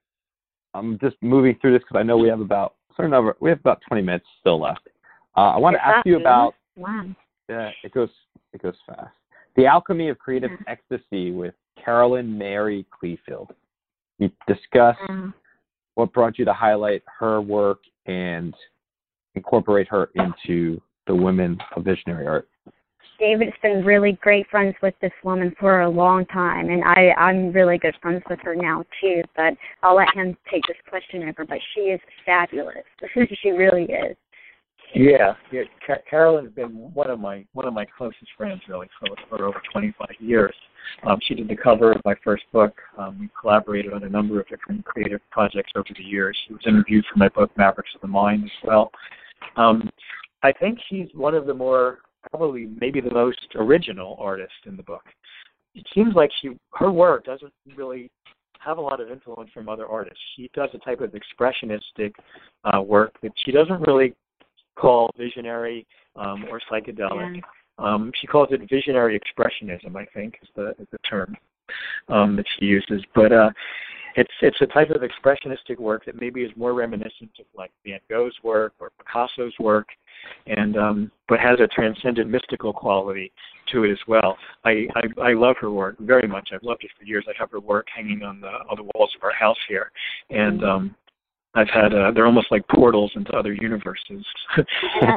I'm 0.75 0.99
just 0.99 1.17
moving 1.23 1.57
through 1.57 1.73
this 1.73 1.83
because 1.83 1.99
I 1.99 2.03
know 2.03 2.17
we 2.17 2.29
have 2.29 2.41
about 2.41 2.75
certain 2.97 3.11
number. 3.11 3.37
We 3.41 3.51
have 3.51 3.61
about 3.61 3.81
20 3.87 4.03
minutes 4.03 4.27
still 4.41 4.61
left. 4.61 4.89
Uh, 5.37 5.53
I 5.55 5.59
want 5.59 5.77
to 5.77 5.87
ask 5.87 6.07
you 6.07 6.17
about. 6.17 6.55
Wow. 6.77 7.07
Yeah, 7.49 7.71
it 7.83 7.93
goes 7.93 8.11
it 8.53 8.63
goes 8.63 8.77
fast. 8.87 9.15
The 9.57 9.67
Alchemy 9.67 10.09
of 10.09 10.19
Creative 10.19 10.51
Yeah. 10.51 10.57
Ecstasy 10.67 11.33
with 11.33 11.55
Carolyn 11.77 12.37
Mary 12.37 12.87
Kleefeld. 12.91 13.51
You 14.19 14.31
discuss 14.47 14.97
Um, 15.09 15.35
what 15.95 16.13
brought 16.13 16.39
you 16.39 16.45
to 16.45 16.53
highlight 16.53 17.03
her 17.19 17.41
work 17.41 17.81
and 18.07 18.55
incorporate 19.35 19.89
her 19.89 20.11
into 20.15 20.81
the 21.07 21.15
women 21.15 21.61
of 21.77 21.85
visionary 21.85 22.27
art. 22.27 22.49
David's 23.19 23.57
been 23.63 23.85
really 23.85 24.13
great 24.13 24.47
friends 24.49 24.77
with 24.81 24.95
this 25.01 25.13
woman 25.25 25.53
for 25.59 25.81
a 25.81 25.89
long 25.89 26.25
time, 26.27 26.71
and 26.71 26.85
I, 26.85 27.13
I'm 27.17 27.51
really 27.51 27.77
good 27.77 27.97
friends 28.01 28.23
with 28.31 28.39
her 28.41 28.55
now 28.55 28.85
too. 29.01 29.23
But 29.35 29.55
I'll 29.83 29.97
let 29.97 30.13
him 30.15 30.37
take 30.51 30.63
this 30.69 30.77
question 30.89 31.29
over. 31.29 31.45
But 31.45 31.59
she 31.75 31.81
is 31.81 32.01
fabulous. 32.25 32.85
she 33.43 33.51
really 33.51 33.85
is. 33.85 34.17
Yeah, 34.95 35.35
yeah. 35.53 35.63
Ca- 35.87 36.03
Carolyn's 36.09 36.53
been 36.55 36.71
one 36.95 37.11
of 37.11 37.21
my 37.21 37.45
one 37.53 37.67
of 37.67 37.75
my 37.75 37.85
closest 37.85 38.31
friends 38.37 38.63
really 38.69 38.89
for, 38.99 39.09
for 39.29 39.45
over 39.45 39.61
25 39.73 40.09
years. 40.19 40.55
Um, 41.05 41.19
she 41.23 41.35
did 41.35 41.49
the 41.49 41.57
cover 41.57 41.93
of 41.93 42.01
my 42.05 42.15
first 42.25 42.45
book. 42.53 42.75
Um, 42.97 43.19
we 43.21 43.29
collaborated 43.39 43.93
on 43.93 44.03
a 44.05 44.09
number 44.09 44.41
of 44.41 44.49
different 44.49 44.85
creative 44.85 45.21
projects 45.31 45.73
over 45.77 45.89
the 45.97 46.03
years. 46.03 46.37
She 46.47 46.55
was 46.55 46.63
interviewed 46.67 47.05
for 47.13 47.19
my 47.19 47.29
book 47.29 47.51
Mavericks 47.57 47.91
of 47.95 48.01
the 48.01 48.07
Mind 48.07 48.45
as 48.45 48.51
well. 48.65 48.91
Um, 49.57 49.91
I 50.43 50.53
think 50.53 50.79
she's 50.89 51.09
one 51.15 51.35
of 51.35 51.47
the 51.47 51.55
more 51.55 51.99
probably 52.31 52.69
maybe 52.81 53.01
the 53.01 53.13
most 53.13 53.47
original 53.57 54.17
artist 54.19 54.53
in 54.67 54.77
the 54.77 54.83
book. 54.83 55.05
It 55.75 55.87
seems 55.95 56.15
like 56.15 56.31
she 56.41 56.57
her 56.75 56.91
work 56.91 57.25
doesn't 57.25 57.53
really 57.77 58.11
have 58.61 58.79
a 58.79 58.81
lot 58.81 59.01
of 59.01 59.11
influence 59.11 59.51
from 59.53 59.69
other 59.69 59.87
artists. 59.87 60.19
She 60.35 60.51
does 60.55 60.71
a 60.75 60.79
type 60.79 61.01
of 61.01 61.13
expressionistic 61.13 62.13
uh, 62.65 62.81
work 62.83 63.15
that 63.23 63.33
she 63.45 63.53
doesn't 63.53 63.87
really 63.87 64.15
call 64.79 65.11
visionary 65.17 65.87
um, 66.17 66.45
or 66.51 66.61
psychedelic. 66.71 67.37
Yeah. 67.37 67.41
Um, 67.79 68.11
she 68.21 68.27
calls 68.27 68.49
it 68.51 68.61
visionary 68.69 69.19
expressionism, 69.19 69.97
I 69.97 70.05
think, 70.07 70.35
is 70.43 70.49
the 70.57 70.71
is 70.81 70.89
the 70.91 70.99
term 71.09 71.37
um, 72.09 72.37
that 72.37 72.47
she 72.59 72.67
uses. 72.67 73.05
But 73.15 73.33
uh, 73.33 73.51
it's 74.17 74.33
it's 74.41 74.61
a 74.61 74.67
type 74.67 74.91
of 74.91 75.03
expressionistic 75.03 75.79
work 75.79 76.05
that 76.07 76.21
maybe 76.21 76.43
is 76.43 76.51
more 76.57 76.75
reminiscent 76.75 77.31
of 77.39 77.47
like 77.57 77.71
Van 77.87 78.01
Gogh's 78.11 78.35
work 78.43 78.73
or 78.81 78.91
Picasso's 78.99 79.55
work, 79.61 79.89
and 80.47 80.77
um, 80.77 81.13
but 81.29 81.39
has 81.39 81.61
a 81.61 81.69
transcendent 81.69 82.29
mystical 82.29 82.73
quality 82.73 83.31
to 83.73 83.85
it 83.85 83.93
as 83.93 83.99
well. 84.09 84.37
I, 84.65 84.89
I 84.97 85.23
I 85.23 85.33
love 85.35 85.57
her 85.61 85.71
work 85.71 85.97
very 86.01 86.27
much. 86.27 86.51
I've 86.53 86.65
loved 86.65 86.83
it 86.83 86.91
for 86.99 87.05
years. 87.05 87.27
I 87.29 87.33
have 87.39 87.53
her 87.53 87.61
work 87.61 87.87
hanging 87.95 88.23
on 88.25 88.41
the 88.41 88.49
on 88.49 88.77
the 88.77 88.91
walls 88.95 89.13
of 89.17 89.23
our 89.23 89.33
house 89.33 89.59
here, 89.69 89.93
and 90.31 90.65
um, 90.65 90.97
I've 91.55 91.69
had 91.69 91.95
uh, 91.95 92.11
they're 92.13 92.27
almost 92.27 92.51
like 92.51 92.67
portals 92.69 93.11
into 93.15 93.33
other 93.33 93.53
universes. 93.53 94.25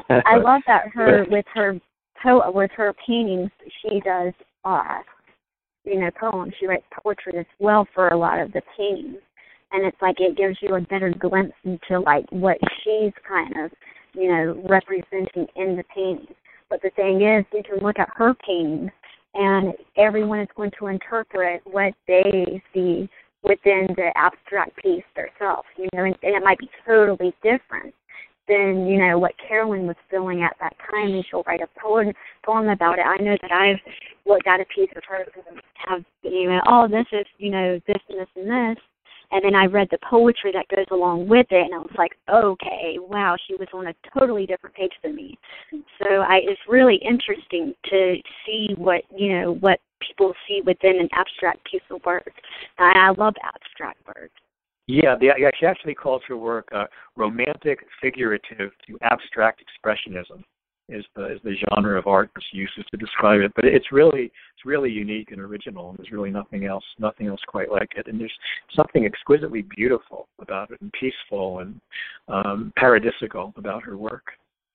I, 0.10 0.22
I 0.26 0.38
love 0.44 0.62
that 0.68 0.88
her 0.94 1.26
with 1.30 1.46
her 1.54 1.80
po- 2.24 2.52
with 2.52 2.72
her 2.76 2.94
paintings 3.06 3.50
she 3.82 4.00
does 4.00 4.34
uh 4.64 5.00
you 5.84 6.00
know 6.00 6.10
poems. 6.20 6.54
She 6.60 6.68
writes 6.68 6.86
poetry 7.04 7.38
as 7.38 7.46
well 7.60 7.88
for 7.94 8.10
a 8.10 8.18
lot 8.18 8.40
of 8.40 8.52
the 8.54 8.62
paintings, 8.78 9.18
and 9.72 9.86
it's 9.86 10.02
like 10.02 10.20
it 10.20 10.38
gives 10.38 10.58
you 10.62 10.76
a 10.76 10.82
better 10.82 11.14
glimpse 11.18 11.56
into 11.64 12.00
like 12.00 12.26
what 12.32 12.58
she's 12.84 13.14
kind 13.28 13.54
of 13.66 13.72
you 14.14 14.30
know 14.30 14.64
representing 14.70 15.48
in 15.56 15.76
the 15.76 15.84
paintings. 15.94 16.36
But 16.70 16.82
the 16.82 16.92
thing 16.92 17.22
is, 17.22 17.44
you 17.54 17.64
can 17.64 17.84
look 17.84 18.00
at 18.00 18.10
her 18.16 18.34
paintings, 18.36 18.92
and 19.34 19.74
everyone 19.98 20.40
is 20.40 20.48
going 20.56 20.72
to 20.80 20.88
interpret 20.88 21.62
what 21.66 21.94
they 22.08 22.62
see 22.74 23.10
within 23.44 23.88
the 23.96 24.12
abstract 24.16 24.78
piece 24.78 25.04
themselves. 25.16 25.68
You 25.78 25.90
know, 25.94 26.04
and, 26.04 26.16
and 26.24 26.36
it 26.36 26.44
might 26.44 26.60
be 26.60 26.70
totally 26.86 27.34
different 27.44 27.94
than 28.48 28.86
you 28.88 28.98
know 29.00 29.18
what 29.18 29.34
Carolyn 29.38 29.88
was 29.88 29.96
feeling 30.10 30.44
at 30.44 30.56
that 30.60 30.76
time, 30.90 31.14
and 31.14 31.26
she'll 31.30 31.44
write 31.44 31.62
a 31.62 31.80
poem 31.80 32.12
poem 32.46 32.70
about 32.70 33.00
it. 33.00 33.06
I 33.06 33.18
know 33.18 33.38
that 33.42 33.52
I've 33.52 33.80
looked 34.26 34.48
at 34.48 34.60
a 34.60 34.66
piece 34.66 34.90
of 34.96 35.04
hers 35.08 35.28
and 35.48 35.62
have 35.88 36.04
you 36.24 36.50
know, 36.50 36.62
oh, 36.68 36.88
this 36.88 37.06
is 37.12 37.26
you 37.38 37.52
know 37.52 37.80
this 37.88 38.02
and 38.10 38.20
this 38.20 38.28
and 38.36 38.48
this, 38.48 38.84
and 39.32 39.44
then 39.44 39.56
I 39.56 39.66
read 39.66 39.88
the 39.92 40.00
poetry 40.10 40.52
that 40.54 40.68
goes 40.76 40.88
along 40.92 41.28
with 41.28 41.48
it, 41.50 41.66
and 41.66 41.74
I 41.74 41.78
was 41.78 41.96
like, 41.98 42.12
okay, 42.30 42.98
wow, 43.00 43.38
she 43.48 43.56
was 43.56 43.68
on 43.74 43.88
a 43.88 43.94
totally 44.18 44.46
different 44.46 44.76
page 44.76 44.94
than 45.04 45.16
me. 45.16 45.38
So 45.72 46.10
I, 46.10 46.40
it's 46.44 46.62
really 46.68 46.98
interesting 46.98 47.74
to 47.90 48.16
see 48.46 48.74
what 48.76 49.04
you 49.16 49.40
know 49.40 49.54
what 49.54 49.80
people 50.06 50.34
see 50.48 50.62
within 50.66 51.00
an 51.00 51.10
abstract 51.14 51.64
piece 51.70 51.82
of 51.90 52.02
work. 52.06 52.32
And 52.78 52.98
I 52.98 53.10
love 53.12 53.34
abstract 53.44 54.00
work. 54.08 54.32
Yeah, 54.88 55.16
the, 55.20 55.30
she 55.60 55.66
actually 55.66 55.96
calls 55.96 56.22
her 56.28 56.36
work 56.36 56.68
uh, 56.74 56.86
romantic 57.16 57.80
figurative 58.02 58.72
to 58.88 58.98
abstract 59.02 59.62
expressionism 59.64 60.44
is 60.90 61.06
the 61.16 61.34
is 61.34 61.40
the 61.44 61.56
genre 61.70 61.98
of 61.98 62.08
art 62.08 62.30
she 62.52 62.58
uses 62.58 62.84
to 62.92 62.98
describe 62.98 63.42
it. 63.42 63.52
But 63.56 63.66
it's 63.66 63.92
really 63.92 64.26
it's 64.26 64.66
really 64.66 64.90
unique 64.90 65.32
and 65.32 65.40
original, 65.40 65.90
and 65.90 65.98
there's 65.98 66.12
really 66.12 66.32
nothing 66.32 66.66
else 66.66 66.84
nothing 67.00 67.28
else 67.28 67.40
quite 67.48 67.72
like 67.72 67.94
it. 67.96 68.08
And 68.08 68.20
there's 68.20 68.34
something 68.76 69.06
exquisitely 69.06 69.62
beautiful 69.62 70.28
about 70.40 70.72
it, 70.72 70.82
and 70.82 70.92
peaceful 70.92 71.60
and 71.60 71.80
um, 72.28 72.74
paradisical 72.78 73.56
about 73.58 73.84
her 73.84 73.98
work. 73.98 74.26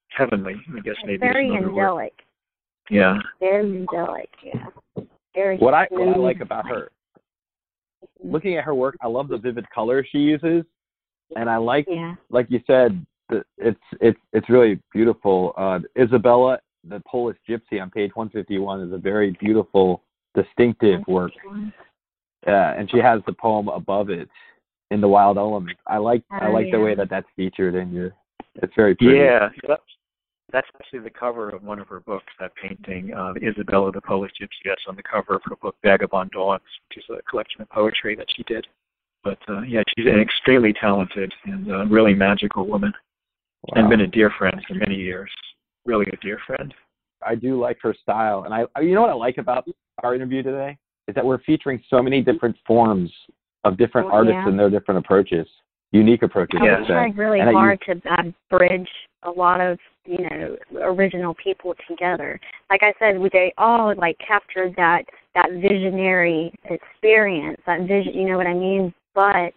Heavenly, 0.09 0.55
I 0.75 0.81
guess 0.81 0.95
maybe. 1.05 1.19
Very 1.19 1.51
angelic. 1.51 1.75
Word. 1.75 2.11
Yeah. 2.91 3.19
Very 3.41 3.81
angelic. 3.81 4.31
Yeah. 4.43 5.03
Very. 5.37 5.57
What 5.59 5.75
I 5.75 5.87
what 5.91 6.09
I 6.09 6.19
like 6.19 6.41
about 6.41 6.67
her 6.67 6.91
looking 8.23 8.57
at 8.57 8.65
her 8.65 8.75
work, 8.75 8.97
I 9.01 9.07
love 9.07 9.29
the 9.29 9.39
vivid 9.39 9.69
colors 9.71 10.07
she 10.11 10.19
uses, 10.19 10.65
and 11.35 11.49
I 11.49 11.57
like, 11.57 11.87
yeah. 11.89 12.15
like 12.31 12.47
you 12.51 12.61
said, 12.67 13.05
it's 13.59 13.81
it's 14.01 14.19
it's 14.33 14.49
really 14.49 14.81
beautiful. 14.93 15.53
Uh, 15.57 15.81
Isabella, 15.99 16.59
the 16.89 17.03
Polish 17.11 17.37
Gypsy, 17.49 17.81
on 17.81 17.91
page 17.91 18.11
151 18.15 18.83
is 18.83 18.93
a 18.93 18.99
very 18.99 19.37
beautiful, 19.41 20.03
distinctive 20.35 21.01
work, 21.09 21.33
uh, 22.47 22.51
and 22.51 22.91
she 22.91 22.99
has 22.99 23.21
the 23.27 23.33
poem 23.33 23.69
above 23.69 24.11
it 24.11 24.29
in 24.91 25.01
the 25.01 25.09
wild 25.09 25.39
element. 25.39 25.77
I 25.87 25.99
like 25.99 26.23
oh, 26.33 26.37
I 26.37 26.49
like 26.49 26.67
yeah. 26.67 26.77
the 26.77 26.81
way 26.81 26.95
that 26.95 27.11
that's 27.11 27.29
featured 27.35 27.75
in 27.75 27.93
your. 27.93 28.13
It's 28.63 28.73
very 28.75 28.95
pretty. 28.95 29.19
Yeah, 29.19 29.49
that's 30.53 30.67
actually 30.79 31.01
the 31.01 31.11
cover 31.11 31.51
of 31.51 31.63
one 31.63 31.79
of 31.79 31.89
her 31.89 32.01
books. 32.01 32.27
That 32.39 32.53
painting, 32.55 33.13
uh, 33.13 33.35
Isabella 33.43 33.93
the 33.93 34.01
Polish 34.01 34.33
Gypsy, 34.41 34.65
that's 34.65 34.83
on 34.89 34.97
the 34.97 35.03
cover 35.03 35.35
of 35.37 35.43
her 35.45 35.57
book 35.57 35.77
Vagabond 35.83 36.31
Dawns, 36.31 36.63
which 36.89 37.05
is 37.05 37.05
a 37.11 37.23
collection 37.29 37.63
of 37.63 37.69
poetry 37.71 38.15
that 38.17 38.27
she 38.35 38.43
did. 38.45 38.67
But 39.25 39.39
uh, 39.49 39.63
yeah, 39.63 39.83
she's 39.97 40.07
an 40.07 40.21
extremely 40.21 40.73
talented 40.73 41.33
and 41.45 41.71
uh, 41.71 41.87
really 41.87 42.15
magical 42.15 42.67
woman, 42.67 42.93
wow. 43.65 43.81
and 43.81 43.91
been 43.91 44.03
a 44.03 44.07
dear 44.07 44.31
friend 44.39 44.61
for 44.69 44.75
many 44.75 44.95
years. 44.95 45.31
Really 45.85 46.07
a 46.13 46.17
dear 46.19 46.39
friend. 46.47 46.73
I 47.27 47.35
do 47.35 47.59
like 47.61 47.79
her 47.83 47.95
style, 48.03 48.45
and 48.45 48.55
I, 48.55 48.81
you 48.81 48.95
know 48.95 49.01
what 49.01 49.11
I 49.11 49.15
like 49.15 49.39
about 49.39 49.67
our 50.03 50.15
interview 50.15 50.43
today 50.43 50.77
is 51.09 51.15
that 51.15 51.25
we're 51.25 51.43
featuring 51.43 51.83
so 51.89 52.03
many 52.03 52.21
different 52.21 52.57
forms 52.67 53.11
of 53.65 53.77
different 53.77 54.09
oh, 54.11 54.15
artists 54.15 54.35
yeah. 54.35 54.49
and 54.49 54.59
their 54.59 54.71
different 54.71 54.99
approaches, 54.99 55.47
unique 55.93 56.23
approaches. 56.23 56.61
I 56.63 56.79
was 56.79 56.87
trying 56.87 57.17
really 57.17 57.41
and 57.41 57.51
hard 57.51 57.81
to 57.87 58.01
uh, 58.11 58.23
bridge 58.51 58.89
a 59.23 59.31
lot 59.31 59.61
of 59.61 59.79
you 60.07 60.19
know 60.19 60.57
original 60.83 61.35
people 61.35 61.75
together. 61.89 62.41
Like 62.71 62.83
I 62.83 62.95
said, 62.99 63.17
they 63.33 63.53
all 63.59 63.95
like 63.97 64.17
captured 64.27 64.75
that 64.77 65.05
that 65.35 65.51
visionary 65.53 66.53
experience, 66.65 67.61
that 67.67 67.81
vision. 67.81 68.15
You 68.15 68.29
know 68.31 68.37
what 68.37 68.47
I 68.47 68.55
mean? 68.55 68.93
But 69.15 69.53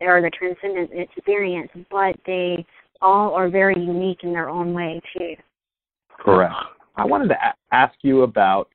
or 0.00 0.20
the 0.20 0.30
transcendent 0.30 0.90
experience, 0.92 1.70
but 1.90 2.16
they 2.26 2.64
all 3.00 3.34
are 3.34 3.48
very 3.48 3.78
unique 3.78 4.20
in 4.22 4.32
their 4.32 4.48
own 4.48 4.74
way 4.74 5.00
too. 5.16 5.34
Correct. 6.18 6.54
I 6.96 7.04
wanted 7.04 7.28
to 7.28 7.34
a- 7.34 7.74
ask 7.74 7.94
you 8.02 8.22
about 8.22 8.68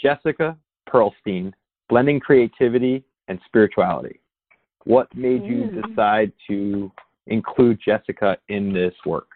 Jessica 0.00 0.56
Perlstein, 0.88 1.52
blending 1.88 2.20
creativity 2.20 3.04
and 3.28 3.38
spirituality. 3.46 4.20
What 4.84 5.14
made 5.14 5.44
you 5.44 5.64
mm. 5.64 5.88
decide 5.88 6.32
to 6.48 6.90
include 7.26 7.78
Jessica 7.84 8.38
in 8.48 8.72
this 8.72 8.94
work? 9.06 9.28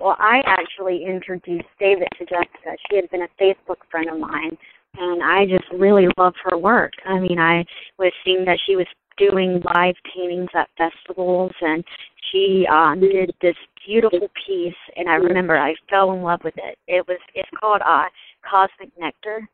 Well, 0.00 0.16
I 0.18 0.42
actually 0.46 1.04
introduced 1.04 1.66
David 1.80 2.08
to 2.18 2.24
Jessica. 2.24 2.76
She 2.88 2.96
had 2.96 3.10
been 3.10 3.22
a 3.22 3.42
Facebook 3.42 3.78
friend 3.90 4.08
of 4.08 4.18
mine, 4.18 4.56
and 4.96 5.22
I 5.22 5.44
just 5.44 5.64
really 5.72 6.06
loved 6.16 6.36
her 6.44 6.56
work. 6.56 6.92
I 7.04 7.18
mean, 7.18 7.38
I 7.38 7.64
was 7.98 8.12
seeing 8.24 8.44
that 8.44 8.58
she 8.64 8.76
was 8.76 8.86
doing 9.16 9.60
live 9.74 9.96
paintings 10.14 10.50
at 10.54 10.68
festivals, 10.78 11.52
and 11.60 11.84
she 12.30 12.64
um, 12.70 13.00
did 13.00 13.34
this 13.42 13.56
beautiful 13.84 14.28
piece. 14.46 14.74
And 14.96 15.08
I 15.08 15.14
remember 15.14 15.58
I 15.58 15.74
fell 15.90 16.12
in 16.12 16.22
love 16.22 16.40
with 16.44 16.54
it. 16.56 16.78
It 16.86 17.06
was 17.08 17.18
it's 17.34 17.50
called 17.58 17.82
uh, 17.84 18.04
Cosmic 18.48 18.90
Nectar, 18.98 19.48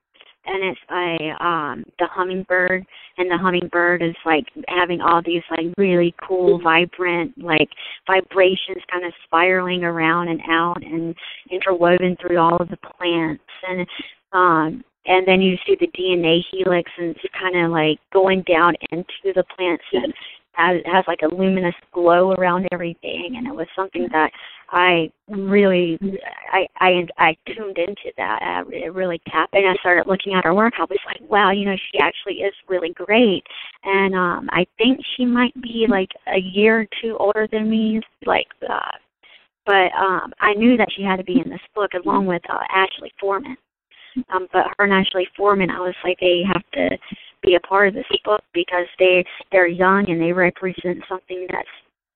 and 0.46 0.64
it's 0.64 0.80
a 0.90 1.44
um 1.44 1.84
the 1.98 2.06
hummingbird 2.10 2.84
and 3.18 3.30
the 3.30 3.36
hummingbird 3.36 4.02
is 4.02 4.16
like 4.24 4.44
having 4.68 5.00
all 5.00 5.22
these 5.24 5.42
like 5.50 5.66
really 5.78 6.14
cool 6.26 6.60
vibrant 6.60 7.32
like 7.38 7.68
vibrations 8.06 8.82
kind 8.90 9.04
of 9.04 9.12
spiraling 9.24 9.84
around 9.84 10.28
and 10.28 10.40
out 10.48 10.82
and 10.82 11.14
interwoven 11.50 12.16
through 12.20 12.38
all 12.38 12.56
of 12.56 12.68
the 12.68 12.76
plants. 12.76 13.42
And 13.68 13.86
um 14.32 14.84
and 15.06 15.26
then 15.28 15.40
you 15.40 15.56
see 15.66 15.76
the 15.78 15.88
DNA 15.88 16.40
helix 16.50 16.90
and 16.98 17.10
it's 17.10 17.34
kind 17.38 17.56
of 17.64 17.70
like 17.70 17.98
going 18.12 18.42
down 18.42 18.74
into 18.90 19.32
the 19.34 19.44
plants. 19.56 19.84
And 19.92 20.12
has 20.52 20.80
has 20.86 21.04
like 21.06 21.20
a 21.22 21.34
luminous 21.34 21.74
glow 21.92 22.32
around 22.32 22.66
everything 22.72 23.34
and 23.36 23.46
it 23.46 23.54
was 23.54 23.66
something 23.76 24.08
that 24.12 24.30
I 24.74 25.10
really 25.28 25.98
I 26.52 26.66
I 26.80 27.06
I 27.16 27.36
tuned 27.46 27.78
into 27.78 28.12
that. 28.16 28.42
I, 28.42 28.62
it 28.72 28.92
really 28.92 29.20
tapped 29.28 29.54
and 29.54 29.66
I 29.66 29.74
started 29.76 30.08
looking 30.08 30.34
at 30.34 30.44
her 30.44 30.54
work. 30.54 30.74
I 30.78 30.82
was 30.82 30.98
like, 31.06 31.20
wow, 31.30 31.52
you 31.52 31.64
know, 31.64 31.76
she 31.92 31.98
actually 31.98 32.42
is 32.42 32.52
really 32.68 32.92
great. 32.92 33.44
And 33.84 34.14
um 34.14 34.48
I 34.50 34.66
think 34.76 34.98
she 35.16 35.24
might 35.24 35.54
be 35.62 35.86
like 35.88 36.10
a 36.26 36.38
year 36.38 36.80
or 36.80 36.86
two 37.00 37.16
older 37.18 37.48
than 37.50 37.70
me, 37.70 38.00
like 38.26 38.48
uh 38.68 38.90
but 39.64 39.92
um 39.94 40.32
I 40.40 40.54
knew 40.54 40.76
that 40.76 40.88
she 40.94 41.02
had 41.02 41.16
to 41.16 41.24
be 41.24 41.40
in 41.44 41.50
this 41.50 41.60
book 41.74 41.92
along 41.94 42.26
with 42.26 42.42
uh, 42.50 42.58
Ashley 42.70 43.12
Foreman. 43.20 43.56
Um 44.32 44.48
but 44.52 44.66
her 44.76 44.84
and 44.84 44.92
Ashley 44.92 45.28
Foreman 45.36 45.70
I 45.70 45.78
was 45.78 45.94
like 46.02 46.18
they 46.20 46.42
have 46.52 46.64
to 46.72 46.98
be 47.44 47.54
a 47.54 47.60
part 47.60 47.88
of 47.88 47.94
this 47.94 48.04
book 48.24 48.42
because 48.52 48.86
they 48.98 49.24
they're 49.52 49.68
young 49.68 50.10
and 50.10 50.20
they 50.20 50.32
represent 50.32 50.98
something 51.08 51.46
that's 51.50 51.68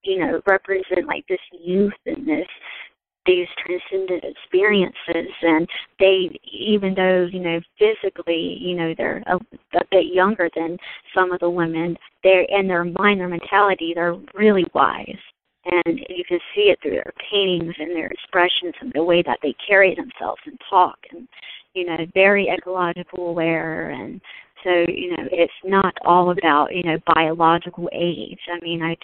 you 0.03 0.19
know 0.19 0.41
represent 0.47 1.07
like 1.07 1.25
this 1.27 1.39
youth 1.51 1.93
and 2.05 2.27
this 2.27 2.47
these 3.25 3.47
transcendent 3.63 4.23
experiences. 4.23 5.33
And 5.41 5.67
they 5.99 6.29
even 6.51 6.95
though 6.95 7.27
you 7.31 7.39
know 7.39 7.59
physically 7.77 8.57
you 8.59 8.75
know 8.75 8.93
they're 8.97 9.23
a, 9.27 9.35
a 9.77 9.85
bit 9.91 10.13
younger 10.13 10.49
than 10.55 10.77
some 11.13 11.31
of 11.31 11.39
the 11.39 11.49
women 11.49 11.95
they're 12.23 12.45
in 12.49 12.67
their 12.67 12.83
mind 12.83 13.19
their 13.19 13.27
mentality 13.27 13.93
they're 13.93 14.15
really 14.33 14.65
wise. 14.73 15.17
And 15.65 15.99
you 16.09 16.23
can 16.27 16.39
see 16.55 16.71
it 16.71 16.79
through 16.81 16.91
their 16.91 17.13
paintings 17.29 17.75
and 17.77 17.91
their 17.91 18.07
expressions 18.07 18.73
and 18.81 18.91
the 18.95 19.03
way 19.03 19.21
that 19.23 19.39
they 19.43 19.53
carry 19.67 19.93
themselves 19.93 20.41
and 20.45 20.59
talk 20.69 20.97
and 21.11 21.27
you 21.73 21.85
know 21.85 21.97
very 22.13 22.49
ecological 22.49 23.29
aware 23.29 23.89
and 23.89 24.19
so 24.63 24.69
you 24.87 25.11
know 25.11 25.27
it's 25.31 25.53
not 25.63 25.93
all 26.03 26.31
about 26.31 26.73
you 26.73 26.83
know 26.83 26.97
biological 27.13 27.89
age. 27.93 28.39
I 28.51 28.59
mean 28.61 28.81
i 28.81 28.97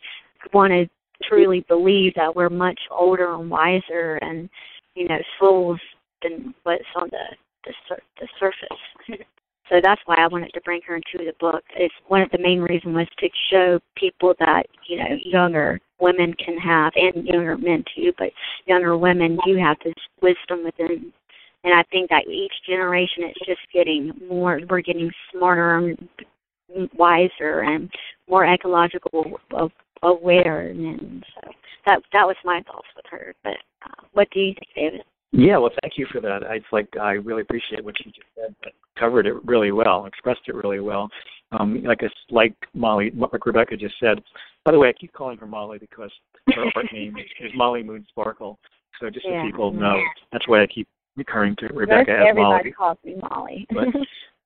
want 0.53 0.71
to 0.71 0.87
truly 1.23 1.65
believe 1.67 2.13
that 2.15 2.35
we're 2.35 2.49
much 2.49 2.79
older 2.91 3.33
and 3.35 3.49
wiser 3.49 4.15
and 4.21 4.49
you 4.95 5.07
know 5.07 5.19
souls 5.39 5.79
than 6.21 6.53
what's 6.63 6.83
on 6.95 7.09
the 7.11 7.35
the, 7.65 7.73
sur- 7.87 8.03
the 8.19 8.27
surface 8.39 9.23
so 9.69 9.79
that's 9.83 10.01
why 10.05 10.15
I 10.17 10.27
wanted 10.27 10.51
to 10.53 10.61
bring 10.61 10.81
her 10.87 10.95
into 10.95 11.25
the 11.25 11.33
book. 11.39 11.63
It's 11.75 11.93
one 12.07 12.21
of 12.21 12.29
the 12.31 12.37
main 12.37 12.61
reasons 12.61 12.95
was 12.95 13.07
to 13.19 13.29
show 13.49 13.79
people 13.95 14.35
that 14.39 14.67
you 14.87 14.97
know 14.97 15.17
younger 15.23 15.79
women 15.99 16.33
can 16.33 16.57
have, 16.57 16.93
and 16.95 17.25
younger 17.25 17.57
men 17.57 17.83
too, 17.95 18.13
but 18.17 18.31
younger 18.65 18.97
women 18.97 19.37
do 19.45 19.55
have 19.55 19.77
this 19.83 19.93
wisdom 20.21 20.63
within. 20.63 21.11
And 21.63 21.73
I 21.73 21.83
think 21.91 22.09
that 22.11 22.27
each 22.27 22.53
generation 22.67 23.23
is 23.23 23.35
just 23.45 23.61
getting 23.73 24.11
more. 24.29 24.59
We're 24.69 24.81
getting 24.81 25.11
smarter 25.31 25.77
and 25.77 26.09
wiser 26.95 27.61
and 27.61 27.89
more 28.29 28.45
ecological 28.45 29.39
aware. 30.05 30.69
And 30.69 31.23
so 31.35 31.51
that 31.85 32.01
that 32.13 32.25
was 32.25 32.35
my 32.43 32.61
thoughts 32.67 32.87
with 32.95 33.05
her. 33.09 33.33
But 33.43 33.57
uh, 33.85 34.05
what 34.13 34.27
do 34.31 34.39
you 34.39 34.53
think, 34.53 34.67
David? 34.75 35.01
Yeah, 35.31 35.57
well, 35.57 35.71
thank 35.81 35.97
you 35.97 36.07
for 36.11 36.21
that. 36.21 36.43
It's 36.49 36.65
like 36.71 36.87
I 36.99 37.13
really 37.13 37.41
appreciate 37.41 37.83
what 37.83 37.95
you 37.99 38.11
just 38.11 38.27
said. 38.35 38.55
But 38.63 38.73
covered 38.97 39.27
it 39.27 39.33
really 39.45 39.71
well, 39.71 40.05
expressed 40.05 40.41
it 40.47 40.55
really 40.55 40.79
well. 40.79 41.09
Um, 41.51 41.83
like 41.83 42.01
a, 42.01 42.09
like 42.33 42.55
Molly, 42.73 43.11
like 43.15 43.45
Rebecca 43.45 43.77
just 43.77 43.95
said. 43.99 44.21
By 44.63 44.71
the 44.71 44.79
way, 44.79 44.89
I 44.89 44.93
keep 44.93 45.13
calling 45.13 45.37
her 45.37 45.45
Molly 45.45 45.77
because 45.77 46.11
her 46.47 46.65
art 46.75 46.87
name 46.91 47.17
is, 47.17 47.25
is 47.39 47.51
Molly 47.55 47.83
Moon 47.83 48.05
Sparkle. 48.09 48.57
So 48.99 49.09
just 49.09 49.25
yeah. 49.29 49.43
so 49.43 49.47
people 49.47 49.71
know, 49.71 49.99
that's 50.31 50.47
why 50.47 50.63
I 50.63 50.67
keep 50.67 50.87
recurring 51.15 51.55
to 51.59 51.67
Rebecca 51.67 52.11
Most 52.11 52.19
as 52.19 52.27
everybody 52.29 52.41
Molly. 52.41 52.71
calls 52.71 52.97
me 53.03 53.15
Molly. 53.29 53.67
But 53.69 53.87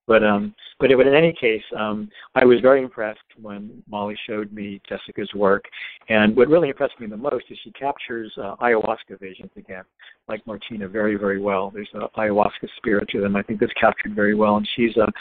but 0.09 0.23
um 0.23 0.53
but, 0.79 0.89
but 0.97 1.07
in 1.07 1.13
any 1.13 1.31
case, 1.31 1.63
um 1.77 2.09
I 2.35 2.43
was 2.43 2.59
very 2.59 2.81
impressed 2.81 3.29
when 3.41 3.81
Molly 3.87 4.17
showed 4.27 4.51
me 4.51 4.81
Jessica's 4.89 5.31
work, 5.33 5.65
and 6.09 6.35
what 6.35 6.49
really 6.49 6.69
impressed 6.69 6.99
me 6.99 7.07
the 7.07 7.15
most 7.15 7.45
is 7.49 7.57
she 7.63 7.71
captures 7.71 8.33
uh, 8.37 8.55
ayahuasca 8.57 9.19
visions 9.21 9.51
again, 9.55 9.83
like 10.27 10.45
Martina, 10.47 10.87
very 10.89 11.15
very 11.15 11.39
well. 11.39 11.71
There's 11.71 11.93
a 11.93 12.09
ayahuasca 12.19 12.67
spirit 12.77 13.07
to 13.09 13.21
them. 13.21 13.35
I 13.37 13.43
think 13.43 13.59
that's 13.59 13.71
captured 13.79 14.15
very 14.15 14.35
well, 14.35 14.57
and 14.57 14.67
she's 14.75 14.97
uh 14.97 15.11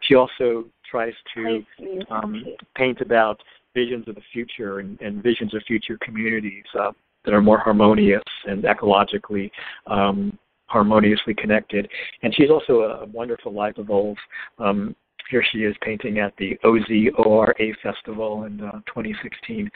she 0.00 0.14
also 0.14 0.64
tries 0.90 1.12
to 1.34 1.62
um, 2.10 2.42
paint 2.74 3.02
about 3.02 3.38
visions 3.74 4.08
of 4.08 4.14
the 4.14 4.22
future 4.32 4.78
and, 4.78 4.98
and 5.02 5.22
visions 5.22 5.54
of 5.54 5.62
future 5.66 5.98
communities 6.00 6.64
uh, 6.80 6.90
that 7.26 7.34
are 7.34 7.42
more 7.42 7.58
harmonious 7.58 8.22
and 8.46 8.64
ecologically 8.64 9.50
um, 9.86 10.38
harmoniously 10.68 11.34
connected. 11.34 11.88
And 12.22 12.34
she's 12.34 12.50
also 12.50 12.80
a 12.80 13.06
wonderful 13.06 13.52
life 13.52 13.74
evolve. 13.78 14.16
Um, 14.58 14.94
here 15.30 15.44
she 15.52 15.58
is 15.58 15.76
painting 15.82 16.18
at 16.20 16.32
the 16.38 16.58
OZORA 16.64 17.74
Festival 17.82 18.44
in 18.44 18.60
uh, 18.60 18.80
2016. 18.86 19.70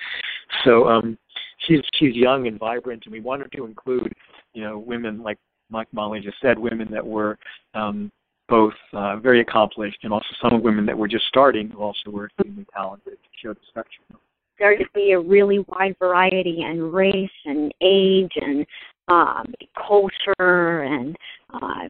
So 0.64 0.88
um, 0.88 1.18
she's 1.66 1.80
she's 1.95 2.14
young 2.14 2.47
and 2.47 2.59
vibrant, 2.59 3.03
and 3.05 3.12
we 3.12 3.20
wanted 3.20 3.53
to 3.53 3.66
include, 3.66 4.12
you 4.55 4.62
know, 4.62 4.78
women 4.78 5.22
like 5.22 5.38
Mike 5.70 5.88
Molly 5.93 6.20
just 6.20 6.36
said, 6.40 6.59
women 6.59 6.88
that 6.90 7.07
were 7.07 7.38
um, 7.74 8.11
both 8.49 8.74
uh, 8.93 9.16
very 9.16 9.40
accomplished 9.40 9.99
and 10.03 10.12
also 10.12 10.26
some 10.43 10.53
of 10.53 10.62
women 10.62 10.84
that 10.86 10.97
were 10.97 11.09
just 11.09 11.26
starting 11.26 11.68
who 11.70 11.78
also 11.80 12.11
were 12.11 12.26
extremely 12.26 12.66
talented 12.74 13.14
to 13.14 13.28
show 13.43 13.53
the 13.53 13.61
spectrum. 13.68 14.18
There 14.59 14.76
to 14.76 14.84
be 14.95 15.12
a 15.12 15.18
really 15.18 15.61
wide 15.68 15.97
variety 15.99 16.62
in 16.62 16.93
race 16.93 17.30
and 17.47 17.72
age 17.80 18.32
and 18.36 18.66
um, 19.09 19.53
culture 19.77 20.83
and 20.83 21.17
uh, 21.53 21.89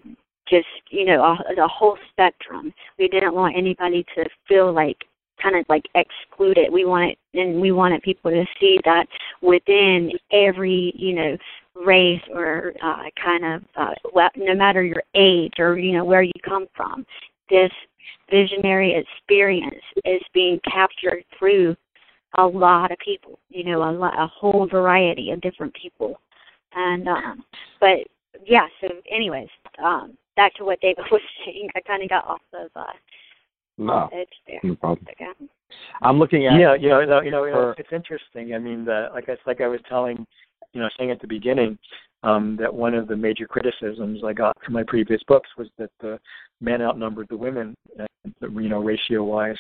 just 0.49 0.67
you 0.91 1.05
know 1.05 1.23
a, 1.23 1.55
the 1.55 1.69
whole 1.69 1.97
spectrum. 2.11 2.73
We 2.99 3.09
didn't 3.09 3.35
want 3.35 3.57
anybody 3.57 4.05
to 4.15 4.25
feel 4.49 4.73
like 4.73 5.05
kind 5.43 5.57
of 5.57 5.65
like 5.69 5.85
excluded. 5.95 6.73
We 6.73 6.85
wanted 6.85 7.17
and 7.35 7.61
we 7.61 7.73
wanted 7.73 8.03
people 8.03 8.31
to 8.31 8.45
see 8.61 8.79
that 8.85 9.07
within 9.41 10.13
every 10.31 10.93
you 10.97 11.15
know 11.15 11.37
race 11.75 12.23
or 12.33 12.73
uh, 12.83 13.05
kind 13.23 13.45
of 13.45 13.63
uh, 13.77 14.29
no 14.37 14.55
matter 14.55 14.83
your 14.83 15.03
age 15.15 15.55
or 15.59 15.79
you 15.79 15.93
know 15.93 16.05
where 16.05 16.23
you 16.23 16.33
come 16.45 16.67
from, 16.75 17.07
this 17.51 17.73
visionary 18.31 18.95
experience 18.95 19.85
is 20.05 20.23
being 20.33 20.59
captured 20.71 21.25
through 21.39 21.77
a 22.39 22.47
lot 22.47 22.91
of 22.91 22.99
people. 22.99 23.39
You 23.51 23.65
know, 23.65 23.89
a, 23.89 23.93
lot, 23.93 24.19
a 24.19 24.27
whole 24.27 24.67
variety 24.67 25.31
of 25.31 25.41
different 25.41 25.75
people. 25.75 26.19
And 26.75 27.09
um, 27.09 27.45
but 27.81 27.99
yeah. 28.47 28.66
So, 28.81 28.89
anyways, 29.11 29.49
um, 29.83 30.16
back 30.37 30.55
to 30.55 30.64
what 30.64 30.81
David 30.81 31.05
was 31.11 31.20
saying. 31.45 31.68
I 31.75 31.81
kind 31.81 32.03
of 32.03 32.09
got 32.09 32.27
off 32.27 32.41
of 32.53 32.70
uh, 32.77 32.85
No, 33.79 34.09
edge 34.12 34.29
there. 34.47 34.61
no 34.62 34.75
problem. 34.77 35.07
Okay. 35.11 35.31
I'm 36.03 36.18
looking 36.18 36.47
at 36.47 36.59
Yeah, 36.59 36.75
you 36.75 36.89
know, 36.89 37.01
you 37.01 37.07
know, 37.07 37.20
you 37.23 37.31
know 37.31 37.45
her- 37.45 37.75
it's 37.79 37.93
interesting. 37.93 38.55
I 38.55 38.59
mean, 38.59 38.85
the, 38.85 39.09
like 39.14 39.29
I 39.29 39.37
like 39.47 39.61
I 39.61 39.68
was 39.68 39.81
telling, 39.89 40.27
you 40.73 40.81
know, 40.81 40.89
saying 40.99 41.11
at 41.11 41.20
the 41.20 41.27
beginning, 41.27 41.79
um, 42.23 42.57
that 42.61 42.73
one 42.73 42.95
of 42.95 43.09
the 43.09 43.16
major 43.16 43.47
criticisms 43.47 44.23
I 44.25 44.33
got 44.33 44.57
from 44.64 44.75
my 44.75 44.83
previous 44.83 45.23
books 45.27 45.51
was 45.57 45.68
that 45.79 45.91
the 46.01 46.18
men 46.61 46.81
outnumbered 46.81 47.29
the 47.29 47.37
women, 47.37 47.75
uh, 47.99 48.07
you 48.41 48.68
know, 48.68 48.81
ratio 48.81 49.25
wise. 49.25 49.57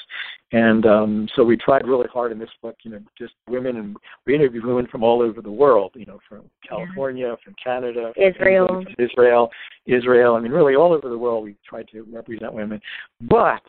And 0.52 0.86
um, 0.86 1.28
so 1.34 1.42
we 1.42 1.56
tried 1.56 1.86
really 1.86 2.06
hard 2.12 2.30
in 2.30 2.38
this 2.38 2.50
book, 2.62 2.76
you 2.84 2.92
know, 2.92 3.00
just 3.18 3.34
women, 3.48 3.76
and 3.76 3.96
we 4.26 4.34
interviewed 4.34 4.64
women 4.64 4.86
from 4.86 5.02
all 5.02 5.22
over 5.22 5.42
the 5.42 5.50
world, 5.50 5.92
you 5.94 6.06
know, 6.06 6.20
from 6.28 6.42
California, 6.66 7.34
from 7.44 7.54
Canada, 7.62 8.12
from 8.14 8.24
Israel. 8.24 8.66
England, 8.68 8.88
from 8.96 9.04
Israel, 9.04 9.50
Israel. 9.86 10.34
I 10.36 10.40
mean, 10.40 10.52
really 10.52 10.76
all 10.76 10.92
over 10.92 11.08
the 11.08 11.18
world 11.18 11.44
we 11.44 11.56
tried 11.68 11.88
to 11.88 12.06
represent 12.12 12.52
women. 12.52 12.80
But 13.22 13.62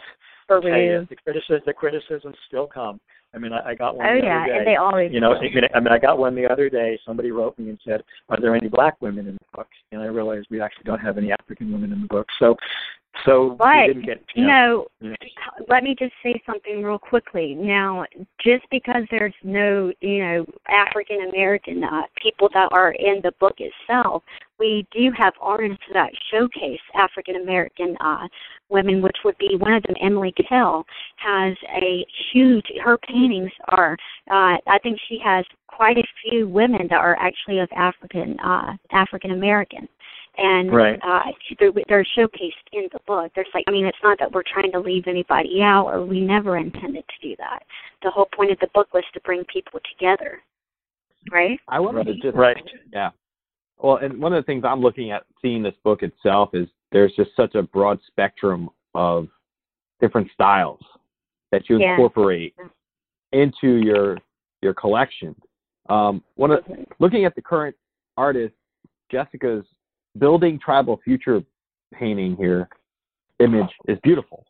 For 0.62 0.70
tell 0.70 0.80
you, 0.80 0.92
real. 0.92 1.06
the 1.10 1.16
criticism, 1.16 1.62
the 1.66 1.74
criticisms 1.74 2.36
still 2.48 2.68
come. 2.68 3.00
I 3.36 3.40
mean, 3.40 3.52
I, 3.52 3.70
I 3.72 3.76
got 3.76 3.98
one 3.98 4.06
Oh 4.08 4.20
the 4.20 4.26
yeah, 4.26 4.42
other 4.44 4.52
day. 4.52 4.58
and 4.60 4.68
they 4.68 4.76
always 4.76 5.12
You 5.12 5.20
know, 5.20 5.34
do. 5.34 5.40
I 5.40 5.42
mean, 5.54 5.64
I 5.74 5.80
mean, 5.80 5.92
I 5.94 5.98
got 5.98 6.20
one 6.20 6.36
the 6.36 6.46
other 6.50 6.70
day. 6.70 7.00
Somebody 7.06 7.32
wrote 7.32 7.58
me 7.58 7.70
and 7.70 7.80
said, 7.86 8.04
"Are 8.30 8.40
there 8.40 8.56
any 8.56 8.68
black 8.70 8.96
women 9.02 9.28
in 9.28 9.34
the 9.34 9.58
book?" 9.58 9.68
And 9.92 10.02
I 10.02 10.06
realized 10.06 10.48
we 10.52 10.62
actually 10.62 10.84
don't 10.86 11.00
have 11.00 11.18
any 11.18 11.32
African 11.32 11.72
women 11.72 11.92
in 11.92 12.02
the 12.02 12.08
book. 12.08 12.28
So, 12.38 12.56
so 13.26 13.56
But, 13.58 13.88
we 13.88 13.94
didn't 13.94 14.06
get. 14.06 14.22
you 14.36 14.46
know, 14.46 14.86
you 15.02 15.10
know, 15.10 15.16
let 15.68 15.84
me 15.84 15.96
just 15.98 16.14
say 16.22 16.40
something 16.46 16.84
real 16.84 17.00
quickly. 17.00 17.56
Now, 17.56 18.06
just 18.40 18.66
because 18.70 19.04
there's 19.10 19.34
no, 19.44 19.92
you 20.02 20.20
know, 20.24 20.46
African 20.68 21.28
American 21.30 21.84
uh, 21.84 22.04
people 22.22 22.50
that 22.54 22.70
are 22.72 22.92
in 22.92 23.20
the 23.24 23.32
book 23.40 23.56
itself, 23.58 24.22
we 24.64 24.88
do 24.92 25.12
have 25.18 25.34
artists 25.42 25.84
that 25.94 26.12
showcase 26.32 26.80
African 26.96 27.36
American 27.36 27.98
uh, 28.00 28.28
women, 28.70 29.02
which 29.02 29.18
would 29.26 29.38
be 29.38 29.58
one 29.58 29.74
of 29.74 29.84
them, 29.84 29.96
Emily 30.02 30.34
Kell, 30.48 30.86
has 31.18 31.54
a 31.76 32.06
huge. 32.32 32.66
Her 32.84 32.98
paintings 32.98 33.52
are. 33.68 33.98
Uh, 34.32 34.56
I 34.68 34.80
think 34.82 34.98
she 35.10 35.20
has 35.24 35.44
quite 35.68 35.98
a 35.98 36.04
few 36.24 36.48
women 36.48 36.88
that 36.90 37.00
are 37.00 37.18
actually 37.20 37.60
of 37.60 37.70
African 37.76 38.40
uh, 38.40 38.74
African 38.92 39.32
American 39.32 39.88
and 40.38 40.72
Right. 40.74 41.00
uh, 41.04 41.32
they're, 41.60 41.72
they're 41.88 42.08
showcased 42.18 42.66
in 42.72 42.88
the 42.92 43.00
book. 43.06 43.32
There's 43.36 43.48
like, 43.54 43.66
I 43.68 43.72
mean, 43.72 43.86
it's 43.86 43.98
not 44.02 44.18
that 44.20 44.32
we're 44.32 44.44
trying 44.44 44.72
to 44.72 44.80
leave 44.80 45.04
anybody 45.08 45.62
out, 45.62 45.88
or 45.88 46.04
we 46.06 46.22
never 46.22 46.58
intended 46.58 47.04
to 47.08 47.28
do 47.28 47.36
that. 47.38 47.64
The 48.02 48.10
whole 48.10 48.28
point 48.36 48.52
of 48.52 48.60
the 48.60 48.70
book 48.74 48.92
was 48.94 49.04
to 49.14 49.22
bring 49.22 49.44
people 49.46 49.80
together, 49.92 50.42
right? 51.32 51.60
I 51.68 51.80
wanted 51.80 52.08
to 52.08 52.16
just 52.16 52.36
right. 52.36 52.58
Yeah. 52.92 53.12
Well, 53.78 53.98
and 53.98 54.22
one 54.22 54.34
of 54.34 54.44
the 54.44 54.46
things 54.46 54.64
I'm 54.66 54.82
looking 54.82 55.12
at 55.12 55.24
seeing 55.42 55.64
this 55.64 55.76
book 55.84 56.04
itself 56.04 56.52
is 56.54 56.68
there's 56.92 57.14
just 57.16 57.32
such 57.36 57.56
a 57.56 57.64
broad 57.64 58.00
spectrum 58.08 58.70
of 58.94 59.28
different 60.00 60.30
styles 60.34 60.80
that 61.52 61.70
you 61.70 61.80
Yeah. 61.80 61.92
incorporate 61.92 62.56
into 63.32 63.78
your 63.78 64.18
your 64.62 64.74
collection. 64.74 65.36
Um, 65.90 66.24
one 66.36 66.52
of 66.52 66.64
looking 67.00 67.26
at 67.26 67.36
the 67.36 67.42
current 67.42 67.76
artist 68.16 68.56
Jessica's 69.12 69.66
building 70.18 70.58
tribal 70.60 70.98
future 71.04 71.44
painting 71.94 72.36
here 72.38 72.70
image 73.40 73.70
is 73.88 74.00
beautiful. 74.04 74.46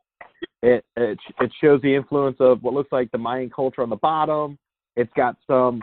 It, 0.61 0.85
it 0.95 1.17
it 1.39 1.51
shows 1.59 1.81
the 1.81 1.93
influence 1.93 2.37
of 2.39 2.61
what 2.61 2.73
looks 2.73 2.91
like 2.91 3.11
the 3.11 3.17
Mayan 3.17 3.49
culture 3.49 3.81
on 3.81 3.89
the 3.89 3.95
bottom. 3.97 4.57
It's 4.95 5.11
got 5.15 5.35
some 5.47 5.81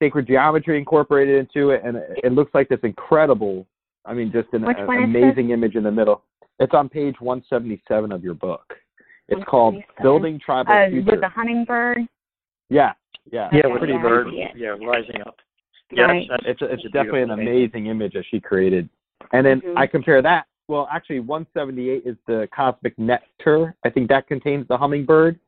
sacred 0.00 0.26
geometry 0.26 0.78
incorporated 0.78 1.36
into 1.38 1.70
it, 1.70 1.82
and 1.84 1.96
it, 1.96 2.10
it 2.24 2.32
looks 2.32 2.52
like 2.54 2.68
this 2.68 2.80
incredible. 2.82 3.66
I 4.04 4.14
mean, 4.14 4.32
just 4.32 4.48
an, 4.52 4.62
Which 4.64 4.78
an 4.78 4.86
this? 4.86 5.04
amazing 5.04 5.50
image 5.50 5.76
in 5.76 5.84
the 5.84 5.90
middle. 5.90 6.24
It's 6.58 6.74
on 6.74 6.88
page 6.88 7.16
177 7.20 8.10
of 8.12 8.24
your 8.24 8.34
book. 8.34 8.74
It's 9.28 9.42
called 9.48 9.76
Building 10.02 10.40
Tribal 10.44 10.72
Uh, 10.72 10.88
Future. 10.90 11.10
with 11.12 11.20
the 11.20 11.28
hummingbird, 11.28 11.98
yeah, 12.68 12.92
yeah, 13.30 13.48
Yeah, 13.52 13.66
Okay, 13.66 13.78
Pretty 13.78 13.92
yeah, 13.92 14.02
Bird. 14.02 14.26
Yeah, 14.56 14.68
rising 14.84 15.20
up. 15.26 15.36
Yeah, 15.92 16.04
Right. 16.04 16.26
that's, 16.28 16.42
it's 16.46 16.62
it's 16.62 16.82
that's 16.82 16.92
definitely 16.92 17.22
an 17.22 17.30
amazing 17.30 17.86
image 17.86 18.14
that 18.14 18.24
she 18.30 18.40
created. 18.40 18.88
And 19.32 19.44
then 19.46 19.60
Mhm. 19.60 19.76
I 19.76 19.86
compare 19.86 20.22
that. 20.22 20.46
Well, 20.68 20.88
actually, 20.90 21.20
178 21.20 22.04
is 22.06 22.16
the 22.26 22.48
cosmic 22.54 22.96
nectar. 22.98 23.74
I 23.84 23.90
think 23.90 24.08
that 24.08 24.26
contains 24.28 24.66
the 24.68 24.76
hummingbird. 24.76 25.38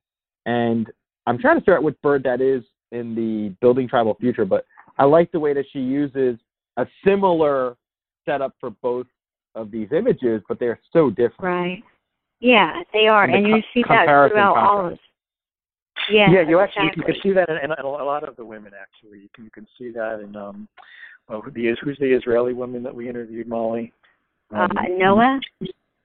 And 0.47 0.91
I'm 1.27 1.39
trying 1.39 1.57
to 1.57 1.61
figure 1.61 1.77
out 1.77 1.83
which 1.85 2.01
bird 2.03 2.23
that 2.25 2.41
is 2.41 2.65
in 2.93 3.15
the 3.15 3.55
building 3.61 3.89
tribal 3.89 4.15
future, 4.21 4.45
but 4.45 4.65
I 4.99 5.05
like 5.05 5.33
the 5.33 5.41
way 5.41 5.53
that 5.55 5.65
she 5.73 5.81
uses 5.81 6.39
a 6.77 6.87
similar 7.05 7.77
setup 8.25 8.55
for 8.61 8.71
both 8.71 9.07
of 9.55 9.71
these 9.71 9.89
images, 9.93 10.43
but 10.49 10.59
they're 10.61 10.79
so 10.93 11.11
different. 11.11 11.41
Right. 11.41 11.83
Yeah, 12.41 12.83
they 12.93 13.07
are, 13.07 13.25
And 13.25 13.35
and 13.35 13.47
you 13.49 13.63
see 13.73 13.85
that 13.89 14.05
throughout 14.07 14.57
all 14.57 14.87
of. 14.89 14.99
Yeah. 16.11 16.29
yeah, 16.33 16.49
you 16.49 16.59
actually 16.59 16.91
you 16.97 17.03
can 17.03 17.15
see 17.23 17.33
that 17.33 17.49
in, 17.49 17.57
in 17.57 17.71
a 17.71 17.87
lot 17.87 18.27
of 18.29 18.35
the 18.37 18.45
women. 18.45 18.73
Actually, 18.81 19.21
you 19.21 19.29
can 19.35 19.45
you 19.45 19.51
can 19.51 19.67
see 19.79 19.91
that 19.93 20.21
in 20.21 20.35
um, 20.35 20.69
well, 21.29 21.43
the 21.55 21.77
who's 21.83 21.99
the 21.99 22.13
Israeli 22.13 22.53
woman 22.53 22.83
that 22.83 22.95
we 22.95 23.09
interviewed, 23.09 23.47
Molly? 23.47 23.93
Uh, 24.53 24.63
Um, 24.63 24.99
Noah. 24.99 25.41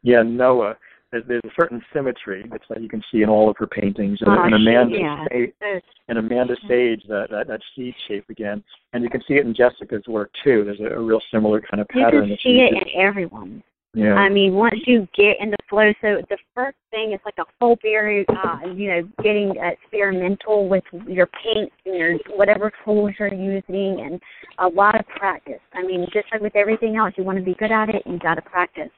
Yeah, 0.04 0.22
Noah. 0.22 0.78
There's, 1.12 1.24
there's 1.28 1.42
a 1.46 1.50
certain 1.60 1.82
symmetry 1.94 2.46
that's 2.52 2.64
that 2.70 2.82
you 2.82 2.90
can 2.90 3.02
see 3.12 3.22
in 3.22 3.30
all 3.30 3.50
of 3.50 3.56
her 3.60 3.68
paintings, 3.68 4.20
and, 4.22 4.30
Oh, 4.30 4.44
and 4.44 4.56
Amanda 4.56 4.98
yeah. 4.98 5.26
Sa- 5.60 5.80
and 6.10 6.18
Amanda 6.18 6.56
Sage 6.68 7.04
that, 7.08 7.28
that 7.32 7.48
that 7.48 7.62
seed 7.76 7.96
shape 8.08 8.30
again, 8.30 8.64
and 8.94 9.04
you 9.04 9.10
can 9.10 9.22
see 9.28 9.36
it 9.36 9.46
in 9.46 9.54
Jessica's 9.54 10.06
work 10.08 10.32
too. 10.44 10.66
There's 10.66 10.80
a, 10.80 10.96
a 10.96 11.02
real 11.02 11.22
similar 11.32 11.62
kind 11.62 11.80
of 11.80 11.88
pattern 11.88 12.28
You 12.28 12.36
can 12.36 12.38
see 12.44 12.60
it 12.60 12.74
in 12.74 13.02
everyone. 13.02 13.64
Yeah. 13.94 14.14
I 14.14 14.30
mean, 14.30 14.54
once 14.54 14.80
you 14.86 15.08
get 15.16 15.38
in 15.40 15.50
the 15.50 15.58
flow, 15.70 15.92
so 16.02 16.22
the 16.30 16.38
first 16.54 16.78
thing 16.92 17.14
is 17.14 17.20
like 17.26 17.38
a 17.40 17.46
whole 17.60 17.78
period, 17.78 18.28
uh, 18.30 18.68
you 18.76 18.90
know, 18.90 19.10
getting 19.24 19.56
experimental 19.58 20.68
with 20.68 20.84
your 21.08 21.28
paint 21.28 21.72
and 21.86 21.96
your 21.96 22.18
whatever 22.36 22.72
tools 22.86 23.14
you're 23.18 23.34
using, 23.34 24.02
and 24.06 24.22
a 24.60 24.68
lot 24.68 25.00
of 25.00 25.08
practice. 25.08 25.62
I 25.74 25.82
mean, 25.84 26.06
just 26.14 26.28
like 26.32 26.42
with 26.42 26.56
everything 26.56 26.98
else, 26.98 27.14
you 27.18 27.24
want 27.24 27.40
to 27.40 27.44
be 27.44 27.56
good 27.56 27.72
at 27.72 27.90
it, 27.90 28.04
you 28.06 28.20
got 28.20 28.36
to 28.36 28.42
practice. 28.42 28.90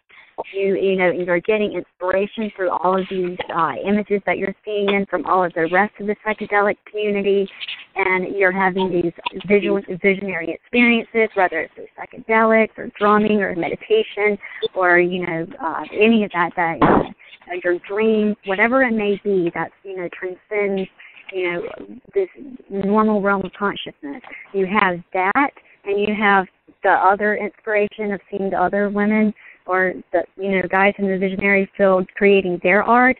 You, 0.54 0.76
you 0.76 0.96
know, 0.96 1.12
you're 1.12 1.40
getting 1.40 1.74
inspiration 1.74 2.52
through 2.56 2.70
all 2.70 3.00
of 3.00 3.06
these 3.10 3.38
uh, 3.54 3.74
images 3.86 4.22
that 4.26 4.38
you're 4.38 4.56
seeing 4.66 4.94
in 4.94 5.06
from 5.06 5.26
all 5.26 5.44
of 5.44 5.54
the 5.54 5.68
rest 5.72 5.94
of 6.00 6.08
the 6.08 6.16
psychedelic 6.26 6.76
community, 6.90 7.50
and 7.96 8.36
you're 8.36 8.52
having 8.52 8.92
these 8.92 9.14
visual, 9.48 9.82
visionary 10.02 10.52
experiences, 10.52 11.30
whether 11.36 11.62
it's 11.62 11.74
through 11.76 11.88
psychedelics 11.98 12.78
or 12.78 12.90
drumming 12.98 13.42
or 13.42 13.56
meditation 13.56 14.38
or 14.76 15.00
you 15.00 15.26
know 15.26 15.46
uh, 15.62 15.84
any 15.94 16.24
of 16.24 16.32
that 16.32 16.52
that 16.56 16.82
uh, 16.82 17.56
your 17.64 17.80
dreams, 17.88 18.36
whatever 18.46 18.84
it 18.84 18.94
may 18.94 19.20
be, 19.24 19.52
that 19.54 19.72
you 19.84 19.98
know 19.98 20.10
transcends 20.14 20.90
you 21.32 21.52
know 21.52 21.62
this 22.14 22.30
normal 22.70 23.22
realm 23.22 23.44
of 23.46 23.52
consciousness. 23.54 24.22
You 24.54 24.66
have 24.68 25.00
that, 25.14 25.52
and 25.86 26.00
you 26.00 26.14
have 26.20 26.46
the 26.84 26.90
other 26.90 27.36
inspiration 27.36 28.14
of 28.14 28.22
seeing 28.30 28.50
the 28.50 28.62
other 28.62 28.90
women 28.90 29.34
or 29.70 29.94
the 30.12 30.24
you 30.36 30.52
know 30.52 30.68
guys 30.68 30.94
in 30.98 31.08
the 31.08 31.18
visionary 31.18 31.70
field 31.78 32.10
creating 32.16 32.60
their 32.64 32.84
art, 32.84 33.18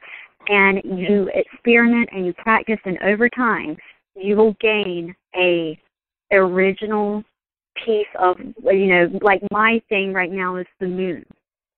and 0.48 0.82
you 0.84 1.30
experiment 1.34 2.10
and 2.12 2.26
you 2.26 2.34
practice, 2.34 2.80
and 2.86 2.98
over 3.04 3.30
time 3.30 3.78
you 4.16 4.36
will 4.36 4.56
gain 4.60 5.16
a 5.36 5.80
original 6.32 7.24
piece 7.86 8.08
of 8.20 8.36
you 8.64 8.88
know 8.88 9.20
like 9.22 9.42
my 9.52 9.80
thing 9.90 10.12
right 10.12 10.32
now 10.32 10.56
is 10.56 10.68
the 10.80 10.88
moon. 10.88 11.24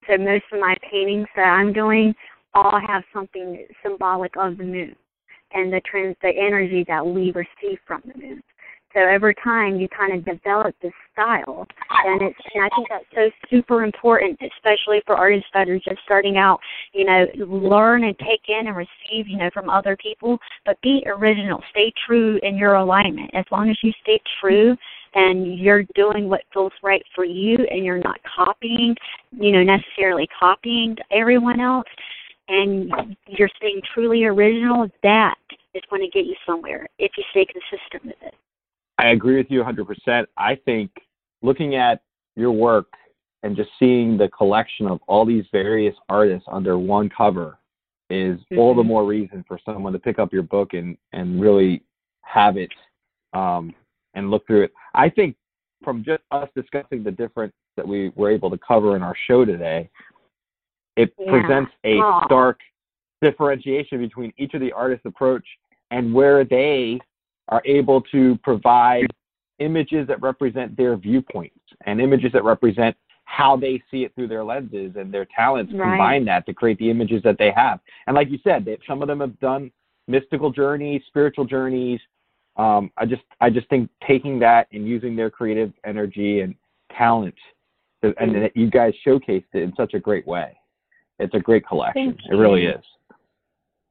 So 0.08 0.16
most 0.16 0.44
of 0.52 0.58
my 0.58 0.74
paintings 0.90 1.28
that 1.36 1.46
i'm 1.46 1.72
doing 1.72 2.14
all 2.54 2.80
have 2.86 3.04
something 3.14 3.64
symbolic 3.84 4.32
of 4.36 4.58
the 4.58 4.64
moon 4.64 4.96
and 5.52 5.72
the 5.72 5.80
trans 5.88 6.16
the 6.22 6.28
energy 6.28 6.84
that 6.88 7.04
we 7.06 7.32
receive 7.32 7.78
from 7.86 8.02
the 8.06 8.20
moon 8.20 8.42
so 8.94 9.00
over 9.00 9.32
time 9.32 9.76
you 9.76 9.88
kind 9.88 10.12
of 10.12 10.24
develop 10.24 10.74
this 10.82 10.92
style 11.12 11.66
and 12.04 12.22
it's 12.22 12.38
and 12.54 12.64
i 12.64 12.68
think 12.76 12.88
that's 12.88 13.04
so 13.14 13.30
super 13.50 13.84
important 13.84 14.38
especially 14.56 15.02
for 15.06 15.14
artists 15.14 15.48
that 15.54 15.68
are 15.68 15.78
just 15.78 16.02
starting 16.04 16.36
out 16.36 16.58
you 16.92 17.04
know 17.04 17.26
learn 17.36 18.04
and 18.04 18.18
take 18.18 18.42
in 18.48 18.66
and 18.66 18.76
receive 18.76 19.28
you 19.28 19.36
know 19.36 19.50
from 19.52 19.68
other 19.70 19.96
people 19.96 20.38
but 20.64 20.80
be 20.82 21.04
original 21.06 21.62
stay 21.70 21.92
true 22.06 22.38
in 22.42 22.56
your 22.56 22.74
alignment 22.74 23.30
as 23.34 23.44
long 23.50 23.70
as 23.70 23.78
you 23.82 23.92
stay 24.02 24.20
true 24.40 24.76
and 25.14 25.58
you're 25.58 25.84
doing 25.94 26.28
what 26.28 26.42
feels 26.52 26.72
right 26.82 27.02
for 27.14 27.24
you 27.24 27.56
and 27.70 27.84
you're 27.84 27.98
not 27.98 28.18
copying, 28.34 28.96
you 29.32 29.52
know, 29.52 29.62
necessarily 29.62 30.26
copying 30.38 30.96
everyone 31.10 31.60
else 31.60 31.86
and 32.48 32.90
you're 33.28 33.50
staying 33.56 33.80
truly 33.94 34.24
original, 34.24 34.88
that 35.02 35.36
is 35.74 35.82
going 35.90 36.02
to 36.02 36.08
get 36.08 36.26
you 36.26 36.34
somewhere 36.46 36.86
if 36.98 37.12
you 37.16 37.24
stay 37.30 37.46
consistent 37.46 38.04
with 38.04 38.16
it. 38.22 38.34
I 38.98 39.08
agree 39.10 39.36
with 39.36 39.50
you 39.50 39.62
100%. 39.62 40.26
I 40.36 40.54
think 40.54 40.90
looking 41.42 41.74
at 41.74 42.02
your 42.36 42.52
work 42.52 42.86
and 43.42 43.56
just 43.56 43.70
seeing 43.78 44.16
the 44.16 44.28
collection 44.28 44.86
of 44.86 45.00
all 45.08 45.24
these 45.24 45.44
various 45.52 45.94
artists 46.08 46.46
under 46.50 46.78
one 46.78 47.08
cover 47.08 47.58
is 48.10 48.38
all 48.56 48.74
the 48.74 48.82
Mhm. 48.82 48.86
more 48.86 49.04
reason 49.04 49.42
for 49.48 49.58
someone 49.64 49.92
to 49.92 49.98
pick 49.98 50.18
up 50.18 50.32
your 50.32 50.42
book 50.42 50.74
and, 50.74 50.96
and 51.12 51.40
really 51.40 51.82
have 52.22 52.56
it 52.56 52.70
um, 53.32 53.74
and 54.14 54.30
look 54.30 54.46
through 54.46 54.62
it. 54.62 54.72
I 54.94 55.08
think 55.08 55.36
from 55.82 56.04
just 56.04 56.22
us 56.30 56.48
discussing 56.54 57.02
the 57.02 57.10
difference 57.10 57.54
that 57.76 57.88
we 57.88 58.10
were 58.14 58.30
able 58.30 58.50
to 58.50 58.58
cover 58.58 58.94
in 58.94 59.02
our 59.02 59.16
show 59.26 59.44
today, 59.44 59.88
it 60.96 61.14
Yeah. 61.18 61.30
presents 61.30 61.72
a 61.84 61.98
Aw. 61.98 62.24
stark 62.26 62.60
differentiation 63.22 63.98
between 64.00 64.32
each 64.36 64.52
of 64.54 64.60
the 64.60 64.72
artists' 64.72 65.06
approach 65.06 65.46
and 65.90 66.12
where 66.12 66.44
they 66.44 67.00
are 67.48 67.62
able 67.64 68.00
to 68.00 68.38
provide 68.42 69.06
images 69.58 70.06
that 70.08 70.20
represent 70.22 70.76
their 70.76 70.96
viewpoints 70.96 71.58
and 71.86 72.00
images 72.00 72.32
that 72.32 72.44
represent 72.44 72.96
how 73.24 73.56
they 73.56 73.82
see 73.90 74.04
it 74.04 74.14
through 74.14 74.28
their 74.28 74.44
lenses 74.44 74.92
and 74.96 75.12
their 75.12 75.24
talents 75.24 75.72
Right. 75.72 75.90
combine 75.90 76.24
that 76.26 76.44
to 76.46 76.54
create 76.54 76.78
the 76.78 76.90
images 76.90 77.22
that 77.22 77.38
they 77.38 77.50
have. 77.50 77.80
And 78.06 78.14
like 78.14 78.30
you 78.30 78.38
said, 78.44 78.64
they, 78.64 78.78
some 78.86 79.00
of 79.02 79.08
them 79.08 79.20
have 79.20 79.38
done 79.40 79.70
mystical 80.08 80.50
journeys, 80.50 81.02
spiritual 81.06 81.44
journeys. 81.44 82.00
Um, 82.56 82.90
I 82.98 83.06
just 83.06 83.22
I 83.40 83.48
just 83.48 83.68
think 83.70 83.88
taking 84.06 84.38
that 84.40 84.66
and 84.72 84.86
using 84.86 85.16
their 85.16 85.30
creative 85.30 85.72
energy 85.86 86.40
and 86.40 86.54
talent, 86.94 87.34
to, 88.02 88.12
and 88.20 88.34
that 88.34 88.54
you 88.54 88.68
guys 88.70 88.92
showcased 89.06 89.46
it 89.54 89.62
in 89.62 89.72
such 89.76 89.94
a 89.94 89.98
great 89.98 90.26
way. 90.26 90.58
It's 91.18 91.34
a 91.34 91.40
great 91.40 91.66
collection. 91.66 92.18
It 92.30 92.34
really 92.34 92.66
is. 92.66 92.84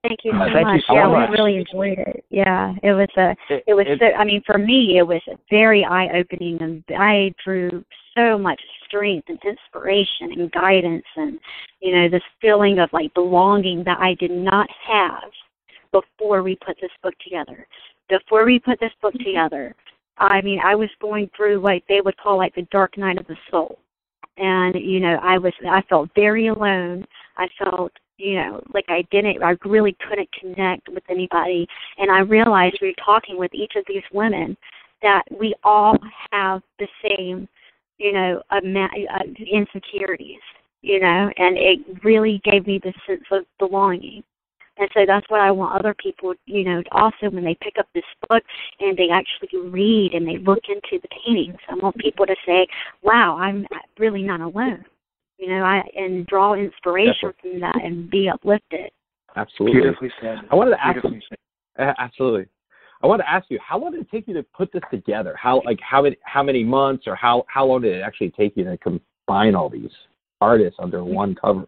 Thank 0.04 0.20
you 0.24 0.32
Uh, 0.32 0.48
so 0.48 0.54
thank 0.54 0.68
you 0.68 0.74
much. 0.74 0.84
so 0.88 0.94
yeah, 0.96 1.08
much. 1.08 1.30
we 1.30 1.36
really 1.38 1.58
enjoyed 1.58 2.00
it. 2.00 2.26
Yeah, 2.30 2.74
it 2.82 2.94
was 2.94 3.08
a 3.18 3.36
It, 3.50 3.64
it 3.68 3.74
was 3.76 3.86
it- 3.88 4.00
so 4.00 4.06
i 4.18 4.24
mean 4.24 4.42
for 4.46 4.58
me 4.58 4.98
it 4.98 5.04
was 5.06 5.22
very 5.50 5.86
eye 5.86 6.10
opening 6.18 6.58
and 6.62 6.84
i 6.98 7.34
drew 7.44 7.84
so 8.18 8.38
much 8.38 8.60
strength 8.86 9.30
and 9.30 9.40
inspiration 9.46 10.32
and 10.40 10.52
guidance 10.52 11.06
and 11.16 11.40
you 11.82 11.94
know 11.96 12.10
this 12.10 12.24
feeling 12.42 12.80
of 12.80 12.90
like 12.94 13.14
belonging 13.14 13.84
that 13.84 14.00
i 14.00 14.16
did 14.16 14.32
not 14.32 14.68
have 14.86 15.30
before 15.92 16.42
we 16.44 16.56
put 16.66 16.78
this 16.82 16.92
book 17.04 17.14
together 17.24 17.68
before 18.10 18.44
we 18.46 18.60
put 18.60 18.80
this 18.80 18.92
book 19.02 19.14
together 19.14 19.76
i 20.18 20.42
mean 20.42 20.60
i 20.64 20.74
was 20.76 20.90
going 21.00 21.30
through 21.38 21.62
what 21.62 21.82
they 21.88 22.02
would 22.02 22.18
call 22.18 22.38
like 22.38 22.56
the 22.56 22.68
dark 22.72 22.98
night 22.98 23.18
of 23.20 23.28
the 23.28 23.38
soul 23.50 23.78
and 24.38 24.76
you 24.76 25.00
know 25.00 25.18
i 25.22 25.38
was 25.38 25.54
i 25.70 25.82
felt 25.84 26.10
very 26.16 26.48
alone 26.48 27.06
i 27.38 27.48
felt 27.64 27.92
you 28.22 28.36
know 28.36 28.62
like 28.74 28.86
i 28.88 29.04
didn't 29.12 29.42
i 29.44 29.56
really 29.66 29.96
couldn't 30.08 30.30
connect 30.40 30.88
with 30.90 31.04
anybody 31.10 31.68
and 31.98 32.12
I 32.12 32.20
realized 32.20 32.80
we 32.82 32.90
were 32.90 33.06
talking 33.06 33.38
with 33.38 33.54
each 33.54 33.74
of 33.76 33.84
these 33.88 34.04
women 34.12 34.58
that 35.02 35.24
we 35.40 35.54
all 35.64 35.98
have 36.32 36.62
the 36.80 36.88
same, 37.04 37.48
you 37.98 38.12
know, 38.12 38.42
uh, 38.50 38.60
insecurities, 39.52 40.42
you 40.82 41.00
know, 41.00 41.32
and 41.38 41.58
it 41.58 41.80
really 42.04 42.42
gave 42.44 42.68
me 42.68 42.80
the 42.84 42.94
sense 43.08 43.24
of 43.32 43.46
belonging. 43.60 44.24
And 44.78 44.90
so 44.94 45.06
that's 45.06 45.30
what 45.30 45.42
I 45.42 45.52
want 45.52 45.80
other 45.80 45.94
people, 45.94 46.34
you 46.46 46.64
know, 46.64 46.82
also 46.92 47.30
when 47.30 47.44
they 47.44 47.56
pick 47.62 47.76
up 47.78 47.88
this 47.94 48.04
book 48.30 48.44
and 48.80 48.98
they 48.98 49.10
actually 49.10 49.70
read 49.70 50.14
and 50.14 50.28
they 50.28 50.38
look 50.38 50.64
into 50.70 51.00
the 51.02 51.10
paintings, 51.26 51.58
I 51.70 51.76
want 51.76 51.98
people 51.98 52.26
to 52.26 52.36
say, 52.46 52.68
"Wow, 53.04 53.38
I'm 53.38 53.68
really 54.00 54.24
not 54.24 54.42
alone," 54.42 54.86
you 55.42 55.50
know, 55.50 55.64
I 55.64 55.82
and 55.96 56.26
draw 56.28 56.54
inspiration 56.54 57.34
from 57.42 57.60
that 57.62 57.76
and 57.84 58.10
be 58.10 58.30
uplifted. 58.30 58.92
absolutely. 59.36 59.82
Beautifully 59.82 60.12
said. 60.22 60.38
I 60.52 60.56
wanted 60.56 60.72
to 60.72 60.86
ask 60.86 60.94
Beautifully 61.02 61.24
said. 61.28 61.38
Uh, 61.80 61.94
Absolutely. 61.98 62.46
I 63.02 63.08
want 63.08 63.22
to 63.22 63.30
ask 63.30 63.46
you, 63.50 63.58
how 63.66 63.80
long 63.80 63.94
did 63.94 64.02
it 64.02 64.12
take 64.12 64.28
you 64.28 64.34
to 64.36 64.44
put 64.44 64.72
this 64.72 64.84
together? 64.92 65.36
How 65.42 65.62
like 65.66 65.80
how 65.82 66.04
many 66.04 66.18
how 66.24 66.44
many 66.44 66.64
months 66.64 67.06
or 67.08 67.16
how 67.16 67.46
how 67.48 67.66
long 67.66 67.82
did 67.82 67.96
it 67.96 68.02
actually 68.02 68.30
take 68.32 68.56
you 68.56 68.64
to 68.66 68.78
combine 68.78 69.56
all 69.56 69.70
these 69.70 69.90
artists 70.42 70.78
under 70.80 71.04
one 71.04 71.34
cover? 71.34 71.66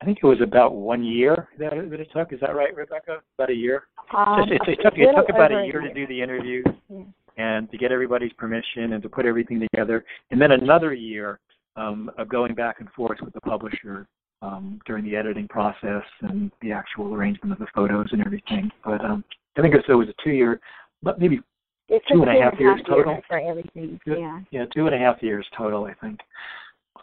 I 0.00 0.06
think 0.06 0.18
it 0.22 0.26
was 0.26 0.40
about 0.40 0.74
one 0.74 1.04
year 1.04 1.48
that 1.58 1.72
it, 1.74 1.90
that 1.90 2.00
it 2.00 2.08
took. 2.14 2.32
Is 2.32 2.40
that 2.40 2.54
right, 2.54 2.74
Rebecca? 2.74 3.18
About 3.38 3.50
a 3.50 3.54
year. 3.54 3.84
Um, 4.16 4.44
Just, 4.48 4.52
it, 4.68 4.78
it 4.78 4.82
took 4.82 4.94
it 4.96 5.14
took 5.14 5.28
about 5.28 5.52
over 5.52 5.60
a 5.62 5.66
year 5.66 5.80
to 5.80 5.92
do 5.92 6.06
the 6.06 6.22
interviews 6.22 6.64
Yeah. 6.88 7.02
and 7.36 7.70
to 7.70 7.76
get 7.76 7.92
everybody's 7.92 8.32
permission 8.34 8.94
and 8.94 9.02
to 9.02 9.08
put 9.08 9.26
everything 9.26 9.60
together, 9.60 10.04
and 10.30 10.40
then 10.40 10.52
another 10.52 10.94
year 10.94 11.40
um, 11.76 12.10
of 12.18 12.28
going 12.28 12.54
back 12.54 12.76
and 12.80 12.88
forth 12.90 13.18
with 13.22 13.34
the 13.34 13.40
publisher 13.40 14.06
um, 14.42 14.80
during 14.86 15.04
the 15.04 15.16
editing 15.16 15.48
process 15.48 16.02
and 16.22 16.50
the 16.62 16.72
actual 16.72 17.14
arrangement 17.14 17.52
of 17.52 17.58
the 17.58 17.66
photos 17.74 18.06
and 18.12 18.24
everything. 18.24 18.70
But 18.84 19.04
um, 19.04 19.24
I 19.56 19.62
think 19.62 19.74
it 19.74 19.78
was, 19.78 19.84
it 19.88 19.94
was 19.94 20.08
a 20.08 20.22
two-year, 20.22 20.60
but 21.02 21.18
maybe 21.18 21.40
It's 21.88 22.04
Two 22.10 22.22
and 22.22 22.30
a 22.36 22.42
half 22.42 22.58
years 22.60 22.80
total? 22.88 23.20
for 23.28 23.38
everything. 23.38 23.98
Good. 24.04 24.18
Yeah. 24.20 24.40
yeah, 24.50 24.64
two 24.74 24.86
and 24.86 24.94
a 24.94 24.98
half 24.98 25.22
years 25.22 25.46
total. 25.56 25.84
I 25.84 25.94
think. 25.94 26.20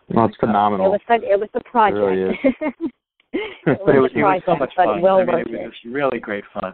Well, 0.09 0.26
it's 0.26 0.36
It 0.36 0.39
phenomenal. 0.39 0.91
was 0.91 1.01
fun, 1.07 1.22
it 1.24 1.39
was 1.39 1.49
a 1.53 1.61
project. 1.63 1.99
really 1.99 2.39
it 3.34 3.80
But 3.86 3.95
it 3.95 3.99
was 3.99 4.11
a 4.15 4.19
it 4.19 4.24
was 4.24 4.41
so 4.45 4.55
project, 4.55 4.59
much 4.59 4.74
but 4.76 4.86
fun. 4.86 5.01
well 5.01 5.17
I 5.19 5.26
mean, 5.26 5.39
it 5.39 5.49
was 5.51 5.72
just 5.82 5.86
really 5.93 6.19
great 6.19 6.43
fun. 6.53 6.74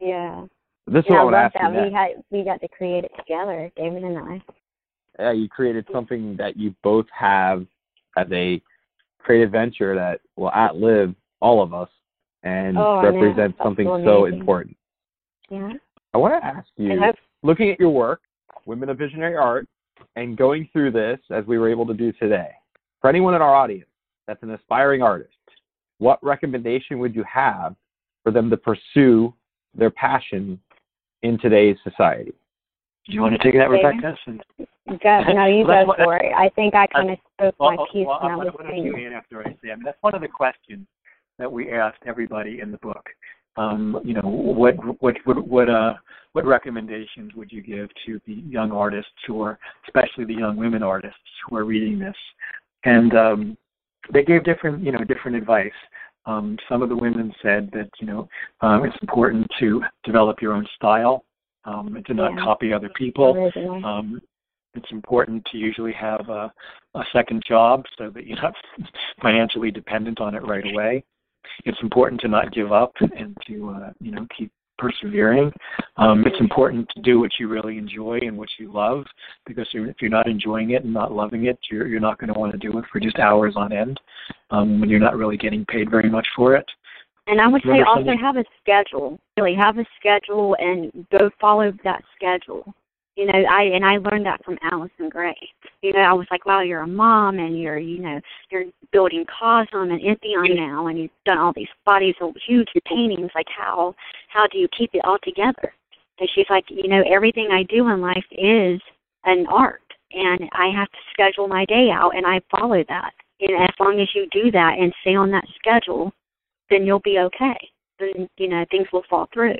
Yeah. 0.00 0.46
This 0.86 1.00
is 1.04 1.06
yeah, 1.10 1.24
what 1.24 1.34
I 1.34 1.38
I 1.38 1.42
want 1.44 1.54
to 1.54 1.58
love 1.60 1.70
ask 1.70 1.72
that. 1.72 1.72
you 1.72 1.88
We 1.88 1.92
had 1.94 2.08
we 2.30 2.44
got 2.44 2.60
to 2.60 2.68
create 2.68 3.04
it 3.04 3.12
together, 3.16 3.70
David 3.76 4.02
and 4.04 4.18
I. 4.18 4.42
Yeah, 5.18 5.32
you 5.32 5.48
created 5.48 5.86
something 5.92 6.36
that 6.36 6.56
you 6.56 6.74
both 6.82 7.06
have 7.16 7.66
as 8.16 8.26
a 8.32 8.60
creative 9.18 9.50
venture 9.50 9.94
that 9.94 10.20
will 10.36 10.50
outlive 10.50 11.14
all 11.40 11.62
of 11.62 11.72
us 11.72 11.88
and 12.42 12.76
Oh, 12.78 13.00
represent 13.02 13.56
something 13.62 13.86
so 13.86 14.02
so 14.04 14.24
important. 14.26 14.76
Yeah. 15.50 15.72
I 16.12 16.18
want 16.18 16.40
to 16.40 16.46
ask 16.46 16.68
you, 16.76 17.00
looking 17.42 17.70
at 17.70 17.80
your 17.80 17.90
work, 17.90 18.20
Women 18.66 18.88
of 18.88 18.98
Visionary 18.98 19.36
Art, 19.36 19.66
and 20.16 20.36
going 20.36 20.68
through 20.72 20.92
this 20.92 21.18
as 21.30 21.44
we 21.46 21.58
were 21.58 21.68
able 21.68 21.86
to 21.86 21.94
do 21.94 22.12
today, 22.12 22.50
for 23.00 23.08
anyone 23.08 23.34
in 23.34 23.42
our 23.42 23.54
audience 23.54 23.88
that's 24.26 24.42
an 24.42 24.50
aspiring 24.50 25.02
artist, 25.02 25.30
what 25.98 26.22
recommendation 26.22 26.98
would 26.98 27.14
you 27.14 27.24
have 27.24 27.74
for 28.22 28.30
them 28.30 28.50
to 28.50 28.56
pursue 28.56 29.34
their 29.74 29.90
passion 29.90 30.58
in 31.22 31.38
today's 31.38 31.76
society? 31.82 32.32
Do 33.06 33.12
you 33.12 33.20
want 33.20 33.34
to 33.34 33.42
take 33.42 33.54
that? 33.54 33.68
Rebecca? 33.68 34.16
Since, 34.24 34.42
go, 34.58 35.20
no, 35.34 35.46
you 35.46 35.66
Well, 35.66 35.86
go 35.98 36.04
for 36.04 36.16
it. 36.16 36.32
I 36.34 36.48
think 36.50 36.74
I 36.74 36.86
kind 36.86 37.10
of 37.10 37.18
spoke 37.34 37.54
well, 37.58 37.76
my 37.76 37.84
piece 37.92 38.06
well, 38.06 38.18
when 38.22 38.32
I 38.32 38.36
was 38.36 38.48
don't 38.56 38.76
you 38.76 38.92
saying. 38.92 39.02
Ian, 39.02 39.12
after 39.12 39.40
I 39.40 39.50
say? 39.62 39.70
I 39.72 39.74
mean, 39.74 39.84
that's 39.84 40.02
one 40.02 40.14
of 40.14 40.22
the 40.22 40.28
questions 40.28 40.86
that 41.38 41.50
we 41.50 41.70
asked 41.70 42.02
everybody 42.06 42.60
in 42.60 42.70
the 42.70 42.78
book. 42.78 43.04
Um, 43.56 44.00
you 44.04 44.14
know, 44.14 44.22
what 44.22 44.74
what 45.00 45.16
what 45.24 45.46
what 45.46 45.68
uh 45.68 45.94
what 46.32 46.44
recommendations 46.44 47.34
would 47.34 47.52
you 47.52 47.62
give 47.62 47.88
to 48.06 48.20
the 48.26 48.42
young 48.48 48.72
artists 48.72 49.12
who 49.26 49.40
are, 49.42 49.58
especially 49.86 50.24
the 50.24 50.34
young 50.34 50.56
women 50.56 50.82
artists 50.82 51.18
who 51.46 51.56
are 51.56 51.64
reading 51.64 51.98
this? 51.98 52.16
And 52.84 53.14
um, 53.14 53.58
they 54.12 54.24
gave 54.24 54.44
different 54.44 54.82
you 54.82 54.92
know 54.92 55.04
different 55.04 55.36
advice. 55.36 55.72
Um, 56.26 56.56
some 56.70 56.80
of 56.80 56.88
the 56.88 56.96
women 56.96 57.32
said 57.42 57.70
that 57.72 57.90
you 58.00 58.06
know 58.06 58.28
um, 58.62 58.84
it's 58.84 58.96
important 59.02 59.46
to 59.60 59.82
develop 60.04 60.40
your 60.40 60.54
own 60.54 60.66
style 60.74 61.24
um, 61.64 61.96
and 61.96 62.06
to 62.06 62.14
not 62.14 62.34
Yeah. 62.34 62.44
copy 62.44 62.72
other 62.72 62.90
people. 62.90 63.50
Um, 63.84 64.20
it's 64.74 64.90
important 64.90 65.44
to 65.46 65.58
usually 65.58 65.92
have 65.92 66.28
a, 66.28 66.52
a 66.94 67.04
second 67.12 67.42
job 67.46 67.84
so 67.96 68.10
that 68.10 68.26
you're 68.26 68.40
not 68.42 68.54
financially 69.22 69.70
dependent 69.70 70.20
on 70.20 70.34
it 70.34 70.42
right 70.46 70.64
away. 70.66 71.04
It's 71.64 71.80
important 71.82 72.20
to 72.22 72.28
not 72.28 72.52
give 72.52 72.72
up 72.72 72.92
and 73.16 73.36
to 73.46 73.70
uh, 73.70 73.92
you 74.00 74.10
know 74.10 74.26
keep 74.36 74.50
persevering. 74.78 75.52
Um, 75.96 76.24
it's 76.26 76.40
important 76.40 76.88
to 76.94 77.02
do 77.02 77.20
what 77.20 77.30
you 77.38 77.48
really 77.48 77.78
enjoy 77.78 78.18
and 78.22 78.36
what 78.36 78.48
you 78.58 78.72
love 78.72 79.04
because 79.46 79.68
if 79.72 79.96
you're 80.00 80.10
not 80.10 80.26
enjoying 80.26 80.70
it 80.70 80.84
and 80.84 80.92
not 80.92 81.12
loving 81.12 81.46
it, 81.46 81.58
you're 81.70 81.86
you're 81.86 82.00
not 82.00 82.18
going 82.18 82.32
to 82.32 82.38
want 82.38 82.52
to 82.52 82.58
do 82.58 82.76
it 82.78 82.84
for 82.90 82.98
just 82.98 83.18
hours 83.18 83.54
on 83.56 83.72
end 83.72 84.00
um, 84.50 84.80
when 84.80 84.90
you're 84.90 84.98
not 84.98 85.16
really 85.16 85.36
getting 85.36 85.64
paid 85.66 85.90
very 85.90 86.10
much 86.10 86.26
for 86.34 86.56
it. 86.56 86.66
And 87.26 87.40
I 87.40 87.48
would 87.48 87.62
say 87.62 87.68
Remember 87.68 87.88
also 87.88 88.00
something- 88.00 88.18
have 88.18 88.36
a 88.36 88.44
schedule. 88.60 89.18
Really 89.36 89.54
have 89.54 89.78
a 89.78 89.86
schedule 89.98 90.56
and 90.58 91.06
go 91.10 91.30
follow 91.40 91.72
that 91.82 92.04
schedule. 92.14 92.74
You 93.16 93.26
know, 93.26 93.44
I 93.48 93.62
and 93.62 93.84
I 93.84 93.98
learned 93.98 94.26
that 94.26 94.44
from 94.44 94.58
Allyson 94.62 95.08
Grey. 95.08 95.36
You 95.82 95.92
know, 95.92 96.00
I 96.00 96.12
was 96.12 96.26
like, 96.32 96.46
wow, 96.46 96.60
you're 96.60 96.80
a 96.80 96.86
mom 96.86 97.38
and 97.38 97.58
you're, 97.58 97.78
you 97.78 98.00
know, 98.00 98.20
you're 98.50 98.64
building 98.90 99.24
Cosm 99.26 99.92
and 99.92 100.00
Entheon 100.00 100.56
now, 100.56 100.88
and 100.88 100.98
you've 100.98 101.10
done 101.24 101.38
all 101.38 101.52
these 101.54 101.68
bodies 101.86 102.16
of 102.20 102.34
huge 102.44 102.68
paintings. 102.86 103.30
Like, 103.34 103.46
how 103.48 103.94
how 104.28 104.48
do 104.48 104.58
you 104.58 104.68
keep 104.76 104.94
it 104.94 105.04
all 105.04 105.18
together? 105.22 105.72
And 106.18 106.28
she's 106.34 106.50
like, 106.50 106.64
you 106.68 106.88
know, 106.88 107.02
everything 107.08 107.50
I 107.52 107.62
do 107.62 107.88
in 107.88 108.00
life 108.00 108.26
is 108.32 108.80
an 109.24 109.46
art, 109.46 109.82
and 110.12 110.48
I 110.52 110.68
have 110.68 110.90
to 110.90 110.98
schedule 111.12 111.46
my 111.46 111.64
day 111.66 111.90
out, 111.90 112.16
and 112.16 112.26
I 112.26 112.40
follow 112.50 112.82
that. 112.88 113.12
And 113.40 113.62
as 113.62 113.74
long 113.78 114.00
as 114.00 114.08
you 114.14 114.26
do 114.32 114.50
that 114.50 114.78
and 114.78 114.92
stay 115.02 115.14
on 115.14 115.30
that 115.30 115.46
schedule, 115.56 116.12
then 116.70 116.84
you'll 116.84 117.00
be 117.00 117.18
okay. 117.18 117.56
Then 117.98 118.28
you 118.36 118.48
know 118.48 118.64
things 118.70 118.86
will 118.92 119.04
fall 119.08 119.28
through 119.32 119.54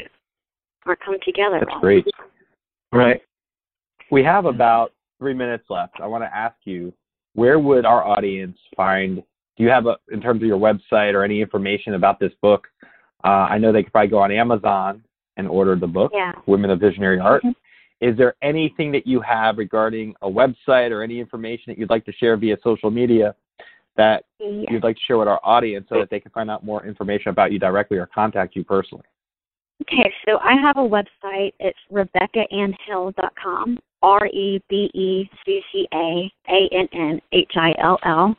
or 0.86 0.96
come 0.96 1.16
together. 1.24 1.60
That's 1.60 1.80
great. 1.80 2.06
Right. 2.92 3.22
We 4.10 4.22
have 4.22 4.44
about 4.44 4.92
three 5.18 5.34
minutes 5.34 5.64
left. 5.70 5.94
I 6.00 6.06
want 6.06 6.24
to 6.24 6.36
ask 6.36 6.56
you, 6.64 6.92
where 7.34 7.58
would 7.58 7.84
our 7.84 8.04
audience 8.04 8.58
find? 8.76 9.16
Do 9.56 9.62
you 9.62 9.70
have 9.70 9.86
a, 9.86 9.96
in 10.10 10.20
terms 10.20 10.42
of 10.42 10.48
your 10.48 10.58
website 10.58 11.14
or 11.14 11.24
any 11.24 11.40
information 11.40 11.94
about 11.94 12.20
this 12.20 12.32
book? 12.42 12.66
Uh, 13.24 13.46
I 13.48 13.58
know 13.58 13.72
they 13.72 13.82
could 13.82 13.92
probably 13.92 14.10
go 14.10 14.18
on 14.18 14.30
Amazon 14.30 15.02
and 15.36 15.48
order 15.48 15.76
the 15.76 15.86
book, 15.86 16.12
Yeah. 16.14 16.32
Women 16.46 16.70
of 16.70 16.80
Visionary 16.80 17.18
Art. 17.18 17.42
Mhm. 17.42 17.54
Is 18.00 18.16
there 18.16 18.34
anything 18.42 18.92
that 18.92 19.06
you 19.06 19.20
have 19.20 19.56
regarding 19.58 20.14
a 20.22 20.28
website 20.28 20.90
or 20.90 21.02
any 21.02 21.18
information 21.18 21.64
that 21.68 21.78
you'd 21.78 21.90
like 21.90 22.04
to 22.04 22.12
share 22.12 22.36
via 22.36 22.58
social 22.62 22.90
media 22.90 23.34
that 23.96 24.24
Yeah. 24.38 24.70
you'd 24.70 24.84
like 24.84 24.96
to 24.96 25.02
share 25.02 25.18
with 25.18 25.28
our 25.28 25.40
audience 25.42 25.88
so 25.88 25.98
that 25.98 26.10
they 26.10 26.20
can 26.20 26.30
find 26.32 26.50
out 26.50 26.64
more 26.64 26.84
information 26.84 27.30
about 27.30 27.52
you 27.52 27.58
directly 27.58 27.98
or 27.98 28.06
contact 28.06 28.56
you 28.56 28.64
personally? 28.64 29.04
Okay, 29.82 30.12
so 30.24 30.38
I 30.38 30.54
have 30.54 30.76
a 30.76 30.80
website. 30.80 31.52
It's 31.58 31.78
RebeccaAnnHill.com. 31.92 33.78
R 34.02 34.26
E 34.26 34.60
B 34.68 34.90
E 34.92 35.28
C 35.44 35.62
C 35.72 35.88
A 35.94 36.30
A 36.48 36.68
N 36.72 36.88
N 36.92 37.20
H 37.32 37.52
I 37.56 37.74
L 37.78 37.98
L. 38.04 38.36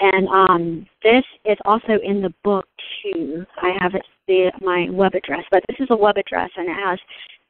And 0.00 0.28
um, 0.28 0.86
this 1.02 1.24
is 1.44 1.56
also 1.64 1.98
in 2.04 2.20
the 2.20 2.34
book 2.42 2.66
too. 3.02 3.46
I 3.62 3.76
have 3.80 3.94
it 3.94 4.04
the 4.26 4.52
my 4.60 4.88
web 4.90 5.14
address, 5.14 5.44
but 5.50 5.64
this 5.68 5.78
is 5.80 5.88
a 5.90 5.96
web 5.96 6.18
address 6.18 6.50
and 6.56 6.68
it 6.68 6.74
has 6.74 6.98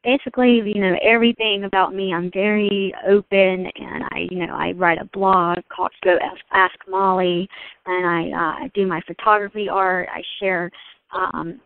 basically 0.09 0.63
you 0.65 0.81
know 0.81 0.97
everything 1.03 1.65
about 1.65 1.95
me. 1.95 2.15
I'm 2.15 2.31
very 2.33 2.95
open, 3.07 3.67
and 3.77 4.05
I 4.11 4.27
you 4.31 4.47
know 4.47 4.55
I 4.55 4.73
write 4.73 4.99
a 5.01 5.05
blog 5.07 5.59
called 5.69 5.91
Go 6.03 6.17
Ask, 6.23 6.41
Ask 6.53 6.77
Molly, 6.89 7.49
and 7.87 8.07
I 8.07 8.65
uh, 8.65 8.69
do 8.75 8.87
my 8.87 9.03
photography 9.07 9.69
art. 9.69 10.09
I 10.11 10.23
share 10.41 10.71
um, 11.11 11.59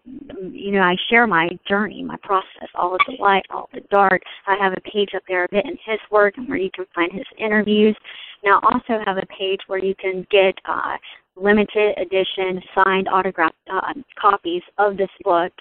you 0.53 0.71
know, 0.71 0.83
I 0.83 0.95
share 1.11 1.27
my 1.27 1.49
journey, 1.69 2.05
my 2.05 2.17
process, 2.23 2.69
all 2.77 2.95
of 2.95 3.01
the 3.09 3.21
light, 3.21 3.43
all 3.51 3.65
of 3.65 3.71
the 3.73 3.89
dark. 3.91 4.23
I 4.47 4.57
have 4.57 4.73
a 4.73 4.81
page 4.83 5.11
up 5.17 5.25
there 5.27 5.45
of 5.45 5.51
it 5.53 5.67
and 5.67 5.77
his 5.85 5.99
work 6.13 6.35
and 6.37 6.49
where 6.49 6.59
you 6.59 6.71
can 6.73 6.85
find 6.95 7.11
his 7.13 7.27
interviews. 7.39 7.97
Now, 8.45 8.61
I 8.63 8.75
also 8.75 9.03
have 9.05 9.17
a 9.17 9.27
page 9.27 9.59
where 9.67 9.85
you 9.85 9.97
can 9.97 10.25
get 10.31 10.55
uh, 10.65 10.97
limited 11.35 11.99
edition 11.99 12.63
signed 12.73 13.09
autographed 13.09 13.57
uh, 13.69 13.95
copies 14.17 14.63
of 14.79 14.97
this 14.97 15.11
book 15.25 15.53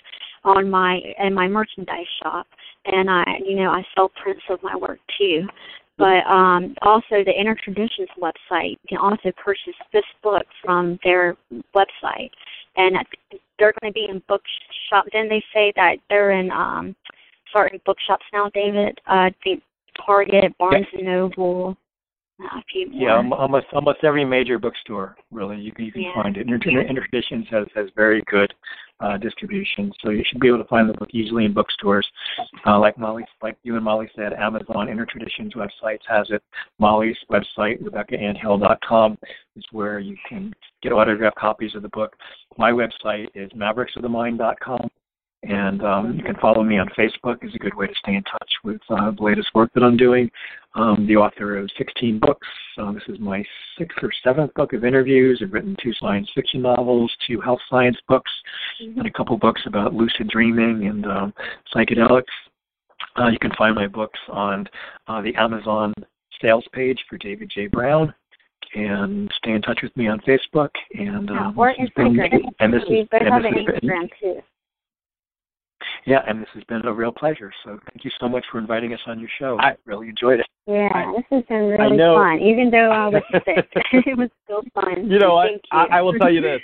on 0.43 0.69
my 0.69 0.99
in 1.19 1.33
my 1.33 1.47
merchandise 1.47 2.05
shop, 2.21 2.47
and 2.85 3.09
I, 3.09 3.23
you 3.45 3.55
know, 3.55 3.69
I 3.69 3.83
sell 3.95 4.11
prints 4.21 4.43
of 4.49 4.61
my 4.63 4.75
work 4.75 4.99
too. 5.17 5.47
But 5.97 6.25
um, 6.25 6.73
also 6.81 7.23
the 7.23 7.33
Inner 7.37 7.55
Traditions 7.63 8.09
website, 8.19 8.71
you 8.71 8.87
can 8.89 8.97
also 8.97 9.31
purchase 9.43 9.75
this 9.93 10.03
book 10.23 10.43
from 10.63 10.97
their 11.03 11.35
website, 11.75 12.31
and 12.75 12.95
they're 13.59 13.73
going 13.81 13.91
to 13.91 13.93
be 13.93 14.07
in 14.09 14.21
bookshop. 14.27 15.05
Then 15.13 15.29
they 15.29 15.43
say 15.53 15.71
that 15.75 15.97
they're 16.09 16.31
in 16.31 16.49
um, 16.49 16.95
certain 17.53 17.79
bookshops 17.85 18.25
now, 18.33 18.49
David. 18.53 18.97
Uh, 19.05 19.29
the 19.45 19.61
Target, 20.03 20.57
Barnes 20.57 20.87
and 20.93 21.05
Noble, 21.05 21.77
a 22.39 22.63
few 22.71 22.89
more. 22.89 23.01
Yeah, 23.01 23.35
almost 23.37 23.67
almost 23.73 23.99
every 24.03 24.25
major 24.25 24.57
bookstore, 24.57 25.15
really, 25.29 25.57
you 25.57 25.71
can 25.71 25.85
you 25.85 25.91
can 25.91 26.01
Yeah. 26.01 26.15
find 26.15 26.37
it. 26.37 26.47
Inter- 26.47 27.03
Traditions 27.11 27.45
has 27.51 27.67
has 27.75 27.87
very 27.95 28.23
good 28.27 28.53
uh, 29.01 29.17
distribution, 29.17 29.91
so 30.01 30.11
you 30.11 30.23
should 30.25 30.39
be 30.39 30.47
able 30.47 30.59
to 30.59 30.65
find 30.65 30.89
the 30.89 30.93
book 30.93 31.09
easily 31.11 31.45
in 31.45 31.53
bookstores. 31.53 32.07
Uh, 32.65 32.79
like 32.79 32.97
Molly, 32.97 33.23
like 33.41 33.57
you 33.63 33.75
and 33.75 33.83
Molly 33.83 34.09
said, 34.15 34.33
Amazon 34.33 34.89
Inner 34.89 35.05
Traditions 35.05 35.53
websites 35.53 36.01
has 36.07 36.27
it. 36.29 36.43
Molly's 36.79 37.17
website, 37.31 37.81
RebeccaAnnHill.com, 37.81 39.17
is 39.55 39.63
where 39.71 39.99
you 39.99 40.15
can 40.27 40.53
get 40.81 40.91
autographed 40.91 41.37
copies 41.37 41.75
of 41.75 41.81
the 41.81 41.89
book. 41.89 42.15
My 42.57 42.71
website 42.71 43.27
is 43.35 43.51
MavericksOfTheMind.com. 43.51 44.89
And 45.43 45.83
um, 45.83 46.13
you 46.15 46.23
can 46.23 46.35
follow 46.35 46.63
me 46.63 46.77
on 46.77 46.87
Facebook 46.89 47.43
is 47.43 47.53
a 47.55 47.57
good 47.57 47.73
way 47.73 47.87
to 47.87 47.93
stay 47.95 48.13
in 48.13 48.23
touch 48.23 48.51
with 48.63 48.79
uh, 48.89 49.09
the 49.11 49.23
latest 49.23 49.47
work 49.55 49.71
that 49.73 49.81
I'm 49.83 49.97
doing. 49.97 50.29
Um, 50.75 51.05
the 51.07 51.15
author 51.17 51.57
of 51.57 51.69
16 51.77 52.19
books. 52.19 52.47
Uh, 52.77 52.91
this 52.93 53.03
is 53.07 53.19
my 53.19 53.43
sixth 53.77 53.97
or 54.03 54.11
seventh 54.23 54.53
book 54.53 54.73
of 54.73 54.85
interviews. 54.85 55.41
I've 55.43 55.51
written 55.51 55.75
two 55.81 55.93
science 55.99 56.29
fiction 56.35 56.61
novels, 56.61 57.11
two 57.25 57.41
health 57.41 57.59
science 57.69 57.97
books, 58.07 58.31
and 58.79 59.05
a 59.07 59.11
couple 59.11 59.35
books 59.37 59.61
about 59.65 59.93
lucid 59.95 60.29
dreaming 60.29 60.87
and 60.87 61.05
um, 61.07 61.33
psychedelics. 61.75 62.23
Uh, 63.19 63.27
you 63.27 63.39
can 63.39 63.51
find 63.57 63.73
my 63.75 63.87
books 63.87 64.19
on 64.29 64.67
uh, 65.07 65.21
the 65.21 65.33
Amazon 65.35 65.91
sales 66.39 66.65
page 66.71 66.99
for 67.09 67.17
David 67.17 67.51
Jay 67.53 67.65
Brown. 67.67 68.13
And 68.73 69.29
stay 69.37 69.51
in 69.51 69.61
touch 69.61 69.79
with 69.83 69.95
me 69.97 70.07
on 70.07 70.19
Facebook. 70.21 70.69
And 70.93 71.29
Yeah, 71.29 71.47
um, 71.47 71.59
or 71.59 71.73
has 71.77 71.89
been- 71.97 72.13
Instagram. 72.13 72.41
and 72.61 72.73
this 72.73 72.83
is 72.83 73.07
and 73.11 73.43
this 73.43 73.51
been- 73.53 73.65
Instagram 73.89 74.09
too. 74.21 74.41
Yeah, 76.05 76.21
and 76.27 76.41
this 76.41 76.49
has 76.53 76.63
been 76.65 76.85
a 76.85 76.93
real 76.93 77.11
pleasure. 77.11 77.51
So 77.63 77.79
thank 77.91 78.03
you 78.03 78.11
so 78.19 78.27
much 78.27 78.45
for 78.51 78.59
inviting 78.59 78.93
us 78.93 78.99
on 79.07 79.19
your 79.19 79.29
show. 79.39 79.57
I- 79.59 79.71
I 79.71 79.75
really 79.85 80.09
enjoyed 80.09 80.39
it. 80.39 80.47
Yeah, 80.67 80.89
I- 80.93 81.11
this 81.15 81.25
has 81.31 81.43
been 81.45 81.67
really 81.69 81.97
know- 81.97 82.15
fun. 82.15 82.39
Even 82.39 82.69
though 82.71 82.91
I 82.91 83.07
was 83.07 83.23
sick, 83.45 83.67
it 84.07 84.17
was 84.17 84.29
still 84.43 84.63
fun. 84.73 85.09
You 85.09 85.19
know 85.19 85.35
what? 85.35 85.49
I, 85.71 85.83
you. 85.83 85.89
I 85.91 86.01
will 86.01 86.13
tell 86.13 86.31
you 86.31 86.41
this. 86.41 86.61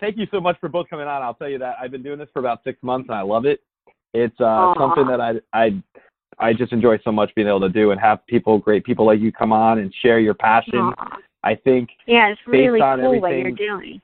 Thank 0.00 0.16
you 0.16 0.26
so 0.30 0.40
much 0.40 0.58
for 0.58 0.68
both 0.68 0.88
coming 0.88 1.06
on. 1.06 1.22
I'll 1.22 1.34
tell 1.34 1.50
you 1.50 1.58
that 1.58 1.76
I've 1.80 1.90
been 1.90 2.02
doing 2.02 2.18
this 2.18 2.28
for 2.32 2.38
about 2.38 2.64
six 2.64 2.82
months 2.82 3.08
and 3.08 3.16
I 3.16 3.20
love 3.22 3.44
it. 3.44 3.60
It's 4.14 4.34
uh, 4.40 4.44
Aw. 4.44 4.74
something 4.78 5.06
that 5.06 5.20
I 5.20 5.34
I 5.52 5.82
I 6.38 6.52
just 6.54 6.72
enjoy 6.72 6.98
so 7.04 7.12
much 7.12 7.34
being 7.34 7.46
able 7.48 7.60
to 7.60 7.68
do 7.68 7.90
and 7.90 8.00
have 8.00 8.26
people, 8.26 8.58
great 8.58 8.84
people 8.84 9.04
like 9.06 9.20
you, 9.20 9.30
come 9.32 9.52
on 9.52 9.78
and 9.78 9.92
share 10.02 10.18
your 10.18 10.34
passion. 10.34 10.78
Aw. 10.78 11.18
I 11.44 11.54
think. 11.56 11.90
Yeah, 12.06 12.28
it's 12.28 12.40
based 12.46 12.70
really 12.70 12.80
cool 12.80 13.20
what 13.20 13.30
you're 13.30 13.50
doing. 13.50 14.00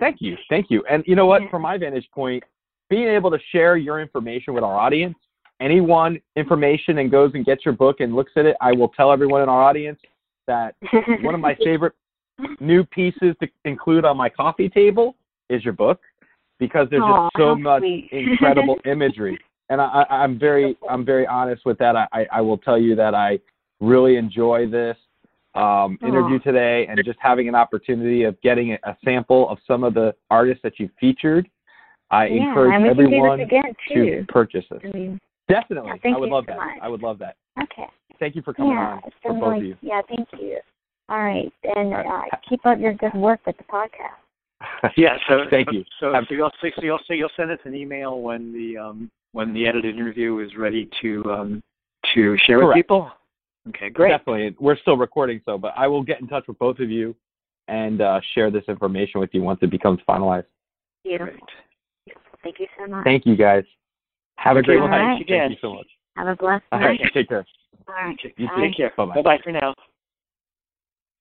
Thank 0.00 0.16
you, 0.20 0.36
thank 0.50 0.70
you. 0.70 0.84
And 0.90 1.02
you 1.06 1.14
know 1.16 1.26
what? 1.26 1.42
Yeah. 1.42 1.50
From 1.50 1.62
my 1.62 1.78
vantage 1.78 2.08
point, 2.12 2.42
being 2.94 3.08
able 3.08 3.30
to 3.30 3.38
share 3.50 3.76
your 3.76 4.00
information 4.00 4.54
with 4.54 4.62
our 4.62 4.78
audience 4.78 5.16
anyone 5.60 6.20
information 6.36 6.98
and 6.98 7.10
goes 7.10 7.32
and 7.34 7.44
gets 7.44 7.64
your 7.64 7.74
book 7.74 8.00
and 8.00 8.14
looks 8.14 8.32
at 8.36 8.46
it, 8.46 8.56
I 8.60 8.72
will 8.72 8.88
tell 8.88 9.12
everyone 9.12 9.42
in 9.42 9.48
our 9.48 9.62
audience 9.62 9.98
that 10.46 10.74
one 11.22 11.34
of 11.34 11.40
my 11.40 11.56
favorite 11.64 11.94
new 12.60 12.84
pieces 12.84 13.34
to 13.40 13.48
include 13.64 14.04
on 14.04 14.16
my 14.16 14.28
coffee 14.28 14.68
table 14.68 15.16
is 15.48 15.64
your 15.64 15.72
book 15.72 16.00
because 16.58 16.88
there's 16.90 17.02
Aw, 17.02 17.28
just 17.28 17.36
so 17.38 17.54
much 17.54 17.82
incredible 18.12 18.76
imagery. 18.84 19.38
And 19.70 19.80
I, 19.80 20.04
I, 20.08 20.14
I'm 20.22 20.38
very 20.38 20.76
I'm 20.88 21.04
very 21.04 21.26
honest 21.26 21.64
with 21.64 21.78
that. 21.78 21.96
I, 21.96 22.06
I, 22.12 22.26
I 22.32 22.40
will 22.40 22.58
tell 22.58 22.78
you 22.78 22.94
that 22.96 23.14
I 23.14 23.38
really 23.80 24.16
enjoy 24.16 24.68
this 24.68 24.96
um, 25.54 25.98
interview 26.02 26.40
today 26.40 26.86
and 26.88 27.00
just 27.04 27.18
having 27.22 27.48
an 27.48 27.54
opportunity 27.54 28.24
of 28.24 28.40
getting 28.42 28.72
a, 28.72 28.78
a 28.84 28.96
sample 29.04 29.48
of 29.48 29.58
some 29.66 29.84
of 29.84 29.94
the 29.94 30.14
artists 30.30 30.62
that 30.62 30.78
you 30.78 30.90
featured. 31.00 31.48
I 32.10 32.26
yeah, 32.26 32.48
encourage 32.48 32.74
and 32.74 32.82
we 32.84 32.88
can 32.90 32.96
do 32.96 33.02
everyone 33.04 33.38
this 33.38 33.46
again 33.46 33.74
to 33.94 34.24
purchase 34.28 34.64
this. 34.70 34.80
I 34.84 34.96
mean, 34.96 35.20
Definitely, 35.48 35.90
Yeah, 35.90 35.96
thank 36.02 36.16
I 36.16 36.18
would 36.18 36.26
you 36.28 36.32
love 36.34 36.44
so 36.48 36.52
that. 36.52 36.56
much. 36.58 36.78
I 36.82 36.88
would 36.88 37.02
love 37.02 37.18
that. 37.18 37.36
okay. 37.62 37.86
Thank 38.18 38.36
you 38.36 38.42
for 38.42 38.54
coming 38.54 38.72
yeah, 38.72 38.94
on 38.94 39.00
it's 39.06 39.16
for 39.22 39.32
both 39.34 39.42
like, 39.42 39.58
of 39.58 39.64
you. 39.66 39.76
yeah, 39.82 40.00
thank 40.08 40.28
you. 40.40 40.58
All 41.08 41.18
right, 41.18 41.52
and 41.64 41.92
All 41.92 42.02
right. 42.04 42.30
uh, 42.32 42.36
keep 42.48 42.64
up 42.64 42.78
your 42.78 42.94
good 42.94 43.12
work 43.14 43.40
with 43.46 43.56
the 43.58 43.64
podcast. 43.64 44.18
Yeah. 44.96 45.16
So 45.28 45.44
Thank 45.50 45.72
you. 45.72 45.84
So, 46.00 46.12
Have- 46.14 46.24
so 46.28 46.34
you'll 46.34 46.50
so 46.60 46.68
you'll 46.82 46.98
so 47.06 47.12
you'll 47.12 47.28
send 47.36 47.50
us 47.50 47.58
an 47.64 47.74
email 47.74 48.20
when 48.20 48.52
the 48.52 48.78
um 48.78 49.10
when 49.32 49.52
the 49.52 49.66
edited 49.66 49.96
interview 49.96 50.38
is 50.38 50.56
ready 50.56 50.88
to 51.02 51.22
um 51.30 51.62
to 52.14 52.36
share 52.46 52.64
with 52.64 52.74
people. 52.74 53.10
Okay. 53.68 53.90
Great. 53.90 54.10
Definitely. 54.10 54.56
We're 54.60 54.78
still 54.78 54.96
recording, 54.96 55.40
so 55.44 55.58
but 55.58 55.74
I 55.76 55.86
will 55.86 56.02
get 56.02 56.20
in 56.20 56.28
touch 56.28 56.44
with 56.48 56.58
both 56.58 56.78
of 56.78 56.90
you 56.90 57.14
and 57.68 58.00
uh, 58.00 58.20
share 58.34 58.50
this 58.50 58.64
information 58.68 59.20
with 59.20 59.30
you 59.32 59.42
once 59.42 59.58
it 59.62 59.70
becomes 59.70 59.98
finalized. 60.08 60.44
Beautiful. 61.02 61.32
Great. 61.34 61.42
Thank 62.44 62.60
you 62.60 62.66
so 62.78 62.86
much. 62.86 63.04
Thank 63.04 63.26
you 63.26 63.36
guys. 63.36 63.64
Have 64.36 64.56
a 64.56 64.62
great 64.62 64.78
well, 64.78 64.88
night. 64.88 64.98
thanks 64.98 65.28
Thank 65.28 65.30
again. 65.30 65.50
you 65.50 65.56
so 65.60 65.74
much. 65.74 65.86
Have 66.16 66.28
a 66.28 66.36
blessed 66.36 66.64
All 66.70 66.78
night. 66.78 67.00
right, 67.02 67.12
take 67.12 67.28
care. 67.28 67.44
All 67.88 67.94
right. 67.94 68.16
You 68.36 68.46
Bye. 68.46 68.60
Take 68.60 68.76
care. 68.76 68.92
Bye-bye. 68.96 69.14
Bye 69.14 69.22
bye 69.22 69.38
for 69.42 69.50
now. 69.50 69.74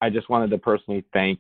I 0.01 0.09
just 0.09 0.29
wanted 0.29 0.49
to 0.51 0.57
personally 0.57 1.03
thank 1.13 1.39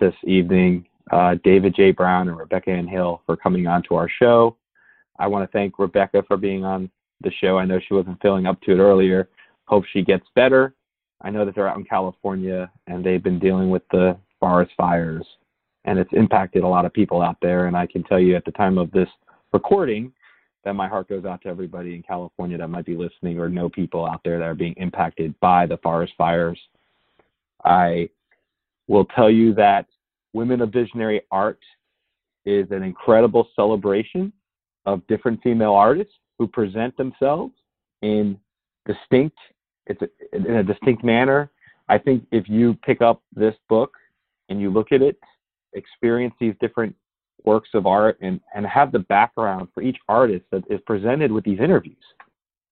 this 0.00 0.14
evening 0.24 0.86
uh, 1.12 1.36
David 1.44 1.74
Jay 1.74 1.90
Brown 1.90 2.28
and 2.28 2.38
Rebecca 2.38 2.70
Ann 2.70 2.86
Hill 2.86 3.20
for 3.26 3.36
coming 3.36 3.66
on 3.66 3.82
to 3.84 3.94
our 3.94 4.08
show. 4.08 4.56
I 5.18 5.26
want 5.26 5.48
to 5.48 5.52
thank 5.52 5.78
Rebecca 5.78 6.24
for 6.26 6.36
being 6.36 6.64
on 6.64 6.90
the 7.20 7.30
show. 7.40 7.58
I 7.58 7.64
know 7.64 7.78
she 7.86 7.94
wasn't 7.94 8.20
feeling 8.22 8.46
up 8.46 8.60
to 8.62 8.72
it 8.72 8.78
earlier. 8.78 9.28
Hope 9.66 9.84
she 9.92 10.02
gets 10.02 10.26
better. 10.34 10.74
I 11.20 11.30
know 11.30 11.44
that 11.44 11.54
they're 11.54 11.68
out 11.68 11.76
in 11.76 11.84
California 11.84 12.70
and 12.86 13.04
they've 13.04 13.22
been 13.22 13.38
dealing 13.38 13.70
with 13.70 13.82
the 13.90 14.16
forest 14.40 14.72
fires, 14.76 15.26
and 15.84 15.98
it's 15.98 16.12
impacted 16.12 16.62
a 16.62 16.68
lot 16.68 16.84
of 16.84 16.92
people 16.92 17.22
out 17.22 17.36
there. 17.42 17.66
And 17.66 17.76
I 17.76 17.86
can 17.86 18.02
tell 18.04 18.20
you 18.20 18.36
at 18.36 18.44
the 18.44 18.52
time 18.52 18.78
of 18.78 18.90
this 18.90 19.08
recording 19.52 20.12
that 20.64 20.74
my 20.74 20.88
heart 20.88 21.08
goes 21.08 21.24
out 21.24 21.42
to 21.42 21.48
everybody 21.48 21.94
in 21.94 22.02
California 22.02 22.56
that 22.56 22.68
might 22.68 22.86
be 22.86 22.96
listening 22.96 23.38
or 23.38 23.48
know 23.48 23.68
people 23.68 24.06
out 24.06 24.20
there 24.24 24.38
that 24.38 24.44
are 24.44 24.54
being 24.54 24.74
impacted 24.78 25.38
by 25.40 25.66
the 25.66 25.76
forest 25.78 26.14
fires. 26.16 26.58
I 27.64 28.08
will 28.88 29.04
tell 29.06 29.30
you 29.30 29.54
that 29.54 29.86
Women 30.32 30.60
of 30.60 30.72
Visionary 30.72 31.22
Art 31.30 31.60
is 32.44 32.70
an 32.70 32.82
incredible 32.82 33.48
celebration 33.54 34.32
of 34.86 35.06
different 35.06 35.42
female 35.42 35.72
artists 35.72 36.14
who 36.38 36.46
present 36.46 36.96
themselves 36.96 37.52
in 38.02 38.38
distinct 38.86 39.36
it's 39.86 40.00
a, 40.02 40.36
in 40.36 40.56
a 40.56 40.62
distinct 40.62 41.04
manner. 41.04 41.50
I 41.88 41.98
think 41.98 42.26
if 42.32 42.48
you 42.48 42.74
pick 42.84 43.02
up 43.02 43.22
this 43.34 43.54
book 43.68 43.92
and 44.48 44.60
you 44.60 44.70
look 44.70 44.92
at 44.92 45.02
it, 45.02 45.18
experience 45.74 46.34
these 46.40 46.54
different 46.60 46.94
works 47.44 47.68
of 47.74 47.86
art 47.86 48.18
and, 48.22 48.40
and 48.54 48.66
have 48.66 48.92
the 48.92 49.00
background 49.00 49.68
for 49.74 49.82
each 49.82 49.98
artist 50.08 50.44
that 50.50 50.64
is 50.70 50.80
presented 50.86 51.30
with 51.30 51.44
these 51.44 51.60
interviews, 51.60 52.02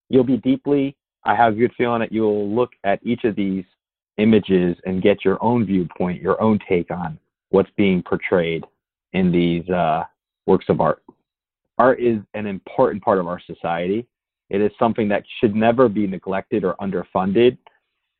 you'll 0.09 0.25
be 0.25 0.39
deeply, 0.39 0.97
I 1.25 1.35
have 1.35 1.53
a 1.53 1.57
good 1.57 1.73
feeling 1.77 2.01
that 2.01 2.13
you'll 2.13 2.55
look 2.55 2.71
at 2.85 3.01
each 3.05 3.25
of 3.25 3.37
these 3.37 3.65
images 4.19 4.77
and 4.85 5.03
get 5.03 5.25
your 5.25 5.43
own 5.43 5.65
viewpoint, 5.65 6.21
your 6.21 6.41
own 6.41 6.59
take 6.69 6.91
on 6.91 7.19
what's 7.51 7.71
being 7.77 8.03
portrayed 8.03 8.65
in 9.13 9.31
these 9.31 9.69
uh, 9.69 10.05
works 10.47 10.67
of 10.69 10.81
art. 10.81 11.03
Art 11.79 12.01
is 12.01 12.19
an 12.35 12.47
important 12.47 13.03
part 13.03 13.19
of 13.19 13.27
our 13.27 13.41
society. 13.47 14.07
It 14.51 14.61
is 14.61 14.71
something 14.79 15.09
that 15.09 15.25
should 15.41 15.55
never 15.55 15.89
be 15.89 16.07
neglected 16.07 16.65
or 16.65 16.75
underfunded. 16.77 17.57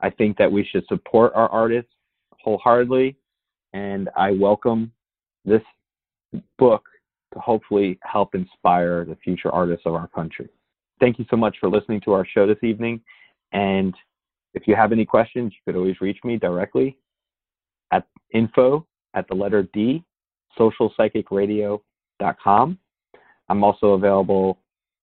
I 0.01 0.11
think 0.11 0.37
that 0.39 0.51
we 0.51 0.65
should 0.65 0.87
support 0.87 1.33
our 1.35 1.49
artists 1.49 1.91
wholeheartedly, 2.43 3.17
and 3.73 4.09
I 4.17 4.33
welcome 4.33 4.93
this 5.45 5.63
book 6.59 6.85
to 7.33 7.39
hopefully 7.39 8.01
help 8.03 8.35
inspire 8.35 9.05
the 9.05 9.15
future 9.17 9.51
artists 9.51 9.87
of 9.87 9.95
our 9.95 10.09
country. 10.09 10.49
Thank 11.01 11.19
you 11.19 11.25
so 11.31 11.37
much 11.37 11.57
for 11.59 11.69
listening 11.69 12.01
to 12.03 12.13
our 12.13 12.25
show 12.27 12.47
this 12.47 12.63
evening. 12.63 13.01
And 13.53 13.95
if 14.55 14.69
you 14.69 14.77
have 14.77 14.93
any 14.93 15.05
questions, 15.05 15.53
you 15.53 15.59
could 15.67 15.77
always 15.79 16.01
reach 16.01 16.19
me 16.25 16.37
directly 16.37 16.97
at 17.91 18.07
info 18.33 18.87
at 19.15 19.29
the 19.29 19.35
letter 19.35 19.69
D, 19.73 20.05
socialpsychicradio.com. 20.59 22.79
I'm 23.49 23.65
also 23.65 23.93
available. 23.93 24.59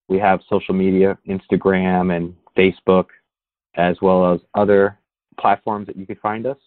We 0.08 0.20
have 0.20 0.40
social 0.50 0.74
media, 0.74 1.18
Instagram 1.28 2.16
and 2.16 2.34
Facebook, 2.58 3.08
as 3.76 3.98
well 4.02 4.34
as 4.34 4.40
other 4.56 4.98
platforms 5.40 5.86
that 5.88 5.98
you 5.98 6.06
can 6.06 6.16
find 6.18 6.46
us. 6.46 6.58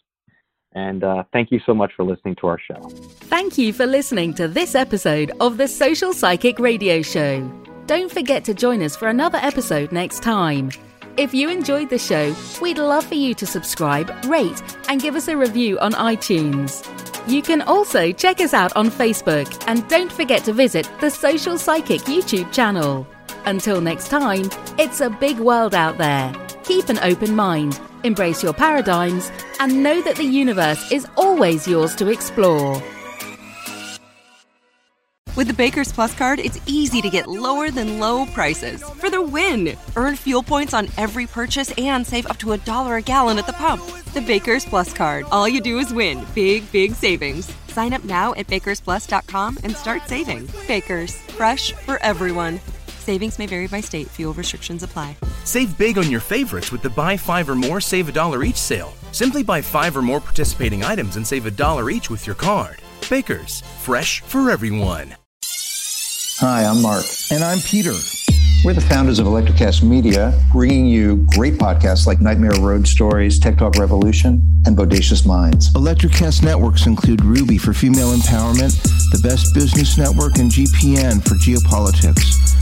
And 0.74 1.04
uh, 1.04 1.24
thank 1.32 1.52
you 1.52 1.60
so 1.66 1.74
much 1.74 1.92
for 1.94 2.04
listening 2.04 2.36
to 2.36 2.46
our 2.46 2.58
show. 2.58 2.80
Thank 3.28 3.58
you 3.58 3.72
for 3.72 3.86
listening 3.86 4.32
to 4.34 4.48
this 4.48 4.74
episode 4.74 5.32
of 5.40 5.56
the 5.58 5.68
Social 5.68 6.12
Psychic 6.12 6.58
Radio 6.58 7.02
Show. 7.02 7.46
Don't 7.86 8.10
forget 8.10 8.44
to 8.44 8.54
join 8.54 8.82
us 8.82 8.96
for 8.96 9.08
another 9.08 9.38
episode 9.42 9.92
next 9.92 10.22
time. 10.22 10.70
If 11.18 11.34
you 11.34 11.50
enjoyed 11.50 11.90
the 11.90 11.98
show, 11.98 12.34
we'd 12.62 12.78
love 12.78 13.04
for 13.04 13.16
you 13.16 13.34
to 13.34 13.44
subscribe, 13.44 14.10
rate, 14.24 14.62
and 14.88 15.00
give 15.00 15.14
us 15.14 15.28
a 15.28 15.36
review 15.36 15.78
on 15.80 15.92
iTunes. 15.92 16.88
You 17.28 17.42
can 17.42 17.60
also 17.62 18.10
check 18.12 18.40
us 18.40 18.54
out 18.54 18.74
on 18.76 18.88
Facebook 18.88 19.62
and 19.66 19.86
don't 19.88 20.10
forget 20.10 20.42
to 20.44 20.54
visit 20.54 20.90
the 21.00 21.10
Social 21.10 21.58
Psychic 21.58 22.00
YouTube 22.02 22.50
channel. 22.50 23.06
Until 23.44 23.80
next 23.80 24.08
time, 24.08 24.48
it's 24.78 25.00
a 25.00 25.10
big 25.10 25.38
world 25.38 25.74
out 25.74 25.98
there. 25.98 26.32
Keep 26.64 26.88
an 26.88 26.98
open 27.00 27.36
mind, 27.36 27.78
embrace 28.04 28.42
your 28.42 28.52
paradigms, 28.52 29.30
and 29.60 29.82
know 29.82 30.02
that 30.02 30.16
the 30.16 30.24
universe 30.24 30.90
is 30.90 31.06
always 31.16 31.66
yours 31.66 31.94
to 31.96 32.08
explore. 32.08 32.82
With 35.34 35.46
the 35.46 35.54
Baker's 35.54 35.90
Plus 35.90 36.14
card, 36.14 36.40
it's 36.40 36.60
easy 36.66 37.00
to 37.00 37.08
get 37.08 37.26
lower 37.26 37.70
than 37.70 37.98
low 37.98 38.26
prices 38.26 38.82
for 38.82 39.08
the 39.08 39.22
win. 39.22 39.76
Earn 39.96 40.14
fuel 40.16 40.42
points 40.42 40.74
on 40.74 40.88
every 40.98 41.26
purchase 41.26 41.72
and 41.78 42.06
save 42.06 42.26
up 42.26 42.38
to 42.40 42.52
a 42.52 42.58
dollar 42.58 42.96
a 42.96 43.02
gallon 43.02 43.38
at 43.38 43.46
the 43.46 43.54
pump. 43.54 43.82
The 44.12 44.20
Baker's 44.20 44.66
Plus 44.66 44.92
card. 44.92 45.24
All 45.32 45.48
you 45.48 45.62
do 45.62 45.78
is 45.78 45.94
win 45.94 46.26
big, 46.34 46.70
big 46.70 46.92
savings. 46.92 47.50
Sign 47.68 47.94
up 47.94 48.04
now 48.04 48.34
at 48.34 48.46
bakersplus.com 48.46 49.58
and 49.64 49.74
start 49.74 50.06
saving. 50.06 50.48
Baker's, 50.68 51.16
fresh 51.16 51.72
for 51.72 51.98
everyone. 52.02 52.60
Savings 53.02 53.36
may 53.36 53.46
vary 53.46 53.66
by 53.66 53.80
state. 53.80 54.06
Fuel 54.10 54.32
restrictions 54.32 54.84
apply. 54.84 55.16
Save 55.42 55.76
big 55.76 55.98
on 55.98 56.08
your 56.08 56.20
favorites 56.20 56.70
with 56.70 56.82
the 56.82 56.90
buy 56.90 57.16
five 57.16 57.48
or 57.48 57.56
more, 57.56 57.80
save 57.80 58.08
a 58.08 58.12
dollar 58.12 58.44
each 58.44 58.56
sale. 58.56 58.94
Simply 59.10 59.42
buy 59.42 59.60
five 59.60 59.96
or 59.96 60.02
more 60.02 60.20
participating 60.20 60.84
items 60.84 61.16
and 61.16 61.26
save 61.26 61.46
a 61.46 61.50
dollar 61.50 61.90
each 61.90 62.10
with 62.10 62.26
your 62.28 62.36
card. 62.36 62.80
Baker's, 63.10 63.60
fresh 63.80 64.20
for 64.20 64.52
everyone. 64.52 65.16
Hi, 66.38 66.64
I'm 66.64 66.80
Mark. 66.80 67.04
And 67.32 67.42
I'm 67.42 67.58
Peter. 67.58 67.92
We're 68.64 68.74
the 68.74 68.80
founders 68.80 69.18
of 69.18 69.26
Electrocast 69.26 69.82
Media, 69.82 70.40
bringing 70.52 70.86
you 70.86 71.26
great 71.34 71.54
podcasts 71.54 72.06
like 72.06 72.20
Nightmare 72.20 72.54
Road 72.60 72.86
Stories, 72.86 73.40
Tech 73.40 73.58
Talk 73.58 73.74
Revolution, 73.74 74.40
and 74.64 74.78
Bodacious 74.78 75.26
Minds. 75.26 75.72
Electrocast 75.72 76.44
networks 76.44 76.86
include 76.86 77.24
Ruby 77.24 77.58
for 77.58 77.72
female 77.72 78.12
empowerment, 78.12 78.80
the 79.10 79.18
Best 79.24 79.52
Business 79.54 79.98
Network, 79.98 80.38
and 80.38 80.48
GPN 80.52 81.20
for 81.26 81.34
geopolitics. 81.34 82.61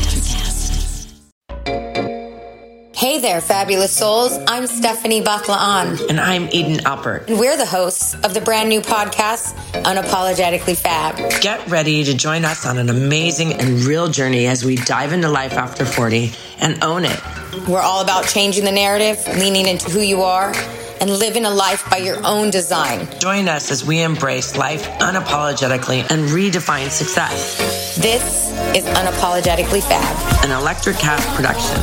Hey 3.01 3.17
there, 3.17 3.41
fabulous 3.41 3.91
souls. 3.91 4.37
I'm 4.45 4.67
Stephanie 4.67 5.23
Baklaan. 5.23 6.07
And 6.07 6.19
I'm 6.19 6.47
Eden 6.51 6.85
Alpert. 6.85 7.29
And 7.29 7.39
we're 7.39 7.57
the 7.57 7.65
hosts 7.65 8.13
of 8.13 8.35
the 8.35 8.41
brand 8.41 8.69
new 8.69 8.79
podcast, 8.79 9.55
Unapologetically 9.73 10.77
Fab. 10.77 11.17
Get 11.41 11.67
ready 11.67 12.03
to 12.03 12.13
join 12.15 12.45
us 12.45 12.63
on 12.63 12.77
an 12.77 12.91
amazing 12.91 13.53
and 13.53 13.79
real 13.85 14.07
journey 14.07 14.45
as 14.45 14.63
we 14.63 14.75
dive 14.75 15.13
into 15.13 15.29
life 15.29 15.53
after 15.53 15.83
40 15.83 16.31
and 16.59 16.83
own 16.83 17.05
it. 17.05 17.19
We're 17.67 17.81
all 17.81 18.03
about 18.03 18.27
changing 18.27 18.65
the 18.65 18.71
narrative, 18.71 19.17
leaning 19.35 19.67
into 19.67 19.89
who 19.89 20.01
you 20.01 20.21
are, 20.21 20.53
and 20.99 21.09
living 21.09 21.45
a 21.45 21.49
life 21.49 21.89
by 21.89 21.97
your 21.97 22.23
own 22.23 22.51
design. 22.51 23.07
Join 23.19 23.49
us 23.49 23.71
as 23.71 23.83
we 23.83 24.03
embrace 24.03 24.55
life 24.55 24.87
unapologetically 24.99 26.01
and 26.11 26.29
redefine 26.29 26.91
success. 26.91 27.90
This 28.01 28.49
is 28.75 28.83
Unapologetically 28.83 29.83
Fab, 29.83 30.43
an 30.43 30.49
Electrocast 30.49 31.35
production. 31.35 31.77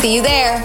See 0.00 0.14
you 0.14 0.22
there. 0.22 0.64